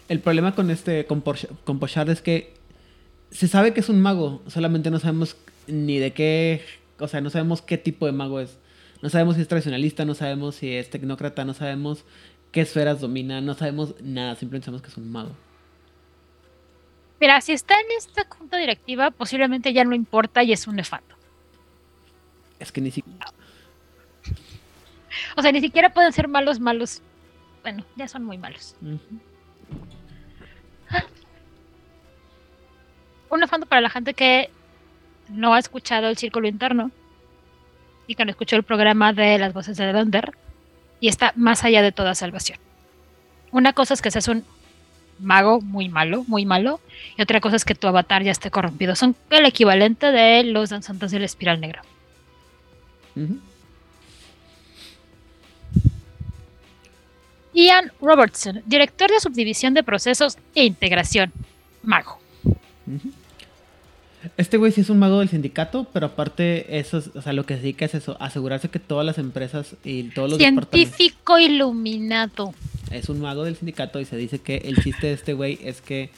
El 0.08 0.20
problema 0.20 0.54
con 0.54 0.70
este 0.70 1.06
con, 1.06 1.22
con 1.64 1.78
Pochard 1.78 2.10
es 2.10 2.20
que 2.20 2.54
se 3.30 3.48
sabe 3.48 3.72
que 3.72 3.80
es 3.80 3.88
un 3.88 4.00
mago, 4.00 4.42
solamente 4.46 4.90
no 4.90 5.00
sabemos 5.00 5.36
ni 5.66 5.98
de 5.98 6.12
qué 6.12 6.64
o 7.02 7.08
sea, 7.08 7.20
no 7.20 7.30
sabemos 7.30 7.60
qué 7.62 7.76
tipo 7.76 8.06
de 8.06 8.12
mago 8.12 8.40
es. 8.40 8.58
No 9.02 9.10
sabemos 9.10 9.34
si 9.34 9.42
es 9.42 9.48
tradicionalista, 9.48 10.04
no 10.04 10.14
sabemos 10.14 10.54
si 10.54 10.72
es 10.74 10.88
tecnócrata, 10.88 11.44
no 11.44 11.54
sabemos 11.54 12.04
qué 12.52 12.60
esferas 12.60 13.00
domina, 13.00 13.40
no 13.40 13.54
sabemos 13.54 13.94
nada, 14.00 14.36
simplemente 14.36 14.66
sabemos 14.66 14.82
que 14.82 14.88
es 14.88 14.96
un 14.96 15.10
mago. 15.10 15.32
Mira, 17.20 17.40
si 17.40 17.52
está 17.52 17.74
en 17.74 17.86
esta 17.96 18.26
junta 18.28 18.56
directiva, 18.56 19.10
posiblemente 19.10 19.72
ya 19.72 19.84
no 19.84 19.94
importa 19.94 20.42
y 20.42 20.52
es 20.52 20.66
un 20.66 20.76
nefato. 20.76 21.16
Es 22.58 22.70
que 22.70 22.80
ni 22.80 22.90
siquiera... 22.90 23.26
O 25.36 25.42
sea, 25.42 25.52
ni 25.52 25.60
siquiera 25.60 25.92
pueden 25.92 26.12
ser 26.12 26.28
malos, 26.28 26.60
malos. 26.60 27.02
Bueno, 27.62 27.84
ya 27.96 28.08
son 28.08 28.24
muy 28.24 28.38
malos. 28.38 28.76
Un 33.30 33.40
nefato 33.40 33.66
para 33.66 33.80
la 33.80 33.90
gente 33.90 34.14
que 34.14 34.50
no 35.28 35.54
ha 35.54 35.58
escuchado 35.58 36.08
el 36.08 36.16
círculo 36.16 36.48
interno 36.48 36.90
y 38.06 38.14
que 38.14 38.24
no 38.24 38.30
escuchó 38.30 38.56
el 38.56 38.62
programa 38.62 39.12
de 39.12 39.38
las 39.38 39.52
voces 39.52 39.76
de 39.76 39.92
Thunder 39.92 40.32
y 41.00 41.08
está 41.08 41.32
más 41.36 41.64
allá 41.64 41.82
de 41.82 41.92
toda 41.92 42.14
salvación. 42.14 42.58
Una 43.50 43.72
cosa 43.72 43.94
es 43.94 44.02
que 44.02 44.10
seas 44.10 44.28
un 44.28 44.44
mago 45.18 45.60
muy 45.60 45.88
malo, 45.88 46.24
muy 46.26 46.44
malo, 46.44 46.80
y 47.16 47.22
otra 47.22 47.40
cosa 47.40 47.56
es 47.56 47.64
que 47.64 47.74
tu 47.74 47.86
avatar 47.86 48.22
ya 48.22 48.30
esté 48.30 48.50
corrompido. 48.50 48.94
Son 48.94 49.14
el 49.30 49.46
equivalente 49.46 50.10
de 50.10 50.44
los 50.44 50.70
danzantes 50.70 51.10
del 51.10 51.24
espiral 51.24 51.60
negro. 51.60 51.82
Ujú. 53.14 53.38
Ian 57.54 57.92
Robertson, 58.00 58.62
director 58.64 59.10
de 59.10 59.20
subdivisión 59.20 59.74
de 59.74 59.82
procesos 59.82 60.38
e 60.54 60.64
integración, 60.64 61.32
mago. 61.82 62.18
Este 64.36 64.56
güey 64.56 64.72
sí 64.72 64.80
es 64.82 64.90
un 64.90 64.98
mago 64.98 65.18
del 65.20 65.28
sindicato, 65.28 65.86
pero 65.92 66.06
aparte 66.06 66.78
eso 66.78 66.98
es, 66.98 67.10
o 67.14 67.22
sea, 67.22 67.32
lo 67.32 67.44
que 67.46 67.54
se 67.56 67.60
dedica 67.62 67.84
es 67.84 67.94
eso, 67.94 68.16
asegurarse 68.20 68.68
que 68.68 68.78
todas 68.78 69.04
las 69.04 69.18
empresas 69.18 69.74
y 69.84 70.04
todos 70.04 70.30
los 70.30 70.38
Científico 70.38 71.38
iluminado. 71.38 72.54
es 72.90 73.08
un 73.08 73.20
mago 73.20 73.44
del 73.44 73.56
sindicato 73.56 74.00
y 74.00 74.04
se 74.04 74.16
dice 74.16 74.38
que 74.38 74.56
el 74.58 74.82
chiste 74.82 75.08
de 75.08 75.12
este 75.14 75.32
güey 75.34 75.58
es 75.62 75.80
que 75.80 76.10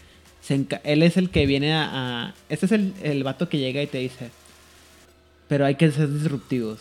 se 0.42 0.66
él 0.84 1.02
es 1.02 1.16
el 1.16 1.30
que 1.30 1.46
viene 1.46 1.72
a, 1.72 1.88
a- 2.26 2.34
este 2.50 2.66
es 2.66 2.72
el, 2.72 2.92
el 3.02 3.24
vato 3.24 3.48
que 3.48 3.58
llega 3.58 3.82
y 3.82 3.86
te 3.86 3.98
dice, 3.98 4.30
pero 5.48 5.64
hay 5.64 5.76
que 5.76 5.90
ser 5.90 6.12
disruptivos 6.12 6.80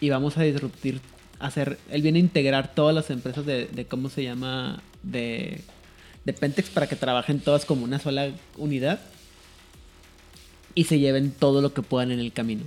y 0.00 0.08
vamos 0.10 0.36
a 0.38 0.42
disruptir, 0.42 1.00
hacer, 1.38 1.78
él 1.90 2.02
viene 2.02 2.18
a 2.18 2.22
integrar 2.22 2.74
todas 2.74 2.94
las 2.94 3.10
empresas 3.10 3.44
de, 3.44 3.66
de 3.66 3.84
cómo 3.84 4.08
se 4.08 4.22
llama, 4.22 4.82
de, 5.02 5.60
de 6.24 6.32
Pentex 6.32 6.70
para 6.70 6.86
que 6.88 6.96
trabajen 6.96 7.40
todas 7.40 7.64
como 7.64 7.84
una 7.84 7.98
sola 7.98 8.30
unidad 8.56 9.00
y 10.74 10.84
se 10.84 10.98
lleven 10.98 11.32
todo 11.32 11.60
lo 11.60 11.72
que 11.74 11.82
puedan 11.82 12.10
en 12.12 12.20
el 12.20 12.32
camino. 12.32 12.62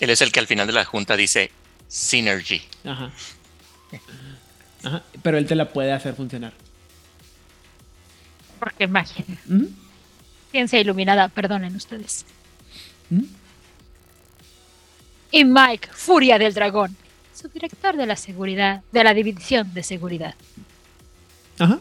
Él 0.00 0.10
es 0.10 0.20
el 0.22 0.30
que 0.32 0.40
al 0.40 0.46
final 0.46 0.66
de 0.66 0.72
la 0.72 0.84
junta 0.84 1.16
dice 1.16 1.50
Synergy. 1.88 2.62
Ajá. 2.84 3.10
Ajá, 4.84 5.02
pero 5.22 5.38
él 5.38 5.46
te 5.46 5.54
la 5.56 5.70
puede 5.72 5.92
hacer 5.92 6.14
funcionar. 6.14 6.52
Porque 8.60 8.86
magia. 8.86 9.24
Ujú, 9.48 9.70
Ciencia 10.50 10.80
iluminada, 10.80 11.28
perdonen 11.28 11.74
ustedes. 11.76 12.24
ujú. 13.10 13.26
Y 15.30 15.44
Mike, 15.44 15.88
Furia 15.92 16.38
del 16.38 16.54
Dragón, 16.54 16.96
subdirector 17.34 17.96
de 17.96 18.06
la 18.06 18.16
seguridad, 18.16 18.82
de 18.92 19.04
la 19.04 19.12
división 19.14 19.74
de 19.74 19.82
seguridad. 19.82 20.34
Ajá. 21.58 21.78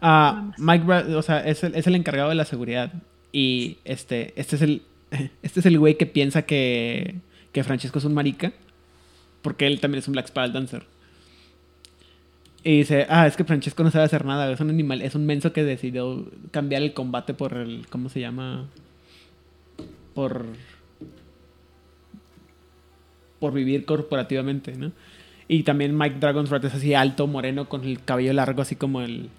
Ah, 0.00 0.52
más. 0.56 0.58
Mike, 0.58 0.84
Bra- 0.84 1.14
o 1.16 1.22
sea, 1.22 1.40
es 1.46 1.62
el, 1.64 1.74
es 1.74 1.86
el 1.86 1.94
encargado 1.94 2.28
de 2.28 2.34
la 2.34 2.44
seguridad. 2.44 2.92
Y 3.32 3.78
este, 3.84 4.32
este 4.40 4.56
es 4.56 4.62
el, 4.62 4.82
este 5.42 5.60
es 5.60 5.66
el 5.66 5.78
güey 5.78 5.96
que 5.96 6.06
piensa 6.06 6.42
que, 6.42 7.16
que 7.52 7.64
Francesco 7.64 7.98
es 7.98 8.04
un 8.04 8.14
marica. 8.14 8.52
Porque 9.42 9.66
él 9.66 9.80
también 9.80 10.00
es 10.00 10.08
un 10.08 10.12
Black 10.12 10.28
Spiral 10.28 10.52
Dancer. 10.52 10.84
Y 12.62 12.78
dice, 12.78 13.06
ah, 13.08 13.26
es 13.26 13.36
que 13.38 13.44
Francesco 13.44 13.82
no 13.82 13.90
sabe 13.90 14.04
hacer 14.04 14.26
nada, 14.26 14.52
es 14.52 14.60
un 14.60 14.68
animal, 14.68 15.00
es 15.00 15.14
un 15.14 15.24
menso 15.24 15.54
que 15.54 15.64
decidió 15.64 16.26
cambiar 16.50 16.82
el 16.82 16.92
combate 16.92 17.32
por 17.32 17.54
el, 17.54 17.86
¿cómo 17.88 18.10
se 18.10 18.20
llama? 18.20 18.66
Por... 20.14 20.44
Por 23.38 23.54
vivir 23.54 23.86
corporativamente, 23.86 24.76
¿no? 24.76 24.92
Y 25.48 25.62
también 25.62 25.96
Mike 25.96 26.18
Dragonsrat 26.20 26.62
es 26.64 26.74
así 26.74 26.92
alto, 26.92 27.26
moreno, 27.26 27.66
con 27.68 27.84
el 27.84 28.02
cabello 28.04 28.34
largo, 28.34 28.60
así 28.60 28.76
como 28.76 29.00
el... 29.00 29.30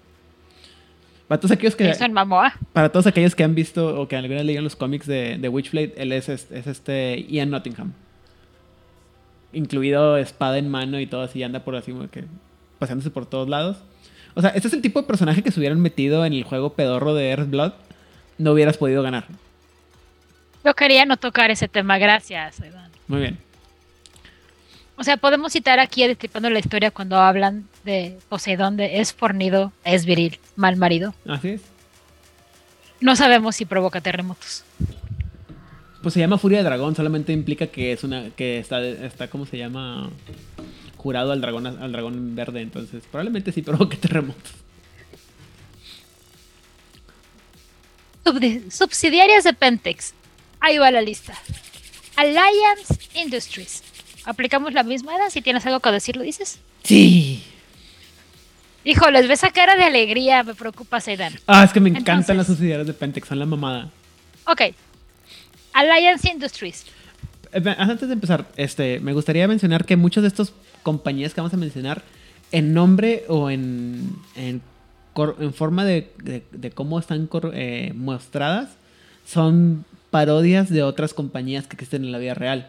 Para 1.32 1.40
todos 1.40 1.52
aquellos 1.52 1.74
que, 1.74 1.86
Jason 1.86 2.12
Momoa. 2.12 2.52
para 2.74 2.90
todos 2.90 3.06
aquellos 3.06 3.34
que 3.34 3.42
han 3.42 3.54
visto 3.54 3.98
o 3.98 4.06
que 4.06 4.16
alguna 4.16 4.34
vez 4.34 4.44
leído 4.44 4.60
los 4.60 4.76
cómics 4.76 5.06
de, 5.06 5.38
de 5.38 5.48
Witchblade, 5.48 5.94
él 5.96 6.12
es, 6.12 6.28
es, 6.28 6.50
es 6.50 6.66
este 6.66 7.24
Ian 7.26 7.48
Nottingham. 7.48 7.94
Incluido 9.54 10.18
espada 10.18 10.58
en 10.58 10.68
mano 10.68 11.00
y 11.00 11.06
todo 11.06 11.22
así, 11.22 11.42
anda 11.42 11.60
por 11.60 11.74
así 11.74 11.92
como 11.92 12.10
que 12.10 12.24
paseándose 12.78 13.08
por 13.08 13.24
todos 13.24 13.48
lados. 13.48 13.78
O 14.34 14.42
sea, 14.42 14.50
este 14.50 14.68
es 14.68 14.74
el 14.74 14.82
tipo 14.82 15.00
de 15.00 15.06
personaje 15.06 15.42
que 15.42 15.50
se 15.50 15.58
hubieran 15.58 15.80
metido 15.80 16.26
en 16.26 16.34
el 16.34 16.44
juego 16.44 16.74
pedorro 16.74 17.14
de 17.14 17.30
Earthblood, 17.30 17.72
no 18.36 18.52
hubieras 18.52 18.76
podido 18.76 19.02
ganar. 19.02 19.24
Yo 20.62 20.74
quería 20.74 21.06
no 21.06 21.16
tocar 21.16 21.50
ese 21.50 21.66
tema, 21.66 21.96
gracias. 21.96 22.60
Evan. 22.60 22.90
Muy 23.08 23.20
bien. 23.20 23.38
O 25.02 25.04
sea, 25.04 25.16
podemos 25.16 25.52
citar 25.52 25.80
aquí 25.80 26.04
a 26.04 26.06
Destripando 26.06 26.48
la 26.48 26.60
Historia 26.60 26.92
cuando 26.92 27.16
hablan 27.16 27.66
de 27.82 28.16
Poseidón, 28.28 28.76
de 28.76 29.00
es 29.00 29.12
fornido, 29.12 29.72
es 29.82 30.06
viril, 30.06 30.38
mal 30.54 30.76
marido. 30.76 31.12
Así 31.26 31.48
es. 31.48 31.62
No 33.00 33.16
sabemos 33.16 33.56
si 33.56 33.64
provoca 33.64 34.00
terremotos. 34.00 34.62
Pues 36.02 36.14
se 36.14 36.20
llama 36.20 36.38
Furia 36.38 36.58
de 36.58 36.64
Dragón, 36.64 36.94
solamente 36.94 37.32
implica 37.32 37.66
que 37.66 37.90
es 37.90 38.04
una 38.04 38.30
que 38.36 38.60
está 38.60 38.80
está 38.80 39.26
¿cómo 39.26 39.44
se 39.44 39.58
llama? 39.58 40.08
jurado 40.96 41.32
al 41.32 41.40
dragón 41.40 41.66
al 41.66 41.90
dragón 41.90 42.36
verde, 42.36 42.60
entonces 42.60 43.02
probablemente 43.10 43.50
sí 43.50 43.62
provoque 43.62 43.96
terremotos. 44.00 44.52
Subsidiarias 48.70 49.42
de 49.42 49.52
Pentex. 49.52 50.14
Ahí 50.60 50.78
va 50.78 50.92
la 50.92 51.02
lista. 51.02 51.36
Alliance 52.14 53.00
Industries. 53.14 53.82
¿Aplicamos 54.24 54.72
la 54.72 54.82
misma 54.82 55.16
edad? 55.16 55.30
Si 55.30 55.42
tienes 55.42 55.64
algo 55.66 55.80
que 55.80 55.90
decir, 55.90 56.16
lo 56.16 56.22
dices. 56.22 56.60
Sí. 56.84 57.42
Híjoles, 58.84 59.28
ves 59.28 59.40
esa 59.40 59.50
cara 59.52 59.76
de 59.76 59.84
alegría, 59.84 60.42
me 60.42 60.54
preocupa 60.54 61.00
Zaidan. 61.00 61.34
Ah, 61.46 61.64
es 61.64 61.72
que 61.72 61.80
me 61.80 61.88
encantan 61.90 62.14
Entonces- 62.16 62.36
las 62.36 62.46
subsidiarias 62.46 62.86
de 62.86 62.94
Pentex, 62.94 63.28
son 63.28 63.38
la 63.38 63.46
mamada. 63.46 63.90
Ok. 64.46 64.62
Alliance 65.72 66.28
Industries. 66.30 66.84
Eh, 67.52 67.62
Antes 67.78 68.08
de 68.08 68.14
empezar, 68.14 68.46
este, 68.56 68.98
me 69.00 69.12
gustaría 69.12 69.46
mencionar 69.46 69.84
que 69.84 69.96
muchas 69.96 70.22
de 70.22 70.28
estas 70.28 70.52
compañías 70.82 71.32
que 71.32 71.40
vamos 71.40 71.54
a 71.54 71.56
mencionar, 71.56 72.02
en 72.50 72.74
nombre 72.74 73.24
o 73.28 73.50
en, 73.50 74.16
en, 74.36 74.60
forma 75.54 75.84
de, 75.84 76.12
de- 76.18 76.42
de 76.50 76.70
cómo 76.70 76.98
están 76.98 77.28
eh, 77.54 77.92
mostradas, 77.94 78.70
son 79.26 79.84
parodias 80.10 80.68
de 80.70 80.82
otras 80.82 81.14
compañías 81.14 81.66
que 81.66 81.76
existen 81.76 82.04
en 82.04 82.12
la 82.12 82.18
vida 82.18 82.34
real. 82.34 82.68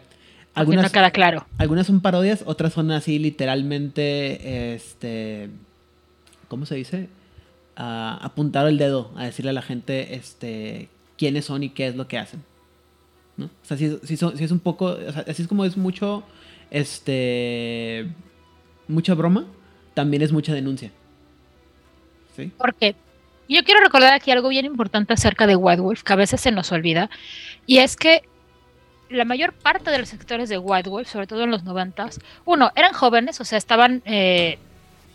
Algunas, 0.54 0.84
no 0.84 0.90
queda 0.92 1.10
claro. 1.10 1.46
algunas 1.58 1.86
son 1.86 2.00
parodias, 2.00 2.42
otras 2.46 2.72
son 2.72 2.90
así 2.92 3.18
literalmente, 3.18 4.74
este, 4.74 5.50
¿cómo 6.48 6.64
se 6.66 6.76
dice? 6.76 7.08
A 7.76 8.18
apuntar 8.22 8.66
el 8.68 8.78
dedo, 8.78 9.10
a 9.16 9.24
decirle 9.24 9.50
a 9.50 9.54
la 9.54 9.62
gente, 9.62 10.14
este, 10.14 10.88
quiénes 11.18 11.44
son 11.46 11.62
y 11.64 11.70
qué 11.70 11.88
es 11.88 11.96
lo 11.96 12.06
que 12.06 12.18
hacen. 12.18 12.42
¿no? 13.36 13.46
O 13.46 13.50
sea, 13.64 13.76
si, 13.76 13.98
si 14.04 14.16
son- 14.16 14.38
es 14.38 14.50
un 14.52 14.60
poco, 14.60 14.86
o 14.86 15.12
sea, 15.12 15.24
así 15.26 15.42
es 15.42 15.48
como 15.48 15.64
es 15.64 15.76
mucho, 15.76 16.22
este, 16.70 18.06
mucha 18.86 19.14
broma, 19.14 19.46
también 19.94 20.22
es 20.22 20.30
mucha 20.32 20.54
denuncia. 20.54 20.92
¿Sí? 22.36 22.52
Porque 22.58 22.94
yo 23.48 23.62
quiero 23.64 23.80
recordar 23.80 24.12
aquí 24.12 24.30
algo 24.30 24.48
bien 24.48 24.66
importante 24.66 25.12
acerca 25.12 25.46
de 25.46 25.56
White 25.56 25.80
Wolf, 25.80 26.02
que 26.02 26.12
a 26.12 26.16
veces 26.16 26.40
se 26.40 26.50
nos 26.52 26.70
olvida, 26.72 27.10
y 27.66 27.78
es 27.78 27.96
que 27.96 28.22
la 29.10 29.24
mayor 29.24 29.52
parte 29.52 29.90
de 29.90 29.98
los 29.98 30.08
sectores 30.08 30.48
de 30.48 30.58
White 30.58 30.88
Wolf, 30.88 31.10
sobre 31.10 31.26
todo 31.26 31.44
en 31.44 31.50
los 31.50 31.64
noventas, 31.64 32.20
uno, 32.44 32.72
eran 32.74 32.92
jóvenes, 32.92 33.40
o 33.40 33.44
sea, 33.44 33.58
estaban 33.58 34.02
eh, 34.04 34.58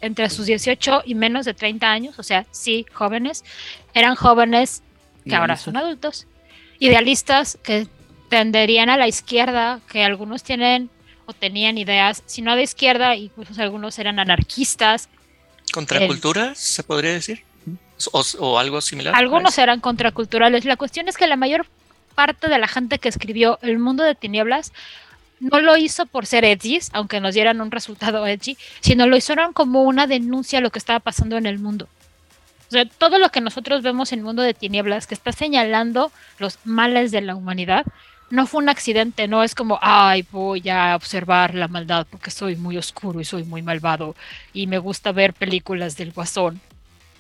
entre 0.02 0.30
sus 0.30 0.46
18 0.46 1.04
y 1.06 1.16
menos 1.16 1.46
de 1.46 1.54
30 1.54 1.88
años, 1.90 2.20
o 2.20 2.24
sea, 2.24 2.46
sí, 2.52 2.86
jóvenes, 2.94 3.44
eran 3.94 4.16
jóvenes 4.16 4.84
que 5.26 5.36
ahora 5.36 5.58
son 5.58 5.78
adultos, 5.78 6.28
idealistas 6.80 7.58
que 7.62 7.88
tenderían 8.30 8.90
a 8.90 8.98
la 8.98 9.08
izquierda, 9.08 9.82
que 9.92 10.04
algunos 10.04 10.44
tienen 10.44 10.90
o 11.26 11.34
tenían 11.34 11.78
ideas, 11.78 12.24
si 12.26 12.42
no 12.42 12.56
de 12.56 12.64
izquierda, 12.64 13.16
incluso 13.16 13.62
algunos 13.62 14.00
eran 14.00 14.20
anarquistas, 14.20 15.10
¿Contracultura 15.72 16.56
se 16.56 16.84
podría 16.84 17.14
decir? 17.14 17.44
O, 18.12 18.24
o 18.40 18.60
algo 18.60 18.82
similar. 18.82 19.14
Algunos 19.16 19.58
eran 19.58 19.80
contraculturales. 19.82 20.66
La 20.66 20.78
cuestión 20.78 21.08
es 21.08 21.18
que 21.18 21.28
la 21.28 21.36
mayor 21.36 21.68
parte 22.10 22.50
de 22.50 22.60
la 22.60 22.68
gente 22.68 23.00
que 23.00 23.10
escribió 23.10 23.60
El 23.62 23.80
mundo 23.80 24.04
de 24.04 24.16
tinieblas 24.16 24.74
no 25.40 25.60
lo 25.62 25.78
hizo 25.78 26.06
por 26.06 26.26
ser 26.26 26.44
edgy, 26.44 26.80
aunque 26.92 27.20
nos 27.22 27.34
dieran 27.34 27.62
un 27.62 27.72
resultado 27.72 28.28
edgy, 28.28 28.58
sino 28.82 29.08
lo 29.08 29.16
hicieron 29.16 29.54
como 29.54 29.84
una 29.84 30.06
denuncia 30.06 30.60
a 30.60 30.62
lo 30.62 30.70
que 30.70 30.80
estaba 30.80 31.00
pasando 31.00 31.38
en 31.38 31.46
el 31.46 31.60
mundo. 31.60 31.88
O 32.68 32.72
sea, 32.72 32.86
todo 32.86 33.18
lo 33.18 33.30
que 33.30 33.42
nosotros 33.42 33.82
vemos 33.82 34.12
en 34.12 34.20
el 34.20 34.26
mundo 34.26 34.44
de 34.44 34.54
tinieblas, 34.54 35.08
que 35.08 35.16
está 35.16 35.32
señalando 35.32 36.12
los 36.38 36.60
males 36.66 37.12
de 37.12 37.22
la 37.22 37.36
humanidad, 37.36 37.86
no 38.30 38.46
fue 38.46 38.62
un 38.62 38.70
accidente, 38.70 39.28
no 39.28 39.44
es 39.44 39.56
como, 39.56 39.80
ay, 39.82 40.24
voy 40.32 40.70
a 40.70 40.96
observar 40.96 41.56
la 41.56 41.68
maldad 41.68 42.06
porque 42.10 42.30
soy 42.30 42.56
muy 42.56 42.78
oscuro 42.78 43.20
y 43.20 43.26
soy 43.26 43.44
muy 43.44 43.64
malvado 43.64 44.16
y 44.54 44.68
me 44.68 44.78
gusta 44.78 45.12
ver 45.12 45.34
películas 45.34 45.98
del 45.98 46.12
guasón. 46.12 46.62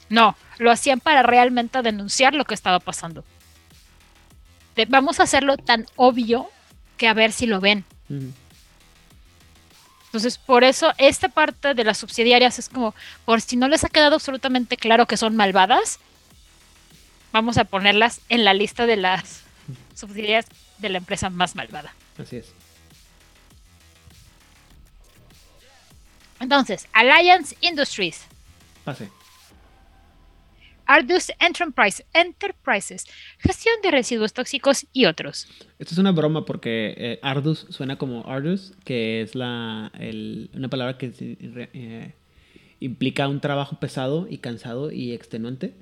No, 0.10 0.36
lo 0.60 0.72
hacían 0.72 0.99
para 0.99 1.24
realmente 1.24 1.82
denunciar 1.82 2.36
lo 2.36 2.45
que 2.45 2.53
estaba 2.53 2.80
pasando. 2.80 3.24
Vamos 4.85 5.19
a 5.19 5.23
hacerlo 5.23 5.57
tan 5.57 5.85
obvio 5.95 6.49
que 6.97 7.07
a 7.07 7.14
ver 7.14 7.31
si 7.31 7.45
lo 7.45 7.60
ven. 7.60 7.85
Entonces, 10.06 10.38
por 10.38 10.64
eso 10.64 10.91
esta 10.97 11.30
parte 11.30 11.73
de 11.73 11.84
las 11.84 11.97
subsidiarias 11.97 12.60
es 12.60 12.69
como, 12.69 12.95
por 13.26 13.41
si 13.41 13.57
no 13.57 13.68
les 13.68 13.84
ha 13.84 13.89
quedado 13.89 14.15
absolutamente 14.15 14.77
claro 14.77 15.06
que 15.06 15.18
son 15.18 15.35
malvadas, 15.35 15.99
vamos 17.31 17.57
a 17.57 17.65
ponerlas 17.65 18.22
en 18.30 18.43
la 18.43 18.53
lista 18.53 18.85
de 18.85 18.97
las 18.97 19.41
subsidiarias 19.95 20.45
de 20.80 20.89
la 20.89 20.97
empresa 20.97 21.30
más 21.30 21.56
malvada. 21.56 21.93
Así 22.18 22.38
es. 22.38 22.53
Entonces, 26.39 26.88
Alliance 26.93 27.56
Industries. 27.61 28.22
Pase. 28.84 29.10
Ardus 30.90 31.32
Enterprise, 31.40 32.03
Enterprises, 32.16 33.06
gestión 33.38 33.76
de 33.84 33.91
residuos 33.91 34.34
tóxicos 34.34 34.88
y 34.91 35.06
otros. 35.06 35.48
Esto 35.78 35.94
es 35.94 35.98
una 35.99 36.11
broma 36.11 36.45
porque 36.45 36.95
eh, 36.98 37.20
Ardus 37.22 37.68
suena 37.70 37.99
como 37.99 38.28
Ardus, 38.28 38.74
que 38.86 39.22
es 39.22 39.36
la, 39.36 39.91
una 40.56 40.68
palabra 40.68 40.98
que 40.98 41.11
eh, 41.20 42.14
implica 42.80 43.28
un 43.28 43.40
trabajo 43.40 43.80
pesado 43.80 44.26
y 44.28 44.40
cansado 44.40 44.91
y 44.91 45.11
extenuante. 45.11 45.76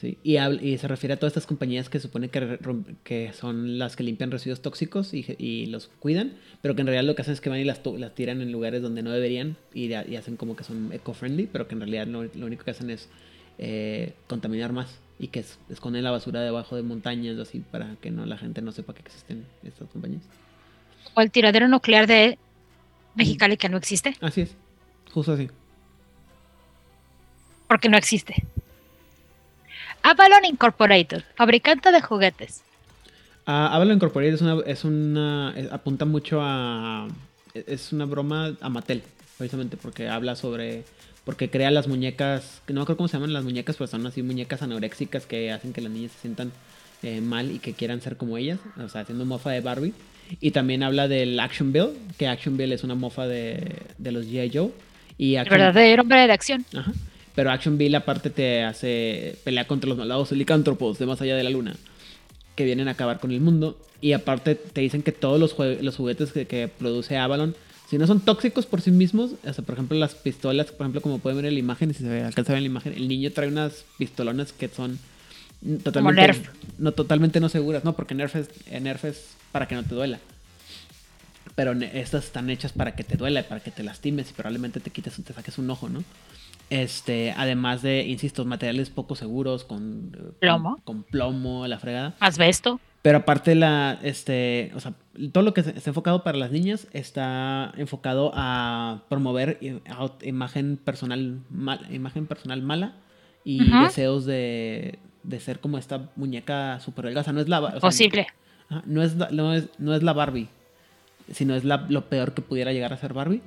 Y, 0.00 0.38
y, 0.38 0.78
se 0.78 0.86
refiere 0.88 1.14
a 1.14 1.16
todas 1.18 1.32
estas 1.32 1.46
compañías 1.46 1.90
que 1.90 1.98
supone 1.98 2.30
que, 2.30 3.32
son 3.34 3.78
las 3.78 3.96
que 3.96 4.04
limpian 4.04 4.30
residuos 4.30 4.62
tóxicos 4.62 5.12
y, 5.12 5.66
los 5.66 5.88
cuidan, 5.98 6.34
pero 6.62 6.74
que 6.74 6.82
en 6.82 6.86
realidad 6.86 7.04
lo 7.04 7.16
que 7.16 7.22
hacen 7.22 7.34
es 7.34 7.40
que 7.42 7.50
van 7.50 7.58
y 7.58 7.64
las, 7.64 7.82
las 7.84 8.14
tiran 8.14 8.40
en 8.40 8.52
lugares 8.52 8.80
donde 8.80 9.02
no 9.02 9.10
deberían 9.10 9.56
y, 9.74 9.92
y 9.92 10.16
hacen 10.16 10.36
como 10.36 10.56
que 10.56 10.64
son 10.64 10.90
eco-friendly, 10.92 11.48
pero 11.52 11.66
que 11.66 11.74
en 11.74 11.80
realidad 11.80 12.06
lo, 12.06 12.22
lo, 12.22 12.46
único 12.46 12.64
que 12.64 12.70
hacen 12.70 12.90
es 12.90 13.08
eh, 13.58 14.14
contaminar 14.26 14.72
más 14.72 14.98
y 15.18 15.28
que 15.28 15.44
esconden 15.68 16.04
la 16.04 16.10
basura 16.10 16.40
debajo 16.40 16.76
de 16.76 16.82
montañas 16.82 17.36
o 17.38 17.42
así 17.42 17.60
para 17.60 17.96
que 18.00 18.10
no 18.10 18.24
la 18.24 18.38
gente 18.38 18.62
no 18.62 18.72
sepa 18.72 18.94
que 18.94 19.00
existen 19.00 19.44
estas 19.64 19.88
compañías. 19.88 20.22
O 21.14 21.20
el 21.20 21.30
tiradero 21.30 21.68
nuclear 21.68 22.06
de 22.06 22.38
Mexicali 23.14 23.56
que 23.56 23.68
no 23.68 23.76
existe. 23.76 24.16
Así 24.20 24.42
es, 24.42 24.54
justo 25.12 25.32
así. 25.32 25.48
Porque 27.66 27.88
no 27.88 27.98
existe. 27.98 28.46
Avalon 30.02 30.44
Incorporated, 30.44 31.24
fabricante 31.34 31.90
de 31.90 32.00
juguetes. 32.00 32.62
Uh, 33.46 33.50
Avalon 33.50 33.96
Incorporated 33.96 34.34
es 34.34 34.40
una, 34.40 34.62
es 34.64 34.84
una 34.84 35.54
apunta 35.72 36.04
mucho 36.04 36.40
a 36.40 37.08
es 37.66 37.92
una 37.92 38.04
broma 38.04 38.54
a 38.60 38.68
Mattel, 38.68 39.02
precisamente 39.36 39.76
porque 39.76 40.08
habla 40.08 40.36
sobre 40.36 40.84
porque 41.28 41.50
crea 41.50 41.70
las 41.70 41.88
muñecas, 41.88 42.62
no 42.68 42.86
creo 42.86 42.96
cómo 42.96 43.06
se 43.06 43.18
llaman 43.18 43.34
las 43.34 43.44
muñecas, 43.44 43.76
pero 43.76 43.86
son 43.86 44.06
así 44.06 44.22
muñecas 44.22 44.62
anoréxicas 44.62 45.26
que 45.26 45.52
hacen 45.52 45.74
que 45.74 45.82
las 45.82 45.92
niñas 45.92 46.12
se 46.12 46.20
sientan 46.20 46.52
eh, 47.02 47.20
mal 47.20 47.50
y 47.50 47.58
que 47.58 47.74
quieran 47.74 48.00
ser 48.00 48.16
como 48.16 48.38
ellas, 48.38 48.58
o 48.82 48.88
sea, 48.88 49.02
haciendo 49.02 49.26
mofa 49.26 49.50
de 49.50 49.60
Barbie. 49.60 49.92
Y 50.40 50.52
también 50.52 50.82
habla 50.82 51.06
del 51.06 51.38
Action 51.38 51.70
Bill, 51.70 51.90
que 52.16 52.28
Action 52.28 52.56
Bill 52.56 52.72
es 52.72 52.82
una 52.82 52.94
mofa 52.94 53.26
de, 53.26 53.74
de 53.98 54.10
los 54.10 54.24
G.I. 54.24 54.50
Joe. 54.54 54.70
Y 55.18 55.36
Action... 55.36 55.60
El 55.60 55.66
verdadero 55.66 56.00
hombre 56.00 56.26
de 56.26 56.32
acción. 56.32 56.64
Ajá. 56.74 56.92
Pero 57.34 57.50
Action 57.50 57.76
Bill 57.76 57.94
aparte 57.94 58.30
te 58.30 58.62
hace 58.62 59.36
pelear 59.44 59.66
contra 59.66 59.86
los 59.86 59.98
malvados 59.98 60.32
licántropos 60.32 60.98
de 60.98 61.04
más 61.04 61.20
allá 61.20 61.36
de 61.36 61.44
la 61.44 61.50
luna. 61.50 61.76
Que 62.54 62.64
vienen 62.64 62.88
a 62.88 62.92
acabar 62.92 63.20
con 63.20 63.32
el 63.32 63.42
mundo. 63.42 63.78
Y 64.00 64.14
aparte 64.14 64.54
te 64.54 64.80
dicen 64.80 65.02
que 65.02 65.12
todos 65.12 65.38
los, 65.38 65.54
los 65.82 65.94
juguetes 65.94 66.32
que, 66.32 66.70
produce 66.78 67.18
Avalon, 67.18 67.54
si 67.88 67.98
no 67.98 68.06
son 68.06 68.20
tóxicos 68.20 68.66
por 68.66 68.80
sí 68.80 68.90
mismos, 68.90 69.32
o 69.44 69.52
sea, 69.52 69.64
por 69.64 69.74
ejemplo 69.74 69.98
las 69.98 70.14
pistolas, 70.14 70.66
por 70.66 70.84
ejemplo 70.84 71.00
como 71.00 71.18
pueden 71.18 71.38
ver 71.38 71.46
en 71.46 71.54
la 71.54 71.60
imagen, 71.60 71.94
si 71.94 72.02
se 72.04 72.22
alcanza 72.22 72.52
a 72.52 72.54
ver 72.54 72.58
en 72.58 72.64
la 72.64 72.70
imagen, 72.70 72.92
el 72.92 73.08
niño 73.08 73.32
trae 73.32 73.48
unas 73.48 73.84
pistolonas 73.96 74.52
que 74.52 74.68
son 74.68 74.98
totalmente, 75.82 76.20
Nerf. 76.20 76.48
No, 76.78 76.92
totalmente 76.92 77.40
no 77.40 77.48
seguras, 77.48 77.84
no, 77.84 77.94
porque 77.94 78.14
Nerf 78.14 78.36
es, 78.36 78.48
Nerf 78.70 79.04
es 79.04 79.36
para 79.52 79.66
que 79.66 79.74
no 79.74 79.82
te 79.84 79.94
duela 79.94 80.18
pero 81.58 81.72
estas 81.72 82.26
están 82.26 82.50
hechas 82.50 82.72
para 82.72 82.94
que 82.94 83.02
te 83.02 83.16
duela, 83.16 83.42
para 83.42 83.60
que 83.60 83.72
te 83.72 83.82
lastimes 83.82 84.30
y 84.30 84.32
probablemente 84.32 84.78
te 84.78 84.90
quites, 84.90 85.20
te 85.24 85.32
saques 85.32 85.58
un 85.58 85.68
ojo, 85.68 85.88
¿no? 85.88 86.04
Este, 86.70 87.32
además 87.36 87.82
de, 87.82 88.06
insisto, 88.06 88.44
materiales 88.44 88.90
poco 88.90 89.16
seguros, 89.16 89.64
con 89.64 90.12
plomo, 90.38 90.80
con, 90.84 91.02
plomo, 91.02 91.66
la 91.66 91.80
fregada. 91.80 92.14
Asbesto. 92.20 92.78
Pero 93.08 93.20
aparte 93.20 93.54
la, 93.54 93.98
este, 94.02 94.70
o 94.74 94.80
sea, 94.80 94.92
todo 95.32 95.42
lo 95.42 95.54
que 95.54 95.62
está 95.62 95.88
enfocado 95.88 96.22
para 96.22 96.36
las 96.36 96.50
niñas 96.50 96.88
está 96.92 97.72
enfocado 97.78 98.32
a 98.34 99.04
promover 99.08 99.58
imagen 100.20 100.76
personal, 100.76 101.40
mal, 101.48 101.86
imagen 101.90 102.26
personal 102.26 102.60
mala 102.60 102.96
y 103.44 103.64
deseos 103.64 104.26
de, 104.26 104.98
de, 105.22 105.40
ser 105.40 105.60
como 105.60 105.78
esta 105.78 106.10
muñeca 106.16 106.80
super 106.80 107.06
delgada. 107.06 107.32
no 107.32 107.40
es 107.40 107.48
la, 107.48 107.78
posible. 107.78 108.26
no, 108.84 109.02
es, 109.02 109.16
no, 109.16 109.54
es, 109.54 109.70
no 109.78 109.94
es 109.94 110.02
la 110.02 110.12
Barbie, 110.12 110.48
sino 111.32 111.54
es 111.54 111.64
la, 111.64 111.86
lo 111.88 112.10
peor 112.10 112.34
que 112.34 112.42
pudiera 112.42 112.74
llegar 112.74 112.92
a 112.92 112.98
ser 112.98 113.14
Barbie. 113.14 113.40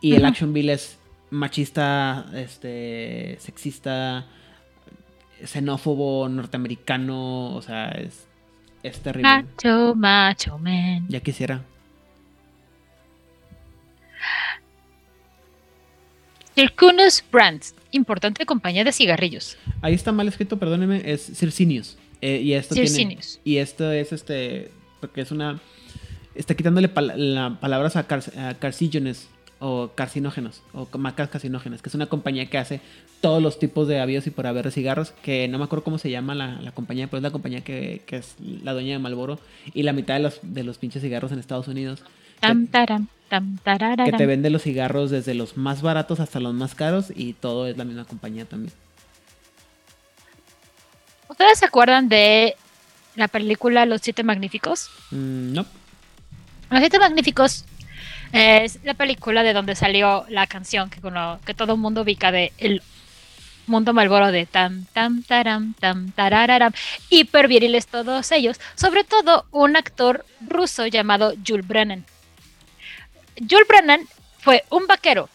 Y 0.00 0.14
el 0.14 0.24
Action 0.24 0.54
Bill 0.54 0.70
es 0.70 0.98
machista, 1.28 2.24
este, 2.34 3.36
sexista, 3.40 4.24
xenófobo, 5.44 6.30
norteamericano, 6.30 7.54
o 7.56 7.60
sea, 7.60 7.88
es, 7.88 8.26
es 8.86 9.00
terrible. 9.00 9.28
Macho, 9.28 9.94
macho, 9.94 10.58
man. 10.58 11.06
Ya 11.08 11.20
quisiera. 11.20 11.62
Circunus 16.54 17.22
Brands, 17.30 17.74
importante 17.90 18.46
compañía 18.46 18.82
de 18.82 18.92
cigarrillos. 18.92 19.58
Ahí 19.82 19.92
está 19.92 20.10
mal 20.10 20.26
escrito, 20.26 20.58
perdóneme, 20.58 21.02
es 21.04 21.26
Circinius. 21.34 21.98
Eh, 22.22 22.40
y 22.42 22.54
esto 22.54 22.74
Circinius. 22.74 23.40
y 23.44 23.58
esto 23.58 23.92
es 23.92 24.12
este, 24.12 24.70
porque 25.00 25.20
es 25.20 25.30
una, 25.30 25.60
está 26.34 26.54
quitándole 26.54 26.90
la 26.94 27.58
palabras 27.60 27.96
a, 27.96 28.06
car 28.06 28.22
a 28.38 28.54
o 29.58 29.92
carcinógenos, 29.94 30.62
o 30.74 30.86
macas 30.98 31.30
carcinógenas, 31.30 31.80
que 31.80 31.88
es 31.88 31.94
una 31.94 32.06
compañía 32.06 32.46
que 32.46 32.58
hace 32.58 32.80
todos 33.20 33.42
los 33.42 33.58
tipos 33.58 33.88
de 33.88 34.00
avíos 34.00 34.26
y 34.26 34.30
por 34.30 34.46
haber 34.46 34.66
de 34.66 34.70
cigarros, 34.70 35.12
que 35.22 35.48
no 35.48 35.58
me 35.58 35.64
acuerdo 35.64 35.84
cómo 35.84 35.98
se 35.98 36.10
llama 36.10 36.34
la, 36.34 36.72
compañía, 36.72 37.06
pero 37.06 37.18
es 37.18 37.22
la 37.22 37.30
compañía 37.30 37.62
que, 37.62 38.02
es 38.06 38.36
la 38.38 38.72
dueña 38.72 38.92
de 38.92 38.98
Malboro 38.98 39.38
y 39.72 39.82
la 39.82 39.92
mitad 39.92 40.14
de 40.14 40.20
los, 40.20 40.40
de 40.42 40.62
los 40.64 40.78
pinches 40.78 41.02
cigarros 41.02 41.32
en 41.32 41.38
Estados 41.38 41.68
Unidos. 41.68 42.02
que, 44.04 44.12
te 44.12 44.26
vende 44.26 44.50
los 44.50 44.62
cigarros 44.62 45.10
desde 45.10 45.34
los 45.34 45.56
más 45.56 45.80
baratos 45.80 46.20
hasta 46.20 46.38
los 46.38 46.54
más 46.54 46.74
caros 46.74 47.12
y 47.14 47.32
todo 47.32 47.66
es 47.66 47.76
la 47.76 47.84
misma 47.84 48.04
compañía 48.04 48.44
también. 48.44 48.74
¿Ustedes 51.28 51.58
se 51.58 51.64
acuerdan 51.64 52.08
de 52.08 52.56
la 53.16 53.28
película 53.28 53.86
Los 53.86 54.02
Siete 54.02 54.22
Magníficos? 54.22 54.90
Mm, 55.10 55.54
no. 55.54 55.66
Los 56.70 56.80
Siete 56.80 56.98
Magníficos 56.98 57.64
es 58.32 58.78
la 58.84 58.94
película 58.94 59.42
de 59.42 59.52
donde 59.52 59.74
salió 59.74 60.24
la 60.28 60.46
canción 60.46 60.90
que, 60.90 61.00
todo 61.54 61.72
el 61.74 61.78
mundo 61.78 62.02
ubica 62.02 62.32
de 62.32 62.52
El 62.58 62.82
Mundo 63.66 63.92
Malboro 63.92 64.30
de 64.30 64.46
tam, 64.46 64.86
tam, 64.92 65.22
taram, 65.24 65.74
tam, 65.74 66.12
tarararam. 66.12 66.72
Hiper 67.10 67.48
viriles 67.48 67.86
todos 67.86 68.30
ellos. 68.30 68.60
Sobre 68.76 69.02
todo 69.02 69.46
un 69.50 69.76
actor 69.76 70.24
ruso 70.40 70.86
llamado 70.86 71.34
Jules 71.44 71.66
Brennan. 71.66 72.04
Jules 73.38 73.66
Brennan 73.68 74.06
fue 74.38 74.64
un 74.70 74.86
vaquero, 74.86 75.28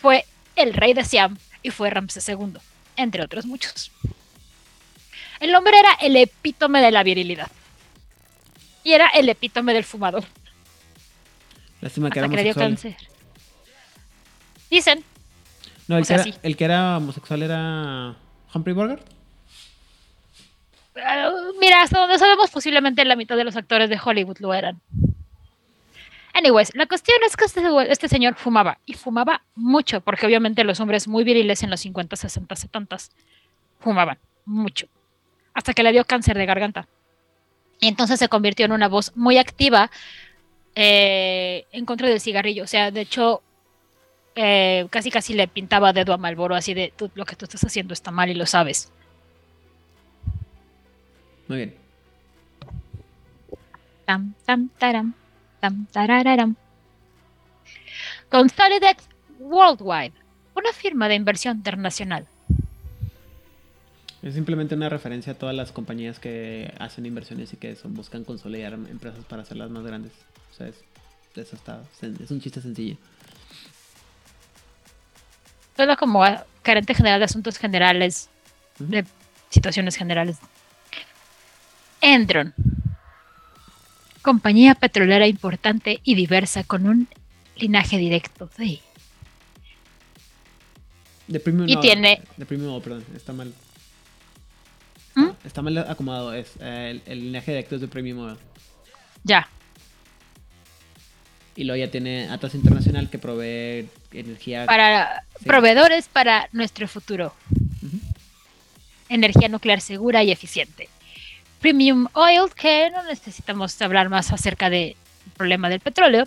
fue 0.00 0.24
el 0.56 0.72
rey 0.72 0.94
de 0.94 1.04
Siam 1.04 1.36
y 1.62 1.70
fue 1.70 1.90
Ramsés 1.90 2.28
II, 2.28 2.54
entre 2.96 3.22
otros 3.22 3.44
muchos. 3.44 3.92
El 5.40 5.54
hombre 5.54 5.78
era 5.78 5.92
el 6.00 6.16
epítome 6.16 6.80
de 6.80 6.90
la 6.90 7.02
virilidad. 7.02 7.50
Y 8.82 8.92
era 8.92 9.08
el 9.08 9.28
epítome 9.28 9.74
del 9.74 9.84
fumador. 9.84 10.24
Lástima 11.84 12.08
que 12.08 12.18
era 12.18 12.28
homosexual. 12.28 12.78
Dicen. 14.70 15.04
No, 15.86 15.98
el, 15.98 16.06
que 16.06 16.14
era, 16.14 16.24
el 16.42 16.56
que 16.56 16.64
era 16.64 16.96
homosexual 16.96 17.42
era 17.42 18.16
Humphrey 18.54 18.74
Bogart. 18.74 19.06
Uh, 20.96 21.60
mira, 21.60 21.82
hasta 21.82 22.00
donde 22.00 22.18
sabemos, 22.18 22.50
posiblemente 22.50 23.04
la 23.04 23.16
mitad 23.16 23.36
de 23.36 23.44
los 23.44 23.54
actores 23.54 23.90
de 23.90 24.00
Hollywood 24.02 24.38
lo 24.38 24.54
eran. 24.54 24.80
Anyways, 26.32 26.74
la 26.74 26.86
cuestión 26.86 27.18
es 27.26 27.36
que 27.36 27.44
este, 27.44 27.60
este, 27.90 28.08
señor 28.08 28.36
fumaba 28.36 28.78
y 28.86 28.94
fumaba 28.94 29.42
mucho, 29.54 30.00
porque 30.00 30.24
obviamente 30.24 30.64
los 30.64 30.80
hombres 30.80 31.06
muy 31.06 31.22
viriles 31.22 31.62
en 31.64 31.70
los 31.70 31.80
50, 31.80 32.16
60, 32.16 32.56
70 32.56 32.96
fumaban 33.78 34.16
mucho, 34.46 34.86
hasta 35.52 35.74
que 35.74 35.82
le 35.82 35.92
dio 35.92 36.06
cáncer 36.06 36.38
de 36.38 36.46
garganta. 36.46 36.88
Y 37.78 37.88
entonces 37.88 38.18
se 38.18 38.30
convirtió 38.30 38.64
en 38.64 38.72
una 38.72 38.88
voz 38.88 39.14
muy 39.14 39.36
activa 39.36 39.90
eh, 40.74 41.66
en 41.72 41.84
contra 41.86 42.08
del 42.08 42.20
cigarrillo. 42.20 42.64
O 42.64 42.66
sea, 42.66 42.90
de 42.90 43.00
hecho, 43.02 43.42
eh, 44.34 44.86
casi 44.90 45.10
casi 45.10 45.34
le 45.34 45.46
pintaba 45.48 45.92
dedo 45.92 46.12
a 46.12 46.16
Malboro 46.18 46.54
así 46.54 46.74
de 46.74 46.92
lo 47.14 47.24
que 47.24 47.36
tú 47.36 47.44
estás 47.44 47.64
haciendo 47.64 47.92
está 47.94 48.10
mal 48.10 48.30
y 48.30 48.34
lo 48.34 48.46
sabes. 48.46 48.90
Muy 51.48 51.58
bien. 51.58 51.74
Tam, 54.06 54.34
tam, 54.44 54.68
taram, 54.78 55.14
tam, 55.60 55.86
tarararam. 55.86 56.56
Consolidex 58.30 59.08
Worldwide, 59.38 60.12
una 60.54 60.72
firma 60.72 61.08
de 61.08 61.14
inversión 61.14 61.58
internacional. 61.58 62.26
Es 64.22 64.34
simplemente 64.34 64.74
una 64.74 64.88
referencia 64.88 65.34
a 65.34 65.36
todas 65.38 65.54
las 65.54 65.70
compañías 65.70 66.18
que 66.18 66.72
hacen 66.78 67.04
inversiones 67.06 67.52
y 67.52 67.56
que 67.58 67.76
son- 67.76 67.94
buscan 67.94 68.24
consolidar 68.24 68.72
empresas 68.72 69.24
para 69.26 69.42
hacerlas 69.42 69.70
más 69.70 69.84
grandes. 69.84 70.12
O 70.54 70.56
sea, 70.56 70.68
es, 70.68 70.76
eso 71.34 71.56
está, 71.56 71.82
es 72.00 72.30
un 72.30 72.40
chiste 72.40 72.60
sencillo. 72.60 72.96
Todo 75.76 75.96
como 75.96 76.22
carente 76.62 76.94
general 76.94 77.18
de 77.18 77.24
asuntos 77.24 77.58
generales, 77.58 78.28
de 78.78 79.04
situaciones 79.50 79.96
generales. 79.96 80.38
Endron, 82.00 82.54
compañía 84.22 84.74
petrolera 84.76 85.26
importante 85.26 86.00
y 86.04 86.14
diversa 86.14 86.62
con 86.64 86.86
un 86.86 87.08
linaje 87.56 87.98
directo. 87.98 88.48
Sí. 88.56 88.80
De 91.26 91.40
premium 91.40 91.68
Y 91.68 91.74
no, 91.74 91.80
tiene- 91.80 92.22
De 92.36 92.46
premium 92.46 92.80
perdón, 92.82 93.04
está 93.16 93.32
mal. 93.32 93.52
¿Mm? 95.16 95.30
Está 95.44 95.62
mal 95.62 95.78
acomodado. 95.78 96.34
Es, 96.34 96.52
eh, 96.60 96.90
el, 96.90 97.02
el 97.12 97.20
linaje 97.24 97.50
directo 97.52 97.74
es 97.76 97.80
de 97.80 97.88
premium. 97.88 98.36
Ya. 99.24 99.48
Y 101.56 101.64
luego 101.64 101.84
ya 101.84 101.90
tiene 101.90 102.28
Atlas 102.30 102.54
Internacional 102.54 103.08
que 103.10 103.18
provee 103.18 103.88
energía. 104.12 104.66
Para 104.66 105.24
Sí. 105.38 105.44
proveedores 105.46 106.08
para 106.08 106.48
nuestro 106.52 106.88
futuro. 106.88 107.32
Energía 109.08 109.48
nuclear 109.48 109.80
segura 109.80 110.22
y 110.24 110.30
eficiente. 110.32 110.88
Premium 111.60 112.08
Oil, 112.14 112.50
que 112.54 112.90
no 112.90 113.02
necesitamos 113.04 113.80
hablar 113.80 114.08
más 114.08 114.32
acerca 114.32 114.68
del 114.70 114.96
problema 115.36 115.68
del 115.68 115.80
petróleo. 115.80 116.26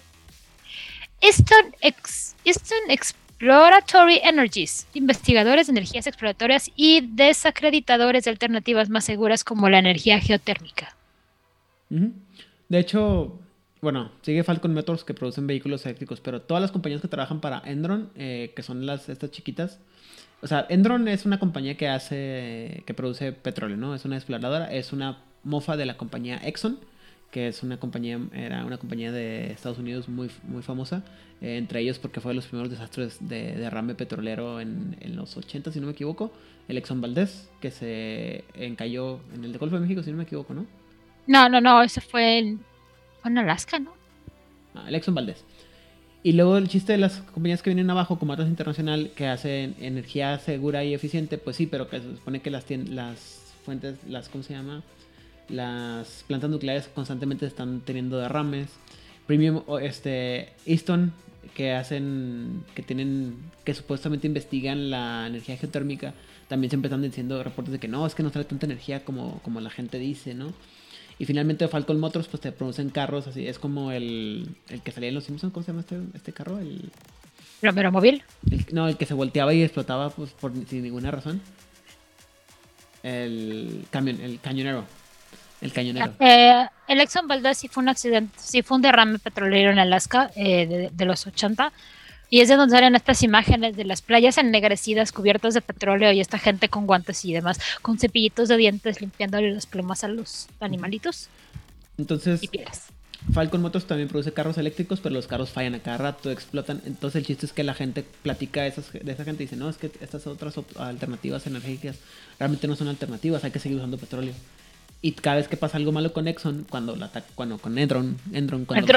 Eastern, 1.22 1.76
Ex- 1.82 2.36
Eastern 2.46 2.90
Exploratory 2.90 4.20
Energies, 4.24 4.88
investigadores 4.94 5.68
de 5.68 5.72
energías 5.72 6.08
exploratorias 6.08 6.72
y 6.76 7.02
desacreditadores 7.02 8.24
de 8.24 8.32
alternativas 8.32 8.90
más 8.90 9.06
seguras 9.06 9.44
como 9.44 9.70
la 9.70 9.80
energía 9.80 10.20
geotérmica. 10.20 10.96
De 11.90 12.80
hecho, 12.80 13.40
bueno, 13.82 14.12
sigue 14.22 14.44
Falcon 14.44 14.74
Motors 14.74 15.04
que 15.04 15.14
producen 15.14 15.48
vehículos 15.48 15.86
eléctricos, 15.86 16.20
pero 16.22 16.42
todas 16.42 16.62
las 16.62 16.72
compañías 16.72 17.02
que 17.02 17.08
trabajan 17.08 17.42
para 17.42 17.62
Endron, 17.66 18.10
eh, 18.16 18.52
que 18.56 18.64
son 18.64 18.86
las 18.86 19.10
estas 19.10 19.32
chiquitas, 19.32 19.80
o 20.42 20.48
sea, 20.48 20.66
Endron 20.70 21.08
es 21.08 21.26
una 21.26 21.40
compañía 21.40 21.78
que 21.78 21.88
hace, 21.88 22.84
que 22.86 22.94
produce 22.94 23.32
petróleo, 23.32 23.78
¿no? 23.78 23.96
Es 23.96 24.06
una 24.06 24.18
exploradora, 24.18 24.72
es 24.74 24.94
una 24.94 25.20
mofa 25.44 25.78
de 25.78 25.86
la 25.86 25.98
compañía 25.98 26.40
Exxon, 26.44 26.80
que 27.32 27.48
es 27.48 27.64
una 27.64 27.78
compañía, 27.78 28.20
era 28.34 28.66
una 28.66 28.78
compañía 28.78 29.12
de 29.12 29.52
Estados 29.52 29.80
Unidos 29.80 30.10
muy, 30.10 30.30
muy 30.44 30.62
famosa, 30.62 31.04
eh, 31.42 31.58
entre 31.58 31.82
ellos 31.82 32.00
porque 32.00 32.20
fue 32.20 32.32
de 32.32 32.36
los 32.36 32.48
primeros 32.48 32.72
desastres 32.72 33.18
de 33.28 33.56
derrame 33.56 33.96
petrolero 33.96 34.60
en, 34.60 34.96
en 35.02 35.16
los 35.16 35.38
80, 35.38 35.72
si 35.72 35.80
no 35.80 35.88
me 35.88 35.94
equivoco, 35.94 36.32
el 36.68 36.78
Exxon 36.78 37.02
Valdez, 37.02 37.50
que 37.62 37.72
se 37.72 38.44
encalló 38.54 39.20
en 39.34 39.44
el 39.44 39.58
Golfo 39.58 39.76
de 39.76 39.82
México, 39.82 40.04
si 40.04 40.12
no 40.12 40.18
me 40.18 40.24
equivoco, 40.24 40.54
¿no? 40.54 40.66
No, 41.28 41.50
no, 41.50 41.60
no, 41.60 41.82
ese 41.82 42.00
fue 42.00 42.40
en, 42.40 42.60
en 43.28 43.38
Alaska, 43.38 43.80
¿no? 43.80 43.94
Ah, 44.76 44.86
el 44.88 44.96
Exxon 44.96 45.16
Valdez. 45.16 45.44
Y 46.24 46.34
luego 46.34 46.58
el 46.58 46.68
chiste 46.68 46.94
de 46.94 46.98
las 46.98 47.20
compañías 47.22 47.62
que 47.62 47.70
vienen 47.70 47.90
abajo, 47.90 48.20
como 48.20 48.34
Atlas 48.34 48.50
Internacional, 48.50 49.12
que 49.16 49.28
hacen 49.28 49.76
energía 49.80 50.38
segura 50.40 50.84
y 50.84 50.94
eficiente, 50.94 51.38
pues 51.38 51.56
sí, 51.56 51.68
pero 51.68 51.90
que 51.90 52.00
se 52.00 52.16
supone 52.16 52.42
que 52.42 52.50
las, 52.50 52.70
las 52.70 53.54
fuentes, 53.64 53.96
las, 54.08 54.28
¿cómo 54.28 54.44
se 54.44 54.54
llama? 54.54 54.84
Las 55.48 56.26
plantas 56.28 56.50
nucleares 56.50 56.90
constantemente 56.94 57.46
están 57.46 57.82
teniendo 57.82 58.18
derrames. 58.18 58.68
Premium, 59.26 59.62
este, 59.82 60.50
Easton, 60.66 61.14
que 61.56 61.74
hacen, 61.74 62.64
que 62.76 62.84
tienen, 62.84 63.38
que 63.64 63.74
supuestamente 63.74 64.28
investigan 64.28 64.90
la 64.90 65.28
energía 65.28 65.58
geotérmica, 65.58 66.14
también 66.48 66.70
siempre 66.70 66.88
están 66.88 67.02
diciendo 67.02 67.44
reportes 67.44 67.72
de 67.72 67.80
que 67.80 67.88
no, 67.88 68.06
es 68.06 68.16
que 68.16 68.24
no 68.24 68.32
sale 68.32 68.46
tanta 68.46 68.66
energía 68.66 69.04
como, 69.04 69.40
como 69.44 69.60
la 69.60 69.70
gente 69.70 70.00
dice, 70.00 70.34
¿no? 70.34 70.54
Y 71.20 71.26
finalmente 71.26 71.68
Falcon 71.68 72.00
Motors 72.00 72.28
pues 72.28 72.42
te 72.42 72.52
producen 72.52 72.90
carros 72.90 73.26
así, 73.28 73.48
es 73.48 73.58
como 73.60 73.92
el, 73.92 74.56
el 74.70 74.82
que 74.82 74.92
salía 74.92 75.10
en 75.10 75.16
Los 75.16 75.24
Simpsons, 75.24 75.52
¿cómo 75.52 75.64
se 75.66 75.72
llama 75.72 75.82
este, 75.82 75.98
este 76.14 76.32
carro? 76.34 76.60
El, 76.60 76.92
Romero 77.62 77.92
Móvil. 77.92 78.24
el- 78.52 78.66
no, 78.72 78.88
el 78.88 78.98
que 78.98 79.06
se 79.08 79.16
volteaba 79.16 79.52
y 79.54 79.64
explotaba 79.64 80.12
pues 80.12 80.30
por 80.32 80.54
sin 80.68 80.84
ninguna 80.84 81.10
razón. 81.10 81.42
El 83.04 83.86
camión, 83.90 84.20
el 84.22 84.40
cañonero. 84.40 84.84
El 85.62 85.72
cañonero. 85.74 86.14
Eh, 86.20 86.68
el 86.88 87.02
Exxon 87.02 87.28
Valdez 87.28 87.58
sí 87.58 87.68
fue 87.68 87.82
un 87.82 87.90
accidente, 87.90 88.38
sí 88.40 88.62
fue 88.62 88.76
un 88.76 88.82
derrame 88.84 89.18
petrolero 89.20 89.72
en 89.72 89.80
Alaska 89.80 90.30
eh, 90.36 90.68
de, 90.68 90.90
de 90.94 91.06
los 91.06 91.26
80. 91.26 91.72
Y 92.30 92.42
es 92.42 92.50
de 92.50 92.56
donde 92.56 92.76
salen 92.76 92.96
estas 92.96 93.24
imágenes 93.24 93.76
de 93.78 93.86
las 93.86 94.02
playas 94.02 94.38
ennegrecidas 94.38 95.12
cubiertas 95.12 95.54
de 95.54 95.62
petróleo 95.62 96.12
y 96.12 96.20
esta 96.20 96.38
gente 96.38 96.70
con 96.70 96.86
guantes 96.86 97.24
y 97.26 97.34
demás, 97.34 97.60
con 97.82 97.98
cepillitos 97.98 98.50
de 98.50 98.58
dientes 98.58 99.00
limpiándole 99.02 99.52
las 99.52 99.66
plumas 99.66 100.04
a 100.04 100.08
los 100.08 100.48
animalitos 100.60 101.30
Entonces, 101.98 102.44
y. 102.44 102.50
Falcon 103.34 103.62
Motors 103.62 103.86
también 103.86 104.08
produce 104.08 104.32
carros 104.32 104.58
eléctricos, 104.58 105.00
pero 105.00 105.14
los 105.14 105.28
carros 105.28 105.50
fallan 105.50 105.76
a 105.76 105.80
cada 105.80 105.98
rato, 105.98 106.32
explotan. 106.32 106.82
Entonces 106.86 107.20
el 107.20 107.26
chiste 107.26 107.46
es 107.46 107.54
que 107.54 107.64
la 107.64 107.74
gente 107.74 108.06
platica 108.22 108.62
de, 108.62 108.70
esas, 108.70 108.94
de 108.94 109.12
esa 109.12 109.24
gente 109.24 109.44
y 109.44 109.48
dice, 109.48 109.56
no, 109.56 109.70
es 109.70 109.78
que 109.78 109.92
estas 110.02 110.28
otras 110.28 110.56
alternativas 110.78 111.46
energéticas 111.48 111.98
realmente 112.40 112.68
no 112.68 112.76
son 112.76 112.88
alternativas, 112.88 113.44
hay 113.44 113.52
que 113.52 113.60
seguir 113.60 113.78
usando 113.78 113.98
petróleo. 113.98 114.34
Y 115.02 115.12
cada 115.12 115.36
vez 115.38 115.48
que 115.48 115.58
pasa 115.58 115.78
algo 115.78 115.92
malo 115.92 116.12
con 116.12 116.28
Exxon, 116.28 116.66
cuando 116.70 116.96
la 116.96 117.06
ataca, 117.06 117.28
cuando 117.36 117.60
con 117.60 117.78
Edron, 117.78 118.18
Endron, 118.34 118.66
cuando, 118.66 118.88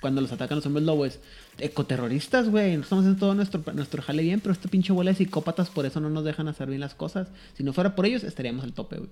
cuando- 0.00 0.20
los 0.20 0.30
atacan 0.32 0.56
los 0.56 0.66
hombres 0.66 0.84
lobo 0.84 1.06
es 1.06 1.20
ecoterroristas, 1.58 2.50
güey. 2.50 2.74
Estamos 2.74 3.02
haciendo 3.04 3.18
todo 3.20 3.34
nuestro, 3.34 3.62
nuestro 3.72 4.02
jale 4.02 4.22
bien, 4.22 4.40
pero 4.40 4.52
este 4.52 4.68
pinche 4.68 4.92
bola 4.92 5.10
de 5.12 5.16
psicópatas 5.16 5.70
por 5.70 5.86
eso 5.86 6.00
no 6.00 6.10
nos 6.10 6.24
dejan 6.24 6.48
hacer 6.48 6.68
bien 6.68 6.80
las 6.80 6.94
cosas. 6.94 7.28
Si 7.54 7.62
no 7.64 7.72
fuera 7.72 7.94
por 7.94 8.04
ellos, 8.04 8.24
estaríamos 8.24 8.62
al 8.64 8.74
tope, 8.74 8.96
güey. 8.98 9.10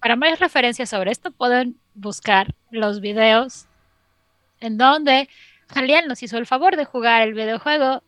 Para 0.00 0.16
más 0.16 0.38
referencias 0.40 0.88
sobre 0.88 1.12
esto 1.12 1.30
pueden 1.30 1.76
buscar 1.94 2.54
los 2.70 3.00
videos 3.00 3.66
en 4.60 4.76
donde 4.78 5.28
Jalian 5.72 6.08
nos 6.08 6.22
hizo 6.22 6.38
el 6.38 6.46
favor 6.46 6.76
de 6.76 6.84
jugar 6.84 7.22
el 7.22 7.34
videojuego 7.34 8.02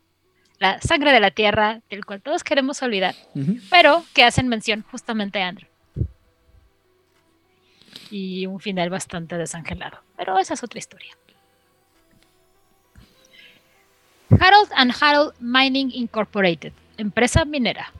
La 0.59 0.81
sangre 0.81 1.11
de 1.11 1.19
la 1.19 1.31
tierra, 1.31 1.81
del 1.89 2.05
cual 2.05 2.21
todos 2.21 2.43
queremos 2.43 2.81
olvidar, 2.81 3.15
pero 3.69 4.03
que 4.13 4.23
hacen 4.23 4.47
mención 4.47 4.83
justamente 4.89 5.41
a 5.41 5.47
Andrew. 5.49 5.69
Y 8.13 8.45
un 8.45 8.59
final 8.59 8.91
bastante 8.91 9.39
desangelado. 9.39 9.97
Pero 10.15 10.37
esa 10.37 10.53
es 10.53 10.63
otra 10.63 10.77
historia. 10.77 11.17
Harold 14.39 14.69
and 14.75 14.93
Harold 15.01 15.33
Mining 15.39 15.89
Incorporated, 15.91 16.73
empresa 16.97 17.43
minera. 17.43 17.91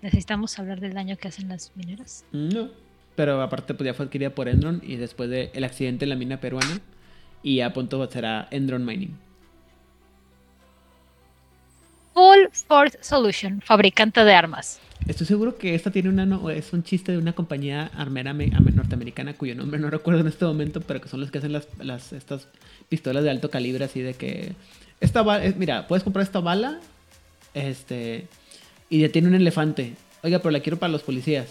¿Necesitamos 0.00 0.58
hablar 0.58 0.80
del 0.80 0.94
daño 0.94 1.18
que 1.18 1.28
hacen 1.28 1.50
las 1.50 1.72
mineras? 1.76 2.24
No. 2.32 2.70
Pero 3.16 3.42
aparte, 3.42 3.74
pues 3.74 3.84
ya 3.84 3.92
fue 3.92 4.06
adquirida 4.06 4.30
por 4.30 4.48
Endron 4.48 4.80
y 4.82 4.96
después 4.96 5.28
del 5.28 5.62
accidente 5.62 6.06
en 6.06 6.08
la 6.08 6.16
mina 6.16 6.40
peruana. 6.40 6.80
Y 7.42 7.60
a 7.60 7.74
punto 7.74 8.10
será 8.10 8.48
Endron 8.50 8.86
Mining. 8.86 9.14
Full 12.14 12.48
Force 12.66 12.98
Solution, 13.02 13.60
fabricante 13.62 14.24
de 14.24 14.34
armas. 14.34 14.80
Estoy 15.06 15.26
seguro 15.26 15.56
que 15.56 15.74
esta 15.74 15.90
tiene 15.90 16.08
una 16.08 16.26
no- 16.26 16.50
es 16.50 16.72
un 16.72 16.82
chiste 16.82 17.12
de 17.12 17.18
una 17.18 17.32
compañía 17.32 17.90
armera 17.96 18.34
me- 18.34 18.50
ame- 18.54 18.72
norteamericana 18.72 19.34
cuyo 19.34 19.54
nombre 19.54 19.80
no 19.80 19.88
recuerdo 19.90 20.20
en 20.20 20.26
este 20.26 20.44
momento, 20.44 20.80
pero 20.80 21.00
que 21.00 21.08
son 21.08 21.20
los 21.20 21.30
que 21.30 21.38
hacen 21.38 21.52
las, 21.52 21.66
las 21.78 22.12
estas 22.12 22.46
pistolas 22.88 23.24
de 23.24 23.30
alto 23.30 23.50
calibre 23.50 23.84
así 23.84 24.00
de 24.00 24.14
que 24.14 24.54
esta 25.00 25.22
bala, 25.22 25.52
mira, 25.56 25.86
puedes 25.86 26.04
comprar 26.04 26.24
esta 26.24 26.40
bala, 26.40 26.78
este 27.54 28.26
y 28.90 29.00
detiene 29.00 29.28
un 29.28 29.34
elefante. 29.34 29.94
Oiga, 30.22 30.38
pero 30.40 30.50
la 30.50 30.60
quiero 30.60 30.78
para 30.78 30.92
los 30.92 31.02
policías. 31.02 31.48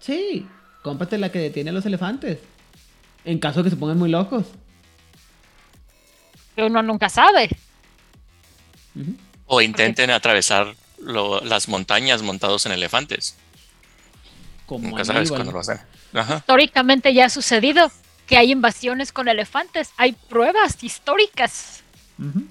Sí, 0.00 0.46
cómprate 0.82 1.16
la 1.16 1.30
que 1.32 1.38
detiene 1.38 1.70
a 1.70 1.72
los 1.72 1.86
elefantes. 1.86 2.38
En 3.24 3.38
caso 3.38 3.60
de 3.60 3.64
que 3.64 3.70
se 3.70 3.76
pongan 3.76 3.98
muy 3.98 4.10
locos. 4.10 4.46
Que 6.56 6.64
uno 6.64 6.82
nunca 6.82 7.08
sabe. 7.08 7.48
Ujú. 8.96 9.14
O 9.54 9.60
intenten 9.60 10.10
atravesar 10.10 10.74
lo- 10.98 11.42
las 11.42 11.68
montañas 11.68 12.22
montados 12.22 12.64
en 12.64 12.72
elefantes. 12.72 13.36
Como 14.64 14.88
Nunca 14.88 15.04
sabes 15.04 15.28
cuándo 15.28 15.52
lo 15.52 15.60
hacen. 15.60 15.78
Ajá. 16.14 16.36
Históricamente 16.36 17.12
ya 17.12 17.26
ha 17.26 17.28
sucedido 17.28 17.92
que 18.26 18.38
hay 18.38 18.50
invasiones 18.50 19.12
con 19.12 19.28
elefantes. 19.28 19.90
Hay 19.98 20.12
pruebas 20.12 20.82
históricas. 20.82 21.82
Ujú. 22.18 22.46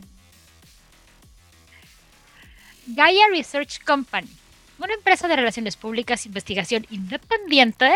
Gaia 2.86 3.26
Research 3.32 3.84
Company, 3.84 4.28
una 4.78 4.94
empresa 4.94 5.28
de 5.28 5.36
relaciones 5.38 5.78
públicas 5.78 6.24
e 6.26 6.30
investigación 6.30 6.86
independiente, 6.92 7.92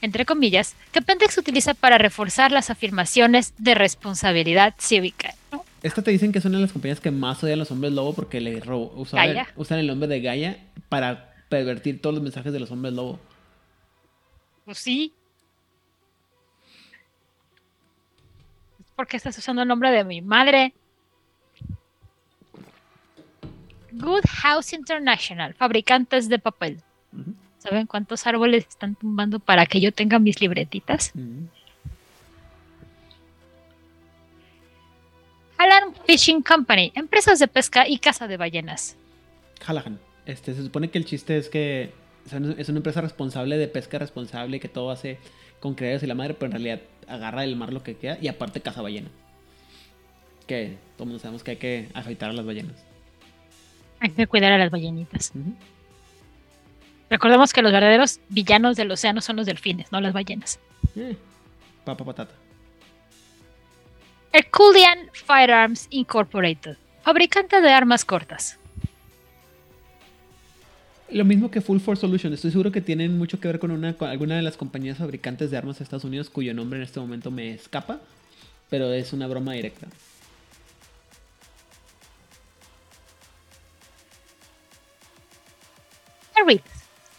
entre 0.00 0.24
comillas, 0.24 0.76
que 0.92 1.02
Pendex 1.02 1.36
utiliza 1.36 1.74
para 1.74 1.98
reforzar 1.98 2.52
las 2.52 2.70
afirmaciones 2.70 3.52
de 3.58 3.74
responsabilidad 3.74 4.74
cívica. 4.78 5.34
Estas 5.82 6.04
te 6.04 6.10
dicen 6.10 6.32
que 6.32 6.40
son 6.40 6.52
de 6.52 6.58
las 6.58 6.72
compañías 6.72 7.00
que 7.00 7.10
más 7.10 7.42
odian 7.42 7.58
a 7.58 7.60
los 7.60 7.70
hombres 7.70 7.92
lobo 7.92 8.14
porque 8.14 8.40
le 8.40 8.60
robo, 8.60 8.92
usan, 8.96 9.30
el, 9.30 9.38
usan 9.56 9.78
el 9.78 9.86
nombre 9.86 10.08
de 10.08 10.20
Gaia 10.20 10.58
para 10.88 11.34
pervertir 11.48 12.02
todos 12.02 12.14
los 12.14 12.22
mensajes 12.22 12.52
de 12.52 12.60
los 12.60 12.70
hombres 12.70 12.92
lobo. 12.92 13.18
Pues 14.66 14.78
sí. 14.78 15.14
¿Por 18.94 19.06
qué 19.06 19.16
estás 19.16 19.38
usando 19.38 19.62
el 19.62 19.68
nombre 19.68 19.90
de 19.90 20.04
mi 20.04 20.20
madre? 20.20 20.74
Good 23.92 24.24
House 24.28 24.72
International, 24.74 25.54
fabricantes 25.54 26.28
de 26.28 26.38
papel. 26.38 26.82
¿Saben 27.58 27.86
cuántos 27.86 28.26
árboles 28.26 28.66
están 28.68 28.94
tumbando 28.94 29.40
para 29.40 29.66
que 29.66 29.80
yo 29.80 29.92
tenga 29.92 30.18
mis 30.18 30.40
libretitas? 30.40 31.12
Uh. 31.14 31.46
Alarm 35.60 35.92
Fishing 36.06 36.40
Company, 36.40 36.90
empresas 36.94 37.38
de 37.38 37.46
pesca 37.46 37.86
y 37.86 37.98
caza 37.98 38.26
de 38.26 38.38
ballenas. 38.38 38.96
Callahan. 39.58 39.98
Este, 40.24 40.54
se 40.54 40.62
supone 40.62 40.88
que 40.88 40.96
el 40.96 41.04
chiste 41.04 41.36
es 41.36 41.50
que 41.50 41.92
es 42.24 42.68
una 42.70 42.78
empresa 42.78 43.02
responsable 43.02 43.58
de 43.58 43.68
pesca 43.68 43.98
responsable 43.98 44.56
y 44.56 44.60
que 44.60 44.70
todo 44.70 44.90
hace 44.90 45.18
con 45.60 45.74
criaderos 45.74 46.02
y 46.02 46.06
la 46.06 46.14
madre, 46.14 46.32
pero 46.32 46.46
en 46.46 46.52
realidad 46.52 46.80
agarra 47.06 47.42
del 47.42 47.56
mar 47.56 47.74
lo 47.74 47.82
que 47.82 47.94
queda 47.98 48.16
y 48.22 48.28
aparte 48.28 48.62
caza 48.62 48.80
ballena. 48.80 49.10
Que 50.46 50.78
todo 50.96 51.04
el 51.04 51.08
mundo 51.08 51.18
sabemos 51.18 51.44
que 51.44 51.50
hay 51.50 51.56
que 51.58 51.88
afeitar 51.92 52.30
a 52.30 52.32
las 52.32 52.46
ballenas. 52.46 52.76
Hay 54.00 54.10
que 54.12 54.26
cuidar 54.26 54.52
a 54.52 54.58
las 54.58 54.70
ballenitas. 54.70 55.30
Ujú. 55.34 55.52
Recordemos 57.10 57.52
que 57.52 57.60
los 57.60 57.70
verdaderos 57.70 58.20
villanos 58.30 58.76
del 58.76 58.90
océano 58.90 59.20
son 59.20 59.36
los 59.36 59.44
delfines, 59.44 59.92
no 59.92 60.00
las 60.00 60.14
ballenas. 60.14 60.58
Eh, 60.96 61.18
Papa 61.84 62.02
patata. 62.02 62.34
Herculean 64.32 65.10
Firearms 65.12 65.86
Incorporated, 65.90 66.76
fabricante 67.02 67.60
de 67.60 67.70
armas 67.70 68.04
cortas. 68.04 68.58
Lo 71.10 71.24
mismo 71.24 71.50
que 71.50 71.60
Full 71.60 71.80
Force 71.80 72.02
Solution. 72.02 72.32
Estoy 72.32 72.52
seguro 72.52 72.70
que 72.70 72.80
tienen 72.80 73.18
mucho 73.18 73.40
que 73.40 73.48
ver 73.48 73.58
con, 73.58 73.72
una, 73.72 73.94
con 73.94 74.08
alguna 74.08 74.36
de 74.36 74.42
las 74.42 74.56
compañías 74.56 74.98
fabricantes 74.98 75.50
de 75.50 75.56
armas 75.56 75.78
de 75.78 75.84
Estados 75.84 76.04
Unidos 76.04 76.30
cuyo 76.30 76.54
nombre 76.54 76.78
en 76.78 76.84
este 76.84 77.00
momento 77.00 77.32
me 77.32 77.52
escapa. 77.52 78.00
Pero 78.68 78.92
es 78.92 79.12
una 79.12 79.26
broma 79.26 79.54
directa. 79.54 79.88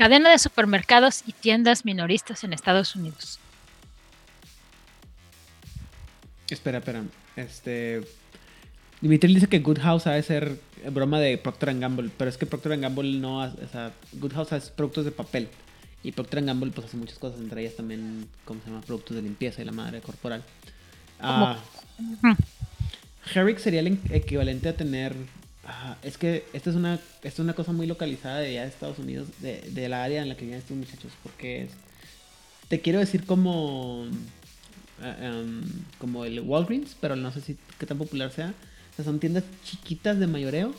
Cadena 0.01 0.31
de 0.31 0.39
supermercados 0.39 1.21
y 1.27 1.31
tiendas 1.31 1.85
minoristas 1.85 2.43
en 2.43 2.53
Estados 2.53 2.95
Unidos. 2.95 3.39
Espera, 6.51 6.77
espera. 6.79 7.03
Este. 7.35 8.01
Dimitri 9.01 9.33
dice 9.33 9.47
que 9.47 9.59
Good 9.59 9.79
House 9.79 10.05
ha 10.05 10.11
de 10.11 10.21
ser 10.21 10.59
broma 10.91 11.19
de 11.19 11.37
Procter 11.39 11.77
Gamble, 11.79 12.11
pero 12.17 12.29
es 12.29 12.37
que 12.37 12.45
Procter 12.45 12.79
Gamble 12.79 13.17
no 13.19 13.41
hace, 13.41 13.63
o 13.63 13.67
sea, 13.67 13.91
Good 14.13 14.33
House 14.33 14.53
hace 14.53 14.71
productos 14.73 15.05
de 15.05 15.11
papel 15.11 15.47
y 16.03 16.11
Procter 16.11 16.43
Gamble 16.45 16.69
pues 16.71 16.85
hace 16.87 16.97
muchas 16.97 17.17
cosas, 17.17 17.39
entre 17.39 17.61
ellas 17.61 17.75
también, 17.75 18.27
¿cómo 18.45 18.61
se 18.61 18.67
llama? 18.69 18.81
Productos 18.81 19.15
de 19.15 19.23
limpieza 19.23 19.61
y 19.61 19.65
la 19.65 19.71
madre 19.71 20.01
corporal. 20.01 20.43
Ah. 21.19 21.57
Herrick 23.33 23.57
sería 23.59 23.79
el 23.79 23.87
en- 23.87 24.01
equivalente 24.11 24.69
a 24.69 24.75
tener. 24.75 25.15
ah, 25.65 25.97
es 26.03 26.17
que 26.17 26.45
esta 26.53 26.69
es 26.69 26.75
una 26.75 26.95
esta 26.95 27.27
es 27.27 27.39
una 27.39 27.53
cosa 27.53 27.71
muy 27.71 27.87
localizada 27.87 28.39
de 28.39 28.49
allá 28.49 28.61
de 28.63 28.67
Estados 28.67 28.99
Unidos, 28.99 29.29
de, 29.39 29.61
de 29.71 29.89
la 29.89 30.03
área 30.03 30.21
en 30.21 30.29
la 30.29 30.35
que 30.35 30.45
viven 30.45 30.59
estos 30.59 30.77
muchachos, 30.77 31.11
porque 31.23 31.63
es- 31.63 31.71
te 32.67 32.81
quiero 32.81 32.99
decir 32.99 33.25
como 33.25 34.05
em, 35.03 35.61
como 35.97 36.25
el 36.25 36.39
Walgreens, 36.41 36.95
pero 36.99 37.15
no 37.15 37.31
sé 37.31 37.41
si 37.41 37.57
qué 37.79 37.85
tan 37.85 37.97
popular 37.97 38.31
sea. 38.31 38.53
O 38.91 38.95
sea, 38.95 39.05
son 39.05 39.19
tiendas 39.19 39.43
chiquitas 39.63 40.19
de 40.19 40.27
mayoreo, 40.27 40.73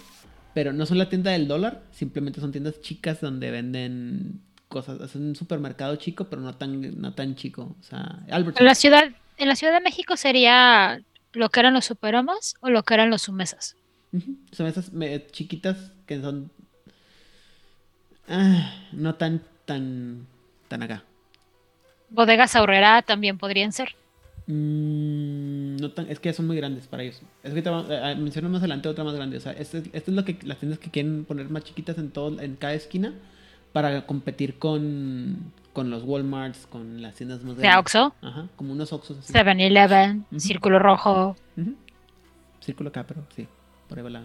pero 0.55 0.73
no 0.73 0.87
son 0.87 0.99
la 0.99 1.09
tienda 1.09 1.31
del 1.31 1.49
dólar, 1.49 1.83
simplemente 1.93 2.41
son 2.41 2.53
tiendas 2.53 2.81
chicas 2.83 3.21
donde 3.21 3.51
venden 3.51 4.41
cosas. 4.69 5.01
Es 5.01 5.15
un 5.15 5.35
supermercado 5.37 5.97
chico, 5.97 6.25
pero 6.29 6.43
no 6.43 6.55
tan 6.55 7.01
no 7.01 7.15
tan 7.15 7.35
chico. 7.37 7.77
O 7.81 7.83
sea. 7.83 8.21
En 8.29 8.65
la 8.65 8.75
ciudad, 8.75 9.05
en 9.39 9.49
la 9.49 9.57
Ciudad 9.57 9.73
de 9.73 9.81
México 9.81 10.17
sería 10.17 11.01
lo 11.33 11.49
que 11.51 11.61
eran 11.61 11.75
los 11.75 11.85
superomas 11.87 12.55
o 12.61 12.71
lo 12.71 12.83
que 12.83 12.95
eran 12.95 13.11
los 13.11 13.23
sumesas. 13.23 13.77
Ujú, 14.13 14.37
Son 14.53 14.67
esas 14.67 14.93
me- 14.93 15.27
chiquitas 15.31 15.93
que 16.07 16.21
son 16.21 16.51
ah, 18.29 18.75
no 18.93 19.15
tan 19.15 19.43
tan 19.65 20.27
tan 20.69 20.83
acá. 20.83 21.03
Bodegas 22.11 22.55
Aurrera 22.57 23.01
también 23.03 23.39
podrían 23.39 23.73
ser. 23.73 23.95
Mm, 24.47 25.77
no 25.77 25.91
tan, 25.93 26.09
es 26.11 26.19
que 26.21 26.29
ya 26.31 26.33
son 26.35 26.47
muy 26.47 26.57
grandes 26.57 26.87
para 26.87 27.03
ellos. 27.03 27.21
Es 27.43 27.55
que 27.55 27.63
te 27.63 27.71
va- 27.71 27.85
eh, 27.89 28.17
menciono 28.17 28.49
más 28.49 28.61
adelante 28.61 28.89
otra 28.89 29.05
más 29.05 29.15
grande. 29.15 29.37
O 29.37 29.41
sea, 29.41 29.53
esto, 29.53 29.79
es- 29.79 29.89
esto 29.93 30.11
es 30.11 30.17
lo 30.17 30.25
que 30.25 30.37
las 30.43 30.59
tiendas 30.59 30.79
que 30.79 30.91
quieren 30.91 31.25
poner 31.25 31.49
más 31.51 31.65
chiquitas 31.65 31.99
en 31.99 32.11
todo, 32.11 32.41
en 32.41 32.57
cada 32.57 32.75
esquina 32.75 33.15
para 33.73 34.05
competir 34.07 34.59
con, 34.59 35.53
con 35.73 35.91
los 35.91 36.03
Walmarts, 36.05 36.67
con 36.67 37.01
las 37.03 37.15
tiendas 37.15 37.43
más 37.43 37.57
De 37.57 37.63
grandes. 37.63 37.81
Oxxo, 37.81 38.15
Ajá, 38.21 38.49
como 38.57 38.73
unos 38.73 38.93
Oxxos 38.93 39.19
así. 39.19 39.33
7-Eleven, 39.33 40.27
Ujú. 40.31 40.41
Círculo 40.41 40.79
Rojo, 40.79 41.37
Ujú. 41.57 41.75
Círculo 42.61 42.91
acá, 42.91 43.05
pero 43.07 43.23
sí. 43.35 43.47
Por 43.89 43.99
ahí 43.99 44.05
va 44.05 44.11
la. 44.11 44.23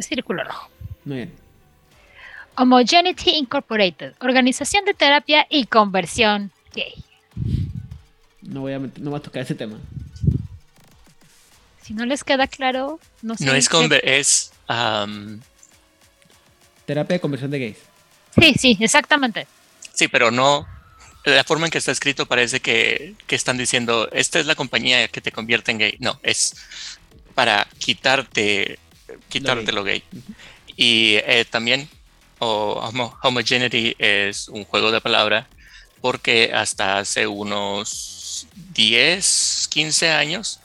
Círculo 0.00 0.44
Rojo. 0.44 0.68
Muy 1.04 1.16
bien. 1.16 1.32
Homogeneity 2.56 3.30
Incorporated, 3.36 4.12
organización 4.20 4.84
de 4.84 4.92
terapia 4.94 5.46
y 5.48 5.64
conversión 5.66 6.50
gay. 6.74 6.92
No 8.50 8.60
voy 8.62 8.72
a, 8.72 8.78
no 8.78 9.10
voy 9.10 9.18
a 9.18 9.22
tocar 9.22 9.42
ese 9.42 9.54
tema. 9.54 9.78
Si 11.82 11.94
no 11.94 12.04
les 12.04 12.24
queda 12.24 12.46
claro, 12.46 13.00
no 13.22 13.36
sé. 13.36 13.44
No 13.44 13.54
es 13.54 13.68
es 14.04 14.52
am, 14.68 15.40
Terapia 16.86 17.14
de 17.14 17.20
conversión 17.20 17.50
de 17.50 17.58
gays. 17.58 17.76
Sí, 18.38 18.54
sí, 18.58 18.76
exactamente. 18.80 19.46
sí, 19.92 20.08
pero 20.08 20.30
no. 20.30 20.66
La 21.24 21.44
forma 21.44 21.66
en 21.66 21.70
que 21.70 21.78
está 21.78 21.92
escrito 21.92 22.26
parece 22.26 22.60
que, 22.60 23.14
que 23.26 23.36
están 23.36 23.58
diciendo 23.58 24.08
esta 24.12 24.40
es 24.40 24.46
la 24.46 24.54
compañía 24.54 25.06
que 25.08 25.20
te 25.20 25.32
convierte 25.32 25.70
en 25.70 25.78
gay. 25.78 25.96
No, 26.00 26.18
es 26.22 26.54
para 27.34 27.66
quitarte 27.78 28.78
quitarte 29.28 29.72
lo 29.72 29.84
gay. 29.84 30.02
Y 30.76 31.16
eh, 31.16 31.44
también 31.48 31.88
o 32.38 32.80
homo- 32.80 33.16
homogeneity 33.22 33.94
es 33.98 34.48
un 34.48 34.64
juego 34.64 34.90
de 34.90 35.00
palabra 35.00 35.46
porque 36.00 36.52
hasta 36.54 36.98
hace 36.98 37.26
unos 37.26 38.19
10, 38.74 39.68
15 39.70 40.10
años 40.10 40.60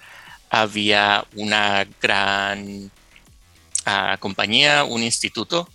había 0.49 1.25
una 1.35 1.85
gran 2.01 2.91
ah, 3.85 4.17
compañía, 4.19 4.83
un 4.83 5.03
instituto 5.03 5.67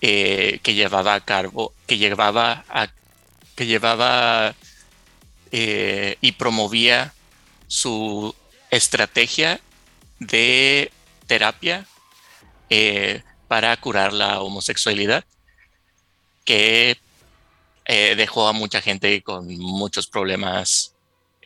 eh, 0.00 0.60
que 0.62 0.74
llevaba 0.74 1.14
a 1.14 1.20
cabo, 1.20 1.74
que 1.86 1.98
llevaba 1.98 2.64
a, 2.68 2.88
que 3.54 3.66
llevaba 3.66 4.54
eh, 5.52 6.16
y 6.20 6.32
promovía 6.32 7.12
su 7.66 8.34
estrategia 8.70 9.60
de 10.18 10.90
terapia 11.26 11.86
eh, 12.70 13.22
para 13.46 13.76
curar 13.76 14.12
la 14.12 14.40
homosexualidad, 14.40 15.24
que 16.44 16.98
dejó 18.16 18.46
a 18.46 18.52
mucha 18.52 18.80
gente 18.80 19.20
con 19.22 19.48
muchos 19.58 20.06
problemas 20.06 20.94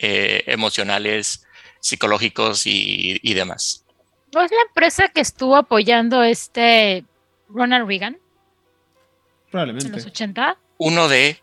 eh, 0.05 0.45
emocionales, 0.47 1.47
psicológicos 1.81 2.67
y, 2.67 3.19
y 3.23 3.33
demás. 3.33 3.87
¿No 4.35 4.43
es 4.43 4.51
la 4.51 4.63
empresa 4.69 5.09
que 5.09 5.23
estuvo 5.23 5.57
apoyando 5.57 6.23
este 6.23 7.05
Ronald 7.49 7.89
Reagan 7.89 8.15
en 8.15 8.21
los 8.21 9.51
Probablemente. 9.51 10.03
80? 10.03 10.59
Uno 10.77 11.09
de, 11.09 11.41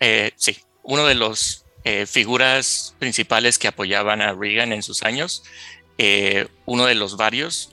eh, 0.00 0.32
sí, 0.36 0.58
uno 0.82 1.06
de 1.06 1.14
los 1.14 1.64
eh, 1.84 2.04
figuras 2.04 2.94
principales 2.98 3.58
que 3.58 3.68
apoyaban 3.68 4.20
a 4.20 4.34
Reagan 4.34 4.72
en 4.72 4.82
sus 4.82 5.02
años, 5.02 5.42
eh, 5.96 6.48
uno 6.66 6.84
de 6.84 6.96
los 6.96 7.16
varios, 7.16 7.72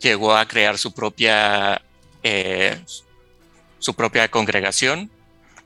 llegó 0.00 0.34
a 0.34 0.46
crear 0.46 0.78
su 0.78 0.92
propia, 0.92 1.82
eh, 2.22 2.80
su 3.80 3.92
propia 3.92 4.28
congregación 4.28 5.10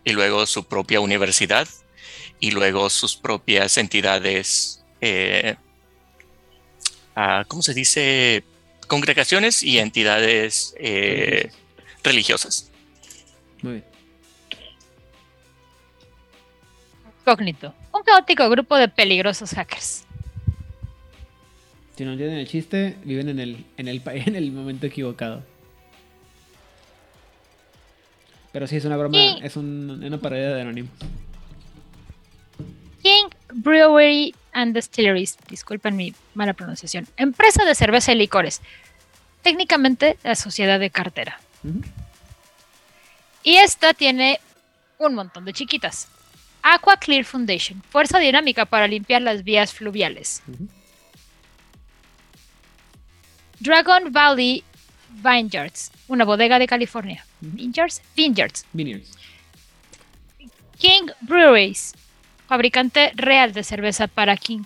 y 0.03 0.12
luego 0.12 0.47
su 0.47 0.65
propia 0.65 1.01
universidad 1.01 1.69
y 2.43 2.51
luego 2.51 2.90
sus 2.90 3.14
propias 3.16 3.78
entidades, 3.78 4.82
eh, 5.01 5.55
ah, 7.14 7.44
¿cómo 7.47 7.62
se 7.62 7.73
dice? 7.73 8.43
Congregaciones 8.89 9.62
y 9.62 9.78
entidades 9.78 10.74
eh, 10.77 11.52
religiosas. 12.02 12.69
Muy 13.62 13.74
bien. 13.74 13.85
Cognito, 17.24 17.73
un 17.94 18.02
caótico 18.02 18.51
grupo 18.51 18.77
de 18.77 18.89
peligrosos 18.89 19.51
hackers. 19.51 20.02
Si 21.97 22.05
no 22.05 22.12
entienden 22.12 22.39
el 22.39 22.48
chiste, 22.48 22.97
viven 23.05 23.28
en 23.28 23.39
el, 23.39 23.64
en 23.77 23.86
el, 23.86 24.02
en 24.06 24.35
el 24.35 24.51
momento 24.51 24.86
equivocado. 24.86 25.44
Pero 28.52 28.66
sí, 28.66 28.77
es 28.77 28.85
una 28.85 28.97
broma, 28.97 29.16
Sí. 29.16 29.39
es 29.44 29.55
un- 29.56 30.02
una 30.05 30.19
parodia 30.19 30.51
de 30.55 30.60
Anonymous. 30.62 30.90
King 33.02 33.30
Brewery 33.52 34.34
and 34.52 34.74
Distilleries, 34.74 35.36
disculpen 35.48 35.96
mi 35.96 36.14
mala 36.34 36.52
pronunciación, 36.52 37.08
empresa 37.16 37.64
de 37.64 37.74
cerveza 37.74 38.12
y 38.12 38.16
licores, 38.16 38.60
técnicamente 39.42 40.18
la 40.22 40.36
sociedad 40.36 40.78
de 40.78 40.90
cartera. 40.90 41.40
Y 43.42 43.56
esta 43.56 43.92
tiene 43.92 44.40
un 44.98 45.14
montón 45.14 45.44
de 45.44 45.52
chiquitas. 45.52 46.08
Aqua 46.62 46.96
Clear 46.96 47.24
Foundation, 47.24 47.82
fuerza 47.90 48.20
dinámica 48.20 48.66
para 48.66 48.86
limpiar 48.86 49.22
las 49.22 49.42
vías 49.42 49.72
fluviales. 49.72 50.42
Dragon 53.58 54.12
Valley 54.12 54.62
Vineyards, 55.10 55.90
una 56.06 56.24
bodega 56.24 56.58
de 56.60 56.68
California. 56.68 57.24
Vineyards, 57.40 58.00
Vineyards. 58.14 58.64
Vineyards. 58.72 59.18
King 60.78 61.08
Breweries, 61.20 61.94
fabricante 62.52 63.12
real 63.14 63.54
de 63.54 63.64
cerveza 63.64 64.08
para 64.08 64.36
King. 64.36 64.64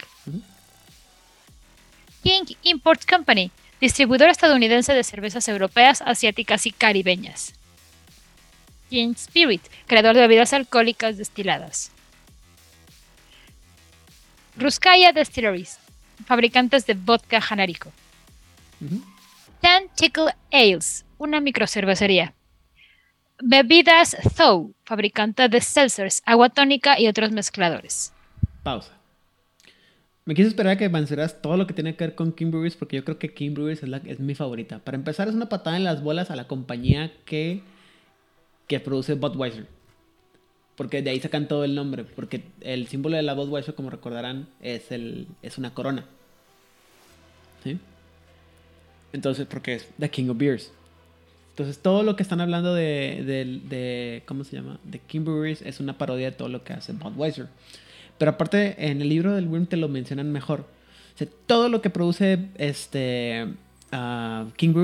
King 2.24 2.46
Import 2.64 3.08
Company, 3.08 3.52
distribuidor 3.80 4.28
estadounidense 4.28 4.92
de 4.92 5.04
cervezas 5.04 5.46
europeas, 5.46 6.02
asiáticas 6.02 6.66
y 6.66 6.72
caribeñas. 6.72 7.54
King 8.90 9.12
Spirit, 9.12 9.62
creador 9.86 10.16
de 10.16 10.22
bebidas 10.22 10.52
alcohólicas 10.52 11.16
destiladas. 11.16 11.92
Ruskaya 14.56 15.12
Distilleries, 15.12 15.78
fabricantes 16.26 16.86
de 16.86 16.94
vodka 16.94 17.40
janarico. 17.40 17.92
Ujú. 18.80 19.00
Tan 19.60 19.84
Tickle 19.94 20.34
Ales, 20.50 21.04
una 21.18 21.38
microcervecería. 21.38 22.34
Bebidas 23.42 24.16
Thaw, 24.36 24.72
fabricante 24.84 25.48
de 25.48 25.60
seltzers, 25.60 26.22
agua 26.24 26.48
tónica 26.48 26.98
y 26.98 27.06
otros 27.06 27.32
mezcladores. 27.32 28.12
Pausa. 28.62 28.96
Me 30.24 30.34
quise 30.34 30.48
esperar 30.48 30.72
a 30.72 30.76
que 30.76 30.88
mencionaras 30.88 31.40
todo 31.40 31.56
lo 31.56 31.66
que 31.66 31.74
tiene 31.74 31.94
que 31.94 32.04
ver 32.04 32.14
con 32.14 32.32
King 32.32 32.50
Breweries 32.50 32.74
porque 32.74 32.96
yo 32.96 33.04
creo 33.04 33.18
que 33.18 33.32
King 33.32 33.54
Breweries 33.54 33.82
es, 33.82 33.88
la, 33.88 33.98
es 33.98 34.18
mi 34.18 34.34
favorita. 34.34 34.80
Para 34.80 34.96
empezar, 34.96 35.28
es 35.28 35.34
una 35.34 35.48
patada 35.48 35.76
en 35.76 35.84
las 35.84 36.02
bolas 36.02 36.30
a 36.30 36.36
la 36.36 36.48
compañía 36.48 37.12
que, 37.24 37.62
que 38.66 38.80
produce 38.80 39.14
Budweiser. 39.14 39.66
Porque 40.74 41.02
de 41.02 41.10
ahí 41.10 41.20
sacan 41.20 41.46
todo 41.46 41.62
el 41.62 41.76
nombre. 41.76 42.04
Porque 42.04 42.42
el 42.60 42.88
símbolo 42.88 43.16
de 43.16 43.22
la 43.22 43.34
Budweiser, 43.34 43.74
como 43.74 43.90
recordarán, 43.90 44.48
es, 44.60 44.90
el, 44.90 45.28
es 45.42 45.58
una 45.58 45.74
corona. 45.74 46.06
¿Sí? 47.62 47.78
Entonces, 49.12 49.46
porque 49.46 49.74
es 49.74 49.88
The 49.98 50.10
King 50.10 50.30
of 50.30 50.38
Beers. 50.38 50.72
Entonces, 51.56 51.78
todo 51.78 52.02
lo 52.02 52.16
que 52.16 52.22
están 52.22 52.42
hablando 52.42 52.74
de, 52.74 53.62
de, 53.64 54.22
¿Cómo 54.26 54.44
se 54.44 54.56
llama? 54.56 54.78
De 54.84 54.98
King 54.98 55.22
Breweries 55.22 55.62
es 55.62 55.80
una 55.80 55.96
parodia 55.96 56.26
de 56.26 56.36
todo 56.36 56.50
lo 56.50 56.62
que 56.62 56.74
hace 56.74 56.92
Budweiser. 56.92 57.48
Pero 58.18 58.32
aparte, 58.32 58.90
en 58.90 59.00
el 59.00 59.08
libro 59.08 59.34
del 59.34 59.48
Wyrm 59.48 59.64
te 59.64 59.78
lo 59.78 59.88
mencionan 59.88 60.30
mejor. 60.30 60.60
O 60.60 61.18
sea, 61.18 61.26
todo 61.46 61.70
lo 61.70 61.80
que 61.80 61.88
produce 61.88 62.48
este 62.58 63.46
ah, 63.90 64.44
King 64.56 64.74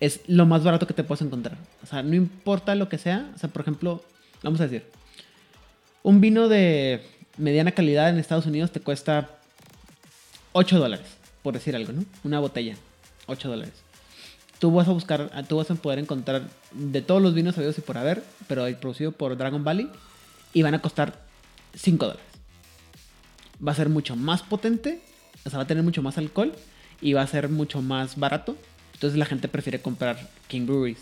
es 0.00 0.22
lo 0.26 0.44
más 0.44 0.64
barato 0.64 0.88
que 0.88 0.94
te 0.94 1.04
puedes 1.04 1.22
encontrar. 1.22 1.56
O 1.84 1.86
sea, 1.86 2.02
no 2.02 2.16
importa 2.16 2.74
lo 2.74 2.88
que 2.88 2.98
sea. 2.98 3.30
O 3.36 3.38
sea, 3.38 3.48
por 3.48 3.62
ejemplo, 3.62 4.02
vamos 4.42 4.60
a 4.60 4.64
decir, 4.64 4.84
un 6.02 6.20
vino 6.20 6.48
de 6.48 7.00
mediana 7.38 7.70
calidad 7.70 8.08
en 8.08 8.18
Estados 8.18 8.46
Unidos 8.46 8.72
te 8.72 8.80
cuesta 8.80 9.30
8 10.50 10.80
dólares, 10.80 11.06
por 11.44 11.54
decir 11.54 11.76
algo, 11.76 11.92
¿no? 11.92 12.04
Una 12.24 12.40
botella, 12.40 12.74
8 13.26 13.48
dólares. 13.48 13.91
Tú 14.62 14.70
vas 14.70 14.86
a 14.86 14.92
buscar, 14.92 15.28
tú 15.48 15.56
vas 15.56 15.68
a 15.72 15.74
poder 15.74 15.98
encontrar 15.98 16.48
de 16.70 17.02
todos 17.02 17.20
los 17.20 17.34
vinos 17.34 17.56
sabidos 17.56 17.76
y 17.78 17.80
por 17.80 17.98
haber, 17.98 18.22
pero 18.46 18.64
producido 18.78 19.10
por 19.10 19.36
Dragon 19.36 19.64
Valley, 19.64 19.90
y 20.54 20.62
van 20.62 20.72
a 20.72 20.80
costar 20.80 21.18
5 21.74 22.06
dólares. 22.06 22.24
Va 23.66 23.72
a 23.72 23.74
ser 23.74 23.88
mucho 23.88 24.14
más 24.14 24.42
potente, 24.42 25.02
o 25.44 25.50
sea, 25.50 25.56
va 25.56 25.64
a 25.64 25.66
tener 25.66 25.82
mucho 25.82 26.00
más 26.00 26.16
alcohol 26.16 26.52
y 27.00 27.12
va 27.12 27.22
a 27.22 27.26
ser 27.26 27.48
mucho 27.48 27.82
más 27.82 28.16
barato. 28.16 28.56
Entonces 28.94 29.18
la 29.18 29.26
gente 29.26 29.48
prefiere 29.48 29.82
comprar 29.82 30.28
King 30.46 30.66
Breweries, 30.66 31.00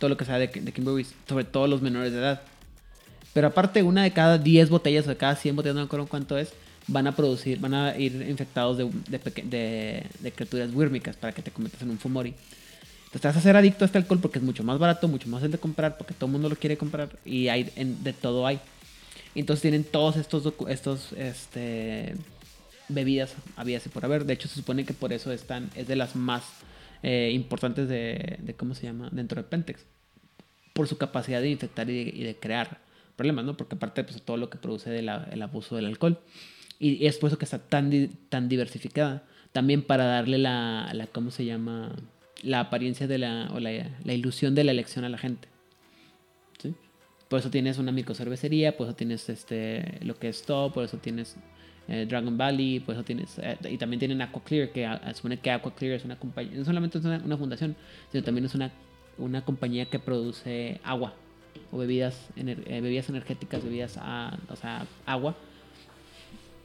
todo 0.00 0.10
lo 0.10 0.16
que 0.16 0.24
sea 0.24 0.40
de, 0.40 0.50
King 0.50 0.82
Breweries, 0.82 1.14
sobre 1.28 1.44
todo 1.44 1.68
los 1.68 1.82
menores 1.82 2.10
de 2.10 2.18
edad. 2.18 2.42
Pero 3.32 3.46
aparte, 3.46 3.84
una 3.84 4.02
de 4.02 4.10
cada 4.12 4.36
10 4.36 4.68
botellas 4.68 5.06
o 5.06 5.10
de 5.10 5.16
cada 5.16 5.36
100 5.36 5.54
botellas, 5.54 5.76
no 5.76 5.82
me 5.82 5.86
acuerdo 5.86 6.08
cuánto 6.08 6.36
es, 6.36 6.52
van 6.88 7.06
a 7.06 7.14
producir, 7.14 7.60
van 7.60 7.74
a 7.74 7.96
ir 7.96 8.26
infectados 8.28 8.78
de, 8.78 8.90
de, 9.08 10.04
de- 10.18 10.32
criaturas 10.32 10.70
wírmicas 10.74 11.14
para 11.14 11.32
que 11.32 11.40
te 11.40 11.52
conviertas 11.52 11.82
en 11.82 11.90
un 11.90 11.98
fumori. 12.00 12.34
Te 13.12 13.18
vas 13.18 13.34
a 13.36 13.40
hacer 13.40 13.56
adicto 13.56 13.84
a 13.84 13.86
este 13.86 13.98
alcohol 13.98 14.20
porque 14.20 14.38
es 14.38 14.44
mucho 14.44 14.62
más 14.62 14.78
barato, 14.78 15.08
mucho 15.08 15.28
más 15.28 15.40
fácil 15.40 15.50
de 15.52 15.58
comprar, 15.58 15.98
porque 15.98 16.14
todo 16.14 16.26
el 16.26 16.32
mundo 16.32 16.48
lo 16.48 16.56
quiere 16.56 16.76
comprar 16.76 17.08
y 17.24 17.48
hay 17.48 17.70
en- 17.76 18.02
de 18.04 18.12
todo 18.12 18.46
hay. 18.46 18.60
Entonces 19.34 19.62
tienen 19.62 19.84
todos 19.84 20.16
estos, 20.16 20.52
estos 20.68 21.12
este, 21.14 22.14
bebidas 22.88 23.34
habidas 23.56 23.84
y 23.86 23.88
por 23.88 24.04
haber. 24.04 24.24
De 24.24 24.32
hecho, 24.34 24.48
se 24.48 24.54
supone 24.56 24.84
que 24.84 24.94
por 24.94 25.12
eso 25.12 25.32
están, 25.32 25.70
es 25.74 25.88
de 25.88 25.96
las 25.96 26.14
más 26.14 26.44
eh, 27.02 27.30
importantes 27.34 27.88
de, 27.88 28.38
de, 28.42 28.54
¿cómo 28.54 28.74
se 28.74 28.84
llama? 28.86 29.08
Dentro 29.12 29.42
de 29.42 29.48
Pentex. 29.48 29.84
Por 30.72 30.86
su 30.86 30.96
capacidad 30.98 31.40
de 31.40 31.50
infectar 31.50 31.90
y 31.90 32.04
de, 32.04 32.10
y 32.16 32.22
de 32.22 32.36
crear 32.36 32.78
problemas, 33.16 33.44
¿no? 33.44 33.56
Porque 33.56 33.74
aparte, 33.74 34.04
pues 34.04 34.22
todo 34.22 34.36
lo 34.36 34.50
que 34.50 34.58
produce 34.58 34.88
del 34.90 35.08
el 35.08 35.42
abuso 35.42 35.74
del 35.76 35.86
alcohol. 35.86 36.18
Y 36.78 37.06
es 37.06 37.16
por 37.18 37.28
eso 37.28 37.38
que 37.38 37.44
está 37.44 37.58
tan, 37.58 37.90
tan 38.28 38.48
diversificada. 38.48 39.24
También 39.52 39.82
para 39.82 40.04
darle 40.04 40.38
la, 40.38 40.90
la, 40.94 41.06
¿cómo 41.08 41.30
se 41.30 41.44
llama? 41.44 41.92
La 42.42 42.60
apariencia 42.60 43.06
de 43.06 43.18
la, 43.18 43.50
o 43.52 43.60
la, 43.60 43.70
la 44.04 44.12
ilusión 44.14 44.54
de 44.54 44.64
la 44.64 44.70
elección 44.72 45.04
a 45.04 45.08
la 45.08 45.18
gente. 45.18 45.48
¿Sí? 46.62 46.74
Por 47.28 47.38
eso 47.38 47.50
tienes 47.50 47.78
una 47.78 47.92
microcervecería, 47.92 48.76
por 48.76 48.86
eso 48.86 48.96
tienes 48.96 49.28
este, 49.28 49.98
lo 50.02 50.18
que 50.18 50.28
es 50.28 50.42
Top, 50.42 50.72
por 50.72 50.84
eso 50.84 50.96
tienes 50.98 51.36
eh, 51.88 52.06
Dragon 52.08 52.36
Valley, 52.38 52.80
por 52.80 52.94
eso 52.94 53.04
tienes, 53.04 53.38
eh, 53.38 53.56
y 53.68 53.76
también 53.76 53.98
tienen 53.98 54.22
Aqua 54.22 54.42
Clear, 54.42 54.70
que 54.70 54.88
supone 55.14 55.38
que 55.38 55.50
Aqua 55.50 55.74
Clear 55.74 55.94
es 55.94 56.04
una 56.04 56.16
compañía, 56.18 56.56
no 56.56 56.64
solamente 56.64 56.98
es 56.98 57.04
una, 57.04 57.18
una 57.18 57.36
fundación, 57.36 57.76
sino 58.10 58.24
también 58.24 58.44
es 58.46 58.54
una, 58.54 58.70
una 59.18 59.44
compañía 59.44 59.86
que 59.86 59.98
produce 59.98 60.80
agua 60.82 61.12
o 61.72 61.78
bebidas, 61.78 62.28
ener- 62.36 62.62
eh, 62.66 62.80
bebidas 62.80 63.08
energéticas, 63.08 63.62
bebidas, 63.64 63.96
a, 63.98 64.38
o 64.48 64.56
sea, 64.56 64.86
agua 65.04 65.36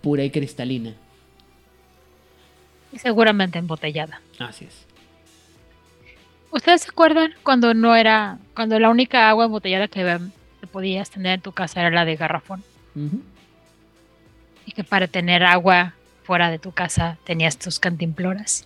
pura 0.01 0.23
y 0.23 0.29
cristalina. 0.29 0.93
Y 2.93 2.99
seguramente 2.99 3.57
embotellada. 3.59 4.21
Así 4.39 4.65
es. 4.65 4.85
¿Ustedes 6.55 6.83
se 6.83 6.89
acuerdan 6.89 7.33
cuando 7.43 7.73
no 7.73 7.97
era, 7.97 8.37
cuando 8.55 8.79
la 8.79 8.89
única 8.89 9.27
agua 9.27 9.43
embotellada 9.43 9.89
que, 9.89 10.19
podías 10.71 11.09
tener 11.09 11.33
en 11.33 11.41
tu 11.41 11.51
casa 11.51 11.81
era 11.81 11.89
la 11.91 12.05
de 12.05 12.15
garrafón? 12.15 12.63
Y 14.65 14.71
que 14.71 14.85
para 14.85 15.09
tener 15.09 15.43
agua 15.43 15.95
fuera 16.23 16.49
de 16.49 16.57
tu 16.57 16.71
casa 16.71 17.17
tenías 17.25 17.57
tus 17.57 17.77
cantimploras. 17.77 18.65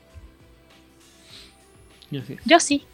Así 2.09 2.33
es. 2.33 2.39
Yo 2.45 2.59
sí. 2.59 2.85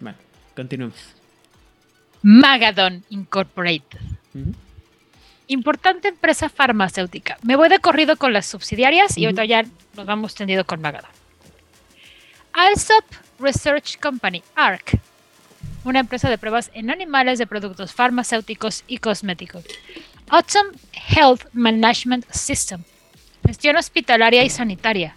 Bueno, 0.00 0.16
continuemos. 0.56 0.96
Magadon 2.22 3.04
Incorporated. 3.10 4.00
Importante 5.46 6.08
empresa 6.08 6.48
farmacéutica. 6.48 7.36
Me 7.42 7.54
voy 7.54 7.68
de 7.68 7.80
corrido 7.80 8.16
con 8.16 8.32
las 8.32 8.46
subsidiarias 8.46 9.18
y 9.18 9.26
ahorita 9.26 9.44
ya 9.44 9.66
nos 9.94 10.06
vamos 10.06 10.34
tendido 10.34 10.64
con 10.64 10.80
Magadon. 10.80 11.21
Alsop 12.54 13.04
Research 13.38 13.98
Company, 13.98 14.42
ARC. 14.54 14.98
Una 15.84 16.00
empresa 16.00 16.28
de 16.28 16.36
pruebas 16.36 16.70
en 16.74 16.90
animales 16.90 17.38
de 17.38 17.46
productos 17.46 17.92
farmacéuticos 17.92 18.84
y 18.86 18.98
cosméticos. 18.98 19.64
Autumn 20.28 20.72
Health 20.92 21.46
Management 21.54 22.30
System. 22.30 22.82
Gestión 23.46 23.76
hospitalaria 23.76 24.44
y 24.44 24.50
sanitaria. 24.50 25.16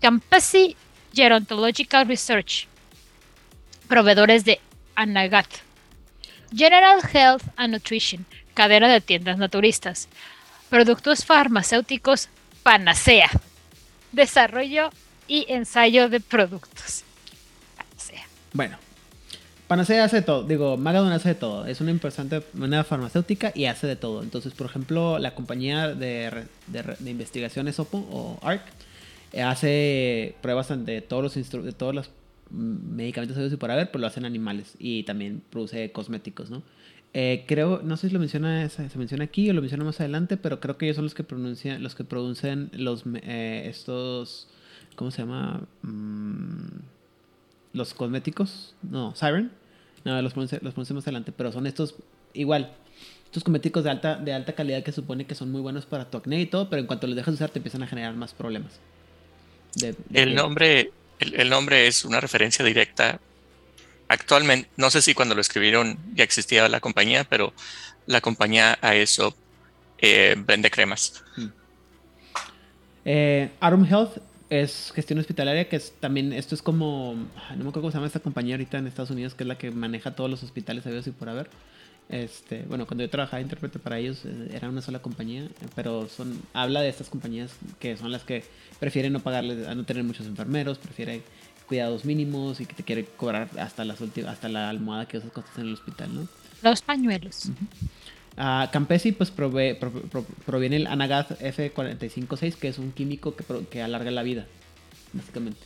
Campesi 0.00 0.76
Gerontological 1.12 2.06
Research. 2.06 2.68
Proveedores 3.88 4.44
de 4.44 4.60
Anagat. 4.94 5.48
General 6.54 7.00
Health 7.12 7.42
and 7.56 7.72
Nutrition, 7.72 8.24
cadena 8.54 8.88
de 8.88 9.00
tiendas 9.00 9.36
naturistas. 9.36 10.08
Productos 10.68 11.24
farmacéuticos 11.24 12.28
Panacea. 12.62 13.30
Desarrollo 14.12 14.90
y 15.30 15.46
ensayo 15.48 16.08
de 16.08 16.18
productos. 16.18 17.04
Panacea. 17.76 18.26
Bueno, 18.52 18.78
Panacea 19.68 20.02
hace 20.02 20.22
todo. 20.22 20.42
Digo, 20.42 20.76
Magadon 20.76 21.12
hace 21.12 21.28
de 21.28 21.34
todo. 21.36 21.66
Es 21.66 21.80
una 21.80 21.92
importante 21.92 22.42
una 22.54 22.82
farmacéutica 22.82 23.52
y 23.54 23.66
hace 23.66 23.86
de 23.86 23.94
todo. 23.94 24.24
Entonces, 24.24 24.52
por 24.52 24.66
ejemplo, 24.66 25.20
la 25.20 25.36
compañía 25.36 25.94
de, 25.94 26.46
de, 26.66 26.82
de 26.98 27.10
investigaciones 27.10 27.78
OPO 27.78 27.98
o 28.10 28.38
ARC 28.42 28.62
eh, 29.32 29.42
hace 29.42 30.34
pruebas 30.42 30.68
de 30.84 31.00
todos 31.00 31.22
los 31.22 31.34
de 31.64 31.72
todos 31.72 31.94
los 31.94 32.10
medicamentos 32.50 33.36
sabidos 33.36 33.52
y 33.52 33.56
por 33.56 33.70
haber, 33.70 33.92
pero 33.92 34.00
lo 34.00 34.08
hacen 34.08 34.24
animales 34.24 34.74
y 34.80 35.04
también 35.04 35.40
produce 35.48 35.92
cosméticos, 35.92 36.50
¿no? 36.50 36.64
Eh, 37.14 37.44
creo, 37.46 37.80
no 37.84 37.96
sé 37.96 38.08
si 38.08 38.14
lo 38.14 38.18
menciona, 38.18 38.68
se 38.68 38.98
menciona 38.98 39.24
aquí 39.24 39.48
o 39.48 39.52
lo 39.52 39.60
menciona 39.60 39.84
más 39.84 40.00
adelante, 40.00 40.36
pero 40.36 40.58
creo 40.58 40.76
que 40.76 40.86
ellos 40.86 40.96
son 40.96 41.04
los 41.04 41.14
que 41.14 41.22
pronuncian, 41.22 41.82
los 41.84 41.94
que 41.94 42.02
producen 42.02 42.70
los 42.72 43.04
eh, 43.22 43.66
estos, 43.68 44.48
¿cómo 45.00 45.10
se 45.10 45.22
llama? 45.22 45.62
Mm, 45.80 46.82
los 47.72 47.94
cosméticos, 47.94 48.74
no, 48.82 49.14
Siren, 49.14 49.50
no, 50.04 50.20
los 50.20 50.34
pronuncia 50.34 50.60
más 50.94 51.04
adelante, 51.04 51.32
pero 51.32 51.52
son 51.52 51.66
estos 51.66 51.94
igual, 52.34 52.70
estos 53.24 53.42
cosméticos 53.44 53.82
de 53.82 53.90
alta, 53.90 54.16
de 54.16 54.34
alta 54.34 54.52
calidad 54.52 54.82
que 54.82 54.92
supone 54.92 55.24
que 55.26 55.34
son 55.34 55.50
muy 55.50 55.62
buenos 55.62 55.86
para 55.86 56.10
tu 56.10 56.18
acné 56.18 56.38
y 56.42 56.46
todo, 56.46 56.68
pero 56.68 56.80
en 56.80 56.86
cuanto 56.86 57.06
los 57.06 57.16
dejas 57.16 57.32
de 57.32 57.36
usar 57.36 57.50
te 57.50 57.60
empiezan 57.60 57.82
a 57.82 57.86
generar 57.86 58.14
más 58.14 58.34
problemas. 58.34 58.78
De- 59.76 59.92
de 59.92 59.96
El 60.12 60.28
que- 60.28 60.34
nombre, 60.34 60.92
el, 61.18 61.40
el 61.40 61.48
nombre 61.48 61.86
es 61.86 62.04
una 62.04 62.20
referencia 62.20 62.62
directa 62.62 63.20
actualmente, 64.08 64.68
no 64.76 64.90
sé 64.90 65.02
si 65.02 65.14
cuando 65.14 65.34
lo 65.34 65.40
escribieron 65.40 65.98
ya 66.14 66.24
existía 66.24 66.68
la 66.68 66.80
compañía, 66.80 67.24
pero 67.24 67.54
la 68.06 68.20
compañía 68.20 68.78
a 68.82 68.94
eso 68.96 69.34
eh, 69.98 70.34
vende 70.46 70.70
cremas. 70.70 71.22
Eh, 73.04 73.50
Arum 73.60 73.84
Health 73.84 74.18
es 74.50 74.92
gestión 74.94 75.20
hospitalaria, 75.20 75.68
que 75.68 75.76
es 75.76 75.92
también, 76.00 76.32
esto 76.32 76.56
es 76.56 76.60
como, 76.62 77.14
no 77.14 77.56
me 77.56 77.70
acuerdo 77.70 77.82
cómo 77.82 77.90
se 77.92 77.96
llama 77.96 78.08
esta 78.08 78.18
compañía 78.18 78.56
ahorita 78.56 78.78
en 78.78 78.88
Estados 78.88 79.10
Unidos, 79.10 79.34
que 79.34 79.44
es 79.44 79.48
la 79.48 79.56
que 79.56 79.70
maneja 79.70 80.10
todos 80.16 80.28
los 80.28 80.42
hospitales 80.42 80.84
habidos 80.86 81.06
y 81.06 81.12
por 81.12 81.28
haber. 81.28 81.48
Este, 82.08 82.62
bueno, 82.62 82.86
cuando 82.86 83.04
yo 83.04 83.10
trabajaba 83.10 83.40
intérprete 83.40 83.78
para 83.78 84.00
ellos 84.00 84.24
eh, 84.24 84.50
era 84.52 84.68
una 84.68 84.82
sola 84.82 84.98
compañía, 84.98 85.46
pero 85.76 86.08
son 86.08 86.42
habla 86.52 86.80
de 86.82 86.88
estas 86.88 87.08
compañías 87.08 87.52
que 87.78 87.96
son 87.96 88.10
las 88.10 88.24
que 88.24 88.42
prefieren 88.80 89.12
no 89.12 89.20
pagarles, 89.20 89.68
a 89.68 89.76
no 89.76 89.84
tener 89.84 90.02
muchos 90.02 90.26
enfermeros, 90.26 90.78
prefieren 90.78 91.22
cuidados 91.68 92.04
mínimos 92.04 92.60
y 92.60 92.66
que 92.66 92.74
te 92.74 92.82
quiere 92.82 93.04
cobrar 93.04 93.48
hasta 93.60 93.84
las 93.84 94.00
hasta 94.26 94.48
la 94.48 94.68
almohada 94.68 95.06
que 95.06 95.18
usas 95.18 95.30
cosas 95.30 95.56
en 95.58 95.68
el 95.68 95.74
hospital, 95.74 96.12
¿no? 96.12 96.28
Los 96.62 96.82
pañuelos. 96.82 97.46
Uh, 97.46 97.52
Campesi 98.36 99.12
pues 99.12 99.30
proviene 99.30 100.76
el 100.76 100.86
Anagath 100.86 101.38
F456, 101.40 102.54
que 102.54 102.68
es 102.68 102.78
un 102.78 102.92
químico 102.92 103.36
que, 103.36 103.44
que, 103.70 103.82
alarga 103.82 104.10
la 104.10 104.22
vida, 104.22 104.46
básicamente. 105.12 105.60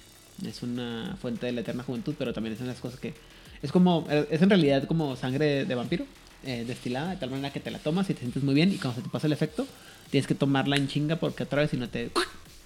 Es 0.45 0.63
una 0.63 1.17
fuente 1.21 1.47
de 1.47 1.53
la 1.53 1.61
eterna 1.61 1.85
juventud, 1.85 2.15
pero 2.19 2.33
también 2.33 2.55
es 2.55 2.61
una 2.61 2.69
de 2.69 2.75
las 2.75 2.81
cosas 2.83 2.99
que... 2.99 3.15
Es 3.63 3.71
como, 3.71 4.07
es 4.11 4.43
en 4.43 4.51
realidad 4.51 4.85
como 4.85 5.17
sangre 5.17 5.65
de 5.65 5.75
vampiro, 5.75 6.05
eh, 6.45 6.65
destilada, 6.67 7.11
de 7.11 7.17
tal 7.17 7.31
manera 7.31 7.51
que 7.51 7.61
te 7.61 7.71
la 7.71 7.79
tomas 7.79 8.11
y 8.11 8.15
te 8.15 8.21
sientes 8.21 8.43
muy 8.43 8.55
bien 8.55 8.71
y 8.71 8.77
cuando 8.77 8.97
se 8.97 9.03
te 9.03 9.09
pasa 9.09 9.27
el 9.27 9.33
efecto, 9.33 9.67
tienes 10.11 10.27
que 10.27 10.35
tomarla 10.35 10.77
en 10.77 10.89
chinga 10.89 11.17
porque 11.17 11.45
otra 11.45 11.63
vez 11.63 11.71
si 11.71 11.79
no 11.79 11.89
te, 11.89 12.11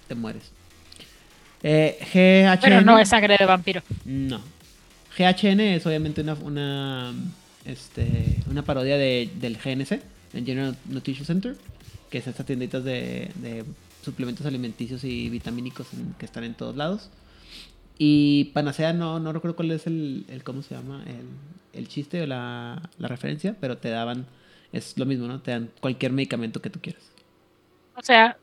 te 0.07 0.15
mueres. 0.15 0.51
Eh, 1.63 1.97
GHN, 2.13 2.59
pero 2.61 2.81
no 2.81 2.99
es 2.99 3.09
sangre 3.09 3.37
de 3.39 3.45
vampiro. 3.45 3.81
No. 4.03 4.41
GHN 5.17 5.59
es 5.61 5.85
obviamente 5.85 6.21
una, 6.21 6.33
una 6.33 7.13
este, 7.65 8.37
una 8.49 8.63
parodia 8.63 8.97
de, 8.97 9.29
del 9.35 9.57
GNC, 9.57 10.01
el 10.33 10.45
General 10.45 10.75
Nutrition 10.85 11.25
Center, 11.25 11.55
que 12.09 12.19
es 12.19 12.27
estas 12.27 12.45
tienditas 12.45 12.83
de, 12.83 13.31
de 13.35 13.63
suplementos 14.03 14.45
alimenticios 14.45 15.03
y 15.03 15.29
vitamínicos 15.29 15.87
que 16.17 16.25
están 16.25 16.43
en 16.43 16.53
todos 16.53 16.75
lados. 16.75 17.09
Y 17.97 18.45
Panacea 18.53 18.93
no, 18.93 19.19
no 19.19 19.33
recuerdo 19.33 19.55
cuál 19.55 19.71
es 19.71 19.85
el, 19.85 20.25
el 20.29 20.43
¿cómo 20.43 20.61
se 20.61 20.75
llama? 20.75 21.03
El, 21.05 21.79
el 21.79 21.87
chiste 21.87 22.21
o 22.21 22.27
la, 22.27 22.81
la, 22.97 23.07
referencia, 23.07 23.55
pero 23.59 23.77
te 23.77 23.89
daban, 23.89 24.25
es 24.71 24.97
lo 24.97 25.05
mismo, 25.05 25.27
¿no? 25.27 25.41
Te 25.41 25.51
dan 25.51 25.69
cualquier 25.81 26.13
medicamento 26.13 26.61
que 26.61 26.69
tú 26.69 26.79
quieras. 26.79 27.03
O 27.95 28.01
sea, 28.01 28.37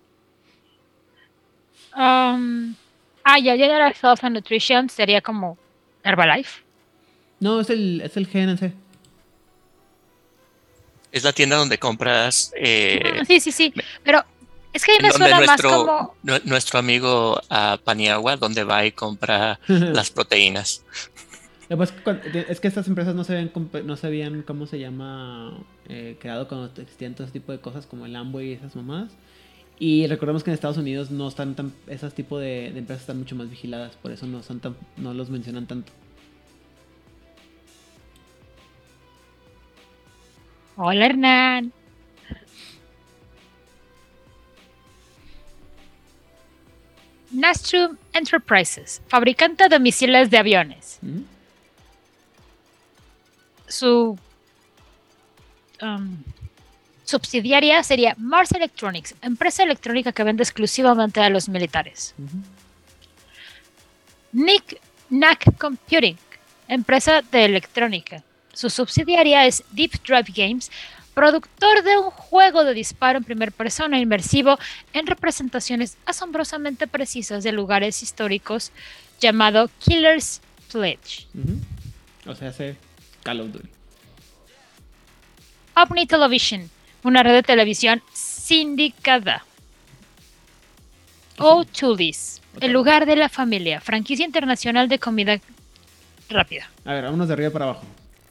um, 1.94 2.74
ah, 3.24 3.38
ya, 3.43 3.55
era 3.55 3.88
Health 3.88 4.24
and 4.24 4.36
Nutrition, 4.36 4.90
sería 4.90 5.22
como 5.22 5.56
Herbalife. 6.05 6.62
No, 7.40 7.60
es 7.60 7.70
el, 7.70 8.02
es 8.02 8.16
el 8.18 8.26
GNC 8.26 8.86
es 11.16 11.24
la 11.24 11.32
tienda 11.32 11.56
donde 11.56 11.78
compras. 11.78 12.52
Eh, 12.56 13.01
ah, 13.20 13.24
sí, 13.26 13.40
sí, 13.40 13.51
sí. 13.51 13.72
Pero 14.05 14.22
es 14.72 14.84
que 14.84 15.01
me 15.01 15.10
suena 15.10 15.38
nuestro, 15.38 15.70
más 15.70 15.76
como. 15.78 16.14
Nuestro 16.44 16.78
amigo 16.78 17.40
uh, 17.51 17.78
Paniagua, 17.82 18.36
donde 18.36 18.64
va 18.64 18.84
y 18.84 18.93
compra 18.93 19.59
las 19.68 20.10
proteínas. 20.10 20.84
Es 21.68 22.60
que 22.60 22.68
estas 22.68 22.86
empresas 22.86 23.14
no 23.14 23.24
sabían, 23.24 23.51
no 23.84 23.97
sabían 23.97 24.43
cómo 24.43 24.66
se 24.66 24.78
llama 24.78 25.59
eh, 25.88 26.16
creado 26.20 26.47
cuando 26.47 26.70
existían 26.80 27.14
todo 27.14 27.24
ese 27.24 27.32
tipo 27.32 27.51
de 27.51 27.60
cosas 27.60 27.86
como 27.86 28.06
el 28.06 28.14
Amway 28.14 28.51
y 28.51 28.52
esas 28.52 28.76
mamadas. 28.76 29.12
Y 29.78 30.06
recordemos 30.06 30.44
que 30.44 30.51
en 30.51 30.55
Estados 30.55 30.76
Unidos 30.76 31.10
no 31.10 31.28
están 31.28 31.55
tan, 31.55 31.72
esas 31.86 32.14
tipo 32.14 32.38
de, 32.38 32.70
de, 32.72 32.78
empresas 32.78 33.02
están 33.02 33.18
mucho 33.18 33.34
más 33.34 33.51
vigiladas, 33.51 33.94
por 33.97 34.10
eso 34.10 34.26
no 34.26 34.43
son 34.43 34.60
tan, 34.60 34.76
no 34.97 35.12
los 35.12 35.28
mencionan 35.28 35.66
tanto. 35.66 35.93
Hola 40.77 41.07
Hernán. 41.07 41.73
Nastrum 47.31 47.97
Enterprises, 48.12 49.03
fabricante 49.09 49.69
de 49.69 49.78
misiles 49.78 50.31
de 50.31 50.39
aviones. 50.39 50.98
¿Mm? 51.03 51.20
Su 53.66 54.19
um, 55.82 56.23
subsidiaria 57.05 57.82
sería 57.82 58.15
Mars 58.19 58.53
Electronics, 58.53 59.15
empresa 59.23 59.62
electrónica 59.65 60.12
que 60.12 60.23
vende 60.24 60.43
exclusivamente 60.43 61.20
a 61.20 61.31
los 61.31 61.48
militares. 61.48 62.15
Nick 64.32 64.81
Knack 65.09 65.59
Computing, 65.59 66.16
empresa 66.69 67.23
de 67.23 67.44
electrónica. 67.44 68.23
Su 68.57 68.70
subsidiaria 68.70 69.45
es 69.45 69.62
Deep 69.73 70.03
Drive 70.03 70.33
Games, 70.35 70.70
productor 71.12 71.83
de 71.83 71.99
un 71.99 72.11
juego 72.11 72.65
de 72.65 72.73
disparo 72.73 73.19
en 73.19 73.24
primera 73.24 73.51
persona 73.51 74.01
inmersivo 74.01 74.59
en 74.95 75.07
representaciones 75.07 75.99
asombrosamente 76.07 76.87
precisas 76.87 77.45
de 77.45 77.53
lugares 77.53 78.03
históricos 78.03 78.73
llamado 79.20 79.69
Killer's 79.81 80.41
Pledge. 80.73 81.27
O 82.24 82.35
sea, 82.35 82.49
hace 82.49 82.77
Call 83.23 83.43
of 83.43 83.53
Duty. 83.53 83.69
Omni 85.74 86.07
Television, 86.07 86.70
una 87.03 87.23
red 87.23 87.35
de 87.35 87.43
televisión 87.43 88.03
sindicada. 88.15 89.45
O'Tooleys, 91.37 92.41
el 92.62 92.73
lugar 92.73 93.05
de 93.05 93.16
la 93.16 93.28
familia, 93.28 93.83
franquicia 93.83 94.24
internacional 94.24 94.89
de 94.89 94.99
comida 94.99 95.41
rápida. 96.31 96.70
A 96.87 96.95
ver, 96.95 97.05
vámonos 97.05 97.28
de 97.28 97.35
arriba 97.35 97.51
para 97.51 97.66
abajo. 97.66 97.85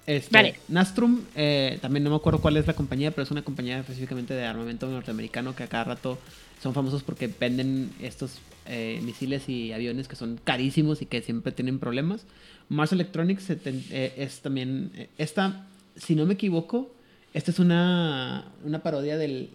Este, 0.08 0.56
Nastrum, 0.68 1.22
eh, 1.36 1.80
también 1.82 2.04
no 2.04 2.12
me 2.12 2.16
acuerdo 2.18 2.40
cuál 2.40 2.58
es 2.58 2.68
la 2.68 2.74
compañía, 2.74 3.10
pero 3.10 3.24
es 3.24 3.32
una 3.32 3.42
compañía 3.42 3.80
específicamente 3.80 4.36
de 4.36 4.46
armamento 4.46 4.88
norteamericano 4.88 5.56
que 5.56 5.64
a 5.64 5.68
cada 5.68 5.84
rato 5.86 6.20
son 6.62 6.76
famosos 6.76 7.02
porque 7.02 7.28
venden 7.28 7.92
estos 8.00 8.40
eh, 8.68 9.00
misiles 9.04 9.50
y 9.50 9.74
aviones 9.74 10.08
que 10.08 10.16
son 10.16 10.40
carísimos 10.44 11.02
y 11.02 11.08
que 11.08 11.24
siempre 11.24 11.52
tienen 11.52 11.80
problemas. 11.80 12.26
Mars 12.70 12.92
Electronics 12.92 13.50
eh, 13.50 14.14
es 14.16 14.42
también, 14.42 14.92
esta, 15.18 15.66
si 15.96 16.14
no 16.14 16.28
me 16.28 16.36
equivoco, 16.36 16.94
esta 17.34 17.50
es 17.50 17.58
una, 17.58 18.46
una 18.64 18.84
parodia 18.84 19.18
de 19.18 19.50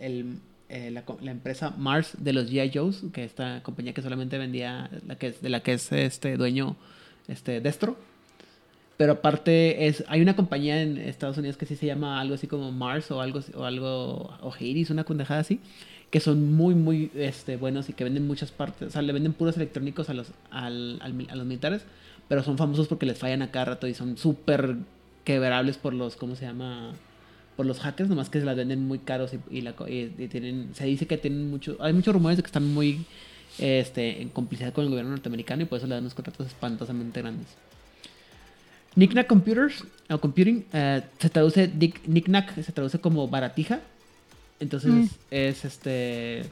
la, 0.68 1.04
la, 1.22 1.30
empresa 1.30 1.70
Mars 1.78 2.14
de 2.18 2.32
los 2.32 2.50
G.I. 2.50 2.72
Joes, 2.74 3.02
que 3.12 3.22
esta 3.22 3.62
compañía 3.62 3.94
que 3.94 4.02
solamente 4.02 4.36
vendía, 4.36 4.90
la 5.06 5.14
que 5.14 5.28
es, 5.28 5.42
de 5.42 5.48
la 5.48 5.60
que 5.60 5.74
es 5.74 5.92
este 5.92 6.36
dueño 6.36 6.76
este, 7.28 7.60
Destro 7.60 8.09
pero 9.00 9.14
aparte 9.14 9.86
es 9.86 10.04
hay 10.08 10.20
una 10.20 10.36
compañía 10.36 10.82
en 10.82 10.98
Estados 10.98 11.38
Unidos 11.38 11.56
que 11.56 11.64
sí 11.64 11.74
se 11.74 11.86
llama 11.86 12.20
algo 12.20 12.34
así 12.34 12.46
como 12.46 12.70
Mars 12.70 13.10
o 13.10 13.22
algo 13.22 13.40
o 13.54 13.64
algo 13.64 14.30
o 14.42 14.52
Iris, 14.60 14.90
una 14.90 15.04
condejada 15.04 15.40
así, 15.40 15.58
que 16.10 16.20
son 16.20 16.52
muy 16.52 16.74
muy 16.74 17.10
este 17.14 17.56
buenos 17.56 17.88
y 17.88 17.94
que 17.94 18.04
venden 18.04 18.26
muchas 18.26 18.50
partes, 18.50 18.88
o 18.88 18.90
sea, 18.90 19.00
le 19.00 19.14
venden 19.14 19.32
puros 19.32 19.56
electrónicos 19.56 20.10
a 20.10 20.12
los 20.12 20.32
al, 20.50 21.00
a 21.00 21.34
los 21.34 21.46
militares, 21.46 21.80
pero 22.28 22.42
son 22.42 22.58
famosos 22.58 22.88
porque 22.88 23.06
les 23.06 23.16
fallan 23.18 23.40
a 23.40 23.50
cada 23.50 23.64
rato 23.64 23.86
y 23.86 23.94
son 23.94 24.18
súper 24.18 24.76
quebrables 25.24 25.78
por 25.78 25.94
los 25.94 26.16
¿cómo 26.16 26.36
se 26.36 26.44
llama? 26.44 26.92
por 27.56 27.64
los 27.64 27.80
hackers, 27.80 28.10
nomás 28.10 28.28
que 28.28 28.40
se 28.40 28.44
las 28.44 28.54
venden 28.54 28.86
muy 28.86 28.98
caros 28.98 29.32
y, 29.50 29.62
la, 29.62 29.72
tienen 29.72 30.74
se 30.74 30.84
dice 30.84 31.06
que 31.06 31.16
tienen 31.16 31.48
mucho 31.48 31.78
hay 31.80 31.94
muchos 31.94 32.12
rumores 32.12 32.36
de 32.36 32.42
que 32.42 32.48
están 32.48 32.66
muy 32.74 33.06
este 33.56 34.20
en 34.20 34.28
complicidad 34.28 34.74
con 34.74 34.84
el 34.84 34.90
gobierno 34.90 35.12
norteamericano 35.12 35.62
y 35.62 35.64
por 35.64 35.78
eso 35.78 35.86
le 35.86 35.94
dan 35.94 36.04
unos 36.04 36.12
contratos 36.12 36.46
espantosamente 36.46 37.22
grandes. 37.22 37.56
Knickknack 38.94 39.26
Computers 39.26 39.84
o 40.08 40.18
Computing 40.18 40.66
eh, 40.72 41.02
se 41.18 41.30
traduce 41.30 41.70
Knickknack 41.70 42.62
se 42.62 42.72
traduce 42.72 42.98
como 42.98 43.28
baratija. 43.28 43.80
Entonces 44.58 44.90
mm. 44.90 45.08
es 45.30 45.64
este 45.64 46.44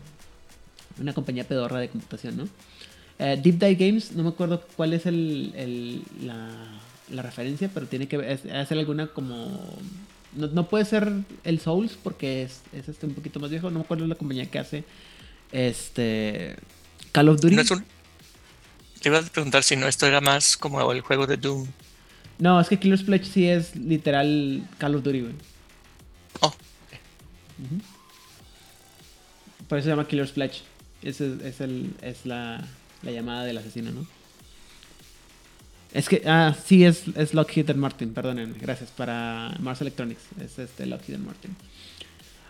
una 1.00 1.12
compañía 1.12 1.44
pedorra 1.44 1.78
de 1.80 1.88
computación, 1.88 2.36
¿no? 2.36 2.48
Eh, 3.18 3.38
Deep 3.42 3.58
Dive 3.58 3.74
Games, 3.74 4.12
no 4.12 4.22
me 4.22 4.28
acuerdo 4.30 4.62
cuál 4.76 4.92
es 4.92 5.06
el, 5.06 5.52
el 5.56 6.02
la, 6.22 6.50
la, 7.10 7.22
referencia, 7.22 7.68
pero 7.72 7.86
tiene 7.86 8.06
que 8.06 8.16
hacer 8.16 8.78
alguna 8.78 9.08
como 9.08 9.60
no, 10.34 10.46
no, 10.46 10.68
puede 10.68 10.84
ser 10.84 11.12
el 11.42 11.58
Souls 11.58 11.98
porque 12.02 12.42
es, 12.42 12.60
es, 12.72 12.88
este 12.88 13.06
un 13.06 13.14
poquito 13.14 13.40
más 13.40 13.50
viejo, 13.50 13.70
no 13.70 13.80
me 13.80 13.84
acuerdo 13.84 14.06
la 14.06 14.14
compañía 14.14 14.46
que 14.46 14.58
hace 14.60 14.84
este 15.50 16.56
Call 17.10 17.28
of 17.28 17.40
Duty. 17.40 17.56
te 19.00 19.08
iba 19.08 19.18
a 19.18 19.22
preguntar 19.22 19.64
si 19.64 19.74
no 19.74 19.88
esto 19.88 20.06
era 20.06 20.20
más 20.20 20.56
como 20.56 20.92
el 20.92 21.00
juego 21.00 21.26
de 21.26 21.36
Doom. 21.38 21.66
No, 22.38 22.60
es 22.60 22.68
que 22.68 22.78
Killer's 22.78 23.02
Pledge 23.02 23.24
sí 23.24 23.48
es 23.48 23.74
literal 23.74 24.66
Call 24.78 24.94
of 24.94 25.02
Duty, 25.02 25.20
güey. 25.20 25.34
Oh. 26.40 26.54
Por 29.68 29.78
eso 29.78 29.86
se 29.86 29.90
llama 29.90 30.06
Killer's 30.06 30.32
Pledge. 30.32 30.62
Ese 31.02 31.36
es, 31.44 31.60
el, 31.60 31.94
es 32.02 32.26
la, 32.26 32.64
la 33.02 33.10
llamada 33.10 33.44
del 33.44 33.58
asesino, 33.58 33.90
¿no? 33.90 34.06
Es 35.92 36.08
que, 36.08 36.22
ah, 36.26 36.54
sí, 36.64 36.84
es, 36.84 37.08
es 37.16 37.32
Lockheed 37.32 37.74
Martin, 37.74 38.12
perdonen, 38.12 38.54
gracias, 38.60 38.90
para 38.90 39.56
Mars 39.58 39.80
Electronics, 39.80 40.20
es 40.38 40.58
este 40.58 40.84
Lockheed 40.84 41.18
Martin. 41.18 41.56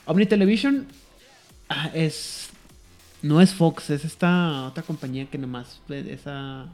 Omni 0.07 0.27
Television 0.27 0.89
ah, 1.69 1.91
es, 1.95 2.49
no 3.23 3.41
es 3.41 3.55
Fox, 3.55 3.91
es 3.91 4.05
esta 4.05 4.67
otra 4.67 4.83
compañía 4.83 5.27
que 5.27 5.39
nomás, 5.39 5.81
esa... 5.89 6.67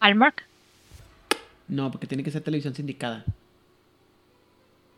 Almark. 0.00 0.47
No, 1.68 1.90
porque 1.90 2.06
tiene 2.06 2.22
que 2.24 2.30
ser 2.30 2.42
televisión 2.42 2.74
sindicada. 2.74 3.24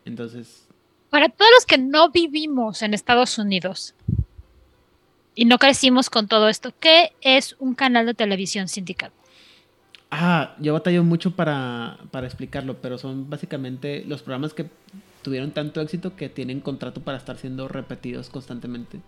Entonces, 0.05 0.65
Para 1.09 1.29
todos 1.29 1.51
los 1.55 1.65
que 1.65 1.77
no 1.77 2.09
vivimos 2.09 2.81
en 2.81 2.93
Estados 2.93 3.37
Unidos 3.37 3.93
y 5.35 5.45
no 5.45 5.57
crecimos 5.59 6.09
con 6.09 6.27
todo 6.27 6.47
esto, 6.49 6.73
¿qué 6.79 7.11
es 7.21 7.55
un 7.59 7.75
canal 7.75 8.05
de 8.05 8.13
televisión 8.13 8.67
sindicado? 8.67 9.13
Ah, 10.09 10.55
yo 10.59 10.73
batallo 10.73 11.03
mucho 11.03 11.31
para, 11.35 11.97
para 12.11 12.27
explicarlo, 12.27 12.77
pero 12.81 12.97
son 12.97 13.29
básicamente 13.29 14.03
los 14.05 14.21
programas 14.21 14.53
que 14.53 14.65
tuvieron 15.21 15.51
tanto 15.51 15.79
éxito 15.81 16.15
que 16.15 16.27
tienen 16.29 16.59
contrato 16.61 17.01
para 17.01 17.17
estar 17.17 17.37
siendo 17.37 17.67
repetidos 17.67 18.29
constantemente. 18.29 18.99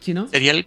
¿Sí, 0.00 0.12
no? 0.14 0.28
Sería 0.28 0.52
el- 0.52 0.66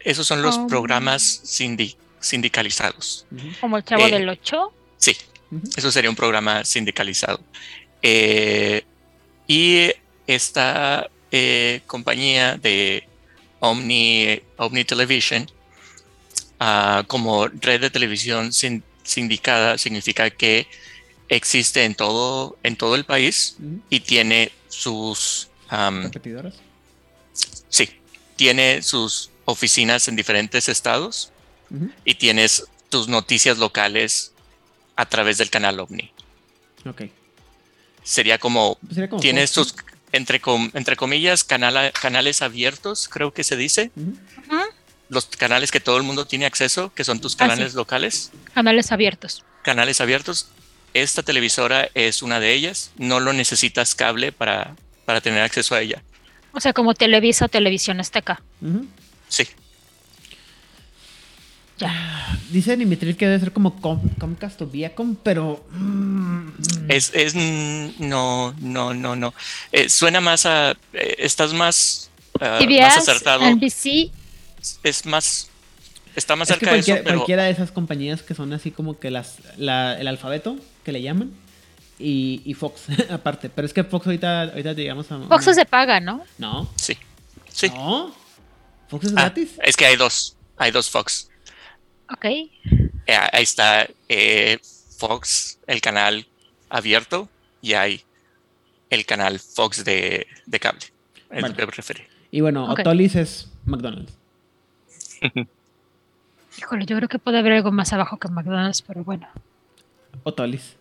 esos 0.00 0.26
son 0.26 0.42
los 0.42 0.56
Um. 0.56 0.66
programas 0.68 1.22
sindi- 1.44 1.96
sindicalizados. 2.20 3.26
Como 3.60 3.76
el 3.76 3.84
Chavo 3.84 4.06
Eh, 4.06 4.10
del 4.10 4.28
Ocho. 4.28 4.72
Sí, 4.96 5.16
eso 5.76 5.90
sería 5.92 6.10
un 6.10 6.16
programa 6.16 6.64
sindicalizado. 6.64 7.40
Eh, 8.02 8.84
y 9.46 9.90
esta 10.26 11.08
eh, 11.30 11.80
compañía 11.86 12.56
de 12.56 13.06
Omni, 13.60 14.40
Omni 14.56 14.84
Television, 14.84 15.50
ah, 16.60 17.04
como 17.06 17.46
red 17.48 17.80
de 17.80 17.90
televisión 17.90 18.52
sin- 18.52 18.82
sindicada, 19.02 19.78
significa 19.78 20.30
que 20.30 20.66
existe 21.28 21.84
en 21.84 21.94
todo, 21.94 22.56
en 22.62 22.76
todo 22.76 22.94
el 22.94 23.04
país 23.04 23.56
y 23.90 24.00
tiene 24.00 24.52
sus 24.68 25.48
am, 25.68 26.04
Repetidoras. 26.04 26.54
sí, 27.68 27.88
tiene 28.36 28.82
sus 28.82 29.30
oficinas 29.44 30.06
en 30.08 30.16
diferentes 30.16 30.68
estados 30.68 31.32
Y 32.04 32.14
tienes 32.14 32.64
tus 32.88 33.08
noticias 33.08 33.58
locales 33.58 34.32
a 34.94 35.06
través 35.06 35.38
del 35.38 35.50
canal 35.50 35.78
OVNI. 35.80 36.12
Ok. 36.88 37.02
Sería 38.02 38.38
como, 38.38 38.76
Pues 38.80 38.94
sería 38.94 39.08
como 39.10 39.20
tienes 39.20 39.52
tus, 39.52 39.74
entre, 40.12 40.40
com- 40.40 40.70
entre 40.74 40.96
comillas, 40.96 41.44
canala- 41.46 41.90
canales 41.92 42.40
abiertos, 42.42 43.08
creo 43.08 43.32
que 43.32 43.42
se 43.44 43.56
dice. 43.56 43.90
Los 45.08 45.26
canales 45.26 45.70
que 45.70 45.80
todo 45.80 45.96
el 45.96 46.02
mundo 46.02 46.26
tiene 46.26 46.46
acceso, 46.46 46.92
que 46.94 47.04
son 47.04 47.20
tus 47.20 47.34
Ah, 47.34 47.38
canales 47.38 47.72
sí. 47.72 47.76
locales, 47.76 48.30
Canales 48.54 48.90
abiertos. 48.92 49.44
canales 49.62 50.00
abiertos. 50.00 50.48
Esta 50.94 51.22
televisora 51.22 51.90
es 51.94 52.22
una 52.22 52.40
de 52.40 52.52
ellas. 52.54 52.90
No 52.96 53.20
lo 53.20 53.32
necesitas 53.32 53.94
cable 53.94 54.32
para, 54.32 54.74
para 55.04 55.20
tener 55.20 55.42
acceso 55.42 55.74
a 55.74 55.80
ella. 55.82 56.02
O 56.52 56.60
sea, 56.60 56.72
como 56.72 56.94
Televisa 56.94 57.44
o 57.44 57.48
Televisión 57.48 58.00
Azteca. 58.00 58.40
Ujú. 58.62 58.86
Sí, 59.28 59.46
Ya. 61.78 62.38
Dice 62.50 62.76
Dimitril 62.76 63.16
que 63.16 63.26
debe 63.26 63.40
ser 63.40 63.52
como 63.52 63.80
Com- 63.80 64.08
Comcast 64.18 64.60
o 64.62 64.66
Viacom, 64.66 65.16
pero. 65.16 65.64
mm, 65.72 66.48
es, 66.88 67.10
es 67.14 67.34
mm, 67.34 68.08
no, 68.08 68.54
no, 68.60 68.94
no, 68.94 69.16
no. 69.16 69.34
Eh, 69.72 69.88
suena 69.88 70.20
más 70.20 70.46
a, 70.46 70.70
eh, 70.92 71.16
estás 71.18 71.52
más, 71.52 72.10
ah, 72.40 72.60
más 72.66 72.96
acertado. 72.98 73.44
NBC. 73.50 74.10
Es 74.82 75.04
más, 75.06 75.48
está 76.14 76.34
más 76.36 76.50
es 76.50 76.56
que 76.56 76.60
cerca 76.66 76.74
de 76.74 76.80
eso, 76.80 76.94
pero 77.04 77.16
cualquiera 77.18 77.44
de 77.44 77.50
esas 77.50 77.70
compañías 77.72 78.22
que 78.22 78.34
son 78.34 78.52
así 78.52 78.70
como 78.70 78.98
que 78.98 79.10
las 79.10 79.36
la- 79.58 79.98
el 79.98 80.08
alfabeto 80.08 80.56
que 80.84 80.92
le 80.92 81.02
llaman 81.02 81.32
y, 81.98 82.42
y 82.44 82.54
Fox 82.54 82.82
aparte. 83.10 83.48
Pero 83.50 83.66
es 83.66 83.72
que 83.74 83.84
Fox 83.84 84.06
ahorita, 84.06 84.42
ahorita 84.42 84.72
llegamos 84.72 85.10
a. 85.12 85.18
Fox 85.18 85.46
una- 85.46 85.54
se 85.54 85.66
paga, 85.66 86.00
¿no? 86.00 86.24
sí, 86.76 86.96
sí. 87.52 87.68
No. 87.68 88.14
Fox 88.88 89.06
es 89.06 89.12
Ah, 89.12 89.22
gratis. 89.22 89.50
es 89.62 89.76
que 89.76 89.84
hay 89.86 89.96
dos, 89.96 90.36
hay 90.56 90.70
dos 90.70 90.88
Fox. 90.90 91.28
Ok. 92.12 92.24
Eh, 92.24 92.50
ahí 93.32 93.42
está 93.42 93.86
eh, 94.08 94.58
Fox, 94.98 95.58
el 95.66 95.80
canal 95.80 96.26
abierto, 96.68 97.28
y 97.62 97.74
hay 97.74 98.02
el 98.90 99.04
canal 99.06 99.38
Fox 99.40 99.84
de, 99.84 100.26
de 100.46 100.60
cable. 100.60 100.80
Es 101.30 101.40
Bueno. 101.40 101.48
lo 101.48 101.54
que 101.56 101.66
me 101.66 101.72
referí. 101.72 102.02
Y 102.30 102.40
bueno. 102.40 102.70
Otolis 102.70 103.14
es 103.16 103.48
McDonald's. 103.64 104.12
Híjole, 106.58 106.86
yo 106.86 106.96
creo 106.96 107.08
que 107.08 107.18
puede 107.18 107.38
haber 107.38 107.52
algo 107.52 107.70
más 107.72 107.92
abajo 107.92 108.18
que 108.18 108.28
McDonald's, 108.28 108.82
pero 108.82 109.04
bueno. 109.04 109.28
Otolis. 110.22 110.76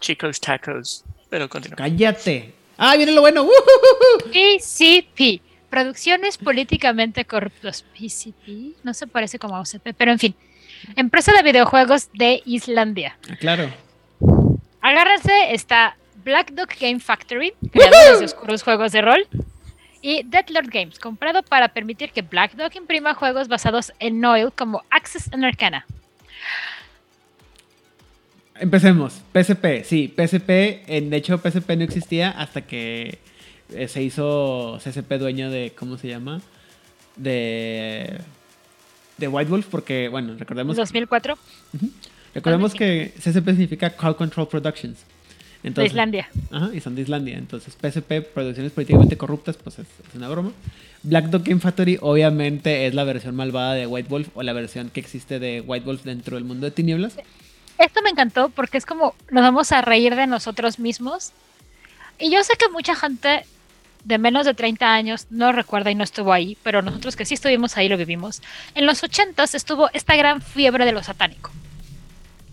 Chicos 0.00 0.40
Tacos. 0.40 1.04
Pero 1.28 1.48
continúa. 1.48 1.76
Cállate. 1.76 2.54
Ah, 2.76 2.96
viene 2.96 3.12
lo 3.12 3.20
bueno. 3.20 3.42
¡Ujujuju! 3.44 4.30
PCP. 4.32 5.42
Producciones 5.70 6.38
políticamente 6.38 7.24
corruptas. 7.24 7.84
PCP. 7.98 8.76
No 8.82 8.94
se 8.94 9.06
parece 9.06 9.38
como 9.38 9.56
a 9.56 9.60
OCP, 9.60 9.94
pero 9.96 10.12
en 10.12 10.18
fin. 10.18 10.34
Empresa 10.96 11.32
de 11.32 11.42
videojuegos 11.42 12.10
de 12.12 12.42
Islandia. 12.46 13.18
Ah, 13.30 13.36
claro. 13.36 13.70
Agárrense, 14.80 15.52
está 15.52 15.96
Black 16.24 16.52
Dog 16.52 16.68
Game 16.80 17.00
Factory, 17.00 17.52
creadores 17.72 18.20
de 18.20 18.24
oscuros 18.24 18.62
juegos 18.62 18.92
de 18.92 19.02
rol, 19.02 19.26
y 20.00 20.22
Deadlord 20.22 20.68
Games, 20.70 20.98
comprado 20.98 21.42
para 21.42 21.68
permitir 21.68 22.10
que 22.12 22.22
Black 22.22 22.54
Dog 22.54 22.74
imprima 22.76 23.14
juegos 23.14 23.48
basados 23.48 23.92
en 23.98 24.20
Noil 24.20 24.52
como 24.52 24.84
Access 24.90 25.32
and 25.32 25.44
Arcana. 25.44 25.86
Empecemos. 28.54 29.20
PSP, 29.32 29.84
sí, 29.84 30.12
PSP. 30.16 30.82
En, 30.86 31.10
de 31.10 31.16
hecho, 31.16 31.38
PSP 31.38 31.76
no 31.76 31.84
existía 31.84 32.30
hasta 32.30 32.62
que 32.62 33.18
eh, 33.72 33.88
se 33.88 34.02
hizo 34.02 34.78
CSP 34.82 35.18
dueño 35.18 35.50
de, 35.50 35.72
¿cómo 35.76 35.98
se 35.98 36.08
llama? 36.08 36.40
De, 37.16 38.18
de 39.16 39.28
White 39.28 39.50
Wolf, 39.50 39.66
porque, 39.70 40.08
bueno, 40.08 40.34
recordemos, 40.38 40.76
2004, 40.76 41.36
recordemos 42.34 42.74
que 42.74 43.12
CSP 43.18 43.46
significa 43.50 43.90
Crowd 43.90 44.16
Control 44.16 44.48
Productions. 44.48 44.98
de 45.62 45.68
Entonces, 45.68 45.92
Islandia. 45.92 46.28
Ajá, 46.50 46.70
y 46.72 46.80
son 46.80 46.94
de 46.94 47.02
Islandia. 47.02 47.36
Entonces, 47.36 47.74
PSP, 47.74 48.22
producciones 48.32 48.72
políticamente 48.72 49.16
corruptas, 49.16 49.56
pues 49.56 49.80
es, 49.80 49.86
es 50.08 50.14
una 50.14 50.28
broma. 50.28 50.52
Black 51.02 51.26
Dog 51.26 51.44
Game 51.44 51.60
Factory, 51.60 51.98
obviamente, 52.00 52.86
es 52.86 52.94
la 52.94 53.04
versión 53.04 53.34
malvada 53.36 53.74
de 53.74 53.86
White 53.86 54.08
Wolf 54.08 54.28
o 54.34 54.42
la 54.42 54.52
versión 54.52 54.90
que 54.90 55.00
existe 55.00 55.38
de 55.38 55.60
White 55.60 55.86
Wolf 55.86 56.04
dentro 56.04 56.36
del 56.36 56.44
mundo 56.44 56.66
de 56.66 56.70
tinieblas. 56.70 57.16
Esto 57.78 58.02
me 58.02 58.10
encantó 58.10 58.48
porque 58.48 58.76
es 58.78 58.84
como 58.84 59.14
nos 59.30 59.42
vamos 59.42 59.70
a 59.70 59.82
reír 59.82 60.16
de 60.16 60.26
nosotros 60.26 60.78
mismos. 60.78 61.32
Y 62.18 62.30
yo 62.32 62.42
sé 62.42 62.54
que 62.58 62.68
mucha 62.68 62.96
gente 62.96 63.44
de 64.08 64.16
menos 64.18 64.46
de 64.46 64.54
30 64.54 64.90
años 64.90 65.26
no 65.28 65.52
recuerda 65.52 65.90
y 65.90 65.94
no 65.94 66.02
estuvo 66.02 66.32
ahí, 66.32 66.56
pero 66.62 66.80
nosotros 66.80 67.14
que 67.14 67.26
sí 67.26 67.34
estuvimos 67.34 67.76
ahí 67.76 67.88
lo 67.90 67.96
vivimos. 67.98 68.40
En 68.74 68.86
los 68.86 69.02
80s 69.02 69.54
estuvo 69.54 69.90
esta 69.92 70.16
gran 70.16 70.40
fiebre 70.40 70.86
de 70.86 70.92
lo 70.92 71.02
satánico. 71.02 71.50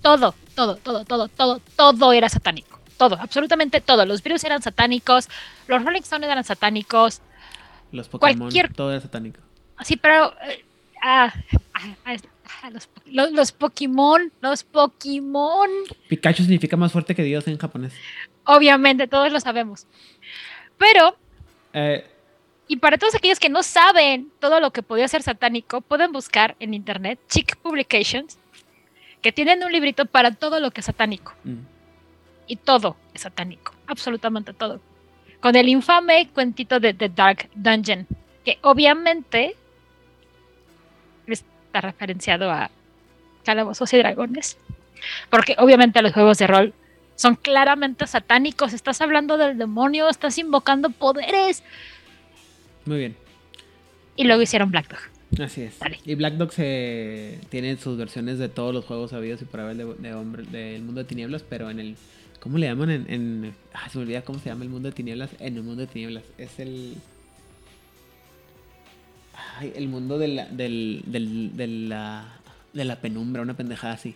Todo, 0.02 0.36
todo, 0.54 0.76
todo, 0.76 1.06
todo, 1.06 1.30
todo, 1.30 1.62
todo 1.78 2.12
era 2.14 2.28
satánico. 2.28 2.80
Todo, 2.98 3.18
absolutamente 3.20 3.80
todo. 3.82 4.06
Los 4.06 4.22
virus 4.22 4.44
eran 4.44 4.62
satánicos, 4.62 5.30
los 5.68 5.84
Rolling 5.84 6.02
Stones 6.02 6.30
eran 6.30 6.44
satánicos. 6.44 7.22
Los 7.94 8.10
Pokémon, 8.10 8.50
Cualquier- 8.50 8.74
todo 8.76 8.92
era 8.92 9.00
satánico. 9.02 9.40
Así, 9.78 9.96
pero... 9.96 10.34
eh, 10.42 10.66
ah, 11.02 11.34
ah, 11.74 11.96
ah, 12.06 12.70
los, 12.70 12.90
los, 13.06 13.32
los 13.32 13.52
Pokémon, 13.54 14.30
los 14.42 14.64
Pokémon. 14.64 15.70
Pikachu 16.10 16.44
significa 16.44 16.76
más 16.76 16.92
fuerte 16.92 17.16
que 17.16 17.24
Dios 17.24 17.48
en 17.48 17.58
japonés. 17.58 17.94
Obviamente, 18.44 19.08
todos 19.08 19.32
lo 19.32 19.40
sabemos. 19.40 19.88
Pero, 20.78 21.18
Eh, 21.76 22.08
y 22.68 22.78
para 22.78 22.98
todos 22.98 23.14
aquellos 23.14 23.40
que 23.40 23.50
no 23.50 23.62
saben 23.62 24.32
todo 24.40 24.60
lo 24.60 24.72
que 24.72 24.82
podía 24.82 25.08
ser 25.08 25.22
satánico, 25.22 25.82
pueden 25.82 26.12
buscar 26.14 26.56
en 26.60 26.74
internet 26.74 27.20
Chick 27.28 27.58
Publications, 27.58 28.40
que 29.22 29.32
tienen 29.32 29.64
un 29.64 29.72
librito 29.72 30.06
para 30.06 30.32
todo 30.32 30.60
lo 30.60 30.72
que 30.72 30.80
es 30.80 30.86
satánico. 30.86 31.34
mm. 31.44 31.76
Y 32.48 32.56
todo 32.58 32.96
es 33.14 33.22
satánico, 33.22 33.74
absolutamente 33.88 34.54
todo. 34.54 34.80
Con 35.42 35.56
el 35.56 35.68
infame 35.68 36.30
cuentito 36.34 36.80
de 36.80 36.94
The 36.94 37.10
Dark 37.10 37.50
Dungeon, 37.56 38.08
que 38.44 38.58
obviamente 38.62 39.56
está 41.28 41.82
referenciado 41.82 42.52
a 42.52 42.70
Calabozos 43.44 43.92
y 43.94 43.98
Dragones, 43.98 44.58
porque 45.30 45.56
obviamente 45.58 46.02
los 46.02 46.14
juegos 46.14 46.38
de 46.38 46.48
rol 46.48 46.74
son 47.16 47.36
claramente 47.36 48.06
satánicos. 48.08 48.74
Estás 48.74 49.02
hablando 49.02 49.38
del 49.38 49.58
demonio, 49.58 50.10
estás 50.10 50.38
invocando 50.38 50.90
poderes. 50.90 51.64
Muy 52.86 52.98
bien. 52.98 53.16
Y 54.16 54.24
luego 54.26 54.42
hicieron 54.42 54.72
Black 54.72 54.88
Dog. 54.90 55.44
Así 55.44 55.62
es. 55.64 55.78
Vale. 55.80 56.00
Y 56.06 56.16
Black 56.16 56.36
Dog 56.36 56.54
se 56.54 57.40
tiene 57.50 57.76
sus 57.78 57.98
versiones 57.98 58.38
de 58.38 58.48
todos 58.48 58.74
los 58.74 58.86
juegos 58.86 59.12
habidos 59.14 59.42
y 59.42 59.46
por 59.46 59.60
haber 59.60 59.76
de, 59.76 59.86
de 59.96 60.14
hombre, 60.14 60.44
del 60.44 60.82
mundo 60.84 61.02
de 61.02 61.08
tinieblas, 61.08 61.44
pero 61.44 61.70
en 61.70 61.80
el. 61.80 61.96
¿Cómo 62.40 62.58
le 62.60 62.68
llaman? 62.68 62.92
En, 62.92 63.06
en- 63.12 63.56
ah, 63.74 63.90
se 63.90 63.98
me 63.98 64.04
olvida 64.04 64.22
cómo 64.22 64.38
se 64.40 64.50
llama 64.50 64.64
el 64.64 64.70
mundo 64.70 64.88
de 64.90 64.96
tinieblas. 64.96 65.32
En 65.40 65.58
el 65.58 65.64
mundo 65.64 65.82
de 65.82 65.88
tinieblas. 65.88 66.24
Es 66.38 66.60
el. 66.60 66.96
Ay, 69.58 69.74
el 69.76 69.88
mundo 69.88 70.18
de 70.18 70.28
la, 70.30 70.46
del, 70.46 71.02
del- 71.08 71.56
de, 71.58 71.68
la, 71.68 72.35
de 72.76 72.86
la 72.86 72.98
penumbra, 72.98 73.42
una 73.42 73.56
pendejada 73.56 73.94
así. 73.94 74.16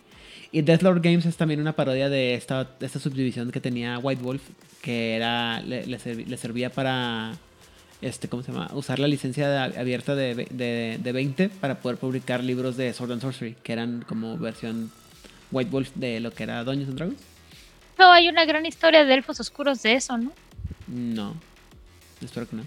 Y 0.52 0.62
Deathlord 0.62 1.00
Games 1.02 1.26
es 1.26 1.36
también 1.36 1.60
una 1.60 1.72
parodia 1.72 2.08
de 2.08 2.34
esta, 2.34 2.64
de 2.64 2.86
esta 2.86 2.98
subdivisión 3.00 3.50
que 3.50 3.60
tenía 3.60 3.98
White 3.98 4.22
Wolf, 4.22 4.42
que 4.82 5.16
era 5.16 5.60
le, 5.62 5.86
le 5.86 5.98
le 5.98 6.36
servía 6.36 6.70
para 6.70 7.32
este, 8.00 8.28
¿cómo 8.28 8.42
se 8.42 8.52
llama? 8.52 8.70
Usar 8.74 8.98
la 8.98 9.08
licencia 9.08 9.48
de- 9.48 9.78
abierta 9.78 10.14
de, 10.14 10.34
de, 10.50 10.98
de 11.02 11.12
20 11.12 11.48
para 11.50 11.80
poder 11.80 11.98
publicar 11.98 12.42
libros 12.42 12.76
de 12.76 12.92
Sword 12.92 13.12
and 13.12 13.20
Sorcery, 13.22 13.56
que 13.62 13.72
eran 13.72 14.02
como 14.08 14.38
versión 14.38 14.90
White 15.50 15.70
Wolf 15.70 15.90
de 15.96 16.20
lo 16.20 16.32
que 16.32 16.42
era 16.44 16.64
Dungeons 16.64 16.88
and 16.90 16.96
Dragons. 16.98 17.20
No, 17.98 18.10
hay 18.12 18.28
una 18.28 18.44
gran 18.46 18.64
historia 18.66 19.04
de 19.04 19.12
elfos 19.14 19.38
oscuros 19.40 19.82
de 19.82 19.94
eso, 19.94 20.16
¿no? 20.16 20.32
No, 20.88 21.34
espero 22.22 22.48
que 22.48 22.56
no. 22.56 22.62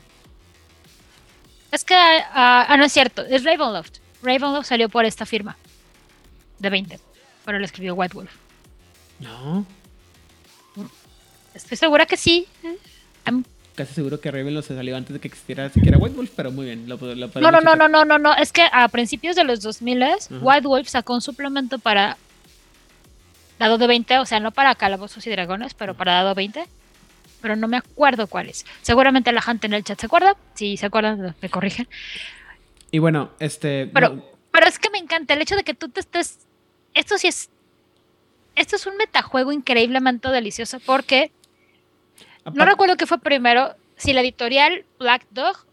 Es 1.72 1.84
que, 1.84 1.96
ah, 1.96 2.66
ah, 2.70 2.78
no 2.78 2.86
es 2.86 2.94
cierto, 2.94 3.26
es 3.26 3.44
Ravenloft. 3.44 3.98
Ravenloft 4.22 4.68
salió 4.68 4.90
por 4.90 5.06
esta 5.06 5.26
firma 5.26 5.58
de 6.64 6.70
20, 6.72 7.00
pero 7.46 7.60
lo 7.60 7.66
escribió 7.66 7.94
White 7.94 8.16
Wolf. 8.16 8.32
No, 9.20 9.66
Estoy 11.54 11.78
segura 11.78 12.06
que 12.06 12.18
sí. 12.18 12.48
Casi 13.76 13.94
seguro 13.94 14.20
que 14.20 14.32
Ravenloft 14.32 14.68
se 14.68 14.76
salió 14.76 14.96
antes 14.98 15.14
de 15.14 15.20
que 15.20 15.28
existiera 15.28 15.70
siquiera 15.70 15.98
White 15.98 16.16
Wolf, 16.16 16.32
pero 16.36 16.52
muy 16.52 16.66
bien. 16.66 16.88
Lo, 16.90 16.98
lo 16.98 17.28
No, 17.28 17.52
no, 17.52 17.62
no, 17.62 17.76
no, 17.76 17.88
no, 17.88 18.06
no, 18.06 18.18
no. 18.18 18.36
Es 18.36 18.52
que 18.52 18.68
a 18.72 18.88
principios 18.88 19.36
de 19.36 19.44
los 19.44 19.62
2000 19.62 20.04
White 20.42 20.68
Wolf 20.68 20.88
sacó 20.88 21.14
un 21.14 21.22
suplemento 21.22 21.80
para 21.80 22.18
dado 23.60 23.78
de 23.78 23.88
20, 23.88 24.18
o 24.20 24.26
sea, 24.26 24.40
no 24.40 24.52
para 24.52 24.76
calabozos 24.76 25.26
y 25.28 25.30
dragones, 25.30 25.74
pero 25.74 25.96
para 25.96 26.14
dado 26.14 26.36
20. 26.36 26.66
Pero 27.42 27.56
no 27.56 27.68
me 27.68 27.78
acuerdo 27.78 28.28
cuál 28.28 28.50
es. 28.50 28.66
Seguramente 28.82 29.32
la 29.32 29.42
gente 29.42 29.68
en 29.68 29.74
el 29.74 29.84
chat 29.84 30.00
se 30.00 30.06
acuerda. 30.06 30.36
Si 30.54 30.78
se 30.78 30.86
acuerdan, 30.86 31.36
me 31.42 31.50
corrigen. 31.50 31.88
Y 32.90 33.00
bueno, 33.00 33.32
este... 33.40 33.90
Pero, 33.94 34.10
no, 34.10 34.24
pero 34.52 34.68
es 34.68 34.80
que 34.80 34.90
me 34.90 34.98
encanta 34.98 35.34
el 35.34 35.42
hecho 35.42 35.56
de 35.56 35.64
que 35.64 35.74
tú 35.74 35.90
te 35.90 36.00
estés. 36.00 36.40
Esto 36.94 37.18
sí 37.18 37.28
es. 37.28 37.50
Esto 38.56 38.76
es 38.76 38.86
un 38.86 38.98
metajuego 38.98 39.52
increíblemente 39.52 40.30
delicioso 40.30 40.80
porque 40.86 41.32
no 42.54 42.66
recuerdo 42.66 42.98
qué 42.98 43.08
fue 43.08 43.20
primero. 43.20 43.76
Si 43.96 44.14
la 44.14 44.22
editorial 44.22 44.86
Black 45.00 45.26
Dog 45.32 45.66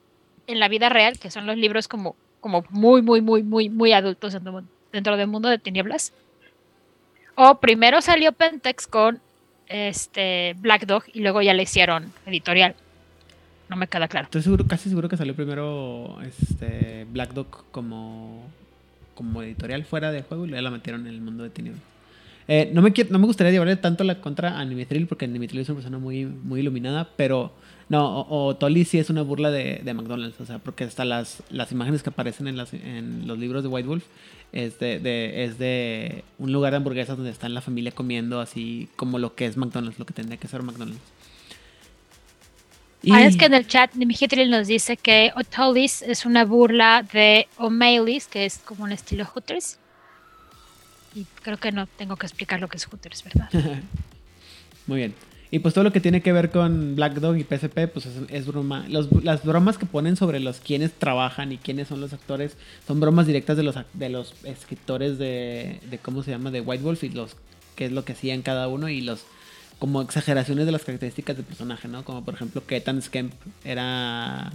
en 0.47 0.61
la 0.61 0.69
vida 0.69 0.89
real, 0.89 1.19
que 1.19 1.31
son 1.31 1.47
los 1.47 1.57
libros 1.57 1.89
como, 1.89 2.17
como 2.41 2.65
muy, 2.71 3.03
muy, 3.03 3.21
muy, 3.21 3.43
muy, 3.43 3.69
muy 3.69 3.93
adultos 3.93 4.33
dentro, 4.33 4.63
dentro 4.93 5.17
del 5.17 5.27
mundo 5.27 5.49
de 5.49 5.59
tinieblas. 5.59 6.13
O 7.35 7.59
primero 7.59 8.01
salió 8.03 8.33
Pentex 8.33 8.87
con 8.87 9.21
este 9.69 10.55
Black 10.59 10.87
Dog 10.87 11.05
y 11.13 11.21
luego 11.21 11.43
ya 11.43 11.55
le 11.55 11.63
hicieron 11.63 12.13
editorial. 12.27 12.75
No 13.69 13.77
me 13.77 13.87
queda 13.87 14.09
claro. 14.09 14.25
Estoy 14.25 14.43
seguro, 14.43 14.67
casi 14.67 14.89
seguro 14.89 15.09
que 15.09 15.17
salió 15.17 15.35
primero 15.35 16.19
este 16.23 17.07
Black 17.11 17.33
Dog 17.33 17.65
como, 17.71 18.45
como 19.21 19.43
editorial 19.43 19.85
fuera 19.85 20.11
de 20.11 20.23
juego 20.23 20.47
y 20.47 20.49
luego 20.49 20.63
la 20.63 20.71
metieron 20.71 21.03
en 21.03 21.13
el 21.13 21.21
mundo 21.21 21.43
de 21.43 21.51
tinieblas. 21.51 21.83
Eh, 22.49 22.71
no, 22.73 22.81
me 22.81 22.91
no 23.11 23.19
me 23.19 23.27
gustaría 23.27 23.53
llevarle 23.53 23.77
tanto 23.77 24.03
la 24.03 24.23
contra 24.23 24.59
a 24.59 24.65
Nimitril 24.65 25.07
porque 25.07 25.29
Nimitril 25.29 25.61
es 25.61 25.69
una 25.69 25.77
persona 25.77 25.99
muy, 25.99 26.25
muy 26.25 26.61
iluminada, 26.61 27.07
pero 27.19 27.53
no, 27.91 28.27
o, 28.31 28.57
Tolly 28.57 28.87
sí 28.87 28.99
es 28.99 29.11
una 29.11 29.21
burla 29.21 29.51
de, 29.51 29.83
McDonald's, 29.93 30.41
o 30.41 30.47
sea, 30.47 30.59
porque 30.59 30.85
hasta 30.85 31.05
las, 31.05 31.43
las 31.51 31.71
imágenes 31.71 32.03
que 32.03 32.09
aparecen 32.09 32.49
en, 32.49 32.57
los 33.27 33.39
libros 33.39 33.63
de 33.63 33.69
White 33.69 33.89
Wolf 33.89 34.05
es 34.53 34.79
de, 34.79 35.45
es 35.45 35.59
de 35.59 36.25
un 36.39 36.51
lugar 36.51 36.71
de 36.71 36.79
hamburguesas 36.79 37.19
donde 37.19 37.31
está 37.31 37.47
la 37.51 37.61
familia 37.61 37.93
comiendo 37.93 38.41
así 38.41 38.89
como 38.97 39.19
lo 39.19 39.35
que 39.35 39.45
es 39.45 39.59
McDonald's, 39.59 39.99
lo 39.99 40.07
que 40.07 40.15
tendría 40.15 40.39
que 40.39 40.49
ser 40.49 40.63
McDonald's. 40.63 41.20
Ah, 43.11 43.25
es 43.25 43.35
Y- 43.35 43.39
que 43.39 43.47
en 43.47 43.55
el 43.55 43.67
chat 43.67 43.95
Nimihitril 43.95 44.51
nos 44.51 44.67
dice 44.67 44.97
que 44.97 45.33
Otolis 45.37 46.03
es 46.03 46.27
una 46.27 46.45
burla 46.45 47.07
de 47.13 47.49
O'Malley's, 47.57 48.27
que 48.27 48.45
es 48.45 48.59
como 48.59 48.85
un 48.85 48.93
estilo 48.93 49.25
Hooters. 49.25 49.79
Y 51.15 51.25
creo 51.43 51.57
que 51.57 51.73
no 51.73 51.87
tengo 51.87 52.17
que 52.17 52.27
explicar 52.27 52.61
lo 52.61 52.69
que 52.69 52.77
es 52.77 52.85
Hooters, 52.87 53.25
¿verdad? 53.25 53.49
Muy 54.87 54.99
bien. 54.99 55.15
Y 55.53 55.59
pues 55.59 55.75
todo 55.75 55.83
lo 55.83 55.93
que 55.93 56.01
tiene 56.01 56.23
que 56.23 56.33
ver 56.33 56.51
con 56.51 56.95
Black 56.95 57.15
Dog 57.15 57.37
y 57.37 57.43
PSP, 57.43 57.89
pues 57.93 58.07
es, 58.07 58.15
es 58.29 58.47
broma. 58.47 58.85
Los- 58.89 59.09
las 59.25 59.43
bromas 59.45 59.79
que 59.79 59.87
ponen 59.87 60.15
sobre 60.17 60.39
los 60.39 60.61
quienes 60.61 60.93
trabajan 60.93 61.51
y 61.53 61.57
quiénes 61.59 61.89
son 61.89 62.01
los 62.01 62.13
actores 62.13 62.57
son 62.87 63.01
bromas 63.01 63.27
directas 63.27 63.57
de 63.57 63.65
los, 63.65 63.75
de 63.95 64.09
los 64.11 64.35
escritores 64.45 65.19
de, 65.19 65.81
de, 65.91 65.99
¿cómo 65.99 66.23
se 66.23 66.31
llama? 66.31 66.51
De 66.53 66.61
White 66.61 66.85
Wolf 66.85 67.03
y 67.03 67.09
los 67.09 67.37
qué 67.75 67.87
es 67.87 67.93
lo 67.93 68.05
que 68.05 68.13
hacían 68.13 68.43
cada 68.43 68.69
uno 68.69 68.89
y 68.89 69.01
los 69.01 69.25
como 69.81 70.02
exageraciones 70.02 70.66
de 70.66 70.73
las 70.73 70.85
características 70.85 71.36
del 71.36 71.47
personaje, 71.47 71.89
¿no? 71.89 72.05
Como 72.05 72.23
por 72.23 72.35
ejemplo 72.35 72.65
que 72.65 72.77
Ethan 72.77 73.02
Skemp 73.02 73.32
era 73.65 74.52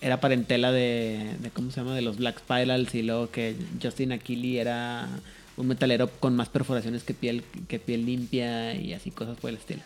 era 0.00 0.20
parentela 0.20 0.70
de, 0.70 1.36
de 1.40 1.50
¿cómo 1.50 1.70
se 1.70 1.80
llama? 1.80 1.94
De 1.94 2.00
los 2.00 2.16
Black 2.16 2.38
Spirals 2.38 2.94
y 2.94 3.02
luego 3.02 3.30
que 3.30 3.56
Justin 3.82 4.12
Aquili 4.12 4.58
era 4.58 5.08
un 5.56 5.66
metalero 5.66 6.08
con 6.08 6.36
más 6.36 6.48
perforaciones 6.48 7.02
que 7.02 7.12
piel 7.12 7.42
que 7.66 7.80
piel 7.80 8.06
limpia 8.06 8.74
y 8.74 8.92
así 8.92 9.10
cosas 9.10 9.36
por 9.36 9.50
el 9.50 9.56
estilo. 9.56 9.82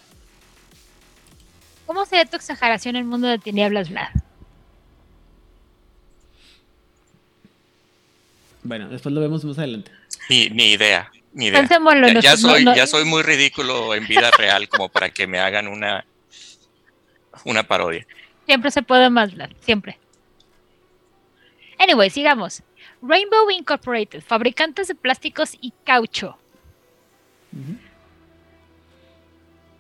¿Cómo 1.87 2.05
sería 2.05 2.27
tu 2.27 2.37
exageración 2.37 2.97
en 2.97 3.01
el 3.01 3.09
mundo 3.09 3.29
de 3.29 3.39
tinieblas, 3.39 3.89
Vlad? 3.89 4.11
Bueno, 8.63 8.91
después 8.91 9.15
lo 9.15 9.23
vemos 9.23 9.43
más 9.43 9.59
adelante. 9.59 9.91
Ni, 10.29 10.51
ni 10.51 10.73
idea, 10.73 11.11
ni 11.33 11.47
idea. 11.47 11.61
Pensémoslo, 11.61 12.09
Ya, 12.09 12.21
ya 12.21 12.37
soy, 12.37 12.65
ya 12.65 12.87
soy 12.87 13.05
muy 13.05 13.23
ridículo 13.23 13.95
en 13.95 14.07
vida 14.07 14.31
real 14.31 14.69
como 14.69 14.89
para 14.89 15.11
que 15.11 15.27
me 15.27 15.39
hagan 15.39 15.69
una, 15.69 16.05
una 17.45 17.63
parodia. 17.63 18.07
Siempre 18.47 18.71
se 18.71 18.83
puede 18.83 19.11
más, 19.11 19.31
siempre. 19.61 19.99
Anyway, 21.79 22.11
sigamos. 22.11 22.63
Rainbow 23.03 23.51
Incorporated, 23.51 24.23
fabricantes 24.23 24.89
de 24.89 24.95
plásticos 24.95 25.57
y 25.61 25.73
caucho. 25.85 26.37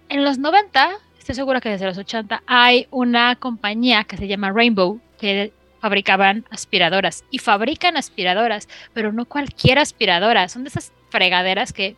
En 0.08 0.24
los 0.24 0.38
90, 0.38 0.90
estoy 1.18 1.34
segura 1.34 1.60
que 1.60 1.68
desde 1.68 1.86
los 1.86 1.98
80, 1.98 2.42
hay 2.46 2.86
una 2.90 3.36
compañía 3.36 4.04
que 4.04 4.16
se 4.16 4.26
llama 4.26 4.50
Rainbow 4.50 5.00
que 5.18 5.52
fabricaban 5.80 6.44
aspiradoras 6.50 7.24
y 7.30 7.38
fabrican 7.38 7.96
aspiradoras, 7.96 8.68
pero 8.92 9.12
no 9.12 9.24
cualquier 9.24 9.78
aspiradora, 9.78 10.48
son 10.48 10.64
de 10.64 10.68
esas 10.68 10.92
fregaderas 11.10 11.72
que 11.72 11.96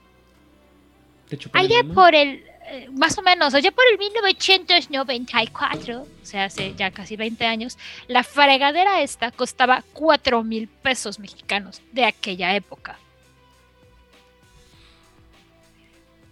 el 1.30 1.51
allá 1.52 1.82
por 1.94 2.14
el, 2.14 2.44
eh, 2.66 2.89
más 2.93 3.16
o 3.18 3.22
menos, 3.22 3.55
allá 3.55 3.70
por 3.70 3.84
el 3.90 3.98
1994, 3.98 6.02
o 6.02 6.06
sea, 6.22 6.44
hace 6.44 6.74
ya 6.74 6.90
casi 6.90 7.16
20 7.16 7.47
años, 7.47 7.78
la 8.09 8.22
fregadera 8.22 9.02
esta 9.02 9.30
costaba 9.30 9.82
4 9.93 10.43
mil 10.43 10.68
pesos 10.68 11.18
mexicanos 11.18 11.80
de 11.93 12.05
aquella 12.05 12.55
época. 12.55 12.98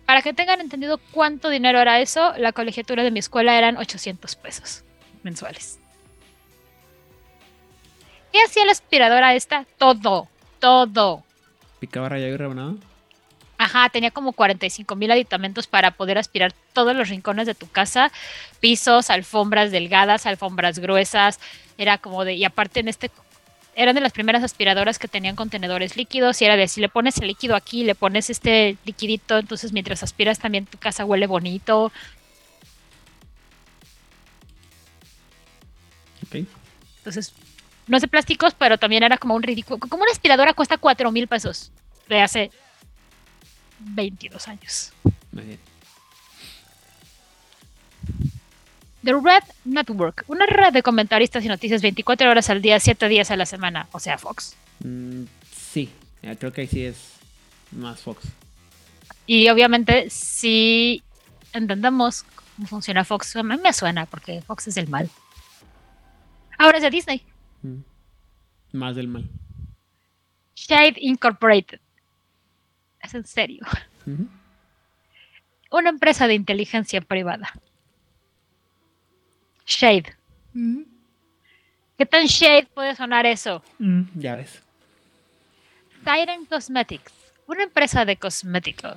Para 0.06 0.22
que 0.22 0.32
tengan 0.32 0.60
entendido 0.60 0.98
cuánto 1.12 1.50
dinero 1.50 1.80
era 1.80 2.00
eso, 2.00 2.32
la 2.36 2.52
colegiatura 2.52 3.04
de 3.04 3.12
mi 3.12 3.20
escuela 3.20 3.56
eran 3.56 3.76
800 3.76 4.34
pesos 4.36 4.82
mensuales. 5.22 5.78
¿Qué 8.32 8.42
hacía 8.42 8.64
la 8.64 8.72
aspiradora 8.72 9.34
esta? 9.34 9.66
Todo, 9.78 10.28
todo. 10.58 11.24
Picaba 11.80 12.08
rayado 12.08 12.34
y 12.34 12.36
rebanado. 12.36 12.76
Ajá, 13.58 13.90
tenía 13.90 14.10
como 14.10 14.32
45 14.32 14.96
mil 14.96 15.10
aditamentos 15.10 15.66
para 15.66 15.90
poder 15.90 16.16
aspirar 16.16 16.54
todos 16.72 16.96
los 16.96 17.10
rincones 17.10 17.46
de 17.46 17.54
tu 17.54 17.68
casa, 17.68 18.10
pisos, 18.58 19.10
alfombras 19.10 19.70
delgadas, 19.70 20.24
alfombras 20.24 20.78
gruesas, 20.78 21.40
era 21.76 21.98
como 21.98 22.24
de, 22.24 22.34
y 22.34 22.44
aparte 22.44 22.80
en 22.80 22.88
este, 22.88 23.10
eran 23.74 23.94
de 23.94 24.00
las 24.00 24.12
primeras 24.12 24.42
aspiradoras 24.42 24.98
que 24.98 25.08
tenían 25.08 25.36
contenedores 25.36 25.96
líquidos 25.96 26.40
y 26.40 26.46
era 26.46 26.56
de, 26.56 26.68
si 26.68 26.80
le 26.80 26.88
pones 26.88 27.18
el 27.18 27.28
líquido 27.28 27.54
aquí, 27.54 27.84
le 27.84 27.94
pones 27.94 28.30
este 28.30 28.78
liquidito, 28.86 29.38
entonces 29.38 29.74
mientras 29.74 30.02
aspiras 30.02 30.38
también 30.38 30.64
tu 30.64 30.78
casa 30.78 31.04
huele 31.04 31.26
bonito. 31.26 31.92
Ok. 36.26 36.46
Entonces, 36.98 37.34
no 37.90 37.96
es 37.96 38.02
de 38.02 38.08
plásticos, 38.08 38.54
pero 38.54 38.78
también 38.78 39.02
era 39.02 39.18
como 39.18 39.34
un 39.34 39.42
ridículo, 39.42 39.78
como 39.80 40.04
una 40.04 40.12
aspiradora 40.12 40.54
cuesta 40.54 40.78
4 40.78 41.10
mil 41.10 41.26
pesos 41.26 41.72
de 42.08 42.20
hace 42.20 42.52
22 43.80 44.46
años. 44.46 44.92
Muy 45.32 45.42
bien. 45.42 45.58
The 49.02 49.12
Red 49.12 49.42
Network, 49.64 50.24
una 50.28 50.46
red 50.46 50.72
de 50.72 50.84
comentaristas 50.84 51.44
y 51.44 51.48
noticias 51.48 51.82
24 51.82 52.30
horas 52.30 52.48
al 52.48 52.62
día, 52.62 52.78
7 52.78 53.08
días 53.08 53.32
a 53.32 53.36
la 53.36 53.44
semana, 53.44 53.88
o 53.90 53.98
sea, 53.98 54.18
Fox. 54.18 54.54
Mm, 54.84 55.24
sí, 55.50 55.90
eh, 56.22 56.36
creo 56.38 56.52
que 56.52 56.60
ahí 56.60 56.68
sí 56.68 56.84
es 56.84 57.14
más 57.72 57.98
Fox. 57.98 58.22
Y 59.26 59.48
obviamente, 59.48 60.08
si 60.10 61.02
entendemos 61.52 62.22
cómo 62.54 62.68
funciona 62.68 63.04
Fox, 63.04 63.34
a 63.34 63.42
mí 63.42 63.56
me 63.56 63.72
suena 63.72 64.06
porque 64.06 64.42
Fox 64.42 64.68
es 64.68 64.76
el 64.76 64.86
mal. 64.86 65.10
Ahora 66.56 66.78
es 66.78 66.84
de 66.84 66.90
Disney. 66.90 67.29
Mm. 67.62 67.80
Más 68.72 68.96
del 68.96 69.08
mal. 69.08 69.28
Shade 70.54 70.94
Incorporated. 70.98 71.80
Es 73.02 73.14
en 73.14 73.26
serio. 73.26 73.64
Una 75.70 75.88
empresa 75.90 76.26
de 76.26 76.34
inteligencia 76.34 77.00
privada. 77.00 77.52
Shade. 79.66 80.14
¿Qué 81.96 82.06
tan 82.06 82.26
shade 82.26 82.66
puede 82.74 82.94
sonar 82.96 83.26
eso? 83.26 83.62
Mm, 83.78 84.02
Ya 84.16 84.36
ves. 84.36 84.62
Siren 86.04 86.44
Cosmetics. 86.46 87.12
Una 87.46 87.62
empresa 87.64 88.04
de 88.04 88.16
cosméticos. 88.16 88.96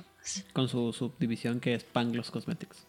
Con 0.52 0.68
su 0.68 0.92
subdivisión 0.92 1.60
que 1.60 1.74
es 1.74 1.84
Panglos 1.84 2.30
Cosmetics. 2.30 2.86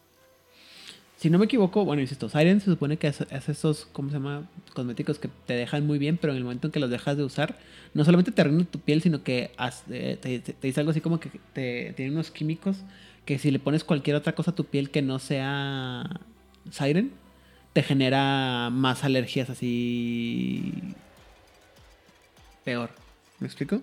Si 1.18 1.30
no 1.30 1.40
me 1.40 1.46
equivoco, 1.46 1.86
bueno, 1.86 2.02
insisto, 2.02 2.28
Siren 2.28 2.60
se 2.60 2.66
supone 2.70 2.98
que 2.98 3.08
hace 3.08 3.26
esos, 3.52 3.86
¿cómo 3.94 4.10
se 4.10 4.16
llama? 4.16 4.50
Cosméticos 4.74 5.18
que 5.18 5.30
te 5.48 5.54
dejan 5.54 5.88
muy 5.88 5.98
bien, 5.98 6.18
pero 6.18 6.34
en 6.34 6.38
el 6.38 6.44
momento 6.44 6.68
en 6.68 6.72
que 6.74 6.80
los 6.82 6.90
dejas 6.90 7.16
de 7.16 7.24
usar, 7.24 7.58
no 7.94 8.04
solamente 8.04 8.32
te 8.32 8.42
arruinan 8.42 8.66
tu 8.66 8.80
piel, 8.80 9.02
sino 9.02 9.24
que 9.24 9.52
eh, 9.90 10.18
te, 10.22 10.40
te- 10.40 10.54
te 10.54 10.68
dice 10.68 10.82
algo 10.82 10.92
así 10.92 11.00
como 11.02 11.20
que 11.22 11.30
te 11.54 11.94
tiene 11.96 12.12
unos 12.12 12.32
químicos 12.32 12.78
que 13.26 13.40
si 13.40 13.50
le 13.50 13.60
pones 13.60 13.84
cualquier 13.86 14.18
otra 14.18 14.36
cosa 14.36 14.52
a 14.52 14.56
tu 14.56 14.66
piel 14.66 14.90
que 14.92 15.02
no 15.02 15.20
sea 15.20 16.20
Siren, 16.70 17.12
te 17.74 17.82
genera 17.82 18.70
más 18.72 19.04
alergias 19.06 19.50
así 19.50 20.74
peor. 22.66 22.90
¿Me 23.40 23.48
explico? 23.48 23.82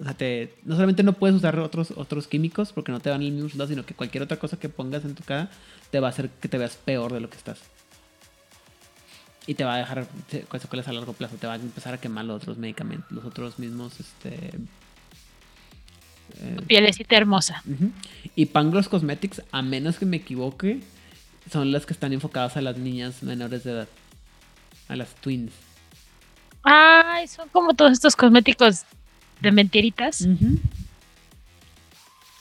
O 0.00 0.04
sea, 0.04 0.14
te, 0.14 0.54
no 0.64 0.76
solamente 0.76 1.02
no 1.02 1.12
puedes 1.12 1.36
usar 1.36 1.58
otros, 1.58 1.92
otros 1.94 2.26
químicos 2.26 2.72
porque 2.72 2.90
no 2.90 3.00
te 3.00 3.10
van 3.10 3.20
el 3.22 3.32
mismo 3.32 3.48
resultado, 3.48 3.68
sino 3.68 3.84
que 3.84 3.94
cualquier 3.94 4.22
otra 4.22 4.38
cosa 4.38 4.58
que 4.58 4.70
pongas 4.70 5.04
en 5.04 5.14
tu 5.14 5.22
cara 5.22 5.50
te 5.90 6.00
va 6.00 6.06
a 6.06 6.10
hacer 6.10 6.30
que 6.30 6.48
te 6.48 6.56
veas 6.56 6.76
peor 6.76 7.12
de 7.12 7.20
lo 7.20 7.28
que 7.28 7.36
estás. 7.36 7.58
Y 9.46 9.54
te 9.54 9.64
va 9.64 9.74
a 9.74 9.78
dejar 9.78 10.06
se- 10.30 10.42
con 10.42 10.58
secuelas 10.60 10.88
a 10.88 10.92
largo 10.92 11.12
plazo. 11.12 11.36
Te 11.36 11.46
va 11.46 11.54
a 11.54 11.56
empezar 11.56 11.92
a 11.92 11.98
quemar 11.98 12.24
los 12.24 12.36
otros 12.42 12.56
medicamentos, 12.56 13.10
los 13.10 13.24
otros 13.24 13.58
mismos, 13.58 13.98
este... 14.00 14.36
eh, 16.40 16.54
Tu 16.56 16.62
pielecita 16.64 17.16
hermosa. 17.16 17.62
Y 18.36 18.46
Pangloss 18.46 18.88
Cosmetics, 18.88 19.42
a 19.52 19.60
menos 19.62 19.98
que 19.98 20.06
me 20.06 20.18
equivoque, 20.18 20.80
son 21.50 21.72
las 21.72 21.84
que 21.84 21.92
están 21.92 22.12
enfocadas 22.12 22.56
a 22.56 22.60
las 22.62 22.78
niñas 22.78 23.22
menores 23.22 23.64
de 23.64 23.72
edad. 23.72 23.88
A 24.88 24.96
las 24.96 25.14
twins. 25.16 25.52
Ay, 26.62 27.26
son 27.28 27.48
como 27.48 27.74
todos 27.74 27.92
estos 27.92 28.16
cosméticos 28.16 28.82
de 29.40 29.52
mentiritas 29.52 30.26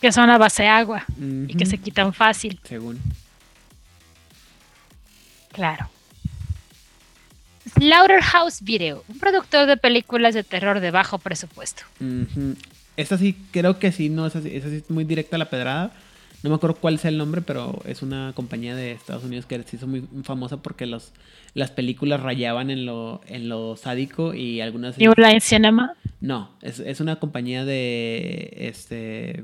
que 0.02 0.12
son 0.12 0.30
a 0.30 0.38
base 0.38 0.64
de 0.64 0.70
agua 0.70 1.06
y 1.48 1.56
que 1.56 1.66
se 1.66 1.78
quitan 1.78 2.14
fácil. 2.14 2.60
Según. 2.64 3.00
Claro. 5.52 5.90
Slaughterhouse 7.78 8.62
Video, 8.62 9.04
un 9.08 9.20
productor 9.20 9.68
de 9.68 9.78
películas 9.78 10.34
de 10.34 10.44
terror 10.44 10.80
de 10.80 10.92
bajo 10.92 11.20
presupuesto. 11.20 11.84
Ujú. 12.00 12.56
Esta 12.98 13.18
sí, 13.18 13.38
creo 13.52 13.80
que 13.80 13.92
sí, 13.92 14.10
no, 14.10 14.26
esa 14.26 14.42
sí, 14.42 14.50
esa 14.54 14.70
sí 14.70 14.78
es 14.78 14.90
muy 14.90 15.04
directa 15.04 15.36
a 15.36 15.40
la 15.40 15.50
pedrada. 15.50 15.92
No 16.44 16.50
me 16.50 16.56
acuerdo 16.56 16.78
cuál 16.78 16.96
es 16.96 17.06
el 17.06 17.18
nombre, 17.18 17.42
pero 17.42 17.82
es 17.86 18.02
una 18.02 18.32
compañía 18.34 18.76
de 18.76 18.92
Estados 18.94 19.24
Unidos 19.24 19.46
que 19.46 19.62
se 19.64 19.76
hizo 19.76 19.88
muy 19.88 20.08
famosa 20.24 20.58
porque 20.62 20.86
los, 20.86 21.12
las 21.54 21.72
películas 21.72 22.22
rayaban 22.22 22.70
en 22.70 22.86
lo, 22.86 23.20
en 23.28 23.50
lo 23.50 23.76
sádico 23.76 24.34
y 24.34 24.62
algunas... 24.62 24.98
New 24.98 25.14
Line 25.18 25.42
Cinema. 25.42 25.96
No, 26.22 26.50
es, 26.62 26.80
es 26.80 27.00
una 27.00 27.18
compañía 27.18 27.64
de. 27.66 28.52
Este. 28.58 29.44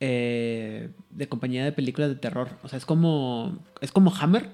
eh, 0.00 0.90
de 1.10 1.28
compañía 1.28 1.64
de 1.64 1.72
películas 1.72 2.10
de 2.10 2.16
terror. 2.16 2.48
O 2.62 2.68
sea, 2.68 2.76
es 2.76 2.84
como. 2.84 3.58
Es 3.80 3.90
como 3.90 4.14
Hammer, 4.14 4.50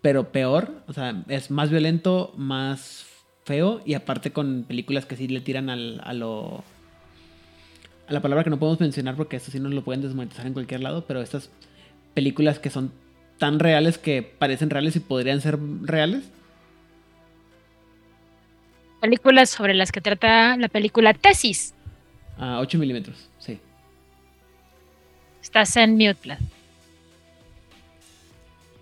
pero 0.00 0.32
peor. 0.32 0.82
O 0.88 0.92
sea, 0.92 1.22
es 1.28 1.50
más 1.50 1.70
violento, 1.70 2.32
más 2.36 3.06
feo. 3.44 3.82
Y 3.84 3.94
aparte 3.94 4.32
con 4.32 4.64
películas 4.66 5.04
que 5.06 5.16
sí 5.16 5.28
le 5.28 5.40
tiran 5.40 5.68
al, 5.68 6.00
a 6.04 6.14
lo. 6.14 6.64
A 8.10 8.12
la 8.12 8.20
palabra 8.20 8.42
que 8.42 8.50
no 8.50 8.58
podemos 8.58 8.80
mencionar 8.80 9.14
porque 9.14 9.36
esto 9.36 9.52
sí 9.52 9.60
nos 9.60 9.72
lo 9.72 9.84
pueden 9.84 10.02
desmonetizar 10.02 10.44
en 10.44 10.52
cualquier 10.52 10.80
lado. 10.80 11.06
Pero 11.06 11.22
estas 11.22 11.48
películas 12.12 12.58
que 12.58 12.68
son 12.68 12.92
tan 13.38 13.60
reales 13.60 13.98
que 13.98 14.20
parecen 14.22 14.68
reales 14.68 14.96
y 14.96 15.00
podrían 15.00 15.40
ser 15.40 15.60
reales. 15.82 16.24
Películas 19.00 19.48
sobre 19.48 19.74
las 19.74 19.92
que 19.92 20.00
trata 20.00 20.56
la 20.56 20.68
película 20.68 21.14
Tesis. 21.14 21.72
A 22.36 22.58
8 22.58 22.78
milímetros, 22.78 23.28
sí. 23.38 23.60
Estás 25.40 25.76
en 25.76 25.92
mute, 25.92 26.18
Vlad. 26.24 26.38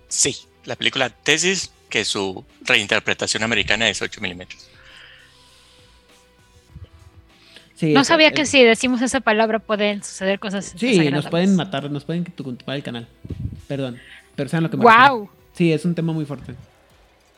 Sí, 0.08 0.36
la 0.64 0.74
película 0.74 1.10
Tesis, 1.10 1.70
que 1.90 2.06
su 2.06 2.46
reinterpretación 2.62 3.42
americana 3.42 3.90
es 3.90 4.00
8 4.00 4.22
milímetros. 4.22 4.70
Sí, 7.78 7.92
No 7.92 8.02
sabía 8.02 8.32
que 8.32 8.44
si 8.44 8.64
decimos 8.64 9.00
esa 9.02 9.20
palabra 9.20 9.60
pueden 9.60 10.02
suceder 10.02 10.40
cosas 10.40 10.74
Sí, 10.76 11.10
nos 11.10 11.28
pueden 11.28 11.54
matar, 11.54 11.88
nos 11.90 12.04
pueden 12.04 12.24
tumbar 12.24 12.74
el 12.76 12.82
canal. 12.82 13.06
Perdón. 13.68 14.00
Pero 14.34 14.48
saben 14.48 14.64
lo 14.64 14.70
que 14.70 14.76
me 14.76 14.84
refiero. 14.84 15.14
¡Wow! 15.16 15.30
Sí, 15.52 15.72
es 15.72 15.84
un 15.84 15.94
tema 15.94 16.12
muy 16.12 16.24
fuerte. 16.24 16.54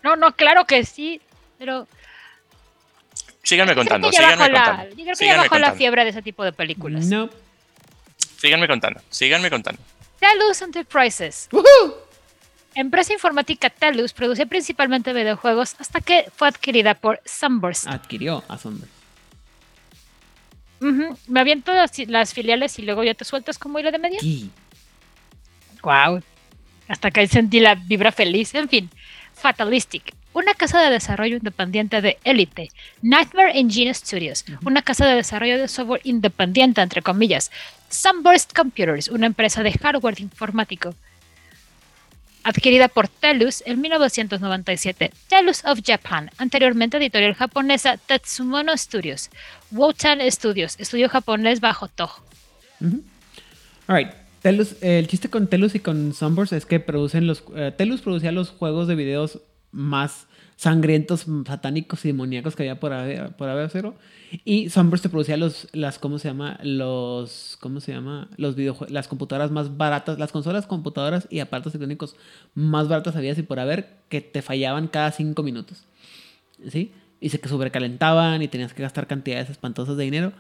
No, 0.02 0.16
no, 0.16 0.34
claro 0.34 0.64
que 0.64 0.84
sí, 0.84 1.20
pero 1.58 1.86
Síganme 3.42 3.74
contando, 3.74 4.10
síganme 4.12 4.36
contando. 4.36 4.88
yo 4.96 5.04
creo 5.04 5.16
que 5.16 5.24
ya 5.26 5.36
bajó 5.36 5.44
la 5.44 5.48
contando. 5.48 5.76
fiebre 5.76 6.04
de 6.04 6.10
ese 6.10 6.22
tipo 6.22 6.44
de 6.44 6.52
películas. 6.52 7.06
No. 7.06 7.28
Síganme 8.38 8.66
contando, 8.66 9.00
síganme 9.10 9.50
contando. 9.50 9.80
Telus 10.18 10.62
Enterprises. 10.62 11.48
Empresa 12.74 13.12
informática 13.12 13.68
Telus 13.68 14.12
produce 14.12 14.46
principalmente 14.46 15.12
videojuegos 15.12 15.74
hasta 15.78 16.00
que 16.00 16.30
fue 16.34 16.48
adquirida 16.48 16.94
por 16.94 17.20
Sunburst. 17.24 17.86
Adquirió 17.88 18.42
a 18.48 18.56
Me 20.80 21.40
aviento 21.40 21.72
las, 21.72 21.96
las 22.08 22.32
filiales 22.32 22.78
y 22.78 22.82
luego 22.82 23.04
ya 23.04 23.14
te 23.14 23.24
sueltas 23.24 23.58
como 23.58 23.78
hilo 23.78 23.92
de 23.92 23.98
media. 23.98 24.20
Sí. 24.20 24.50
Wow. 25.82 26.22
Hasta 26.88 27.10
que 27.10 27.20
ahí 27.20 27.28
sentí 27.28 27.60
la 27.60 27.74
vibra 27.74 28.12
feliz. 28.12 28.54
En 28.54 28.68
fin, 28.68 28.90
Fatalistic, 29.34 30.14
una 30.32 30.54
casa 30.54 30.80
de 30.80 30.90
desarrollo 30.90 31.36
independiente 31.36 32.00
de 32.00 32.18
élite. 32.24 32.70
Nightmare 33.02 33.58
Engine 33.58 33.92
Studios, 33.94 34.44
una 34.64 34.82
casa 34.82 35.06
de 35.06 35.14
desarrollo 35.14 35.58
de 35.58 35.68
software 35.68 36.00
independiente, 36.04 36.80
entre 36.80 37.02
comillas. 37.02 37.50
Sunburst 37.88 38.52
Computers, 38.54 39.08
una 39.08 39.26
empresa 39.26 39.62
de 39.62 39.72
hardware 39.72 40.20
informático. 40.20 40.94
Adquirida 42.42 42.88
por 42.88 43.08
Telus 43.08 43.62
en 43.66 43.80
1997. 43.80 45.10
Telus 45.28 45.64
of 45.64 45.80
Japan, 45.84 46.30
anteriormente 46.38 46.96
editorial 46.96 47.34
japonesa 47.34 47.96
Tetsumono 47.98 48.76
Studios. 48.76 49.30
Wotan 49.70 50.20
Studios, 50.30 50.76
estudio 50.78 51.08
japonés 51.08 51.60
bajo 51.60 51.88
Toho. 51.88 52.22
Alright. 53.86 54.12
Telus, 54.40 54.72
eh, 54.80 54.98
el 54.98 55.06
chiste 55.06 55.28
con 55.28 55.48
Telus 55.48 55.74
y 55.74 55.80
con 55.80 56.14
Sunburst 56.14 56.54
es 56.54 56.64
que 56.64 56.80
producen 56.80 57.26
los. 57.26 57.44
eh, 57.54 57.72
Telus 57.76 58.00
producía 58.00 58.32
los 58.32 58.48
juegos 58.50 58.88
de 58.88 58.94
videos 58.94 59.40
más 59.70 60.26
sangrientos, 60.60 61.24
satánicos 61.46 62.04
y 62.04 62.08
demoníacos 62.08 62.54
que 62.54 62.64
había 62.64 62.78
por 62.78 62.92
haber, 62.92 63.34
por 63.34 63.48
cero. 63.70 63.94
Y 64.44 64.68
Sunburst 64.68 65.02
te 65.02 65.08
producía 65.08 65.38
los, 65.38 65.68
las, 65.72 65.98
¿cómo 65.98 66.18
se 66.18 66.28
llama? 66.28 66.60
Los, 66.62 67.56
¿cómo 67.62 67.80
se 67.80 67.94
llama? 67.94 68.28
Los 68.36 68.56
videojuegos, 68.56 68.92
las 68.92 69.08
computadoras 69.08 69.50
más 69.50 69.78
baratas, 69.78 70.18
las 70.18 70.32
consolas, 70.32 70.66
computadoras 70.66 71.26
y 71.30 71.38
aparatos 71.38 71.74
electrónicos 71.74 72.14
más 72.52 72.88
baratas 72.88 73.16
había 73.16 73.32
y 73.32 73.42
por 73.42 73.58
haber 73.58 74.00
que 74.10 74.20
te 74.20 74.42
fallaban 74.42 74.88
cada 74.88 75.12
cinco 75.12 75.42
minutos. 75.42 75.86
¿Sí? 76.68 76.92
Y 77.20 77.30
se 77.30 77.40
que 77.40 77.48
sobrecalentaban 77.48 78.42
y 78.42 78.48
tenías 78.48 78.74
que 78.74 78.82
gastar 78.82 79.06
cantidades 79.06 79.48
espantosas 79.48 79.96
de 79.96 80.04
dinero. 80.04 80.34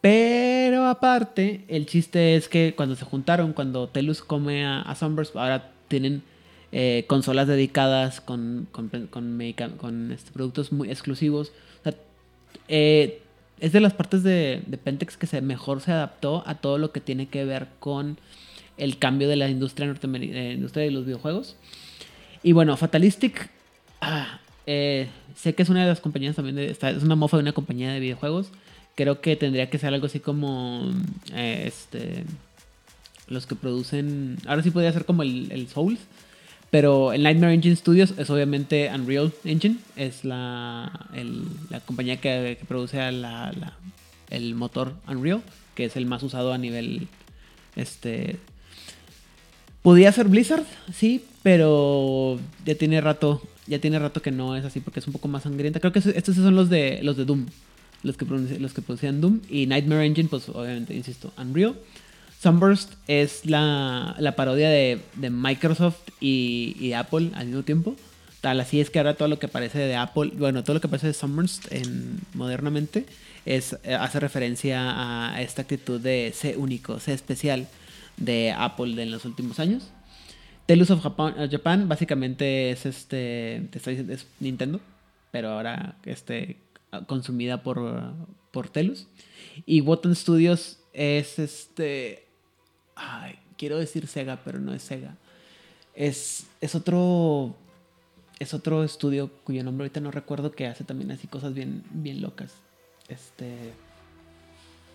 Pero 0.00 0.86
aparte, 0.86 1.66
el 1.68 1.84
chiste 1.84 2.36
es 2.36 2.48
que 2.48 2.72
cuando 2.74 2.96
se 2.96 3.04
juntaron, 3.04 3.52
cuando 3.52 3.90
Telus 3.90 4.22
come 4.22 4.64
a, 4.64 4.80
a 4.80 4.94
Sunburst, 4.94 5.36
ahora 5.36 5.72
tienen 5.88 6.22
eh, 6.78 7.06
consolas 7.06 7.48
dedicadas 7.48 8.20
con, 8.20 8.68
con, 8.70 8.90
con 8.90 10.12
este, 10.12 10.30
productos 10.30 10.72
muy 10.72 10.90
exclusivos. 10.90 11.50
Eh, 12.68 13.22
es 13.60 13.72
de 13.72 13.80
las 13.80 13.94
partes 13.94 14.22
de, 14.22 14.62
Pentex 14.84 15.16
que 15.16 15.26
se 15.26 15.40
mejor 15.40 15.80
se 15.80 15.92
adaptó 15.92 16.42
a 16.44 16.56
todo 16.56 16.76
lo 16.76 16.92
que 16.92 17.00
tiene 17.00 17.28
que 17.28 17.46
ver 17.46 17.68
con 17.78 18.18
el 18.76 18.98
cambio 18.98 19.26
de 19.26 19.36
la 19.36 19.48
industria 19.48 19.86
norteamericana, 19.86 20.52
industria 20.52 20.84
de 20.84 20.90
los 20.90 21.06
videojuegos. 21.06 21.56
Y 22.42 22.52
bueno, 22.52 22.76
Fatalistic, 22.76 23.48
ah, 24.02 24.38
eh, 24.66 25.08
sé 25.34 25.54
que 25.54 25.62
es 25.62 25.70
una 25.70 25.80
de 25.80 25.88
las 25.88 26.00
compañías 26.02 26.36
también, 26.36 26.56
de, 26.56 26.66
es 26.66 27.02
una 27.02 27.16
mofa 27.16 27.38
de 27.38 27.42
una 27.44 27.52
compañía 27.52 27.90
de 27.90 28.00
videojuegos. 28.00 28.50
Creo 28.96 29.22
que 29.22 29.34
tendría 29.36 29.70
que 29.70 29.78
ser 29.78 29.94
algo 29.94 30.04
así 30.08 30.20
como, 30.20 30.92
eh, 31.32 31.64
este, 31.66 32.24
los 33.28 33.46
que 33.46 33.54
producen, 33.54 34.36
ahora 34.46 34.62
sí 34.62 34.70
podría 34.70 34.92
ser 34.92 35.06
como 35.06 35.22
el 35.22 35.68
Souls, 35.72 36.00
pero 36.70 37.12
el 37.12 37.22
Nightmare 37.22 37.54
Engine 37.54 37.76
Studios 37.76 38.14
es 38.18 38.28
obviamente 38.30 38.90
Unreal 38.92 39.32
Engine, 39.44 39.76
es 39.96 40.24
la, 40.24 41.08
la 41.70 41.80
compañía 41.80 42.20
que, 42.20 42.58
produce 42.68 43.00
el 44.30 44.54
motor 44.54 44.94
Unreal, 45.08 45.42
que 45.74 45.84
es 45.84 45.96
el 45.96 46.06
más 46.06 46.22
usado 46.22 46.52
a 46.52 46.58
nivel, 46.58 47.08
este, 47.76 48.38
Podía 49.86 50.10
ser 50.10 50.26
Blizzard, 50.26 50.64
sí, 50.92 51.24
pero 51.44 52.40
ya 52.64 52.74
tiene 52.74 53.00
rato, 53.00 53.40
ya 53.68 53.78
tiene 53.78 54.00
rato 54.00 54.20
que 54.20 54.32
no 54.32 54.56
es 54.56 54.64
así 54.64 54.80
porque 54.80 54.98
es 54.98 55.06
un 55.06 55.12
poco 55.12 55.28
más 55.28 55.44
sangrienta. 55.44 55.78
Creo 55.78 55.92
que 55.92 56.00
estos 56.00 56.34
son 56.34 56.56
los 56.56 56.68
de 56.68 56.98
los 57.04 57.16
de 57.16 57.24
Doom, 57.24 57.46
los 58.02 58.16
que 58.16 58.24
los 58.24 58.72
que 58.72 58.82
producían 58.82 59.20
Doom 59.20 59.42
y 59.48 59.66
Nightmare 59.66 60.04
Engine, 60.04 60.28
pues 60.28 60.48
obviamente 60.48 60.92
insisto, 60.92 61.32
Unreal. 61.38 61.76
Sunburst 62.40 62.94
es 63.08 63.46
la, 63.46 64.14
la 64.18 64.36
parodia 64.36 64.68
de, 64.68 65.00
de 65.14 65.30
Microsoft 65.30 66.00
y, 66.20 66.92
Apple 66.92 67.30
al 67.34 67.46
mismo 67.46 67.62
tiempo. 67.62 67.96
Tal 68.40 68.60
así 68.60 68.80
es 68.80 68.90
que 68.90 68.98
ahora 68.98 69.14
todo 69.14 69.28
lo 69.28 69.38
que 69.38 69.48
parece 69.48 69.78
de 69.78 69.96
Apple, 69.96 70.32
bueno, 70.36 70.62
todo 70.62 70.74
lo 70.74 70.80
que 70.80 70.88
parece 70.88 71.08
de 71.08 71.14
Sunburst 71.14 71.72
en, 71.72 72.20
modernamente 72.34 73.06
es, 73.44 73.76
eh, 73.82 73.94
hace 73.94 74.20
referencia 74.20 75.32
a 75.32 75.40
esta 75.42 75.62
actitud 75.62 76.00
de 76.00 76.32
sé 76.34 76.56
único, 76.56 77.00
sé 77.00 77.12
especial, 77.14 77.66
de 78.16 78.52
Apple 78.56 79.02
en 79.02 79.10
los 79.10 79.24
últimos 79.24 79.58
años. 79.58 79.90
Telus 80.66 80.90
of 80.90 81.02
Japan, 81.02 81.50
Japan 81.50 81.88
básicamente 81.88 82.70
es 82.70 82.86
este 82.86 83.68
te 83.70 83.78
estoy 83.78 83.94
diciendo, 83.94 84.12
es 84.12 84.26
Nintendo, 84.40 84.80
pero 85.30 85.50
ahora 85.50 85.96
este 86.04 86.56
consumida 87.06 87.62
por, 87.62 88.12
por 88.50 88.68
Telus. 88.68 89.06
Y 89.64 89.80
Wotan 89.80 90.14
Studios 90.14 90.78
es 90.92 91.38
este 91.38 92.25
quiero 93.56 93.78
decir 93.78 94.06
Sega, 94.06 94.40
pero 94.44 94.58
no 94.58 94.72
es 94.72 94.82
Sega. 94.82 95.16
Es, 95.94 96.46
es 96.60 96.74
otro 96.74 97.56
es 98.38 98.52
otro 98.52 98.84
estudio 98.84 99.30
cuyo 99.44 99.64
nombre 99.64 99.84
ahorita 99.84 100.00
no 100.00 100.10
recuerdo 100.10 100.52
que 100.52 100.66
hace 100.66 100.84
también 100.84 101.10
así 101.10 101.26
cosas 101.26 101.54
bien 101.54 101.84
bien 101.90 102.20
locas. 102.20 102.52
Este 103.08 103.72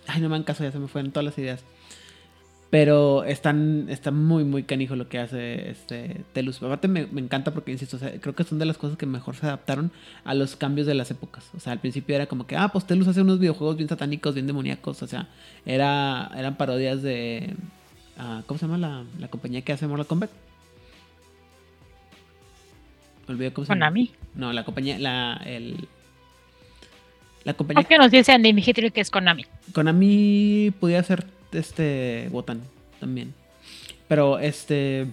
ay, 0.07 0.21
no 0.21 0.29
me 0.29 0.35
han 0.35 0.43
caso, 0.43 0.63
ya 0.63 0.71
se 0.71 0.79
me 0.79 0.87
fueron 0.87 1.11
todas 1.11 1.25
las 1.25 1.37
ideas. 1.37 1.63
Pero 2.69 3.25
están, 3.25 3.87
está 3.89 4.11
muy, 4.11 4.45
muy 4.45 4.63
canijo 4.63 4.95
lo 4.95 5.09
que 5.09 5.19
hace 5.19 5.71
este 5.71 6.23
Telus. 6.31 6.63
Aparte 6.63 6.87
me, 6.87 7.05
me 7.07 7.19
encanta 7.19 7.53
porque, 7.53 7.73
insisto, 7.73 7.97
o 7.97 7.99
sea, 7.99 8.17
creo 8.21 8.33
que 8.33 8.45
son 8.45 8.59
de 8.59 8.65
las 8.65 8.77
cosas 8.77 8.97
que 8.97 9.05
mejor 9.05 9.35
se 9.35 9.45
adaptaron 9.45 9.91
a 10.23 10.33
los 10.33 10.55
cambios 10.55 10.87
de 10.87 10.93
las 10.93 11.11
épocas. 11.11 11.49
O 11.53 11.59
sea, 11.59 11.73
al 11.73 11.79
principio 11.79 12.15
era 12.15 12.27
como 12.27 12.47
que, 12.47 12.55
ah, 12.55 12.69
pues 12.69 12.87
Telus 12.87 13.09
hace 13.09 13.21
unos 13.21 13.39
videojuegos 13.39 13.75
bien 13.75 13.89
satánicos, 13.89 14.35
bien 14.35 14.47
demoníacos. 14.47 15.03
O 15.03 15.07
sea, 15.07 15.27
era, 15.65 16.31
eran 16.35 16.55
parodias 16.55 17.01
de... 17.01 17.55
ah, 18.17 18.43
¿Cómo 18.45 18.57
se 18.57 18.65
llama 18.65 18.77
la, 18.77 19.03
la 19.19 19.27
compañía 19.27 19.61
que 19.61 19.73
hace 19.73 19.87
Mortal 19.87 20.07
Kombat? 20.07 20.29
Olvidé 23.27 23.53
cómo 23.53 23.65
se 23.65 23.73
llama. 23.73 23.87
Konami. 23.87 24.11
No, 24.35 24.53
la 24.53 24.63
compañía, 24.63 24.99
la, 24.99 25.41
el... 25.45 25.87
La 27.43 27.55
compañía 27.55 27.81
¿Por 27.81 27.89
qué 27.89 27.97
nos 27.97 28.11
dicen 28.11 28.43
de 28.43 28.49
History 28.49 28.91
que 28.91 29.01
es 29.01 29.09
Konami? 29.09 29.45
Konami 29.73 30.71
podía 30.79 31.01
ser 31.01 31.25
este 31.51 32.29
Wotan 32.31 32.61
también. 32.99 33.33
Pero 34.07 34.37
este 34.37 35.07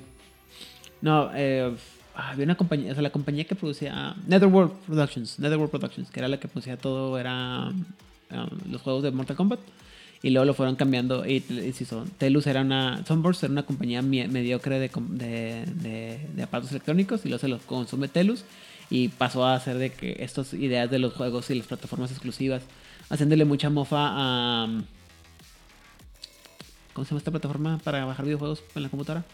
no, 1.00 1.30
eh, 1.34 1.74
había 2.14 2.44
una 2.44 2.56
compañía, 2.56 2.90
o 2.90 2.94
sea, 2.94 3.02
la 3.02 3.10
compañía 3.10 3.44
que 3.44 3.54
producía 3.54 4.16
Netherworld 4.26 4.72
Productions, 4.86 5.38
Netherworld 5.38 5.70
Productions, 5.70 6.10
que 6.10 6.20
era 6.20 6.28
la 6.28 6.40
que 6.40 6.48
producía 6.48 6.76
todo, 6.76 7.18
era 7.18 7.68
um, 7.68 8.72
los 8.72 8.82
juegos 8.82 9.02
de 9.04 9.10
Mortal 9.10 9.36
Kombat. 9.36 9.60
Y 10.22 10.30
luego 10.30 10.44
lo 10.46 10.54
fueron 10.54 10.74
cambiando. 10.76 11.24
Y, 11.26 11.36
y 11.48 11.72
sí, 11.72 11.84
son- 11.84 12.08
Telus 12.10 12.46
era 12.46 12.62
una. 12.62 13.04
Sunburst 13.06 13.44
era 13.44 13.52
una 13.52 13.64
compañía 13.64 14.02
mediocre 14.02 14.78
de, 14.80 14.88
de, 15.10 15.64
de- 15.66 16.26
de 16.34 16.42
aparatos 16.42 16.70
electrónicos. 16.72 17.24
Y 17.24 17.28
luego 17.28 17.40
se 17.40 17.48
los 17.48 17.62
consume 17.62 18.08
Telus. 18.08 18.44
Y 18.90 19.08
pasó 19.08 19.44
a 19.44 19.54
hacer 19.54 19.78
de 19.78 19.92
que 19.92 20.16
estas 20.20 20.54
ideas 20.54 20.90
de 20.90 20.98
los 20.98 21.12
juegos 21.14 21.50
y 21.50 21.54
las 21.54 21.66
plataformas 21.66 22.10
exclusivas. 22.10 22.62
Haciéndole 23.10 23.44
mucha 23.44 23.70
mofa 23.70 23.96
a. 24.00 24.82
¿Cómo 26.92 27.04
se 27.04 27.10
llama 27.10 27.18
esta 27.18 27.30
plataforma 27.30 27.78
para 27.84 28.04
bajar 28.04 28.24
videojuegos 28.24 28.62
en 28.74 28.82
la 28.82 28.88
computadora? 28.88 29.24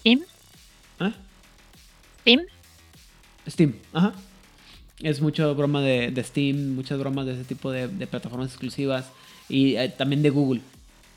Steam, 0.00 0.20
¿Ah? 1.00 1.12
Steam. 2.20 2.40
Steam, 3.48 3.74
ajá. 3.92 4.12
Es 5.00 5.20
mucho 5.20 5.54
broma 5.54 5.80
de, 5.80 6.10
de 6.10 6.22
Steam, 6.22 6.74
muchas 6.74 6.98
bromas 6.98 7.26
de 7.26 7.32
ese 7.32 7.44
tipo 7.44 7.70
de, 7.72 7.88
de 7.88 8.06
plataformas 8.06 8.48
exclusivas 8.48 9.06
y 9.52 9.76
eh, 9.76 9.88
también 9.90 10.22
de 10.22 10.30
Google. 10.30 10.60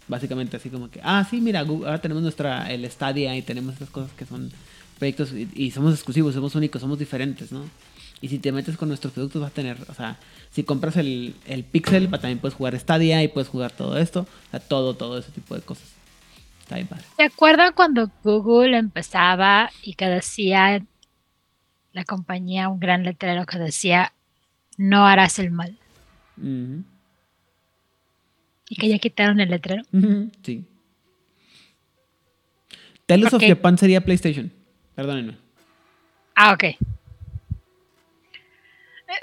Básicamente 0.07 0.57
así 0.57 0.69
como 0.69 0.89
que, 0.91 0.99
ah, 1.03 1.25
sí, 1.27 1.41
mira, 1.41 1.63
Google- 1.63 1.87
ahora 1.87 1.99
tenemos 2.01 2.21
nuestra, 2.21 2.71
el 2.71 2.87
Stadia 2.91 3.35
y 3.35 3.41
tenemos 3.41 3.73
estas 3.73 3.89
cosas 3.89 4.11
que 4.11 4.25
son 4.25 4.51
proyectos 4.99 5.33
y, 5.33 5.49
y 5.55 5.71
somos 5.71 5.93
exclusivos, 5.95 6.35
somos 6.35 6.53
únicos, 6.53 6.79
somos 6.81 6.99
diferentes, 6.99 7.51
¿no? 7.51 7.63
Y 8.21 8.27
si 8.27 8.37
te 8.39 8.51
metes 8.51 8.77
con 8.77 8.87
nuestros 8.87 9.13
productos 9.13 9.41
vas 9.41 9.51
a 9.51 9.53
tener, 9.53 9.77
o 9.89 9.93
sea, 9.93 10.17
si 10.51 10.63
compras 10.63 10.95
el, 10.97 11.33
el 11.47 11.63
Pixel, 11.63 12.07
también 12.09 12.37
puedes 12.39 12.55
jugar 12.55 12.79
Stadia 12.79 13.23
y 13.23 13.27
puedes 13.27 13.49
jugar 13.49 13.71
todo 13.71 13.97
esto, 13.97 14.21
o 14.21 14.51
sea, 14.51 14.59
todo, 14.59 14.93
todo 14.95 15.17
ese 15.17 15.31
tipo 15.31 15.55
de 15.55 15.61
cosas. 15.61 15.87
Está 16.61 16.75
bien 16.75 16.87
padre. 16.87 17.03
¿Se 17.17 17.23
acuerdan 17.23 17.73
cuando 17.75 18.09
Google 18.23 18.77
empezaba 18.77 19.69
y 19.83 19.93
que 19.95 20.05
decía 20.05 20.83
la 21.93 22.03
compañía 22.05 22.69
un 22.69 22.79
gran 22.79 23.03
letrero 23.03 23.45
que 23.45 23.57
decía 23.57 24.13
no 24.77 25.05
harás 25.07 25.39
el 25.39 25.51
mal? 25.51 25.77
Ujú. 26.37 26.83
Y 28.69 28.75
que 28.75 28.87
ya 28.89 28.97
quitaron 28.99 29.39
el 29.39 29.49
letrero. 29.49 29.83
Sí. 30.43 30.65
Telus 33.05 33.27
Ok. 33.33 33.41
of 33.41 33.47
Japan 33.47 33.77
sería 33.77 34.01
PlayStation. 34.01 34.51
Perdónenme. 34.95 35.37
Ah, 36.35 36.53
ok. 36.53 36.63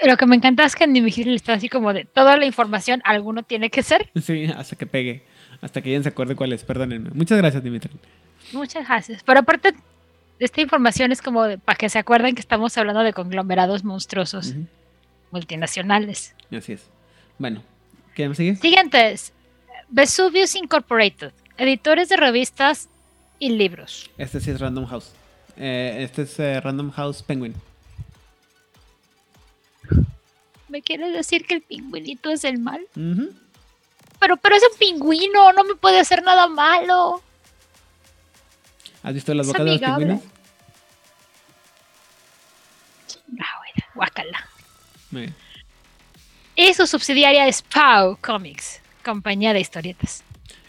Lo 0.05 0.17
que 0.17 0.25
me 0.25 0.35
encanta 0.35 0.63
es 0.63 0.75
que 0.75 0.85
en 0.85 0.93
Nimigil 0.93 1.33
está 1.35 1.53
así 1.53 1.69
como 1.69 1.93
de 1.93 2.05
toda 2.05 2.37
la 2.37 2.45
información, 2.45 3.01
alguno 3.05 3.43
tiene 3.43 3.69
que 3.69 3.83
ser. 3.83 4.09
Sí, 4.21 4.45
hasta 4.45 4.75
que 4.75 4.85
pegue. 4.85 5.23
Hasta 5.61 5.81
que 5.81 5.89
alguien 5.89 6.03
se 6.03 6.09
acuerde 6.09 6.35
cuál 6.35 6.53
es. 6.53 6.63
Perdónenme. 6.63 7.09
Muchas 7.11 7.37
gracias, 7.37 7.63
Dimitri. 7.63 7.91
Muchas 8.53 8.87
gracias. 8.87 9.23
Pero 9.23 9.41
aparte, 9.41 9.73
esta 10.39 10.61
información 10.61 11.11
es 11.11 11.21
como 11.21 11.43
de- 11.43 11.57
para 11.57 11.77
que 11.77 11.89
se 11.89 11.99
acuerden 11.99 12.33
que 12.35 12.41
estamos 12.41 12.77
hablando 12.77 13.01
de 13.01 13.13
conglomerados 13.13 13.83
monstruosos 13.83 14.55
multinacionales. 15.31 16.35
Así 16.51 16.73
es. 16.73 16.89
Bueno, 17.37 17.61
¿qué 18.15 18.29
me 18.29 18.35
sigue? 18.35 18.55
Siguientes. 18.55 19.33
Vesuvius 19.89 20.55
Incorporated. 20.55 21.31
Editores 21.57 22.09
de 22.09 22.17
revistas 22.17 22.89
y 23.39 23.49
libros. 23.49 24.09
Este 24.17 24.39
sí 24.39 24.51
es 24.51 24.59
Random 24.59 24.85
House. 24.85 25.11
Eh, 25.57 25.97
este 25.99 26.23
es 26.23 26.39
eh, 26.39 26.59
Random 26.61 26.91
House 26.91 27.21
Penguin. 27.21 27.53
¿Me 30.67 30.81
quieres 30.81 31.13
decir 31.13 31.45
que 31.45 31.53
el 31.55 31.61
pingüinito 31.61 32.31
es 32.31 32.43
el 32.43 32.57
mal? 32.57 32.81
Pero, 34.19 34.37
pero 34.37 34.55
es 34.55 34.63
un 34.71 34.77
pingüino, 34.79 35.53
no 35.53 35.63
me 35.63 35.75
puede 35.75 35.99
hacer 35.99 36.23
nada 36.23 36.47
malo. 36.47 37.21
¿Has 39.03 39.13
visto 39.13 39.33
las 39.33 39.45
Es 39.45 39.53
bocas 39.53 39.65
de 39.65 39.71
los 39.71 39.79
pingüinos? 39.79 40.21
Guácala. 43.95 44.47
Muy 45.11 45.21
bien. 45.23 45.35
Y 46.55 46.73
su 46.75 46.85
subsidiaria 46.85 47.47
es 47.47 47.63
Pau 47.63 48.17
Comics, 48.21 48.79
compañía 49.03 49.53
de 49.53 49.59
historietas. 49.59 50.23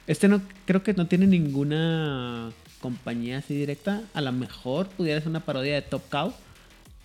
Este 0.06 0.28
no, 0.28 0.40
creo 0.64 0.82
que 0.82 0.94
no 0.94 1.06
tiene 1.06 1.26
ninguna 1.26 2.52
compañía 2.80 3.38
así 3.38 3.54
directa. 3.54 4.02
A 4.14 4.22
lo 4.22 4.32
mejor 4.32 4.88
pudiera 4.88 5.20
ser 5.20 5.28
una 5.28 5.40
parodia 5.40 5.74
de 5.74 5.82
Top 5.82 6.02
Cow. 6.08 6.32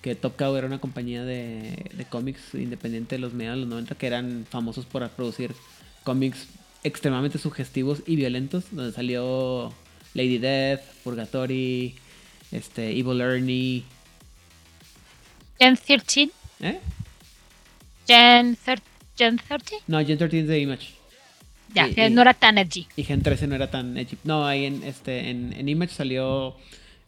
Que 0.02 0.16
Top 0.16 0.38
Cow 0.38 0.56
era 0.56 0.66
una 0.66 0.80
compañía 0.80 1.26
de, 1.26 1.90
de 1.94 2.06
cómics 2.06 2.54
independiente 2.54 3.16
de 3.16 3.20
los 3.20 3.34
mediados 3.34 3.58
de 3.58 3.62
los 3.62 3.70
90 3.70 3.96
que 3.96 4.08
eran 4.08 4.46
famosos 4.50 4.86
por 4.86 5.08
producir 5.10 5.54
cómics 6.06 6.48
extremadamente 6.84 7.38
sugestivos 7.38 8.02
y 8.06 8.16
violentos. 8.16 8.66
Donde 8.72 8.94
salió 8.94 9.74
Lady 10.14 10.38
Death, 10.38 10.82
Purgatory, 11.04 11.96
este, 12.52 12.98
Evil 12.98 13.20
Ernie. 13.20 13.84
13. 15.58 16.30
¿Eh? 16.62 16.80
Gen, 18.14 18.58
Gen 19.18 19.38
13. 19.38 19.76
No, 19.88 20.00
Gen 20.06 20.18
13 20.18 20.40
es 20.42 20.48
de 20.48 20.60
Image. 20.60 20.88
Ya, 21.74 21.88
Y- 21.88 21.94
que 21.94 22.08
y- 22.08 22.10
no 22.10 22.22
era 22.22 22.34
tan 22.34 22.58
edgy. 22.58 22.88
Y 22.96 23.04
Gen 23.04 23.22
13 23.22 23.48
no 23.48 23.56
era 23.56 23.70
tan 23.70 23.96
edgy. 23.98 24.18
No, 24.24 24.46
ahí 24.48 24.66
en, 24.66 24.84
este, 24.84 25.30
en, 25.30 25.54
en 25.54 25.70
Image 25.70 25.94
salió 25.94 26.56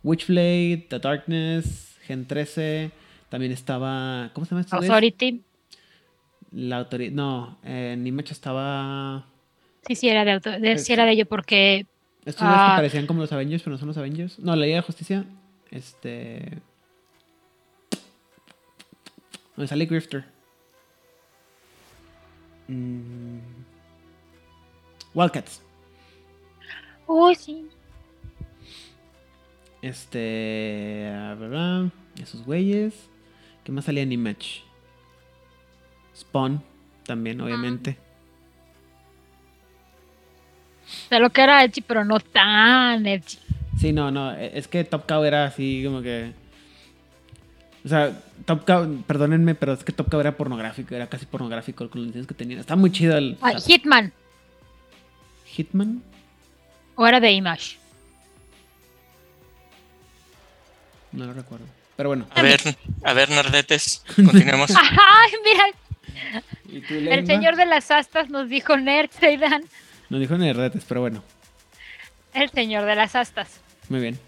Witchblade, 0.04 0.86
The 0.90 1.00
Darkness, 1.00 1.96
Gen 2.06 2.26
13. 2.28 2.92
También 3.30 3.52
estaba. 3.52 4.30
¿Cómo 4.34 4.46
se 4.46 4.52
llama 4.52 4.62
esto? 4.62 4.76
Authority. 4.76 5.42
La 6.52 6.78
autoridad. 6.80 7.12
No, 7.14 7.58
en 7.64 8.06
Image 8.06 8.34
estaba. 8.34 9.26
Sí, 9.88 9.96
sí, 9.96 10.10
era 10.10 10.24
de, 10.26 10.32
auto- 10.34 10.60
de- 10.60 10.78
sí 10.78 10.94
era 10.94 11.06
de 11.06 11.14
ello 11.14 11.26
porque 11.26 11.86
Estos 12.26 12.44
güeyes 12.44 12.60
Ah. 12.62 12.74
que 12.74 12.78
parecían 12.80 13.08
como 13.08 13.22
los 13.22 13.32
Avengers, 13.32 13.64
pero 13.64 13.72
no 13.76 13.78
son 13.80 13.88
los 13.88 13.98
Avengers. 13.98 14.38
No, 14.38 14.56
la 14.56 14.66
Liga 14.66 14.76
de 14.78 14.82
Justicia. 14.84 15.26
Este. 15.72 16.60
Donde 19.56 19.68
sale 19.68 19.86
Grifter. 19.86 20.26
Mm. 22.72 23.40
Wildcats. 25.14 25.62
Uy, 27.08 27.36
sí. 27.36 27.68
Este. 29.82 31.10
ah, 31.14 31.36
bla, 31.38 31.92
Esos 32.22 32.46
güeyes. 32.46 33.10
¿Qué 33.64 33.72
más 33.72 33.86
salía 33.86 34.04
en 34.04 34.12
Image? 34.12 34.64
Spawn. 36.16 36.64
También, 37.06 37.42
obviamente. 37.42 37.98
De 41.10 41.20
lo 41.20 41.30
que 41.30 41.42
era 41.42 41.64
edgy, 41.64 41.82
pero 41.82 42.06
no 42.06 42.20
tan 42.20 43.06
edgy. 43.06 43.38
Sí, 43.78 43.92
no, 43.92 44.12
no. 44.12 44.34
e- 44.34 44.58
Es 44.58 44.68
que 44.68 44.84
Top 44.84 45.06
Cow 45.08 45.24
era 45.24 45.46
así 45.46 45.82
como 45.84 46.02
que. 46.02 46.34
O 47.84 47.88
sea, 47.88 48.22
Top 48.46 48.66
Cow, 48.66 49.04
perdónenme, 49.08 49.56
pero 49.56 49.74
es 49.74 49.84
que 49.84 49.92
Top 49.92 50.10
Cow 50.10 50.20
era 50.20 50.38
pornográfico, 50.38 50.94
era 50.94 51.08
casi 51.08 51.26
pornográfico 51.26 51.90
con 51.90 52.02
los 52.02 52.08
diseños 52.08 52.28
que 52.28 52.34
tenía. 52.34 52.60
Está 52.60 52.76
muy 52.76 52.92
chido 52.92 53.18
el. 53.18 53.38
Ah, 53.42 53.54
Hitman. 53.60 54.14
Hitman. 55.46 56.04
O 56.96 57.08
era 57.08 57.20
de 57.20 57.32
Image. 57.32 57.78
No 61.12 61.26
lo 61.26 61.34
recuerdo. 61.34 61.66
Pero 61.96 62.10
bueno. 62.10 62.28
A 62.36 62.42
ver, 62.42 62.62
a 63.04 63.14
ver, 63.14 63.30
nerdetes, 63.30 64.04
continuemos. 64.16 64.72
Ay, 64.76 65.32
mira, 65.44 65.64
¿Y 66.70 66.82
tú, 66.82 66.94
el 66.94 67.26
señor 67.26 67.56
de 67.56 67.66
las 67.66 67.92
astas 67.92 68.30
nos 68.30 68.48
dijo 68.50 68.78
Nerd, 68.78 69.10
Zaidan. 69.12 69.64
Nos 70.10 70.20
dijo 70.20 70.38
nerdetes, 70.38 70.84
pero 70.88 71.02
bueno. 71.02 71.24
El 72.34 72.50
señor 72.50 72.86
de 72.86 72.96
las 72.96 73.16
astas. 73.16 73.60
Muy 73.90 74.00
bien. 74.00 74.20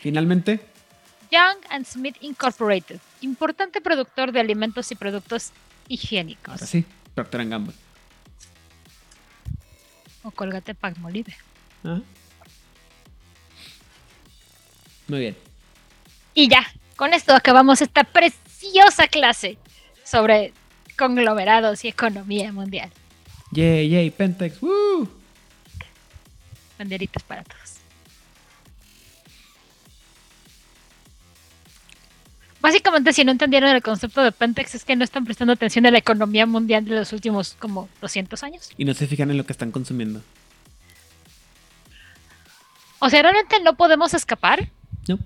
Finalmente, 0.00 0.60
Young 1.30 1.56
and 1.70 1.86
Smith 1.86 2.16
Incorporated, 2.20 3.00
importante 3.20 3.80
productor 3.80 4.32
de 4.32 4.40
alimentos 4.40 4.90
y 4.92 4.94
productos 4.94 5.52
higiénicos. 5.88 6.54
ahora 6.54 6.66
sí, 6.66 6.84
Procter 7.14 7.48
Gamble. 7.48 7.74
O 10.22 10.30
Colgate 10.30 10.74
Palmolive. 10.74 11.36
Ajá. 11.82 12.00
Muy 15.08 15.20
bien. 15.20 15.36
Y 16.34 16.48
ya, 16.48 16.66
con 16.96 17.12
esto 17.12 17.34
acabamos 17.34 17.82
esta 17.82 18.04
preciosa 18.04 19.06
clase 19.08 19.58
sobre 20.02 20.52
conglomerados 20.96 21.84
y 21.84 21.88
economía 21.88 22.52
mundial. 22.52 22.90
Yay, 23.52 23.88
yay, 23.88 24.10
Pentex. 24.10 24.60
¡Woo! 24.62 25.08
Banderitas 26.78 27.22
para 27.22 27.44
todos. 27.44 27.73
Básicamente, 32.64 33.12
si 33.12 33.26
no 33.26 33.30
entendieron 33.30 33.68
el 33.68 33.82
concepto 33.82 34.22
de 34.22 34.32
Pentex, 34.32 34.74
es 34.74 34.86
que 34.86 34.96
no 34.96 35.04
están 35.04 35.26
prestando 35.26 35.52
atención 35.52 35.84
a 35.84 35.90
la 35.90 35.98
economía 35.98 36.46
mundial 36.46 36.86
de 36.86 36.94
los 36.96 37.12
últimos 37.12 37.52
como 37.58 37.90
200 38.00 38.42
años. 38.42 38.70
Y 38.78 38.86
no 38.86 38.94
se 38.94 39.06
fijan 39.06 39.30
en 39.30 39.36
lo 39.36 39.44
que 39.44 39.52
están 39.52 39.70
consumiendo. 39.70 40.22
O 43.00 43.10
sea, 43.10 43.20
realmente 43.20 43.60
no 43.62 43.76
podemos 43.76 44.14
escapar, 44.14 44.70
No. 45.06 45.18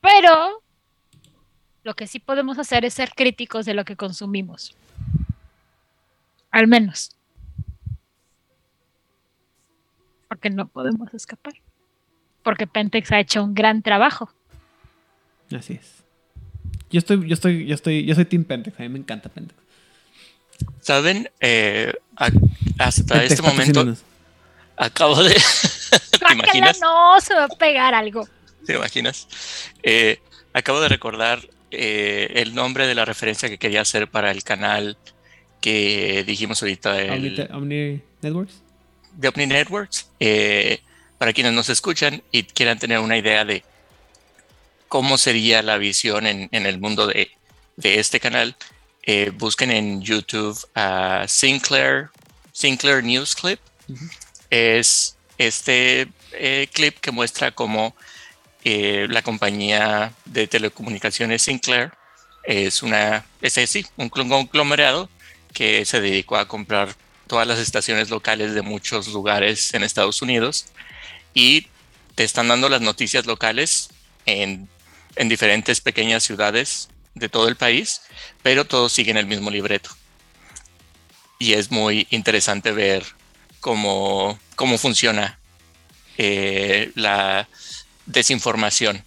pero 0.00 0.62
lo 1.84 1.92
que 1.92 2.06
sí 2.06 2.20
podemos 2.20 2.58
hacer 2.58 2.86
es 2.86 2.94
ser 2.94 3.10
críticos 3.14 3.66
de 3.66 3.74
lo 3.74 3.84
que 3.84 3.94
consumimos. 3.94 4.74
Al 6.50 6.68
menos. 6.68 7.14
Porque 10.26 10.48
no 10.48 10.68
podemos 10.68 11.12
escapar. 11.12 11.52
Porque 12.42 12.66
Pentex 12.66 13.12
ha 13.12 13.20
hecho 13.20 13.44
un 13.44 13.52
gran 13.52 13.82
trabajo. 13.82 14.32
Así 15.56 15.74
es. 15.74 15.86
Yo 16.90 16.98
estoy, 16.98 17.26
yo 17.28 17.34
estoy, 17.34 17.66
yo 17.66 17.74
estoy, 17.74 18.04
yo 18.04 18.14
soy 18.14 18.24
Team 18.24 18.44
Pentex. 18.44 18.78
A 18.78 18.82
mí 18.82 18.88
me 18.88 18.98
encanta 18.98 19.28
Pentex. 19.28 19.58
¿Saben? 20.80 21.30
Eh, 21.40 21.92
a- 22.16 22.30
hasta 22.78 23.14
Pentex, 23.14 23.30
este 23.32 23.42
momento 23.42 23.94
acabo 24.76 25.22
de... 25.22 25.34
¿Te 26.28 26.34
imaginas? 26.34 26.80
no, 26.80 27.20
se 27.20 27.34
va 27.34 27.44
a 27.44 27.48
pegar 27.48 27.94
algo. 27.94 28.26
¿Te 28.66 28.74
imaginas? 28.74 29.28
Eh, 29.82 30.18
acabo 30.52 30.80
de 30.80 30.88
recordar 30.88 31.40
eh, 31.70 32.32
el 32.36 32.54
nombre 32.54 32.86
de 32.86 32.94
la 32.94 33.04
referencia 33.04 33.48
que 33.48 33.58
quería 33.58 33.80
hacer 33.82 34.08
para 34.08 34.30
el 34.30 34.42
canal 34.42 34.96
que 35.60 36.22
dijimos 36.26 36.62
ahorita, 36.62 37.00
el, 37.00 37.48
Omni, 37.50 37.56
Omni 37.56 38.02
Networks. 38.22 38.62
de 39.12 39.28
Omni 39.28 39.46
Networks. 39.46 40.10
Eh, 40.20 40.80
para 41.18 41.32
quienes 41.32 41.52
nos 41.52 41.68
escuchan 41.68 42.22
y 42.30 42.44
quieran 42.44 42.78
tener 42.78 43.00
una 43.00 43.16
idea 43.16 43.44
de 43.44 43.64
cómo 44.88 45.18
sería 45.18 45.62
la 45.62 45.78
visión 45.78 46.26
en, 46.26 46.48
el 46.52 46.78
mundo 46.78 47.06
de, 47.06 47.30
este 47.76 48.20
canal, 48.20 48.56
eh, 49.02 49.30
busquen 49.34 49.70
en 49.70 50.02
YouTube 50.02 50.58
a 50.74 51.24
Sinclair, 51.28 52.10
Sinclair 52.52 53.04
News 53.04 53.34
Clip. 53.34 53.60
Es 54.50 55.16
este 55.38 56.08
eh, 56.32 56.68
clip 56.72 56.98
que 56.98 57.10
muestra 57.10 57.52
cómo 57.52 57.94
eh, 58.64 59.06
la 59.08 59.22
compañía 59.22 60.12
de 60.24 60.46
telecomunicaciones 60.46 61.42
Sinclair 61.42 61.92
es 62.44 62.82
una, 62.82 63.24
es 63.40 63.54
sí, 63.70 63.86
un 63.96 64.08
conglomerado 64.08 65.08
que 65.52 65.84
se 65.84 66.00
dedicó 66.00 66.36
a 66.36 66.48
comprar 66.48 66.94
todas 67.26 67.46
las 67.46 67.58
estaciones 67.58 68.10
locales 68.10 68.54
de 68.54 68.62
muchos 68.62 69.08
lugares 69.08 69.72
en 69.74 69.84
Estados 69.84 70.22
Unidos 70.22 70.66
y 71.34 71.68
te 72.14 72.24
están 72.24 72.48
dando 72.48 72.68
las 72.68 72.80
noticias 72.80 73.26
locales 73.26 73.90
en, 74.26 74.68
en 75.18 75.28
diferentes 75.28 75.80
pequeñas 75.80 76.22
ciudades 76.22 76.88
de 77.14 77.28
todo 77.28 77.48
el 77.48 77.56
país, 77.56 78.00
pero 78.42 78.64
todos 78.64 78.92
siguen 78.92 79.16
el 79.16 79.26
mismo 79.26 79.50
libreto. 79.50 79.90
Y 81.40 81.54
es 81.54 81.70
muy 81.70 82.06
interesante 82.10 82.70
ver 82.72 83.04
cómo, 83.60 84.38
cómo 84.54 84.78
funciona 84.78 85.38
eh, 86.16 86.92
la 86.94 87.48
desinformación 88.06 89.04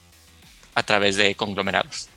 a 0.75 0.83
través 0.83 1.15
de 1.15 1.33
conglomerados. 1.35 2.09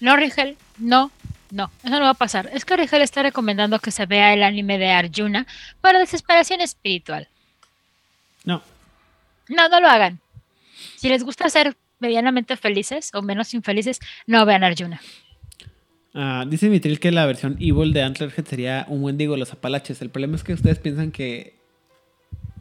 No, 0.00 0.16
Rigel, 0.16 0.56
no, 0.76 1.10
no, 1.50 1.70
eso 1.84 1.98
no 1.98 2.04
va 2.04 2.10
a 2.10 2.14
pasar. 2.14 2.50
Es 2.52 2.64
que 2.64 2.76
Rigel 2.76 3.02
está 3.02 3.22
recomendando 3.22 3.78
que 3.78 3.90
se 3.92 4.06
vea 4.06 4.34
el 4.34 4.42
anime 4.42 4.78
de 4.78 4.90
Arjuna 4.90 5.46
para 5.80 6.00
desesperación 6.00 6.60
espiritual. 6.60 7.28
No. 9.48 9.68
No, 9.68 9.80
lo 9.80 9.88
hagan. 9.88 10.20
Si 10.96 11.08
les 11.08 11.24
gusta 11.24 11.48
ser 11.48 11.76
medianamente 12.00 12.56
felices 12.56 13.10
o 13.14 13.22
menos 13.22 13.54
infelices, 13.54 14.00
no 14.26 14.44
vean 14.46 14.64
Arjuna. 14.64 15.00
Ah, 16.14 16.44
dice 16.48 16.68
Mitril 16.68 17.00
que 17.00 17.10
la 17.12 17.26
versión 17.26 17.56
Evil 17.60 17.92
de 17.92 18.02
Antlerhead 18.02 18.44
sería 18.46 18.86
un 18.88 19.02
Wendigo 19.02 19.34
de 19.34 19.38
los 19.40 19.52
Apalaches. 19.52 20.00
El 20.02 20.10
problema 20.10 20.36
es 20.36 20.44
que 20.44 20.52
ustedes 20.52 20.78
piensan 20.78 21.12
que, 21.12 21.54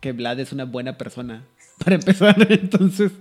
que 0.02 0.12
Vlad 0.12 0.40
es 0.40 0.52
una 0.52 0.66
buena 0.66 0.98
persona. 0.98 1.44
Para 1.84 1.96
empezar, 1.96 2.36
entonces 2.52 3.12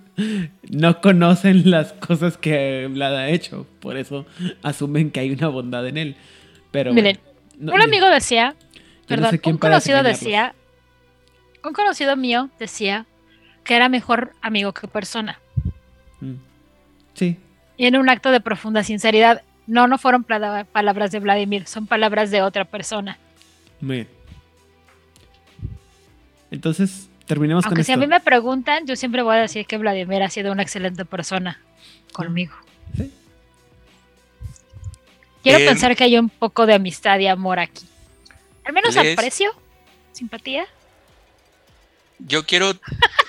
no 0.70 1.00
conocen 1.00 1.70
las 1.70 1.92
cosas 1.92 2.38
que 2.38 2.88
Vlad 2.90 3.14
ha 3.16 3.28
hecho. 3.28 3.66
Por 3.80 3.96
eso 3.96 4.26
asumen 4.62 5.10
que 5.10 5.20
hay 5.20 5.30
una 5.30 5.48
bondad 5.48 5.86
en 5.86 5.98
él. 5.98 6.16
Pero 6.70 6.92
Miren, 6.92 7.18
no- 7.58 7.74
un 7.74 7.82
amigo 7.82 8.06
decía, 8.08 8.54
no 8.54 9.06
perdón, 9.06 9.30
sé 9.30 9.40
un 9.44 9.58
conocido 9.58 10.02
decía, 10.02 10.54
un 11.64 11.72
conocido 11.72 12.16
mío 12.16 12.50
decía 12.58 13.06
que 13.66 13.74
era 13.76 13.88
mejor 13.90 14.32
amigo 14.40 14.72
que 14.72 14.88
persona. 14.88 15.38
Mm. 16.20 16.34
Sí, 17.14 17.36
Y 17.76 17.86
en 17.86 17.96
un 17.96 18.08
acto 18.08 18.30
de 18.30 18.40
profunda 18.40 18.82
sinceridad, 18.82 19.42
no, 19.66 19.86
no 19.88 19.98
fueron 19.98 20.22
pala- 20.24 20.64
palabras 20.64 21.10
de 21.10 21.18
Vladimir, 21.20 21.66
son 21.66 21.86
palabras 21.86 22.30
de 22.30 22.40
otra 22.42 22.64
persona. 22.64 23.18
muy 23.80 23.96
bien. 23.96 24.08
Entonces, 26.50 27.08
terminemos 27.26 27.64
Aunque 27.66 27.80
con 27.80 27.84
si 27.84 27.92
a 27.92 27.96
mí 27.96 28.06
me 28.06 28.20
preguntan, 28.20 28.86
yo 28.86 28.96
siempre 28.96 29.22
voy 29.22 29.36
a 29.36 29.40
decir 29.40 29.66
que 29.66 29.76
Vladimir 29.78 30.22
ha 30.22 30.30
sido 30.30 30.52
una 30.52 30.62
excelente 30.62 31.04
persona 31.04 31.60
conmigo. 32.12 32.54
Sí. 32.96 33.12
Quiero 35.42 35.58
Eh, 35.58 35.66
pensar 35.66 35.96
que 35.96 36.04
hay 36.04 36.16
un 36.18 36.28
poco 36.28 36.66
de 36.66 36.74
amistad 36.74 37.18
y 37.18 37.26
amor 37.26 37.58
aquí. 37.58 37.84
Al 38.64 38.72
menos 38.72 38.94
les- 38.94 39.12
aprecio, 39.18 39.50
simpatía. 40.12 40.64
Yo 42.18 42.46
quiero, 42.46 42.78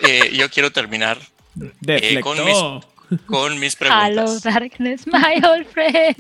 eh, 0.02 0.32
yo 0.34 0.50
quiero 0.50 0.72
terminar 0.72 1.18
eh, 1.18 2.20
con 2.22 2.38
Deflectó. 2.38 2.82
con 3.26 3.60
mis 3.60 3.76
Hello, 3.80 4.26
preguntas. 4.26 4.44
darkness, 4.44 5.08
my 5.08 5.42
old 5.46 5.66
friend. 5.68 6.16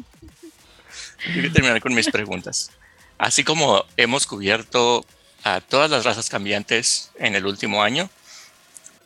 Quiero 1.33 1.51
terminar 1.51 1.81
con 1.81 1.93
mis 1.93 2.09
preguntas. 2.09 2.71
Así 3.17 3.43
como 3.43 3.83
hemos 3.97 4.27
cubierto 4.27 5.05
a 5.43 5.61
todas 5.61 5.89
las 5.89 6.03
razas 6.05 6.29
cambiantes 6.29 7.11
en 7.19 7.35
el 7.35 7.45
último 7.45 7.81
año 7.81 8.09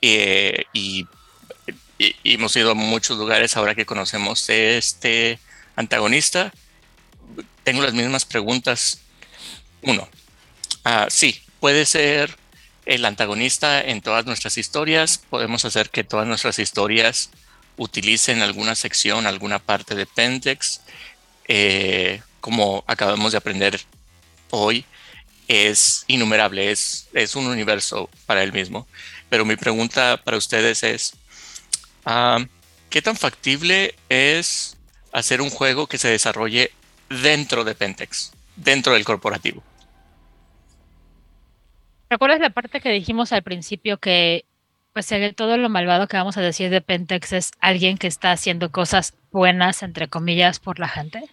eh, 0.02 0.66
y, 0.74 1.06
y- 1.98 2.16
y 2.24 2.34
hemos 2.34 2.56
ido 2.56 2.72
a 2.72 2.76
muchos 2.76 3.18
lugares 3.18 3.56
ahora 3.56 3.76
que 3.76 3.86
conocemos 3.86 4.50
este 4.50 5.40
antagonista, 5.76 6.52
tengo 7.64 7.82
las 7.84 7.94
mismas 7.94 8.26
preguntas. 8.26 9.00
Uno, 9.84 10.08
ah, 10.84 11.08
sí, 11.10 11.40
puede 11.60 11.86
ser 11.86 12.36
el 12.86 13.06
antagonista 13.06 13.82
en 13.82 14.02
todas 14.02 14.26
nuestras 14.26 14.58
historias. 14.58 15.18
Podemos 15.18 15.66
hacer 15.66 15.90
que 15.90 16.04
todas 16.04 16.28
nuestras 16.28 16.60
historias 16.60 17.30
utilicen 17.78 18.42
alguna 18.42 18.76
sección, 18.76 19.28
alguna 19.28 19.60
parte 19.60 19.96
de 19.96 20.06
Pentex. 20.06 20.82
Eh, 21.48 22.22
como 22.40 22.84
acabamos 22.88 23.32
de 23.32 23.38
aprender 23.38 23.80
hoy, 24.50 24.86
es 25.48 26.06
innumerable, 26.08 26.72
es, 26.72 27.08
es 27.14 27.36
un 27.36 27.48
universo 27.48 28.10
para 28.26 28.44
él 28.44 28.54
mismo. 28.54 28.88
Pero 29.30 29.46
mi 29.46 29.56
pregunta 29.56 30.22
para 30.24 30.38
ustedes 30.38 30.84
es, 30.84 31.14
ah, 32.06 32.40
¿qué 32.90 33.02
tan 33.02 33.18
factible 33.18 33.96
es 34.10 34.78
hacer 35.12 35.42
un 35.42 35.50
juego 35.50 35.88
que 35.88 35.98
se 35.98 36.08
desarrolle 36.08 36.72
dentro 37.10 37.64
de 37.64 37.76
Pentex, 37.76 38.32
dentro 38.56 38.94
del 38.94 39.04
corporativo? 39.04 39.64
¿Recuerdas 42.12 42.42
la 42.42 42.50
parte 42.50 42.82
que 42.82 42.92
dijimos 42.92 43.32
al 43.32 43.42
principio 43.42 43.98
que, 43.98 44.44
pues, 44.92 45.08
de 45.08 45.32
todo 45.32 45.56
lo 45.56 45.70
malvado 45.70 46.10
que 46.10 46.18
vamos 46.18 46.36
a 46.36 46.42
decir 46.42 46.70
de 46.70 46.82
Pentex 46.82 47.32
es 47.32 47.52
alguien 47.62 47.98
que 47.98 48.08
está 48.08 48.34
haciendo 48.34 48.70
cosas 48.70 49.14
buenas, 49.32 49.82
entre 49.82 50.10
comillas, 50.10 50.60
por 50.60 50.78
la 50.78 50.90
gente? 50.90 51.24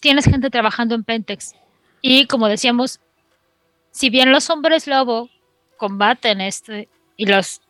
Tienes 0.00 0.26
gente 0.26 0.48
trabajando 0.48 0.94
en 0.94 1.02
Pentex. 1.02 1.56
Y 2.02 2.28
como 2.28 2.46
decíamos, 2.46 3.00
si 3.90 4.08
bien 4.08 4.30
los 4.30 4.48
hombres 4.48 4.86
lobo 4.86 5.28
combaten 5.76 6.40
este 6.40 6.88
y 7.16 7.26
los 7.26 7.62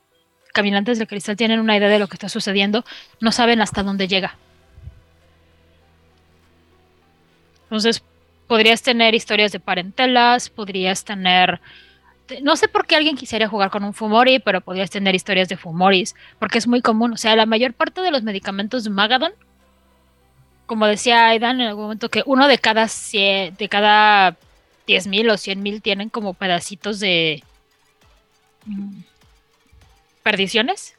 caminantes 0.52 0.98
del 0.98 1.08
cristal 1.08 1.36
tienen 1.36 1.58
una 1.60 1.74
idea 1.74 1.88
de 1.88 2.00
lo 2.00 2.06
que 2.06 2.16
está 2.16 2.28
sucediendo, 2.28 2.84
no 3.18 3.32
saben 3.32 3.62
hasta 3.62 3.82
dónde 3.82 4.08
llega. 4.08 4.36
Entonces, 7.62 8.02
podrías 8.50 8.82
tener 8.82 9.14
historias 9.14 9.52
de 9.52 9.60
parentelas, 9.60 10.50
podrías 10.50 11.04
tener... 11.04 11.60
No 12.42 12.56
sé 12.56 12.66
por 12.66 12.84
qué 12.84 12.96
alguien 12.96 13.16
quisiera 13.16 13.46
jugar 13.46 13.70
con 13.70 13.84
un 13.84 13.94
Fumori, 13.94 14.40
pero 14.40 14.60
podrías 14.60 14.90
tener 14.90 15.14
historias 15.14 15.48
de 15.48 15.56
Fumoris, 15.56 16.16
porque 16.40 16.58
es 16.58 16.66
muy 16.66 16.82
común. 16.82 17.12
O 17.12 17.16
sea, 17.16 17.36
la 17.36 17.46
mayor 17.46 17.74
parte 17.74 18.00
de 18.00 18.10
los 18.10 18.24
medicamentos 18.24 18.82
de 18.82 18.90
Magadon, 18.90 19.32
como 20.66 20.86
decía 20.86 21.28
Aidan 21.28 21.60
en 21.60 21.68
algún 21.68 21.84
momento, 21.84 22.08
que 22.08 22.24
uno 22.26 22.48
de 22.48 22.58
cada, 22.58 22.88
cien, 22.88 23.54
de 23.54 23.68
cada 23.68 24.32
10.000 24.88 25.30
o 25.30 25.34
100.000 25.34 25.80
tienen 25.80 26.08
como 26.08 26.34
pedacitos 26.34 26.98
de 26.98 27.44
mm, 28.66 29.02
perdiciones. 30.24 30.96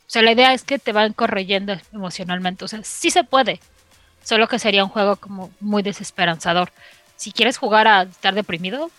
O 0.00 0.10
sea, 0.10 0.20
la 0.20 0.32
idea 0.32 0.52
es 0.52 0.64
que 0.64 0.78
te 0.78 0.92
van 0.92 1.14
corrigiendo 1.14 1.74
emocionalmente. 1.90 2.66
O 2.66 2.68
sea, 2.68 2.84
sí 2.84 3.10
se 3.10 3.24
puede. 3.24 3.60
Solo 4.22 4.48
que 4.48 4.58
sería 4.58 4.84
un 4.84 4.90
juego 4.90 5.16
como 5.16 5.50
muy 5.60 5.82
desesperanzador. 5.82 6.72
Si 7.16 7.32
quieres 7.32 7.56
jugar 7.56 7.88
a 7.88 8.02
estar 8.02 8.34
deprimido, 8.34 8.90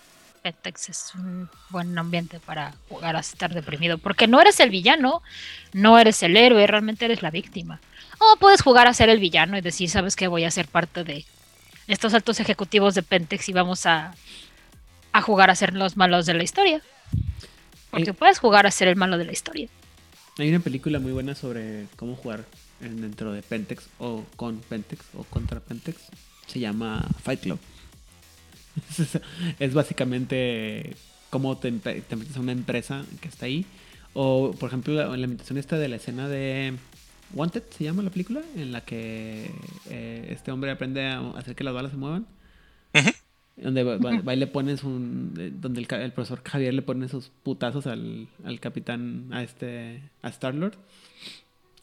Pentex 0.42 0.90
es 0.90 1.16
un 1.16 1.50
buen 1.70 1.98
ambiente 1.98 2.40
para 2.40 2.74
jugar 2.90 3.16
a 3.16 3.20
estar 3.20 3.54
deprimido. 3.54 3.98
Porque 3.98 4.28
no 4.28 4.42
eres 4.42 4.60
el 4.60 4.70
villano, 4.70 5.22
no 5.74 6.00
eres 6.00 6.24
el 6.24 6.36
héroe, 6.36 6.66
realmente 6.68 7.06
eres 7.06 7.22
la 7.22 7.32
víctima. 7.32 7.80
O 8.20 8.38
puedes 8.38 8.62
jugar 8.62 8.88
a 8.88 8.94
ser 8.94 9.10
el 9.10 9.20
villano 9.20 9.58
y 9.58 9.62
decir, 9.62 9.90
sabes 9.90 10.16
que 10.16 10.28
voy 10.28 10.44
a 10.44 10.52
ser 10.52 10.68
parte 10.68 11.04
de 11.04 11.26
estos 11.88 12.14
altos 12.14 12.40
ejecutivos 12.40 12.96
de 12.96 13.04
Pentex 13.04 13.50
y 13.50 13.54
vamos 13.54 13.86
a, 13.86 14.14
a 15.12 15.22
jugar 15.22 15.50
a 15.50 15.56
ser 15.56 15.74
los 15.74 15.98
malos 15.98 16.26
de 16.26 16.34
la 16.34 16.44
historia. 16.44 16.82
Porque 17.90 18.14
puedes 18.14 18.40
jugar 18.40 18.66
a 18.66 18.72
ser 18.72 18.88
el 18.88 18.96
malo 18.96 19.18
de 19.18 19.26
la 19.26 19.34
historia. 19.34 19.68
Hay 20.38 20.50
una 20.50 20.60
película 20.60 21.00
muy 21.00 21.12
buena 21.12 21.36
sobre 21.36 21.88
cómo 21.98 22.16
jugar 22.16 22.46
dentro 22.82 23.32
de 23.34 23.42
Pentex 23.42 23.88
o 24.00 24.26
con 24.36 24.60
Pentex 24.60 25.04
o 25.16 25.24
contra 25.24 25.60
Pentex. 25.60 25.98
Se 26.48 26.60
llama 26.60 27.08
Fight 27.24 27.42
Club. 27.42 27.60
es 29.60 29.74
básicamente 29.74 30.96
cómo 31.30 31.58
te, 31.58 31.72
metes 31.72 32.36
a 32.36 32.40
una 32.40 32.52
empresa 32.52 33.06
que 33.22 33.28
está 33.28 33.46
ahí. 33.46 33.66
O, 34.14 34.54
por 34.60 34.70
ejemplo, 34.70 34.94
la, 34.94 35.08
la 35.16 35.26
imitación 35.26 35.58
esta 35.58 35.78
de 35.78 35.88
la 35.88 35.96
escena 35.96 36.28
de 36.28 36.78
Wanted, 37.34 37.64
se 37.70 37.84
llama 37.84 38.04
la 38.04 38.10
película, 38.10 38.42
en 38.56 38.72
la 38.72 38.82
que 38.82 39.52
eh, 39.90 40.28
este 40.30 40.52
hombre 40.52 40.72
aprende 40.72 41.06
a 41.06 41.20
hacer 41.32 41.56
que 41.56 41.64
las 41.64 41.74
balas 41.74 41.92
se 41.92 41.98
muevan. 41.98 42.26
Donde 43.58 43.84
va, 43.84 44.34
y 44.34 44.38
le 44.38 44.48
pones 44.48 44.84
un. 44.84 45.34
Eh, 45.38 45.52
donde 45.54 45.82
el, 45.82 46.12
profesor 46.14 46.42
Javier 46.44 46.74
le 46.74 46.82
pone 46.82 47.06
esos 47.06 47.32
putazos 47.44 47.86
al, 47.86 48.28
al 48.44 48.60
capitán, 48.60 49.28
a 49.32 49.44
este. 49.44 50.02
a 50.22 50.30
Star-Lord. 50.30 50.74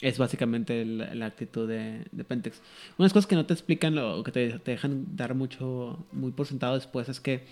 Es 0.01 0.17
básicamente 0.17 0.85
la, 0.85 1.27
actitud 1.27 1.69
de, 1.69 2.05
Pentex. 2.27 2.61
Unas 2.99 3.13
cosas 3.13 3.27
que 3.27 3.35
no 3.35 3.47
te 3.47 3.53
explican 3.53 3.99
o 3.99 4.23
que 4.23 4.31
te, 4.31 4.59
te, 4.61 4.71
dejan 4.73 5.17
dar 5.17 5.35
mucho. 5.35 6.07
muy 6.13 6.31
por 6.31 6.47
sentado 6.47 6.75
después 6.75 7.09
es 7.09 7.21
que. 7.21 7.45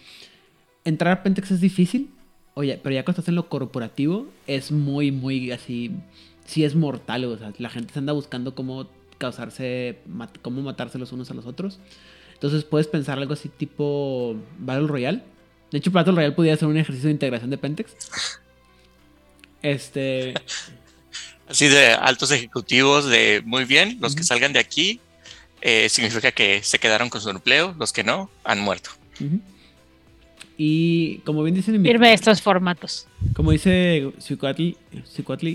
Entrar 0.84 1.12
a 1.18 1.22
Pentex 1.24 1.50
es 1.50 1.60
difícil. 1.60 2.10
Oye, 2.54 2.80
pero 2.82 2.94
ya 2.94 3.04
cuando 3.04 3.20
estás 3.20 3.28
en 3.28 3.34
lo 3.34 3.48
corporativo, 3.48 4.28
es 4.46 4.70
muy, 4.70 5.10
muy 5.10 5.50
así. 5.50 5.90
Sí 6.44 6.64
es 6.64 6.76
mortal, 6.76 7.24
o 7.24 7.36
sea, 7.36 7.52
la 7.58 7.68
gente 7.68 7.92
se 7.92 7.98
anda 7.98 8.12
buscando 8.12 8.54
cómo 8.54 8.86
causarse. 9.18 9.98
cómo 10.42 10.62
matarse 10.62 10.98
los 10.98 11.10
unos 11.12 11.30
a 11.32 11.34
los 11.34 11.46
otros. 11.46 11.80
Entonces 12.34 12.64
puedes 12.64 12.86
pensar 12.86 13.18
algo 13.18 13.32
así 13.32 13.48
tipo 13.48 14.36
Battle 14.58 14.86
Royale. 14.86 15.22
De 15.72 15.78
hecho, 15.78 15.90
Battle 15.90 16.14
Royale 16.14 16.34
podría 16.34 16.56
ser 16.56 16.68
un 16.68 16.76
ejercicio 16.76 17.08
de 17.08 17.12
integración 17.12 17.50
de 17.50 17.58
Pentex. 17.58 17.96
Este. 19.62 20.34
Así 21.48 21.68
de 21.68 21.92
altos 21.92 22.30
ejecutivos 22.32 23.06
de 23.06 23.42
muy 23.44 23.64
bien, 23.64 23.98
los 24.00 24.16
que 24.16 24.24
salgan 24.24 24.52
de 24.52 24.58
aquí 24.58 25.00
eh, 25.60 25.88
significa 25.88 26.32
que 26.32 26.62
se 26.62 26.78
quedaron 26.78 27.08
con 27.08 27.20
su 27.20 27.30
empleo, 27.30 27.74
los 27.78 27.92
que 27.92 28.04
no 28.04 28.30
han 28.44 28.60
muerto. 28.60 28.90
Y 30.58 31.18
como 31.18 31.42
bien 31.42 31.54
dicen. 31.54 31.82
Firme 31.82 32.12
estos 32.12 32.40
formatos. 32.40 33.06
Como 33.34 33.52
dice 33.52 34.10
Suquatli, 34.18 34.76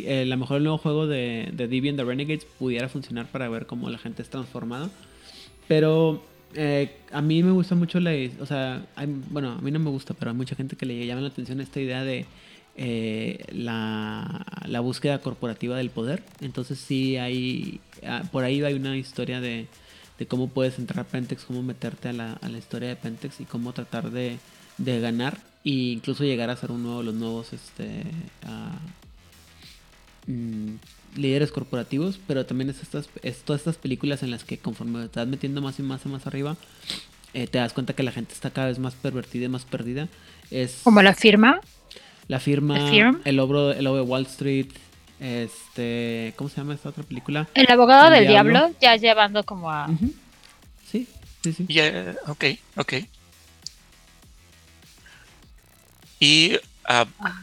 eh, 0.06 0.22
a 0.22 0.26
lo 0.26 0.38
mejor 0.38 0.58
el 0.58 0.64
nuevo 0.64 0.78
juego 0.78 1.08
de, 1.08 1.50
de 1.54 1.68
Deviant 1.68 1.98
The 1.98 2.04
Renegades 2.04 2.46
pudiera 2.46 2.88
funcionar 2.88 3.28
para 3.28 3.50
ver 3.50 3.66
cómo 3.66 3.90
la 3.90 3.98
gente 3.98 4.22
es 4.22 4.30
transformada. 4.30 4.90
Pero 5.68 6.24
eh, 6.56 6.98
a 7.12 7.22
mí 7.22 7.42
me 7.44 7.52
gusta 7.52 7.76
mucho 7.76 8.00
la. 8.00 8.12
O 8.40 8.46
sea, 8.46 8.86
bueno, 9.30 9.54
a 9.54 9.62
mí 9.62 9.72
no 9.72 9.80
me 9.80 9.90
gusta, 9.90 10.14
pero 10.14 10.32
hay 10.32 10.38
mucha 10.38 10.56
gente 10.56 10.76
que 10.76 10.86
le 10.86 11.06
llama 11.06 11.22
la 11.22 11.30
atención 11.30 11.62
esta 11.62 11.80
idea 11.80 12.04
de 12.04 12.26
eh, 12.76 13.46
la, 13.52 14.80
búsqueda 14.82 15.20
corporativa 15.22 15.78
del 15.78 15.90
poder. 15.90 16.24
Entonces, 16.40 16.80
sí, 16.80 17.18
hay. 17.18 17.80
Ah, 18.04 18.24
por 18.32 18.44
ahí 18.44 18.64
hay 18.64 18.74
una 18.74 18.98
historia 18.98 19.42
de, 19.42 19.68
cómo 20.28 20.50
puedes 20.50 20.80
entrar 20.80 21.06
a 21.06 21.10
Pentex, 21.10 21.46
cómo 21.46 21.64
meterte 21.64 22.10
a 22.10 22.14
la, 22.14 22.58
historia 22.58 22.90
de 22.90 22.96
Pentex 22.96 23.42
y 23.42 23.46
cómo 23.46 23.74
tratar 23.74 24.12
de, 24.12 24.38
ganar 24.78 25.38
e 25.64 25.70
incluso 25.70 26.24
llegar 26.24 26.50
a 26.50 26.56
ser 26.56 26.72
uno 26.72 27.00
de 27.00 27.04
los 27.06 27.14
nuevos. 27.14 27.54
Este. 27.54 28.04
Uh, 30.28 30.78
líderes 31.16 31.52
corporativos, 31.52 32.20
pero 32.28 32.46
también 32.46 32.70
es, 32.70 32.82
estas, 32.82 33.10
todas 33.44 33.62
estas 33.62 33.78
películas 33.78 34.24
en 34.24 34.32
las 34.32 34.44
que 34.44 34.58
conforme 34.58 35.00
te 35.00 35.06
estás 35.06 35.28
metiendo 35.28 35.62
más 35.62 35.80
y 35.80 35.84
más 35.84 36.06
y 36.06 36.10
más 36.10 36.28
arriba, 36.28 36.56
eh, 37.34 37.48
te 37.48 37.58
das 37.58 37.74
cuenta 37.74 37.94
que 37.94 38.04
la 38.04 38.12
gente 38.12 38.34
está 38.34 38.52
cada 38.52 38.68
vez 38.68 38.80
más 38.80 38.94
pervertida 38.96 39.46
y 39.46 39.50
más 39.50 39.66
perdida. 39.66 40.08
Es, 40.50 40.82
Como 40.84 41.02
la 41.02 41.14
firma. 41.14 41.62
La 42.28 42.40
firma, 42.40 42.78
el 43.26 43.40
obro, 43.40 43.72
el 43.72 43.84
de 43.84 44.02
Wall 44.02 44.26
Street, 44.26 44.68
este, 45.20 46.34
¿cómo 46.36 46.50
se 46.50 46.58
llama 46.58 46.74
esta 46.74 46.90
otra 46.90 47.04
película? 47.04 47.48
El 47.54 47.70
abogado 47.70 48.10
del 48.10 48.28
diablo. 48.28 48.72
ya 48.80 48.96
llevando 48.96 49.44
como 49.44 49.70
a... 49.70 49.88
Sí, 50.90 51.08
sí, 51.44 51.54
sí. 51.54 51.66
Yeah, 51.68 52.16
ok, 52.28 52.46
ok. 52.78 52.94
Y 56.20 56.58
ah, 56.86 57.06
ah. 57.20 57.42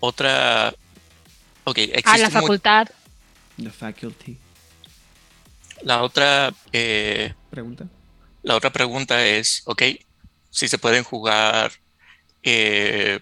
otra 0.00 0.74
a 2.04 2.18
la 2.18 2.30
facultad. 2.30 2.88
La 3.56 3.70
faculty. 3.70 4.36
La 5.82 6.02
otra 6.02 6.52
eh, 6.72 7.34
pregunta. 7.50 7.86
La 8.42 8.56
otra 8.56 8.70
pregunta 8.70 9.24
es, 9.24 9.62
ok, 9.64 9.82
si 10.50 10.68
se 10.68 10.78
pueden 10.78 11.04
jugar. 11.04 11.72
Eh, 12.42 13.20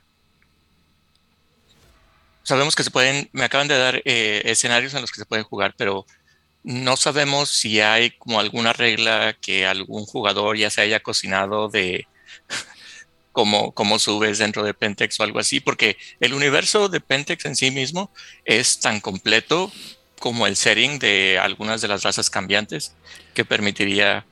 sabemos 2.42 2.74
que 2.74 2.84
se 2.84 2.90
pueden, 2.90 3.28
me 3.32 3.44
acaban 3.44 3.68
de 3.68 3.78
dar 3.78 4.02
eh, 4.04 4.42
escenarios 4.44 4.94
en 4.94 5.00
los 5.00 5.10
que 5.10 5.20
se 5.20 5.26
pueden 5.26 5.44
jugar, 5.44 5.74
pero 5.76 6.06
no 6.64 6.96
sabemos 6.96 7.48
si 7.50 7.80
hay 7.80 8.10
como 8.12 8.38
alguna 8.38 8.72
regla 8.72 9.36
que 9.40 9.66
algún 9.66 10.04
jugador 10.06 10.56
ya 10.56 10.70
se 10.70 10.80
haya 10.80 11.00
cocinado 11.00 11.68
de 11.68 12.06
como, 13.32 13.98
subes 13.98 14.38
dentro 14.38 14.62
de 14.62 14.74
Pentex 14.74 15.18
o 15.18 15.24
algo 15.24 15.38
así, 15.38 15.60
porque 15.60 15.96
el 16.20 16.34
universo 16.34 16.88
de 16.88 17.00
Pentex 17.00 17.44
en 17.46 17.56
sí 17.56 17.70
mismo 17.70 18.10
es 18.44 18.78
tan 18.78 19.00
completo 19.00 19.72
como 20.20 20.46
el 20.46 20.54
setting 20.56 20.98
de 20.98 21.38
algunas 21.38 21.80
de 21.80 21.88
las 21.88 22.02
razas 22.04 22.30
cambiantes 22.30 22.94
que 23.34 23.44
permitiría 23.44 24.24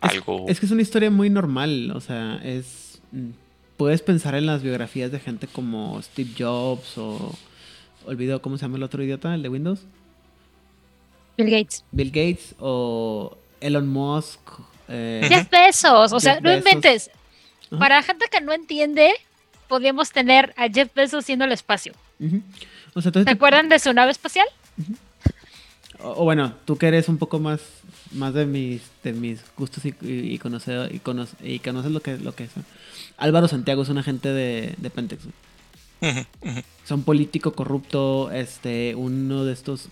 algo. 0.00 0.46
Es 0.48 0.60
que 0.60 0.66
es 0.66 0.72
una 0.72 0.82
historia 0.82 1.10
muy 1.10 1.28
normal, 1.28 1.92
o 1.94 2.00
sea, 2.00 2.40
es. 2.42 3.00
Puedes 3.76 4.02
pensar 4.02 4.34
en 4.34 4.46
las 4.46 4.62
biografías 4.62 5.10
de 5.10 5.18
gente 5.18 5.46
como 5.46 6.00
Steve 6.02 6.30
Jobs 6.38 6.98
o. 6.98 7.34
Olvido 8.04 8.42
cómo 8.42 8.58
se 8.58 8.62
llama 8.62 8.78
el 8.78 8.82
otro 8.82 9.02
idiota, 9.02 9.32
el 9.34 9.42
de 9.42 9.48
Windows. 9.48 9.84
Bill 11.36 11.50
Gates. 11.50 11.84
Bill 11.92 12.10
Gates 12.10 12.54
o 12.58 13.36
Elon 13.60 13.88
Musk. 13.88 14.40
Eh, 14.88 15.24
Jeff 15.28 15.48
Bezos, 15.50 16.12
o 16.12 16.20
sea, 16.20 16.40
no 16.40 16.52
inventes. 16.52 17.10
Para 17.78 18.02
gente 18.02 18.26
que 18.30 18.40
no 18.40 18.52
entiende, 18.52 19.12
podríamos 19.68 20.10
tener 20.10 20.52
a 20.56 20.68
Jeff 20.68 20.92
Bezos 20.94 21.24
haciendo 21.24 21.44
el 21.44 21.52
espacio. 21.52 21.94
¿Te 22.18 23.30
acuerdan 23.30 23.68
de 23.68 23.78
su 23.78 23.92
nave 23.92 24.10
espacial? 24.10 24.46
O, 26.02 26.24
bueno, 26.24 26.54
tú 26.64 26.76
que 26.76 26.88
eres 26.88 27.08
un 27.08 27.18
poco 27.18 27.38
más, 27.38 27.60
más 28.12 28.34
de 28.34 28.46
mis, 28.46 28.82
de 29.02 29.12
mis 29.12 29.40
gustos 29.56 29.84
y, 29.84 29.94
y, 30.00 30.38
conoces, 30.38 30.90
y, 30.92 30.98
conoces 31.58 31.92
lo 31.92 32.00
que, 32.00 32.18
lo 32.18 32.34
que 32.34 32.44
es. 32.44 32.50
Álvaro 33.16 33.48
Santiago 33.48 33.82
es 33.82 33.88
un 33.88 33.98
agente 33.98 34.28
de, 34.28 34.74
de 34.76 34.90
Pentex. 34.90 35.24
Son 36.84 37.04
político 37.04 37.52
corrupto, 37.52 38.30
este, 38.32 38.94
uno 38.96 39.44
de 39.44 39.52
estos 39.52 39.88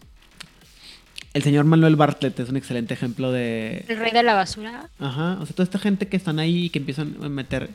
el 1.32 1.44
señor 1.44 1.64
Manuel 1.64 1.94
Bartlett 1.94 2.40
es 2.40 2.48
un 2.48 2.56
excelente 2.56 2.94
ejemplo 2.94 3.30
de... 3.30 3.84
El 3.86 3.98
rey 3.98 4.10
de 4.10 4.24
la 4.24 4.34
basura. 4.34 4.88
Ajá, 4.98 5.38
o 5.40 5.46
sea, 5.46 5.54
toda 5.54 5.64
esta 5.64 5.78
gente 5.78 6.08
que 6.08 6.16
están 6.16 6.40
ahí 6.40 6.64
y 6.64 6.70
que 6.70 6.80
empiezan 6.80 7.16
a 7.22 7.28
meter... 7.28 7.70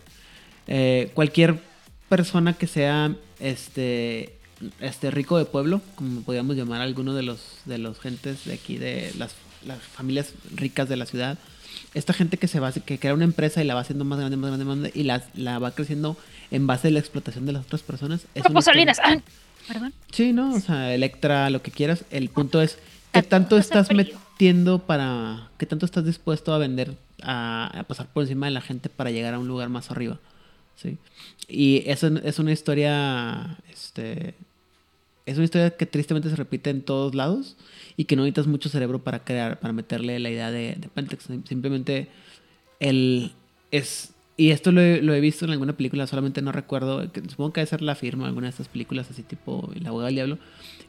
Eh, 0.68 1.12
cualquier 1.14 1.60
persona 2.10 2.53
que 2.53 2.68
sea 2.68 3.16
este 3.40 4.36
este 4.79 5.11
rico 5.11 5.37
de 5.37 5.45
pueblo, 5.45 5.81
como 5.95 6.21
podríamos 6.21 6.55
llamar 6.55 6.81
a 6.81 6.83
alguno 6.83 7.13
de 7.13 7.23
los 7.23 7.39
de 7.65 7.77
los 7.77 7.99
gentes 7.99 8.45
de 8.45 8.53
aquí 8.53 8.77
de 8.77 9.11
las, 9.17 9.35
familias 9.93 10.33
ricas 10.53 10.89
de 10.89 10.95
la 10.95 11.05
ciudad. 11.05 11.37
Esta 11.93 12.13
gente 12.13 12.37
que 12.37 12.47
se 12.47 12.59
va 12.59 12.71
que 12.71 12.99
crea 12.99 13.13
una 13.13 13.23
empresa 13.23 13.63
y 13.63 13.65
la 13.65 13.73
va 13.73 13.81
haciendo 13.81 14.05
más 14.05 14.19
grande, 14.19 14.37
más 14.37 14.49
grande, 14.49 14.65
más 14.65 14.77
grande 14.77 14.99
y 14.99 15.03
la, 15.03 15.23
la 15.33 15.59
va 15.59 15.71
creciendo 15.71 16.17
en 16.51 16.67
base 16.67 16.89
a 16.89 16.91
la 16.91 16.99
explotación 16.99 17.45
de 17.45 17.53
las 17.53 17.65
otras 17.65 17.81
personas. 17.81 18.27
Es 18.35 18.43
Salinas. 18.63 18.99
perdón. 19.67 19.93
Sí, 20.11 20.33
no, 20.33 20.53
o 20.53 20.59
sea, 20.59 20.93
Electra, 20.93 21.49
lo 21.49 21.61
que 21.61 21.71
quieras. 21.71 22.05
El 22.11 22.29
punto 22.29 22.61
es 22.61 22.77
¿Qué 23.11 23.23
tanto 23.23 23.57
estás 23.57 23.89
entiendo 23.89 24.79
para 24.79 25.49
qué 25.57 25.65
tanto 25.65 25.85
estás 25.85 26.03
dispuesto 26.03 26.53
a 26.53 26.57
vender, 26.57 26.95
a, 27.21 27.71
a 27.79 27.83
pasar 27.83 28.07
por 28.07 28.23
encima 28.23 28.47
de 28.47 28.51
la 28.51 28.61
gente 28.61 28.89
para 28.89 29.09
llegar 29.09 29.33
a 29.33 29.39
un 29.39 29.47
lugar 29.47 29.69
más 29.69 29.89
arriba. 29.89 30.19
¿sí? 30.75 30.97
Y 31.47 31.83
eso 31.85 32.07
es 32.07 32.39
una 32.39 32.51
historia, 32.51 33.57
este, 33.71 34.35
es 35.26 35.38
una 35.38 35.45
historia 35.45 35.72
que 35.72 35.85
tristemente 35.85 36.30
se 36.30 36.35
repite 36.35 36.69
en 36.69 36.81
todos 36.81 37.15
lados 37.15 37.57
y 37.97 38.06
que 38.06 38.15
no 38.15 38.23
necesitas 38.23 38.47
mucho 38.47 38.69
cerebro 38.69 39.03
para 39.03 39.23
crear, 39.23 39.60
para 39.60 39.73
meterle 39.73 40.19
la 40.19 40.30
idea 40.30 40.52
de, 40.52 40.76
de 40.76 40.88
Pentex. 40.89 41.26
Simplemente 41.45 42.10
el 42.80 43.31
es 43.72 44.15
y 44.38 44.52
esto 44.52 44.73
lo 44.73 44.81
he, 44.81 45.02
lo 45.02 45.14
he, 45.14 45.22
visto 45.22 45.45
en 45.45 45.52
alguna 45.52 45.77
película, 45.77 46.07
solamente 46.07 46.41
no 46.41 46.52
recuerdo, 46.52 47.02
supongo 47.30 47.53
que 47.53 47.61
debe 47.61 47.69
ser 47.69 47.81
la 47.81 47.95
firma, 47.95 48.27
alguna 48.27 48.47
de 48.47 48.52
estas 48.52 48.68
películas 48.68 49.10
así 49.10 49.23
tipo 49.23 49.72
El 49.73 49.88
abogado 49.88 50.07
del 50.07 50.15
diablo, 50.15 50.38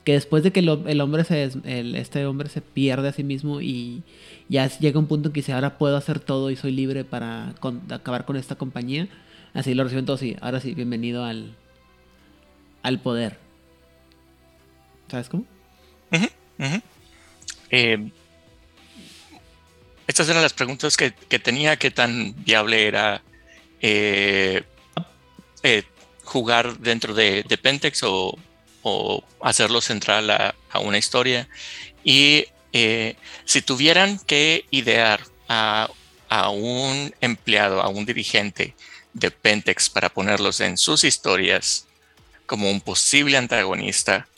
que 0.03 0.15
después 0.15 0.43
de 0.43 0.51
que 0.51 0.59
el, 0.59 1.01
hombre 1.01 1.23
se, 1.23 1.45
el, 1.65 1.95
este 1.95 2.27
hombre 2.27 2.49
se 2.49 2.61
pierde 2.61 3.09
a 3.09 3.13
sí 3.13 3.23
mismo 3.23 3.61
y 3.61 4.03
ya 4.49 4.67
llega 4.67 4.99
un 4.99 5.07
punto 5.07 5.29
en 5.29 5.33
que 5.33 5.41
dice, 5.41 5.53
ahora 5.53 5.79
puedo 5.79 5.97
hacer 5.97 6.19
todo 6.19 6.51
y 6.51 6.57
soy 6.57 6.73
libre 6.73 7.05
para 7.05 7.55
acabar 7.91 8.25
con 8.25 8.35
esta 8.35 8.57
compañía, 8.57 9.09
así 9.55 9.75
lo 9.75 9.85
reciben 9.85 10.07
todos 10.07 10.25
y 10.25 10.37
ahora 10.41 10.59
sí, 10.59 10.75
bienvenido 10.75 11.25
al, 11.25 11.55
al 12.83 13.01
poder. 13.01 13.46
¿Sabes 15.11 15.29
cómo? 15.29 15.45
Eh, 17.71 18.11
estas 20.07 20.29
eran 20.29 20.43
las 20.43 20.53
preguntas 20.53 20.97
que, 20.97 21.13
que, 21.13 21.39
tenía, 21.39 21.77
qué 21.77 21.91
tan 21.91 22.35
viable 22.45 22.87
era 22.87 23.23
eh, 23.81 24.63
eh, 25.63 25.83
jugar 26.25 26.79
dentro 26.79 27.13
de, 27.13 27.45
Pentex 27.61 28.03
o, 28.05 28.39
o, 28.83 29.25
hacerlo 29.41 29.81
central 29.81 30.31
a, 30.31 30.55
a 30.71 30.79
una 30.79 30.99
historia. 30.99 31.49
Y 32.05 32.47
si 33.45 33.63
tuvieran 33.63 34.19
que 34.19 34.67
idear 34.71 35.21
a, 35.49 35.89
a, 36.29 36.51
un 36.51 37.15
empleado, 37.21 37.81
a 37.81 37.89
un 37.89 38.05
dirigente 38.05 38.75
de 39.15 39.31
Pentex 39.31 39.89
para 39.89 40.11
ponerlos 40.11 40.61
en 40.61 40.77
sus 40.77 41.03
historias 41.05 41.87
como 42.45 42.71
un 42.71 42.81
posible 42.83 43.39
antagonista, 43.39 44.29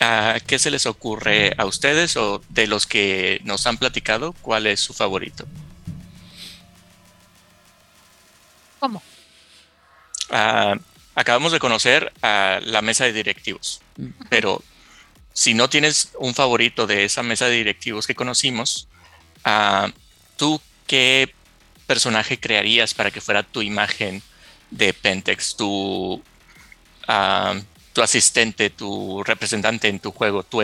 Uh, 0.00 0.40
¿Qué 0.46 0.58
se 0.58 0.72
les 0.72 0.86
ocurre 0.86 1.54
a 1.56 1.66
ustedes 1.66 2.16
o 2.16 2.42
de 2.48 2.66
los 2.66 2.86
que 2.86 3.40
nos 3.44 3.66
han 3.66 3.78
platicado? 3.78 4.32
¿Cuál 4.42 4.66
es 4.66 4.80
su 4.80 4.92
favorito? 4.92 5.46
¿Cómo? 8.80 9.02
Uh, 10.30 10.80
acabamos 11.14 11.52
de 11.52 11.60
conocer 11.60 12.12
a 12.22 12.58
la 12.62 12.82
mesa 12.82 13.04
de 13.04 13.12
directivos, 13.12 13.80
pero 14.28 14.62
si 15.32 15.54
no 15.54 15.70
tienes 15.70 16.10
un 16.18 16.34
favorito 16.34 16.86
de 16.86 17.04
esa 17.04 17.22
mesa 17.22 17.46
de 17.46 17.56
directivos 17.56 18.06
que 18.06 18.14
conocimos, 18.14 18.88
uh, 19.46 19.90
¿tú 20.36 20.60
qué 20.86 21.32
personaje 21.86 22.40
crearías 22.40 22.94
para 22.94 23.10
que 23.10 23.20
fuera 23.20 23.42
tu 23.42 23.62
imagen 23.62 24.22
de 24.70 24.92
Pentex? 24.92 25.56
Tu, 25.56 26.22
tu 27.94 28.02
asistente, 28.02 28.68
tu 28.68 29.22
representante 29.22 29.88
en 29.88 30.00
tu 30.00 30.10
juego, 30.10 30.42
tu, 30.42 30.60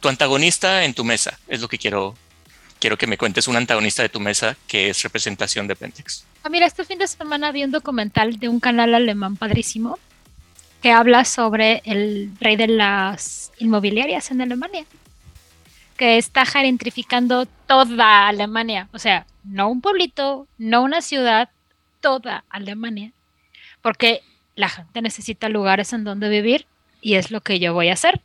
tu, 0.00 0.08
antagonista 0.08 0.84
en 0.84 0.94
tu 0.94 1.04
mesa. 1.04 1.38
Es 1.46 1.60
lo 1.60 1.68
que 1.68 1.78
quiero, 1.78 2.16
quiero 2.80 2.96
que 2.96 3.06
me 3.06 3.18
cuentes, 3.18 3.46
un 3.46 3.56
antagonista 3.56 4.02
de 4.02 4.08
tu 4.08 4.18
mesa 4.18 4.56
que 4.66 4.88
es 4.88 5.02
representación 5.02 5.68
de 5.68 5.76
Pentex. 5.76 6.24
Ah, 6.42 6.48
mira, 6.48 6.66
este 6.66 6.84
fin 6.84 6.98
de 6.98 7.06
semana 7.06 7.52
vi 7.52 7.64
un 7.64 7.70
documental 7.70 8.38
de 8.40 8.48
un 8.48 8.58
canal 8.60 8.94
alemán 8.94 9.36
padrísimo 9.36 9.98
que 10.82 10.90
habla 10.90 11.24
sobre 11.24 11.82
el 11.84 12.32
rey 12.40 12.56
de 12.56 12.66
las 12.66 13.52
inmobiliarias 13.58 14.30
en 14.30 14.40
Alemania, 14.40 14.84
que 15.96 16.18
está 16.18 16.44
gentrificando 16.44 17.46
toda 17.66 18.28
Alemania, 18.28 18.88
o 18.92 18.98
sea, 18.98 19.26
no 19.44 19.68
un 19.68 19.80
pueblito, 19.80 20.46
no 20.58 20.82
una 20.82 21.00
ciudad, 21.02 21.50
toda 22.00 22.44
Alemania, 22.50 23.12
porque 23.80 24.22
la 24.56 24.68
gente 24.68 25.02
necesita 25.02 25.48
lugares 25.48 25.92
en 25.92 26.04
donde 26.04 26.28
vivir 26.28 26.66
y 27.00 27.14
es 27.14 27.30
lo 27.30 27.40
que 27.40 27.58
yo 27.58 27.74
voy 27.74 27.88
a 27.88 27.94
hacer. 27.94 28.20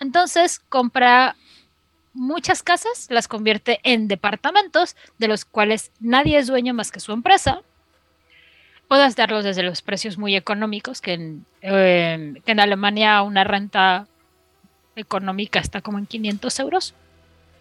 Entonces 0.00 0.60
compra 0.68 1.36
muchas 2.14 2.62
casas, 2.62 3.06
las 3.10 3.28
convierte 3.28 3.80
en 3.82 4.08
departamentos 4.08 4.96
de 5.18 5.28
los 5.28 5.44
cuales 5.44 5.92
nadie 6.00 6.38
es 6.38 6.46
dueño 6.46 6.74
más 6.74 6.90
que 6.90 7.00
su 7.00 7.12
empresa. 7.12 7.62
Puedes 8.88 9.16
darlos 9.16 9.44
desde 9.44 9.62
los 9.62 9.80
precios 9.80 10.18
muy 10.18 10.36
económicos, 10.36 11.00
que 11.00 11.14
en, 11.14 11.46
eh, 11.62 12.34
que 12.44 12.52
en 12.52 12.60
Alemania 12.60 13.22
una 13.22 13.44
renta 13.44 14.06
económica 14.96 15.58
está 15.60 15.80
como 15.80 15.98
en 15.98 16.06
500 16.06 16.58
euros. 16.60 16.94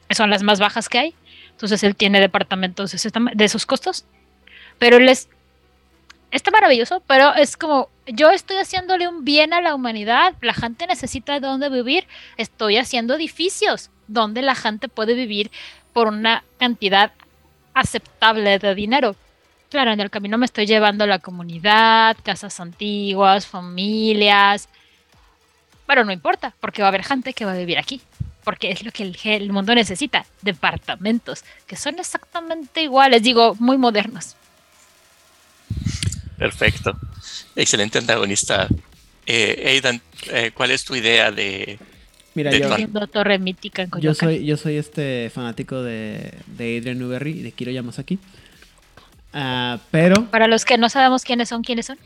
Son 0.09 0.29
las 0.29 0.43
más 0.43 0.59
bajas 0.59 0.89
que 0.89 0.99
hay. 0.99 1.15
Entonces 1.51 1.83
él 1.83 1.95
tiene 1.95 2.19
departamentos 2.19 2.91
de 2.91 3.45
esos 3.45 3.65
costos. 3.65 4.05
Pero 4.77 4.97
él 4.97 5.07
es 5.07 5.29
está 6.31 6.49
maravilloso, 6.49 7.03
pero 7.07 7.35
es 7.35 7.55
como 7.55 7.89
yo 8.07 8.31
estoy 8.31 8.57
haciéndole 8.57 9.07
un 9.07 9.23
bien 9.23 9.53
a 9.53 9.61
la 9.61 9.75
humanidad, 9.75 10.33
la 10.41 10.53
gente 10.53 10.87
necesita 10.87 11.39
dónde 11.39 11.69
vivir, 11.69 12.07
estoy 12.37 12.77
haciendo 12.77 13.15
edificios 13.15 13.89
donde 14.07 14.41
la 14.41 14.55
gente 14.55 14.87
puede 14.87 15.13
vivir 15.13 15.51
por 15.93 16.07
una 16.07 16.43
cantidad 16.57 17.11
aceptable 17.73 18.59
de 18.59 18.75
dinero. 18.75 19.15
Claro, 19.69 19.91
en 19.91 20.01
el 20.01 20.09
camino 20.09 20.37
me 20.37 20.45
estoy 20.45 20.65
llevando 20.65 21.05
a 21.05 21.07
la 21.07 21.19
comunidad, 21.19 22.17
casas 22.23 22.59
antiguas, 22.59 23.47
familias, 23.47 24.67
pero 25.85 26.03
no 26.03 26.11
importa, 26.11 26.53
porque 26.59 26.81
va 26.81 26.87
a 26.87 26.89
haber 26.89 27.03
gente 27.03 27.33
que 27.33 27.45
va 27.45 27.53
a 27.53 27.57
vivir 27.57 27.77
aquí, 27.77 28.01
porque 28.43 28.71
es 28.71 28.83
lo 28.83 28.91
que 28.91 29.03
el, 29.03 29.17
el 29.23 29.51
mundo 29.53 29.73
necesita, 29.73 30.25
departamentos, 30.41 31.45
que 31.67 31.77
son 31.77 31.99
exactamente 31.99 32.81
iguales, 32.81 33.23
digo, 33.23 33.55
muy 33.59 33.77
modernos. 33.77 34.35
Perfecto. 36.41 36.97
Excelente 37.55 37.99
antagonista. 37.99 38.67
Eh, 39.27 39.63
Aidan, 39.67 40.01
eh, 40.31 40.49
¿cuál 40.55 40.71
es 40.71 40.83
tu 40.83 40.95
idea 40.95 41.31
de... 41.31 41.77
Mira, 42.33 42.49
de 42.49 42.61
yo, 42.61 43.07
Torre 43.07 43.37
Mítica 43.37 43.83
en 43.83 43.91
yo 43.99 44.15
soy, 44.15 44.43
yo 44.43 44.57
soy 44.57 44.77
este 44.77 45.29
fanático 45.29 45.83
de, 45.83 46.33
de 46.57 46.79
Adrian 46.79 46.97
Newberry 46.97 47.31
y 47.31 47.43
de 47.43 47.51
Kiro 47.51 47.71
Yamasaki. 47.71 48.17
Uh, 49.35 49.77
pero... 49.91 50.25
Para 50.31 50.47
los 50.47 50.65
que 50.65 50.79
no 50.79 50.89
sabemos 50.89 51.23
quiénes 51.23 51.47
son, 51.49 51.61
¿quiénes 51.61 51.85
son? 51.85 51.99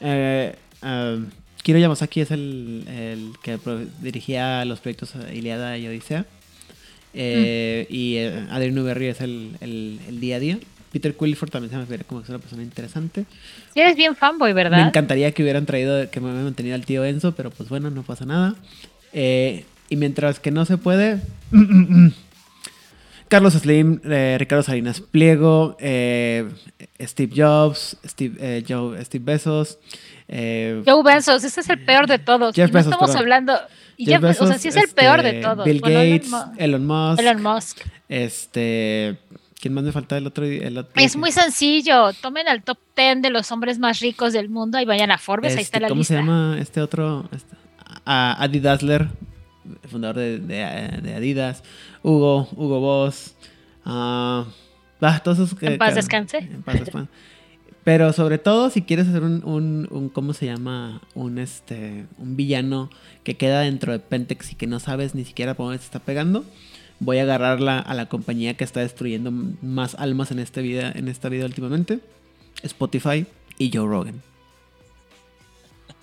Eh, 0.00 0.54
uh, 0.82 1.24
Kiro 1.62 1.78
Yamasaki 1.78 2.20
es 2.20 2.32
el, 2.32 2.84
el 2.86 3.32
que 3.42 3.58
dirigía 4.02 4.62
los 4.66 4.80
proyectos 4.80 5.14
Iliada 5.32 5.78
y 5.78 5.88
Odisea. 5.88 6.26
Eh, 7.14 7.86
mm. 7.88 7.94
Y 7.94 8.18
Adrian 8.50 8.74
Newberry 8.74 9.06
es 9.06 9.22
el, 9.22 9.56
el, 9.62 10.00
el 10.06 10.20
día 10.20 10.36
a 10.36 10.38
día. 10.38 10.58
Peter 10.92 11.14
Quillford 11.14 11.50
también 11.50 11.70
se 11.70 11.76
me 11.76 11.84
ve 11.84 12.04
como 12.04 12.20
que 12.20 12.24
es 12.24 12.30
una 12.30 12.38
persona 12.38 12.62
interesante. 12.62 13.24
Sí, 13.72 13.80
eres 13.80 13.96
bien 13.96 14.16
fanboy, 14.16 14.52
¿verdad? 14.52 14.78
Me 14.78 14.88
encantaría 14.88 15.32
que 15.32 15.42
hubieran 15.42 15.66
traído, 15.66 16.10
que 16.10 16.20
me 16.20 16.26
hubieran 16.26 16.44
mantenido 16.44 16.74
al 16.74 16.84
tío 16.84 17.04
Enzo, 17.04 17.32
pero 17.32 17.50
pues 17.50 17.68
bueno, 17.68 17.90
no 17.90 18.02
pasa 18.02 18.24
nada. 18.24 18.56
Eh, 19.12 19.64
y 19.88 19.96
mientras 19.96 20.40
que 20.40 20.50
no 20.50 20.64
se 20.64 20.78
puede, 20.78 21.20
Carlos 23.28 23.54
Slim, 23.54 24.00
eh, 24.04 24.36
Ricardo 24.38 24.64
Salinas 24.64 25.00
Pliego, 25.00 25.76
eh, 25.78 26.48
Steve 27.00 27.32
Jobs, 27.36 27.96
Steve, 28.04 28.64
Joe, 28.68 29.04
Steve 29.04 29.24
Bezos. 29.24 29.78
Joe 30.28 31.02
Bezos, 31.04 31.44
ese 31.44 31.60
es 31.60 31.68
el 31.68 31.84
peor 31.84 32.08
de 32.08 32.18
todos. 32.18 32.54
Jeff 32.54 32.72
no 32.72 32.80
estamos 32.80 33.10
perdón. 33.10 33.16
hablando. 33.16 33.52
Y 33.96 34.06
Jeff 34.06 34.14
Jeff, 34.14 34.22
Bezos, 34.22 34.42
o 34.42 34.46
sea, 34.48 34.58
sí 34.58 34.68
es 34.68 34.76
el 34.76 34.88
peor 34.88 35.22
de 35.22 35.28
este, 35.28 35.42
todos. 35.42 35.64
Bill 35.64 35.80
Gates, 35.80 36.32
Elon 36.58 36.86
Musk. 36.86 37.20
Elon 37.20 37.42
Musk. 37.42 37.78
Este. 38.08 39.18
¿Quién 39.60 39.74
más 39.74 39.84
me 39.84 39.92
falta 39.92 40.16
el 40.16 40.26
otro? 40.26 40.44
El 40.44 40.78
otro 40.78 40.92
es 40.96 41.16
muy 41.16 41.32
sencillo. 41.32 42.12
Tomen 42.14 42.48
al 42.48 42.62
top 42.62 42.78
10 42.96 43.20
de 43.20 43.30
los 43.30 43.52
hombres 43.52 43.78
más 43.78 44.00
ricos 44.00 44.32
del 44.32 44.48
mundo 44.48 44.80
y 44.80 44.86
vayan 44.86 45.10
a 45.10 45.18
Forbes. 45.18 45.50
Este, 45.50 45.58
ahí 45.58 45.64
está 45.64 45.80
la 45.80 45.88
¿Cómo 45.88 45.98
lista. 45.98 46.14
se 46.14 46.20
llama 46.20 46.56
este 46.58 46.80
otro? 46.80 47.28
Este, 47.30 47.56
a 48.06 48.42
Adi 48.42 48.60
Dassler, 48.60 49.08
fundador 49.90 50.16
de, 50.16 50.38
de, 50.38 51.00
de, 51.02 51.14
Adidas. 51.14 51.62
Hugo, 52.02 52.48
Hugo 52.56 52.80
Boss. 52.80 53.34
Uh, 53.84 53.90
ah, 53.90 54.46
todos 55.22 55.38
esos 55.38 55.58
que, 55.58 55.66
en 55.66 55.78
paz 55.78 55.94
descanse. 55.94 56.38
En 56.38 56.62
paz 56.62 56.80
descanse. 56.80 57.10
Pero 57.84 58.12
sobre 58.12 58.38
todo 58.38 58.70
si 58.70 58.82
quieres 58.82 59.08
hacer 59.08 59.22
un, 59.22 59.42
un, 59.44 59.88
un, 59.90 60.08
¿cómo 60.08 60.32
se 60.32 60.46
llama? 60.46 61.02
Un 61.14 61.38
este 61.38 62.06
un 62.18 62.36
villano 62.36 62.90
que 63.24 63.36
queda 63.36 63.60
dentro 63.60 63.92
de 63.92 63.98
Pentex 63.98 64.52
y 64.52 64.54
que 64.54 64.66
no 64.66 64.80
sabes 64.80 65.14
ni 65.14 65.24
siquiera 65.24 65.54
por 65.54 65.66
dónde 65.66 65.78
se 65.78 65.84
está 65.84 65.98
pegando 65.98 66.44
voy 67.00 67.18
a 67.18 67.22
agarrarla 67.22 67.78
a 67.80 67.94
la 67.94 68.06
compañía 68.06 68.56
que 68.56 68.64
está 68.64 68.80
destruyendo 68.80 69.32
más 69.62 69.94
almas 69.96 70.30
en, 70.30 70.38
este 70.38 70.62
vida, 70.62 70.92
en 70.94 71.08
esta 71.08 71.28
vida 71.28 71.46
últimamente. 71.46 72.00
Spotify 72.62 73.26
y 73.58 73.70
Joe 73.74 73.88
Rogan. 73.88 74.22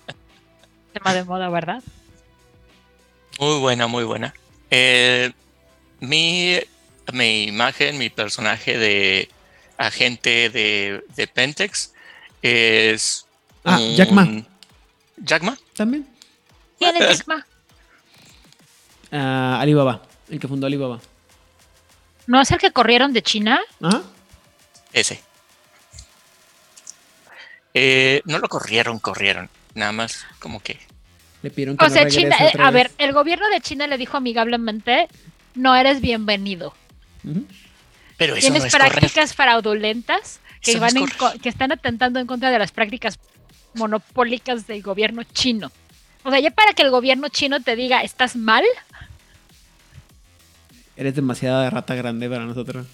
Tema 0.92 1.14
de 1.14 1.24
moda, 1.24 1.48
¿verdad? 1.48 1.82
Muy 3.38 3.60
buena, 3.60 3.86
muy 3.86 4.04
buena. 4.04 4.34
Eh, 4.70 5.32
mi, 6.00 6.58
mi 7.12 7.44
imagen, 7.44 7.96
mi 7.96 8.10
personaje 8.10 8.76
de 8.76 9.30
agente 9.76 10.50
de, 10.50 11.04
de 11.14 11.26
Pentex 11.28 11.94
es... 12.42 13.26
Ah, 13.64 13.78
un... 13.78 13.94
Jack 13.94 14.10
Ma. 14.10 14.28
¿Jack 15.18 15.42
Ma? 15.42 15.56
También. 15.74 16.08
¿Quién 16.78 16.96
es 16.96 17.18
Jack 17.18 17.28
Ma? 17.28 17.46
Uh, 19.10 19.60
Alibaba. 19.60 20.07
El 20.30 20.38
que 20.40 20.48
fundó 20.48 20.66
Alibaba. 20.66 21.00
¿No 22.26 22.40
es 22.40 22.50
el 22.50 22.58
que 22.58 22.70
corrieron 22.70 23.12
de 23.12 23.22
China? 23.22 23.60
Ajá. 23.80 24.02
Ese. 24.92 25.20
Eh, 27.74 28.22
no 28.24 28.38
lo 28.38 28.48
corrieron, 28.48 28.98
corrieron. 28.98 29.48
Nada 29.74 29.92
más 29.92 30.26
como 30.40 30.60
que. 30.60 30.78
Le 31.42 31.50
pidieron 31.50 31.76
que 31.76 31.84
O 31.84 31.88
no 31.88 31.94
sea, 31.94 32.08
China, 32.08 32.36
eh, 32.40 32.52
a 32.58 32.70
ver, 32.70 32.90
el 32.98 33.12
gobierno 33.12 33.48
de 33.48 33.60
China 33.60 33.86
le 33.86 33.96
dijo 33.96 34.16
amigablemente, 34.16 35.08
no 35.54 35.74
eres 35.76 36.00
bienvenido. 36.00 36.74
Pero 38.16 38.34
eso 38.34 38.40
Tienes 38.40 38.62
no 38.62 38.66
es 38.66 38.72
correcto. 38.72 38.98
prácticas 38.98 39.34
fraudulentas 39.34 40.40
que, 40.60 40.72
Eso 40.72 40.80
no 40.80 40.86
van 40.86 40.96
es 40.96 41.02
en 41.34 41.40
que 41.40 41.48
están 41.48 41.70
atentando 41.70 42.18
en 42.18 42.26
contra 42.26 42.50
de 42.50 42.58
las 42.58 42.72
prácticas 42.72 43.18
monopólicas 43.74 44.66
del 44.66 44.82
gobierno 44.82 45.22
chino. 45.22 45.70
O 46.24 46.30
sea, 46.30 46.40
ya 46.40 46.50
para 46.50 46.72
que 46.72 46.82
el 46.82 46.90
gobierno 46.90 47.28
chino 47.28 47.60
te 47.62 47.76
diga, 47.76 48.02
estás 48.02 48.34
mal, 48.34 48.64
Eres 50.98 51.14
demasiada 51.14 51.70
rata 51.70 51.94
grande 51.94 52.28
para 52.28 52.44
nosotros. 52.44 52.84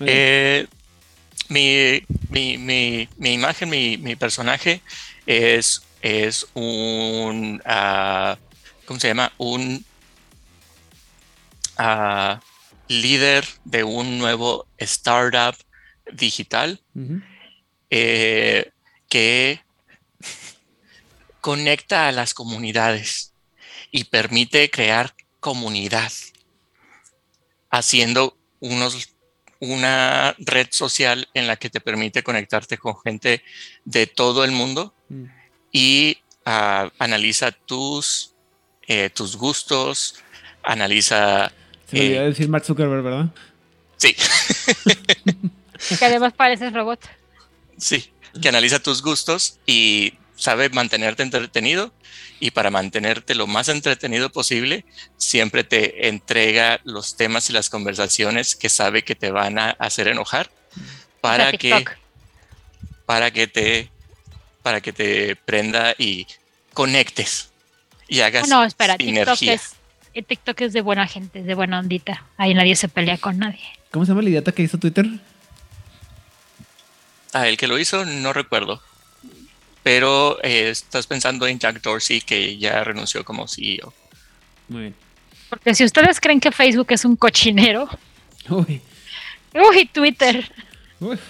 Eh, 0.00 0.66
mi, 1.50 2.02
mi, 2.30 2.56
mi, 2.56 3.06
mi 3.18 3.34
imagen, 3.34 3.68
mi, 3.68 3.98
mi 3.98 4.16
personaje 4.16 4.80
es, 5.26 5.82
es 6.00 6.46
un. 6.54 7.60
ah, 7.66 8.38
¿Cómo 8.86 8.98
se 8.98 9.08
llama? 9.08 9.30
Un 9.36 9.84
ah, 11.76 12.40
líder 12.88 13.44
de 13.66 13.84
un 13.84 14.16
nuevo 14.16 14.66
startup 14.78 15.54
digital 16.10 16.80
eh, 17.90 18.70
que 19.10 19.60
conecta 21.42 22.08
a 22.08 22.12
las 22.12 22.32
comunidades 22.32 23.34
y 23.90 24.04
permite 24.04 24.70
crear 24.70 25.14
comunidad 25.40 26.10
haciendo 27.70 28.36
unos, 28.60 29.14
una 29.60 30.34
red 30.38 30.68
social 30.70 31.28
en 31.34 31.46
la 31.46 31.56
que 31.56 31.70
te 31.70 31.80
permite 31.80 32.22
conectarte 32.22 32.78
con 32.78 33.00
gente 33.00 33.42
de 33.84 34.06
todo 34.06 34.44
el 34.44 34.50
mundo 34.52 34.94
Mm. 35.10 35.24
y 35.72 36.18
ah, 36.44 36.90
analiza 36.98 37.50
tus, 37.52 38.34
eh, 38.86 39.10
tus 39.10 39.36
gustos, 39.36 40.14
analiza... 40.62 41.52
Se 41.86 41.96
me 41.96 42.02
olvidó 42.02 42.22
eh, 42.22 42.28
decir 42.28 42.48
Mark 42.48 42.64
Zuckerberg, 42.64 43.02
¿verdad? 43.02 43.26
sí, 43.96 44.14
que 45.98 46.04
además 46.04 46.32
pareces 46.32 46.72
robot. 46.72 47.00
Sí, 47.76 48.12
que 48.40 48.48
analiza 48.48 48.78
tus 48.78 49.02
gustos 49.02 49.58
y 49.66 50.14
sabe 50.40 50.70
mantenerte 50.70 51.22
entretenido 51.22 51.92
y 52.40 52.50
para 52.50 52.70
mantenerte 52.70 53.34
lo 53.34 53.46
más 53.46 53.68
entretenido 53.68 54.30
posible, 54.30 54.84
siempre 55.18 55.64
te 55.64 56.08
entrega 56.08 56.80
los 56.84 57.16
temas 57.16 57.50
y 57.50 57.52
las 57.52 57.68
conversaciones 57.68 58.56
que 58.56 58.70
sabe 58.70 59.04
que 59.04 59.14
te 59.14 59.30
van 59.30 59.58
a 59.58 59.70
hacer 59.70 60.08
enojar 60.08 60.50
para 61.20 61.52
que, 61.52 61.84
para 63.06 63.30
que 63.30 63.46
te 63.46 63.90
para 64.62 64.80
que 64.80 64.92
te 64.92 65.36
prenda 65.36 65.94
y 65.98 66.26
conectes 66.72 67.50
y 68.08 68.20
hagas 68.20 68.48
no, 68.48 68.64
espera, 68.64 68.96
TikTok 68.96 69.42
es, 69.42 69.74
eh, 70.14 70.22
TikTok 70.22 70.60
es 70.62 70.72
de 70.72 70.80
buena 70.80 71.06
gente, 71.06 71.40
es 71.40 71.46
de 71.46 71.54
buena 71.54 71.78
ondita. 71.78 72.24
Ahí 72.36 72.54
nadie 72.54 72.74
se 72.76 72.88
pelea 72.88 73.18
con 73.18 73.38
nadie. 73.38 73.60
¿Cómo 73.90 74.04
se 74.04 74.10
llama 74.10 74.22
el 74.22 74.28
idiota 74.28 74.52
que 74.52 74.62
hizo 74.62 74.78
Twitter? 74.78 75.06
Ah, 77.32 77.46
el 77.46 77.56
que 77.56 77.68
lo 77.68 77.78
hizo 77.78 78.04
no 78.04 78.32
recuerdo. 78.32 78.82
Pero 79.82 80.38
eh, 80.42 80.70
estás 80.70 81.06
pensando 81.06 81.46
en 81.46 81.58
Jack 81.58 81.80
Dorsey 81.80 82.20
que 82.20 82.58
ya 82.58 82.84
renunció 82.84 83.24
como 83.24 83.48
CEO. 83.48 83.92
Muy 84.68 84.82
bien. 84.82 84.94
Porque 85.48 85.74
si 85.74 85.84
ustedes 85.84 86.20
creen 86.20 86.38
que 86.40 86.52
Facebook 86.52 86.86
es 86.90 87.04
un 87.04 87.16
cochinero, 87.16 87.88
Uy. 88.48 88.80
uy, 89.54 89.86
Twitter. 89.86 90.50
Uf. 91.00 91.20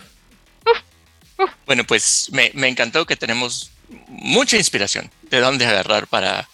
Bueno, 1.64 1.84
pues 1.84 2.28
me, 2.32 2.50
me 2.54 2.68
encantó 2.68 3.06
que 3.06 3.16
tenemos 3.16 3.70
mucha 4.08 4.56
inspiración 4.56 5.10
de 5.30 5.40
dónde 5.40 5.66
agarrar 5.66 6.06
para, 6.06 6.48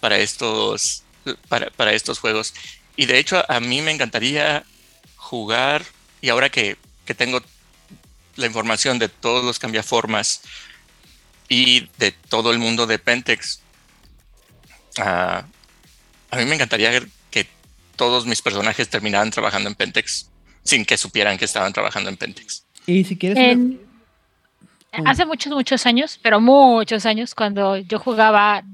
para, 0.00 0.18
estos, 0.18 1.04
para, 1.48 1.70
para 1.70 1.92
estos 1.92 2.18
juegos. 2.18 2.52
Y 2.96 3.06
de 3.06 3.18
hecho, 3.18 3.44
a 3.48 3.60
mí 3.60 3.82
me 3.82 3.92
encantaría 3.92 4.64
jugar, 5.16 5.84
y 6.20 6.28
ahora 6.28 6.50
que, 6.50 6.76
que 7.04 7.14
tengo 7.14 7.40
la 8.36 8.46
información 8.46 8.98
de 8.98 9.08
todos 9.08 9.44
los 9.44 9.58
cambiaformas 9.58 10.42
y 11.52 11.86
de 11.98 12.12
todo 12.12 12.50
el 12.50 12.58
mundo 12.58 12.86
de 12.86 12.98
Pentex, 12.98 13.60
ah, 14.98 15.44
a 16.30 16.36
mí 16.36 16.46
me 16.46 16.54
encantaría 16.54 17.02
que 17.30 17.46
todos 17.94 18.24
mis 18.24 18.40
personajes 18.40 18.88
terminaran 18.88 19.30
trabajando 19.30 19.68
en 19.68 19.74
Pentex 19.74 20.30
sin 20.64 20.86
que 20.86 20.96
supieran 20.96 21.36
que 21.36 21.44
estaban 21.44 21.74
trabajando 21.74 22.08
en 22.08 22.16
Pentex. 22.16 22.64
Y 22.86 23.04
si 23.04 23.18
quieres... 23.18 23.38
En- 23.38 23.80
hace 25.04 25.26
muchos, 25.26 25.52
muchos 25.52 25.84
años, 25.84 26.18
pero 26.22 26.40
muchos 26.40 27.04
años, 27.04 27.34
cuando 27.34 27.76
yo 27.76 27.98
jugaba 27.98 28.64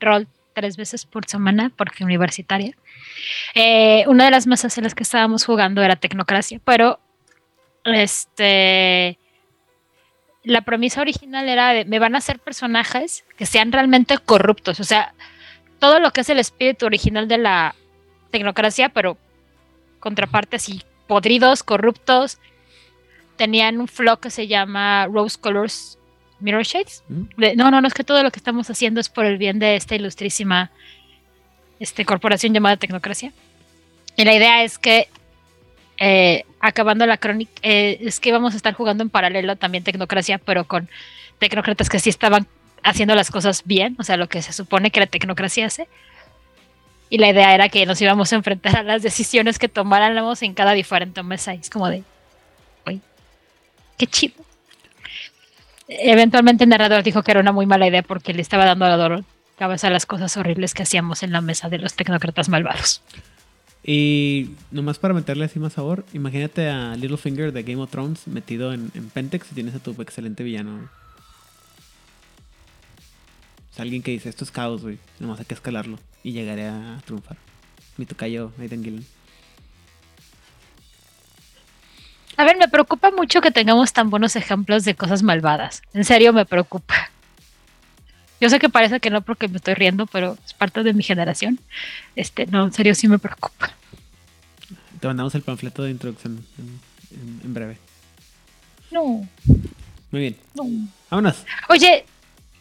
rol 0.00 0.26
tres 0.52 0.76
veces 0.76 1.06
por 1.06 1.26
semana, 1.26 1.70
porque 1.76 2.02
universitaria, 2.02 2.76
eh, 3.54 4.04
una 4.08 4.24
de 4.24 4.30
las 4.32 4.48
mesas 4.48 4.76
en 4.78 4.84
las 4.84 4.96
que 4.96 5.04
estábamos 5.04 5.44
jugando 5.44 5.80
era 5.80 5.94
Tecnocracia, 5.94 6.60
pero 6.64 6.98
este 7.84 9.16
la 10.46 10.62
premisa 10.62 11.00
original 11.00 11.48
era 11.48 11.72
de 11.72 11.84
me 11.84 11.98
van 11.98 12.14
a 12.14 12.18
hacer 12.18 12.38
personajes 12.38 13.24
que 13.36 13.46
sean 13.46 13.72
realmente 13.72 14.16
corruptos, 14.16 14.78
o 14.78 14.84
sea, 14.84 15.12
todo 15.80 15.98
lo 15.98 16.12
que 16.12 16.20
es 16.20 16.30
el 16.30 16.38
espíritu 16.38 16.86
original 16.86 17.26
de 17.26 17.38
la 17.38 17.74
tecnocracia, 18.30 18.88
pero 18.88 19.18
contraparte 19.98 20.56
así, 20.56 20.82
podridos, 21.08 21.64
corruptos, 21.64 22.38
tenían 23.36 23.80
un 23.80 23.88
flow 23.88 24.18
que 24.18 24.30
se 24.30 24.46
llama 24.46 25.06
Rose 25.06 25.36
Colors 25.38 25.98
Mirror 26.38 26.62
Shades. 26.62 27.02
¿Mm? 27.08 27.24
No, 27.56 27.70
no, 27.70 27.80
no, 27.80 27.88
es 27.88 27.94
que 27.94 28.04
todo 28.04 28.22
lo 28.22 28.30
que 28.30 28.38
estamos 28.38 28.70
haciendo 28.70 29.00
es 29.00 29.08
por 29.08 29.24
el 29.26 29.38
bien 29.38 29.58
de 29.58 29.74
esta 29.74 29.96
ilustrísima 29.96 30.70
este, 31.80 32.04
corporación 32.04 32.54
llamada 32.54 32.76
Tecnocracia. 32.76 33.32
Y 34.16 34.24
la 34.24 34.34
idea 34.34 34.62
es 34.62 34.78
que, 34.78 35.08
eh, 35.98 36.44
acabando 36.60 37.06
la 37.06 37.16
crónica, 37.16 37.52
eh, 37.62 37.98
es 38.02 38.20
que 38.20 38.28
íbamos 38.28 38.54
a 38.54 38.56
estar 38.56 38.74
jugando 38.74 39.02
en 39.02 39.10
paralelo 39.10 39.56
también 39.56 39.84
Tecnocracia, 39.84 40.38
pero 40.38 40.64
con 40.64 40.88
tecnócratas 41.38 41.88
que 41.88 41.98
sí 41.98 42.10
estaban 42.10 42.46
haciendo 42.82 43.14
las 43.14 43.30
cosas 43.30 43.62
bien, 43.64 43.96
o 43.98 44.02
sea, 44.02 44.16
lo 44.16 44.28
que 44.28 44.42
se 44.42 44.52
supone 44.52 44.90
que 44.90 45.00
la 45.00 45.06
tecnocracia 45.06 45.66
hace. 45.66 45.88
Y 47.08 47.18
la 47.18 47.30
idea 47.30 47.54
era 47.54 47.68
que 47.68 47.86
nos 47.86 48.00
íbamos 48.00 48.32
a 48.32 48.36
enfrentar 48.36 48.76
a 48.76 48.82
las 48.82 49.02
decisiones 49.02 49.58
que 49.58 49.68
tomáramos 49.68 50.42
en 50.42 50.54
cada 50.54 50.72
diferente 50.72 51.22
mesa. 51.22 51.54
Y 51.54 51.58
es 51.58 51.70
como 51.70 51.88
de, 51.88 52.02
uy, 52.86 53.00
qué 53.96 54.06
chido. 54.06 54.34
Eventualmente 55.88 56.64
el 56.64 56.70
narrador 56.70 57.04
dijo 57.04 57.22
que 57.22 57.30
era 57.30 57.40
una 57.40 57.52
muy 57.52 57.64
mala 57.64 57.86
idea 57.86 58.02
porque 58.02 58.34
le 58.34 58.42
estaba 58.42 58.64
dando 58.64 58.86
a 58.86 58.96
la 58.96 59.24
cabeza 59.56 59.88
las 59.88 60.04
cosas 60.04 60.36
horribles 60.36 60.74
que 60.74 60.82
hacíamos 60.82 61.22
en 61.22 61.32
la 61.32 61.40
mesa 61.40 61.68
de 61.68 61.78
los 61.78 61.94
tecnócratas 61.94 62.48
malvados. 62.48 63.02
Y 63.88 64.50
nomás 64.72 64.98
para 64.98 65.14
meterle 65.14 65.44
así 65.44 65.60
más 65.60 65.74
sabor, 65.74 66.04
imagínate 66.12 66.68
a 66.68 66.96
Littlefinger 66.96 67.52
de 67.52 67.62
Game 67.62 67.80
of 67.80 67.88
Thrones 67.88 68.26
metido 68.26 68.72
en, 68.72 68.90
en 68.94 69.08
Pentex 69.10 69.52
y 69.52 69.54
tienes 69.54 69.76
a 69.76 69.78
tu 69.78 69.92
excelente 70.02 70.42
villano. 70.42 70.90
Es 73.72 73.78
alguien 73.78 74.02
que 74.02 74.10
dice, 74.10 74.28
esto 74.28 74.42
es 74.42 74.50
caos, 74.50 74.82
güey. 74.82 74.98
Nomás 75.20 75.38
hay 75.38 75.44
que 75.44 75.54
escalarlo 75.54 76.00
y 76.24 76.32
llegaré 76.32 76.66
a 76.66 77.00
triunfar. 77.04 77.36
Mi 77.96 78.06
tocayo, 78.06 78.50
Aidan 78.58 78.82
Gillen. 78.82 79.06
A 82.36 82.44
ver, 82.44 82.56
me 82.56 82.68
preocupa 82.68 83.12
mucho 83.12 83.40
que 83.40 83.52
tengamos 83.52 83.92
tan 83.92 84.10
buenos 84.10 84.34
ejemplos 84.34 84.84
de 84.84 84.96
cosas 84.96 85.22
malvadas. 85.22 85.82
En 85.94 86.04
serio, 86.04 86.32
me 86.32 86.44
preocupa. 86.44 87.10
Yo 88.40 88.50
sé 88.50 88.58
que 88.58 88.68
parece 88.68 89.00
que 89.00 89.10
no 89.10 89.22
porque 89.22 89.48
me 89.48 89.56
estoy 89.56 89.74
riendo, 89.74 90.06
pero 90.06 90.36
es 90.44 90.52
parte 90.52 90.82
de 90.82 90.92
mi 90.92 91.02
generación. 91.02 91.58
Este, 92.16 92.46
no, 92.46 92.64
en 92.64 92.72
serio 92.72 92.94
sí 92.94 93.08
me 93.08 93.18
preocupa. 93.18 93.72
Te 95.00 95.06
mandamos 95.06 95.34
el 95.34 95.42
panfleto 95.42 95.82
de 95.82 95.90
introducción 95.90 96.44
en, 96.58 97.18
en- 97.18 97.40
en 97.44 97.54
breve. 97.54 97.78
No, 98.90 99.26
Muy 100.10 100.20
bien. 100.20 100.36
no. 100.54 100.64
Vámonos. 101.10 101.44
Oye, 101.68 102.04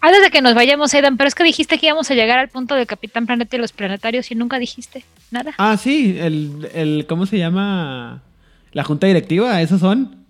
antes 0.02 0.22
de 0.22 0.32
que 0.32 0.42
nos 0.42 0.54
vayamos, 0.56 0.94
Aidan, 0.94 1.18
pero 1.18 1.28
es 1.28 1.36
que 1.36 1.44
dijiste 1.44 1.78
que 1.78 1.88
íbamos 1.88 2.10
a 2.12 2.16
llegar 2.16 2.40
al 2.40 2.50
punto 2.50 2.76
de 2.76 2.86
Capitán 2.86 3.26
Planeta 3.26 3.56
y 3.56 3.60
los 3.60 3.72
planetarios 3.72 4.32
y 4.32 4.36
nunca 4.36 4.60
dijiste 4.60 5.04
nada. 5.32 5.54
Ah, 5.58 5.78
sí, 5.78 6.16
el, 6.20 6.70
el 6.74 7.06
¿cómo 7.08 7.26
se 7.26 7.38
llama? 7.38 8.22
La 8.72 8.84
junta 8.84 9.08
directiva, 9.08 9.62
esos 9.62 9.80
son. 9.80 10.26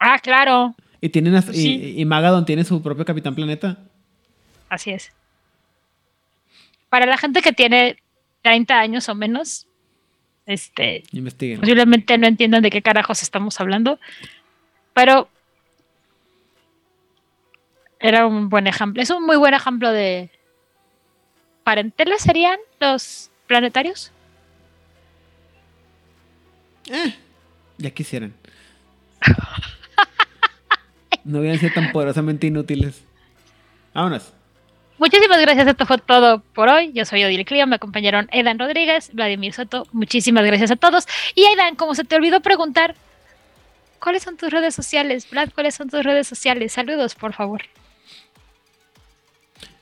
Ah, 0.00 0.18
claro, 0.18 0.74
Y 1.00 1.08
tienen 1.10 1.34
hasta- 1.34 1.52
sí. 1.52 1.94
y, 1.96 2.00
y 2.00 2.04
Magadon 2.04 2.44
tiene 2.44 2.64
su 2.64 2.82
propio 2.82 3.04
Capitán 3.04 3.34
Planeta. 3.34 3.78
Así 4.74 4.90
es. 4.90 5.12
Para 6.88 7.06
la 7.06 7.16
gente 7.16 7.42
que 7.42 7.52
tiene 7.52 7.96
30 8.42 8.78
años 8.78 9.08
o 9.08 9.14
menos, 9.14 9.66
este, 10.46 11.04
Investiguen. 11.12 11.60
posiblemente 11.60 12.18
no 12.18 12.26
entiendan 12.26 12.62
de 12.62 12.70
qué 12.70 12.82
carajos 12.82 13.22
estamos 13.22 13.60
hablando, 13.60 13.98
pero 14.92 15.28
era 17.98 18.26
un 18.26 18.48
buen 18.50 18.66
ejemplo, 18.66 19.02
es 19.02 19.10
un 19.10 19.24
muy 19.24 19.36
buen 19.36 19.54
ejemplo 19.54 19.90
de 19.90 20.30
parentela 21.64 22.18
serían 22.18 22.58
los 22.78 23.30
planetarios. 23.46 24.12
Eh, 26.90 27.14
ya 27.78 27.90
quisieran. 27.90 28.34
No 31.24 31.38
hubieran 31.38 31.58
sido 31.58 31.72
tan 31.72 31.90
poderosamente 31.90 32.46
inútiles. 32.46 33.02
Vámonos. 33.94 34.34
Muchísimas 34.98 35.40
gracias, 35.40 35.66
esto 35.66 35.86
fue 35.86 35.98
todo 35.98 36.40
por 36.54 36.68
hoy. 36.68 36.92
Yo 36.92 37.04
soy 37.04 37.24
Odile 37.24 37.44
Clio, 37.44 37.66
me 37.66 37.76
acompañaron 37.76 38.28
Edan 38.32 38.58
Rodríguez, 38.58 39.10
Vladimir 39.12 39.52
Soto. 39.52 39.86
Muchísimas 39.92 40.44
gracias 40.44 40.70
a 40.70 40.76
todos. 40.76 41.06
Y 41.34 41.44
Edan, 41.44 41.74
como 41.74 41.94
se 41.94 42.04
te 42.04 42.14
olvidó 42.14 42.40
preguntar, 42.40 42.94
¿cuáles 43.98 44.22
son 44.22 44.36
tus 44.36 44.50
redes 44.50 44.74
sociales? 44.74 45.28
Vlad, 45.28 45.50
¿cuáles 45.52 45.74
son 45.74 45.90
tus 45.90 46.04
redes 46.04 46.28
sociales? 46.28 46.72
Saludos, 46.72 47.14
por 47.14 47.32
favor. 47.32 47.62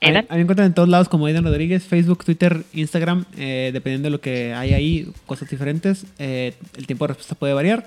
A 0.01 0.09
mí 0.09 0.27
me 0.29 0.41
encuentran 0.41 0.67
en 0.67 0.73
todos 0.73 0.89
lados 0.89 1.07
como 1.07 1.27
Aidan 1.27 1.45
Rodríguez, 1.45 1.83
Facebook, 1.83 2.25
Twitter, 2.25 2.63
Instagram, 2.73 3.25
eh, 3.37 3.69
dependiendo 3.71 4.07
de 4.07 4.11
lo 4.11 4.19
que 4.19 4.53
hay 4.53 4.73
ahí, 4.73 5.13
cosas 5.25 5.49
diferentes. 5.49 6.05
Eh, 6.19 6.53
el 6.75 6.87
tiempo 6.87 7.05
de 7.05 7.09
respuesta 7.09 7.35
puede 7.35 7.53
variar. 7.53 7.85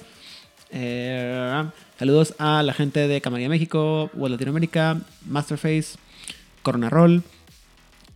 Eh, 0.70 1.64
saludos 1.98 2.34
a 2.38 2.62
la 2.62 2.72
gente 2.72 3.06
de 3.06 3.20
Camarilla 3.20 3.50
México, 3.50 4.10
World 4.14 4.34
Latinoamérica, 4.34 4.98
Masterface, 5.26 5.98
Corona 6.66 6.90
Roll, 6.90 7.22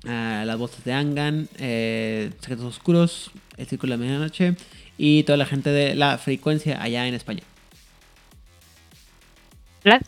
a 0.08 0.42
las 0.44 0.58
voces 0.58 0.82
de 0.82 0.92
Angan, 0.92 1.48
eh, 1.58 2.32
Secretos 2.40 2.64
Oscuros, 2.64 3.30
El 3.56 3.68
Círculo 3.68 3.92
de 3.92 3.98
la 3.98 4.04
Medianoche 4.04 4.56
y 4.98 5.22
toda 5.22 5.36
la 5.38 5.46
gente 5.46 5.70
de 5.70 5.94
la 5.94 6.18
frecuencia 6.18 6.82
allá 6.82 7.06
en 7.06 7.14
España. 7.14 7.44
Vlad. 9.84 10.02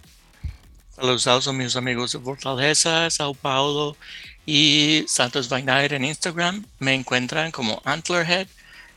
Saludos 0.91 1.47
a 1.47 1.53
mis 1.53 1.77
amigos 1.77 2.11
de 2.15 2.19
Fortaleza, 2.19 3.09
Sao 3.11 3.33
Paulo 3.33 3.97
y 4.45 5.05
Santos 5.07 5.49
Night 5.49 5.93
en 5.93 6.05
Instagram. 6.05 6.65
Me 6.81 6.95
encuentran 6.95 7.53
como 7.53 7.81
Antlerhead. 7.85 8.49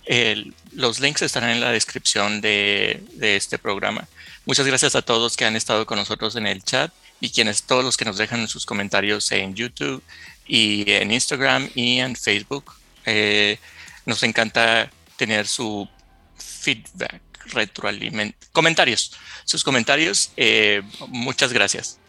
El- 0.06 0.56
los 0.72 1.00
links 1.00 1.22
estarán 1.22 1.52
en 1.52 1.62
la 1.62 1.72
descripción 1.72 2.42
de, 2.42 3.04
de 3.14 3.36
este 3.36 3.60
programa. 3.60 4.08
Muchas 4.48 4.66
gracias 4.66 4.96
a 4.96 5.04
todos 5.04 5.38
que 5.38 5.46
han 5.46 5.56
estado 5.56 5.86
con 5.86 6.00
nosotros 6.00 6.36
en 6.36 6.48
el 6.48 6.64
chat 6.64 6.92
y 7.26 7.30
quienes 7.32 7.64
todos 7.64 7.84
los 7.84 7.98
que 7.98 8.06
nos 8.06 8.18
dejan 8.18 8.48
sus 8.48 8.66
comentarios 8.66 9.32
en 9.32 9.56
YouTube 9.56 10.04
y 10.48 10.90
en 10.92 11.12
Instagram 11.12 11.68
y 11.74 11.98
en 11.98 12.16
Facebook. 12.16 12.74
Eh, 13.06 13.58
nos 14.06 14.22
encanta 14.22 14.92
tener 15.18 15.48
su 15.48 15.88
feedback, 16.36 17.22
retroaliment, 17.48 18.36
comentarios, 18.52 19.12
sus 19.44 19.64
comentarios. 19.64 20.32
eh, 20.38 20.84
muchas 21.08 21.52
gracias. 21.52 22.00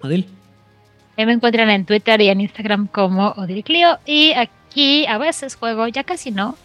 Odil. 0.00 0.26
Ahí 1.18 1.26
me 1.26 1.32
encuentran 1.32 1.68
en 1.68 1.84
Twitter 1.84 2.18
y 2.22 2.30
en 2.30 2.40
Instagram 2.40 2.86
como 2.86 3.32
Odilclio. 3.32 3.98
Y 4.06 4.32
aquí 4.32 5.04
a 5.06 5.18
veces 5.18 5.56
juego, 5.56 5.88
ya 5.88 6.04
casi 6.04 6.30
no, 6.30 6.56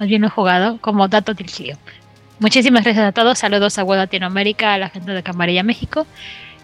más 0.00 0.08
bien 0.08 0.22
no 0.22 0.26
he 0.26 0.30
jugado, 0.30 0.80
como 0.80 1.06
Dato 1.06 1.32
Odilclio. 1.32 1.78
Muchísimas 2.40 2.82
gracias 2.82 3.06
a 3.06 3.12
todos. 3.12 3.38
Saludos 3.38 3.78
a 3.78 3.84
Web 3.84 3.98
Latinoamérica, 3.98 4.74
a 4.74 4.78
la 4.78 4.88
gente 4.88 5.12
de 5.12 5.22
Camarilla 5.22 5.62
México 5.62 6.04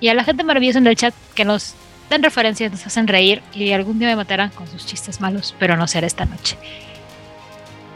y 0.02 0.08
a 0.08 0.14
la 0.14 0.24
gente 0.24 0.42
maravillosa 0.42 0.80
en 0.80 0.86
el 0.88 0.96
chat 0.96 1.14
que 1.36 1.44
nos 1.44 1.74
dan 2.10 2.24
referencias, 2.24 2.72
nos 2.72 2.84
hacen 2.84 3.06
reír 3.06 3.40
y 3.54 3.70
algún 3.70 4.00
día 4.00 4.08
me 4.08 4.16
matarán 4.16 4.50
con 4.50 4.66
sus 4.66 4.84
chistes 4.84 5.20
malos, 5.20 5.54
pero 5.60 5.76
no 5.76 5.86
será 5.86 6.08
esta 6.08 6.24
noche. 6.24 6.58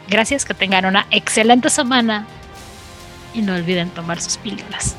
Gracias, 0.07 0.45
que 0.45 0.53
tengan 0.53 0.85
una 0.85 1.05
excelente 1.11 1.69
semana 1.69 2.25
y 3.33 3.41
no 3.41 3.53
olviden 3.53 3.89
tomar 3.89 4.21
sus 4.21 4.37
píldoras. 4.37 4.95